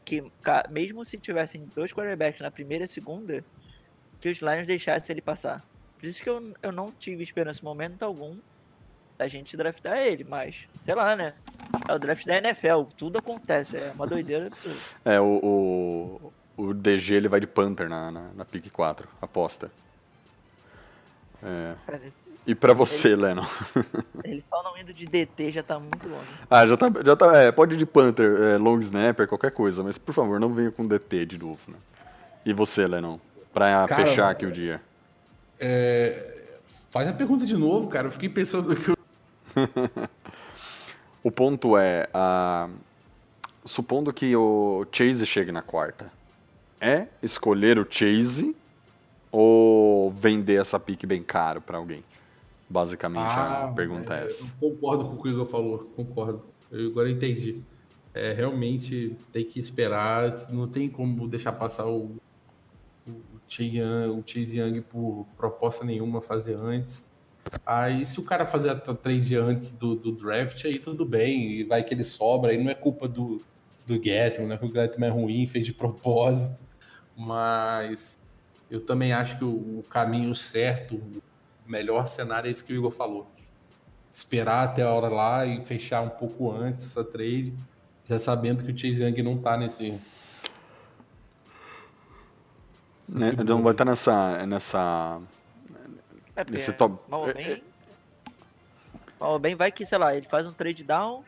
que, 0.05 0.23
mesmo 0.69 1.03
se 1.07 1.17
tivessem 1.17 1.65
dois 1.75 1.91
quarterbacks 1.93 2.43
na 2.43 2.51
primeira 2.51 2.85
e 2.85 2.89
segunda, 2.89 3.43
que 4.21 4.29
os 4.29 4.39
Lions 4.39 4.67
deixassem 4.67 5.15
ele 5.15 5.23
passar. 5.23 5.65
Por 5.99 6.07
isso 6.07 6.23
que 6.23 6.29
eu, 6.31 6.53
eu 6.63 6.73
não 6.73 6.93
tive 6.93 7.23
esperança 7.23 7.61
em 7.61 7.65
momento 7.65 8.03
algum 8.03 8.37
da 9.19 9.29
gente 9.29 9.57
draftar 9.57 9.99
ele, 9.99 10.25
mas, 10.25 10.67
sei 10.83 10.95
lá, 10.95 11.15
né? 11.15 11.35
É 11.87 11.95
o 11.95 11.99
draft 11.99 12.25
da 12.25 12.39
NFL, 12.39 12.85
tudo 12.97 13.19
acontece, 13.19 13.77
é 13.77 13.93
uma 13.95 14.07
doideira 14.07 14.47
absurda. 14.47 14.79
É, 15.05 15.21
o, 15.21 15.41
o, 15.43 16.33
o 16.57 16.75
DG 16.75 17.15
ele 17.15 17.29
vai 17.29 17.39
de 17.39 17.47
Panther 17.47 17.89
na, 17.89 18.11
na, 18.11 18.31
na 18.35 18.45
pick 18.47 18.71
4, 18.71 19.07
aposta. 19.21 19.71
É. 21.43 21.75
Cara, 21.87 22.01
E 22.47 22.55
pra 22.55 22.73
você, 22.73 23.15
Lennon? 23.15 23.45
ele 24.25 24.43
só 24.49 24.63
não 24.63 24.77
indo 24.79 24.93
de 24.93 25.07
DT 25.07 25.51
já 25.51 25.63
tá 25.63 25.79
muito 25.79 26.09
longe. 26.09 26.29
Ah, 26.49 26.67
já 26.67 26.77
tá. 26.77 26.91
Já 27.05 27.17
tá 27.17 27.37
é, 27.37 27.53
pode 27.53 27.75
ir 27.75 27.79
de 27.79 27.87
Panther, 27.87 28.41
é, 28.41 28.57
long 28.57 28.79
snapper, 28.81 29.29
qualquer 29.29 29.51
coisa, 29.51 29.83
mas 29.83 29.99
por 29.99 30.15
favor, 30.15 30.41
não 30.41 30.53
venha 30.55 30.71
com 30.71 30.87
DT 30.87 31.27
de 31.27 31.39
novo, 31.39 31.61
né? 31.69 31.77
E 32.45 32.55
você, 32.55 32.87
Lennon? 32.87 33.19
Pra 33.53 33.87
Cara, 33.87 34.07
fechar 34.07 34.31
aqui 34.31 34.47
o 34.47 34.53
dia. 34.53 34.81
É, 35.59 36.41
Faz 36.91 37.09
a 37.09 37.13
pergunta 37.13 37.47
de 37.47 37.57
novo, 37.57 37.87
cara. 37.89 38.09
Eu 38.09 38.11
fiquei 38.11 38.29
pensando 38.29 38.75
que 38.75 38.91
eu 38.91 38.97
O 41.23 41.31
ponto 41.31 41.77
é, 41.77 42.09
ah, 42.13 42.69
supondo 43.65 44.13
que 44.13 44.35
o 44.35 44.87
Chase 44.91 45.25
chegue 45.27 45.53
na 45.53 45.63
quarta, 45.63 46.11
é 46.81 47.07
escolher 47.23 47.79
o 47.79 47.87
Chase 47.89 48.57
ou 49.31 50.11
vender 50.11 50.61
essa 50.61 50.81
pick 50.81 51.05
bem 51.05 51.23
caro 51.23 51.61
pra 51.61 51.77
alguém? 51.77 52.03
Basicamente 52.69 53.29
a 53.29 53.73
pergunta 53.77 54.15
é, 54.15 54.27
essa. 54.27 54.45
Eu 54.45 54.71
concordo 54.71 55.05
com 55.05 55.15
o 55.15 55.23
que 55.23 55.29
o 55.29 55.33
Igor 55.33 55.47
falou, 55.47 55.93
concordo. 55.95 56.43
Eu 56.73 56.89
agora 56.89 57.11
entendi. 57.11 57.63
É, 58.15 58.33
realmente 58.33 59.17
tem 59.31 59.45
que 59.45 59.61
esperar, 59.61 60.51
não 60.51 60.67
tem 60.67 60.89
como 60.89 61.29
deixar 61.29 61.53
passar 61.53 61.87
o, 61.87 62.17
O 64.13 64.23
Chase 64.27 64.59
Young 64.59 64.81
por 64.83 65.27
proposta 65.37 65.85
nenhuma 65.85 66.21
fazer 66.21 66.55
antes. 66.55 67.05
Aí 67.67 68.05
se 68.07 68.21
o 68.21 68.23
cara 68.23 68.47
fazer 68.47 68.71
a 68.71 68.75
tra- 68.77 68.95
trade 68.95 69.37
antes 69.37 69.71
do, 69.71 69.97
do 69.97 70.13
draft, 70.13 70.65
aí 70.65 70.79
tudo 70.79 71.05
bem, 71.05 71.53
e 71.53 71.65
vai 71.65 71.83
que 71.83 71.93
ele 71.93 72.05
sobra, 72.05 72.53
aí 72.53 72.63
não 72.63 72.71
é 72.71 72.75
culpa 72.75 73.09
do, 73.09 73.43
do 73.87 73.95
Getman, 74.01 74.47
não 74.47 74.55
é 74.55 74.59
que 74.59 74.67
o 74.67 74.73
Getman 74.73 75.09
é 75.09 75.11
ruim, 75.11 75.47
fez 75.47 75.67
de 75.67 75.75
propósito, 75.75 76.63
mas 77.17 78.21
eu 78.71 78.81
também 78.81 79.13
acho 79.13 79.37
que 79.39 79.45
o, 79.45 79.79
o 79.79 79.85
caminho 79.91 80.35
certo, 80.35 80.97
o 80.97 81.23
melhor 81.67 82.09
cenário 82.09 82.47
é 82.47 82.51
esse 82.51 82.63
que 82.63 82.73
o 82.73 82.77
Igor 82.77 82.91
falou. 82.91 83.27
Esperar 84.13 84.65
até 84.65 84.83
a 84.83 84.91
hora 84.91 85.09
lá 85.09 85.47
e 85.47 85.61
fechar 85.63 86.03
um 86.03 86.11
pouco 86.11 86.53
antes 86.53 86.85
essa 86.85 87.03
trade, 87.03 87.55
já 88.05 88.19
sabendo 88.19 88.63
que 88.63 88.71
o 88.71 88.79
Chase 88.79 89.03
Young 89.03 89.23
não 89.23 89.39
tá 89.39 89.57
nesse. 89.57 89.99
Né, 93.13 93.33
Não 93.33 93.45
bolo. 93.45 93.63
vai 93.63 93.73
estar 93.73 93.85
nessa, 93.85 94.47
nessa 94.47 95.21
É 96.37 96.45
porque 96.45 96.59
Esse 96.59 96.73
top- 96.73 97.01
mal 97.09 97.23
ou 97.23 97.29
é- 97.31 97.35
bem, 97.35 97.63
mal 99.19 99.33
ou 99.33 99.39
bem 99.39 99.55
vai 99.57 99.73
que, 99.73 99.85
sei 99.85 99.99
lá, 99.99 100.15
ele 100.15 100.27
faz 100.29 100.47
um 100.47 100.53
trade 100.53 100.85
down, 100.85 101.25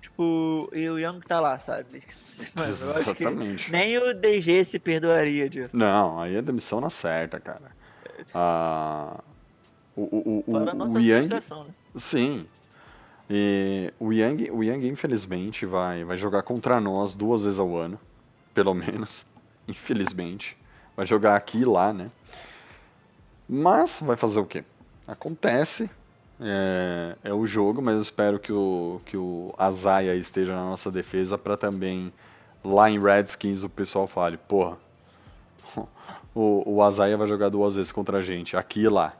tipo, 0.00 0.70
e 0.72 0.88
o 0.88 0.98
Young 0.98 1.20
tá 1.20 1.38
lá, 1.38 1.58
sabe? 1.58 2.02
Mano, 2.56 2.76
eu 2.80 2.90
acho 2.96 3.14
que 3.14 3.24
Exatamente. 3.24 3.70
nem 3.70 3.98
o 3.98 4.14
DG 4.14 4.64
se 4.64 4.78
perdoaria 4.78 5.50
disso. 5.50 5.76
Não, 5.76 6.18
aí 6.20 6.34
é 6.34 6.40
demissão 6.42 6.80
na 6.80 6.88
certa, 6.90 7.38
cara. 7.38 7.70
Ah, 8.32 9.20
o, 9.94 10.02
o, 10.02 10.44
o, 10.46 10.50
Fora 10.52 10.70
a 10.70 10.74
nossa 10.74 10.96
o 10.96 11.00
Yang, 11.00 11.34
né? 11.34 11.40
sim. 11.96 12.46
E 13.28 13.92
o 13.98 14.12
Yang, 14.12 14.50
o 14.50 14.62
Yang 14.62 14.88
infelizmente 14.88 15.66
vai, 15.66 16.04
vai 16.04 16.16
jogar 16.16 16.42
contra 16.42 16.80
nós 16.80 17.14
duas 17.14 17.44
vezes 17.44 17.58
ao 17.58 17.74
ano, 17.76 17.98
pelo 18.52 18.72
menos, 18.74 19.26
infelizmente. 19.68 20.56
Vai 20.96 21.06
jogar 21.06 21.36
aqui 21.36 21.58
e 21.58 21.64
lá, 21.64 21.92
né? 21.92 22.10
Mas 23.48 24.00
vai 24.00 24.16
fazer 24.16 24.40
o 24.40 24.46
quê? 24.46 24.64
Acontece. 25.06 25.90
É, 26.40 27.16
é 27.24 27.32
o 27.32 27.46
jogo, 27.46 27.80
mas 27.80 28.00
espero 28.00 28.38
que 28.38 28.52
o, 28.52 29.00
que 29.04 29.16
o 29.16 29.54
Azaia 29.56 30.14
esteja 30.16 30.54
na 30.54 30.64
nossa 30.64 30.90
defesa 30.90 31.38
para 31.38 31.56
também 31.56 32.12
lá 32.64 32.90
em 32.90 33.00
Redskins 33.00 33.62
o 33.62 33.68
pessoal 33.68 34.06
fale, 34.08 34.36
porra, 34.36 34.76
o, 36.34 36.74
o 36.74 36.82
Azaia 36.82 37.16
vai 37.16 37.28
jogar 37.28 37.50
duas 37.50 37.76
vezes 37.76 37.92
contra 37.92 38.18
a 38.18 38.22
gente, 38.22 38.56
aqui 38.56 38.80
e 38.82 38.88
lá. 38.88 39.14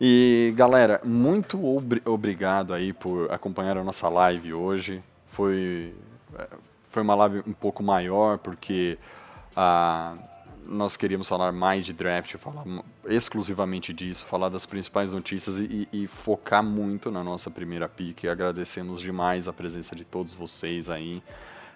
E 0.00 0.52
galera, 0.56 1.00
muito 1.04 1.62
obri- 1.64 2.02
obrigado 2.04 2.72
aí 2.72 2.92
por 2.92 3.30
acompanhar 3.32 3.76
a 3.76 3.84
nossa 3.84 4.08
live 4.08 4.54
hoje. 4.54 5.02
Foi, 5.28 5.94
é, 6.38 6.48
foi 6.90 7.02
uma 7.02 7.14
live 7.16 7.42
um 7.46 7.52
pouco 7.52 7.82
maior 7.82 8.38
porque 8.38 8.96
ah, 9.60 10.14
nós 10.64 10.96
queríamos 10.96 11.28
falar 11.28 11.50
mais 11.50 11.84
de 11.84 11.92
draft, 11.92 12.36
falar 12.36 12.62
exclusivamente 13.08 13.92
disso, 13.92 14.24
falar 14.24 14.48
das 14.50 14.64
principais 14.66 15.12
notícias 15.12 15.58
e, 15.58 15.88
e- 15.92 16.06
focar 16.06 16.62
muito 16.62 17.10
na 17.10 17.24
nossa 17.24 17.50
primeira 17.50 17.88
pick. 17.88 18.26
Agradecemos 18.26 19.00
demais 19.00 19.48
a 19.48 19.52
presença 19.52 19.96
de 19.96 20.04
todos 20.04 20.32
vocês 20.32 20.88
aí. 20.88 21.20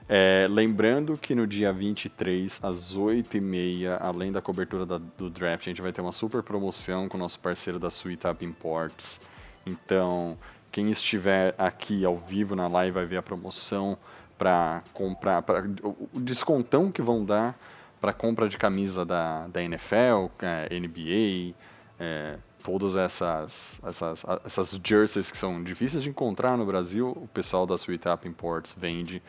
É, 0.08 0.46
lembrando 0.48 1.16
que 1.16 1.34
no 1.34 1.44
dia 1.46 1.72
23, 1.72 2.60
às 2.62 2.94
8h30, 2.94 3.98
além 4.00 4.30
da 4.30 4.40
cobertura 4.40 4.86
da- 4.86 4.98
do 5.18 5.28
draft, 5.28 5.66
a 5.66 5.70
gente 5.70 5.82
vai 5.82 5.92
ter 5.92 6.02
uma 6.02 6.12
super 6.12 6.42
promoção 6.42 7.08
com 7.08 7.16
o 7.16 7.20
nosso 7.20 7.40
parceiro 7.40 7.78
da 7.80 7.88
Sweet 7.88 8.26
Up 8.28 8.44
Imports. 8.44 9.20
Então, 9.66 10.36
quem 10.72 10.90
estiver 10.90 11.54
aqui 11.58 12.04
ao 12.04 12.16
vivo 12.16 12.56
na 12.56 12.66
live 12.66 12.92
vai 12.92 13.04
ver 13.04 13.18
a 13.18 13.22
promoção 13.22 13.96
para 14.38 14.82
comprar, 14.92 15.42
pra, 15.42 15.62
o, 15.82 16.18
descontão 16.18 16.90
que 16.90 17.02
vão 17.02 17.24
dar 17.24 17.56
para 18.00 18.12
compra 18.12 18.48
de 18.48 18.56
camisa 18.58 19.04
da, 19.04 19.46
da 19.46 19.62
NFL, 19.62 20.26
é, 20.40 20.80
NBA, 20.80 21.54
é, 22.00 22.38
todas 22.64 22.96
essas, 22.96 23.78
essas, 23.84 24.24
essas 24.44 24.80
jerseys 24.82 25.30
que 25.30 25.36
são 25.36 25.62
difíceis 25.62 26.02
de 26.02 26.08
encontrar 26.08 26.56
no 26.56 26.64
Brasil, 26.64 27.10
o 27.10 27.28
pessoal 27.28 27.66
da 27.66 27.74
Sweet 27.74 28.08
Up 28.08 28.26
Imports 28.26 28.74
vende. 28.76 29.22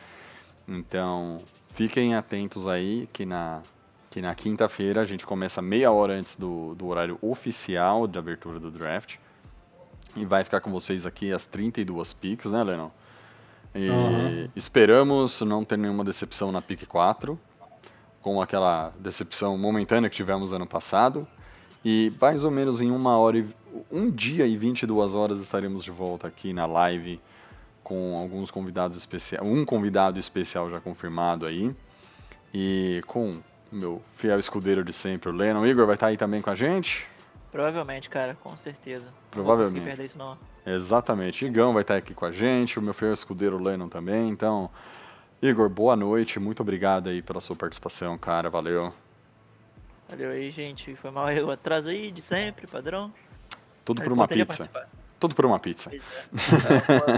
Então, 0.66 1.40
fiquem 1.74 2.14
atentos 2.14 2.66
aí 2.66 3.08
que 3.12 3.26
na, 3.26 3.62
que 4.10 4.22
na 4.22 4.34
quinta-feira 4.34 5.02
a 5.02 5.04
gente 5.04 5.26
começa 5.26 5.60
meia 5.60 5.92
hora 5.92 6.14
antes 6.14 6.34
do, 6.36 6.74
do 6.74 6.86
horário 6.86 7.18
oficial 7.20 8.08
de 8.08 8.18
abertura 8.18 8.58
do 8.58 8.70
draft. 8.70 9.16
E 10.16 10.24
vai 10.24 10.44
ficar 10.44 10.60
com 10.60 10.70
vocês 10.70 11.06
aqui 11.06 11.32
as 11.32 11.44
32 11.44 12.12
picks, 12.12 12.50
né, 12.50 12.62
Lennon? 12.62 12.90
E 13.74 13.88
Aham. 13.88 14.48
esperamos 14.54 15.40
não 15.40 15.64
ter 15.64 15.76
nenhuma 15.76 16.04
decepção 16.04 16.52
na 16.52 16.62
pick 16.62 16.86
4, 16.86 17.38
com 18.22 18.40
aquela 18.40 18.92
decepção 19.00 19.58
momentânea 19.58 20.08
que 20.08 20.16
tivemos 20.16 20.52
ano 20.52 20.66
passado. 20.66 21.26
E 21.84 22.12
mais 22.20 22.44
ou 22.44 22.50
menos 22.50 22.80
em 22.80 22.90
uma 22.90 23.18
hora 23.18 23.38
e, 23.38 23.46
um 23.90 24.10
dia 24.10 24.46
e 24.46 24.56
22 24.56 25.14
horas 25.14 25.40
estaremos 25.40 25.82
de 25.82 25.90
volta 25.90 26.28
aqui 26.28 26.52
na 26.52 26.64
live 26.64 27.20
com 27.82 28.16
alguns 28.16 28.50
convidados 28.50 28.96
especiais, 28.96 29.46
um 29.46 29.64
convidado 29.64 30.18
especial 30.18 30.70
já 30.70 30.80
confirmado 30.80 31.44
aí. 31.44 31.74
E 32.54 33.02
com 33.06 33.32
o 33.72 33.76
meu 33.76 34.02
fiel 34.14 34.38
escudeiro 34.38 34.84
de 34.84 34.92
sempre, 34.92 35.28
o 35.28 35.32
Lennon. 35.32 35.60
O 35.60 35.66
Igor 35.66 35.84
vai 35.84 35.96
estar 35.96 36.06
aí 36.06 36.16
também 36.16 36.40
com 36.40 36.48
a 36.48 36.54
gente? 36.54 37.06
Provavelmente, 37.54 38.10
cara, 38.10 38.36
com 38.42 38.56
certeza. 38.56 39.12
Provavelmente. 39.30 39.78
Não 39.78 39.84
perder 39.84 40.04
isso, 40.06 40.18
não. 40.18 40.36
Exatamente. 40.66 41.46
Igão 41.46 41.72
vai 41.72 41.82
estar 41.82 41.94
aqui 41.94 42.12
com 42.12 42.24
a 42.24 42.32
gente, 42.32 42.80
o 42.80 42.82
meu 42.82 42.92
fiel 42.92 43.12
escudeiro 43.12 43.62
Lennon 43.62 43.88
também. 43.88 44.28
Então, 44.28 44.68
Igor, 45.40 45.68
boa 45.68 45.94
noite. 45.94 46.40
Muito 46.40 46.62
obrigado 46.62 47.08
aí 47.08 47.22
pela 47.22 47.40
sua 47.40 47.54
participação, 47.54 48.18
cara. 48.18 48.50
Valeu. 48.50 48.92
Valeu 50.08 50.32
aí, 50.32 50.50
gente. 50.50 50.96
Foi 50.96 51.12
mal 51.12 51.30
eu 51.30 51.48
atraso 51.48 51.90
aí 51.90 52.10
de 52.10 52.22
sempre, 52.22 52.66
padrão. 52.66 53.14
Tudo 53.84 54.02
por 54.02 54.10
uma 54.10 54.26
pizza. 54.26 54.46
participar. 54.46 54.88
Tudo 55.24 55.34
por 55.34 55.46
uma 55.46 55.58
pizza. 55.58 55.90
É. 55.90 55.98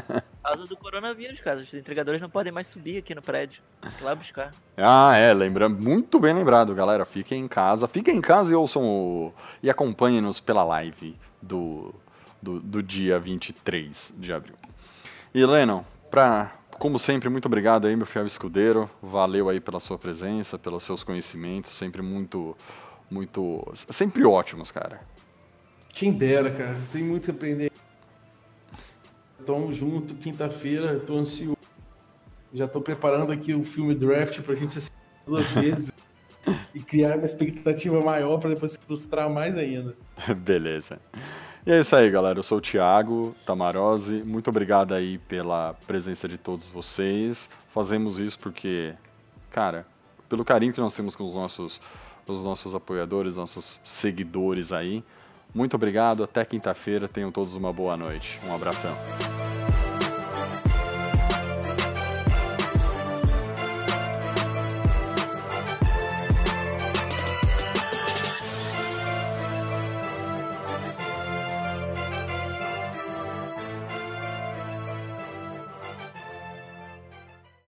Por 0.00 0.22
causa 0.44 0.68
do 0.68 0.76
coronavírus, 0.76 1.40
cara. 1.40 1.58
Os 1.58 1.74
entregadores 1.74 2.20
não 2.20 2.30
podem 2.30 2.52
mais 2.52 2.68
subir 2.68 2.98
aqui 2.98 3.16
no 3.16 3.20
prédio. 3.20 3.60
Tem 3.80 3.90
que 3.90 4.00
ir 4.00 4.04
lá 4.04 4.14
buscar. 4.14 4.54
Ah, 4.76 5.16
é, 5.16 5.34
lembrando, 5.34 5.76
muito 5.82 6.20
bem 6.20 6.32
lembrado, 6.32 6.72
galera. 6.72 7.04
Fiquem 7.04 7.42
em 7.42 7.48
casa, 7.48 7.88
fiquem 7.88 8.18
em 8.18 8.20
casa 8.20 8.52
e 8.52 8.54
ouçam 8.54 8.84
o. 8.84 9.34
e 9.60 9.68
acompanhem-nos 9.68 10.38
pela 10.38 10.62
live 10.62 11.18
do, 11.42 11.92
do, 12.40 12.60
do 12.60 12.80
dia 12.80 13.18
23 13.18 14.14
de 14.16 14.32
abril. 14.32 14.54
E 15.34 15.44
Lennon, 15.44 15.82
pra, 16.08 16.52
como 16.78 17.00
sempre, 17.00 17.28
muito 17.28 17.46
obrigado 17.46 17.88
aí, 17.88 17.96
meu 17.96 18.06
fiel 18.06 18.24
escudeiro. 18.24 18.88
Valeu 19.02 19.48
aí 19.48 19.58
pela 19.58 19.80
sua 19.80 19.98
presença, 19.98 20.56
pelos 20.56 20.84
seus 20.84 21.02
conhecimentos, 21.02 21.72
sempre 21.72 22.02
muito. 22.02 22.56
Muito. 23.10 23.66
Sempre 23.90 24.24
ótimos, 24.24 24.70
cara. 24.70 25.00
Quem 25.88 26.12
dera, 26.12 26.52
cara. 26.52 26.76
Tem 26.92 27.02
muito 27.02 27.24
que 27.24 27.30
aprender. 27.32 27.72
Tamo 29.46 29.72
junto, 29.72 30.12
quinta-feira, 30.16 30.98
tô 30.98 31.18
ansioso. 31.18 31.56
Já 32.52 32.66
tô 32.66 32.80
preparando 32.80 33.30
aqui 33.30 33.54
o 33.54 33.62
filme 33.62 33.94
Draft 33.94 34.40
pra 34.40 34.56
gente 34.56 34.76
assistir 34.76 34.92
duas 35.24 35.46
vezes 35.54 35.92
e 36.74 36.80
criar 36.80 37.16
uma 37.16 37.24
expectativa 37.24 38.00
maior 38.00 38.38
pra 38.38 38.50
depois 38.50 38.72
se 38.72 38.78
frustrar 38.78 39.30
mais 39.30 39.56
ainda. 39.56 39.94
Beleza. 40.36 40.98
E 41.64 41.70
é 41.70 41.78
isso 41.78 41.94
aí, 41.94 42.10
galera. 42.10 42.40
Eu 42.40 42.42
sou 42.42 42.58
o 42.58 42.60
Thiago 42.60 43.36
Tamarose. 43.46 44.24
Muito 44.24 44.50
obrigado 44.50 44.92
aí 44.92 45.18
pela 45.18 45.74
presença 45.86 46.26
de 46.26 46.38
todos 46.38 46.66
vocês. 46.66 47.48
Fazemos 47.72 48.18
isso 48.18 48.40
porque, 48.40 48.94
cara, 49.48 49.86
pelo 50.28 50.44
carinho 50.44 50.72
que 50.72 50.80
nós 50.80 50.96
temos 50.96 51.14
com 51.14 51.22
os 51.22 51.36
nossos, 51.36 51.80
os 52.26 52.44
nossos 52.44 52.74
apoiadores, 52.74 53.36
nossos 53.36 53.80
seguidores 53.84 54.72
aí. 54.72 55.04
Muito 55.56 55.74
obrigado. 55.74 56.22
Até 56.22 56.44
quinta-feira. 56.44 57.08
Tenham 57.08 57.32
todos 57.32 57.56
uma 57.56 57.72
boa 57.72 57.96
noite. 57.96 58.38
Um 58.46 58.54
abração. 58.54 58.94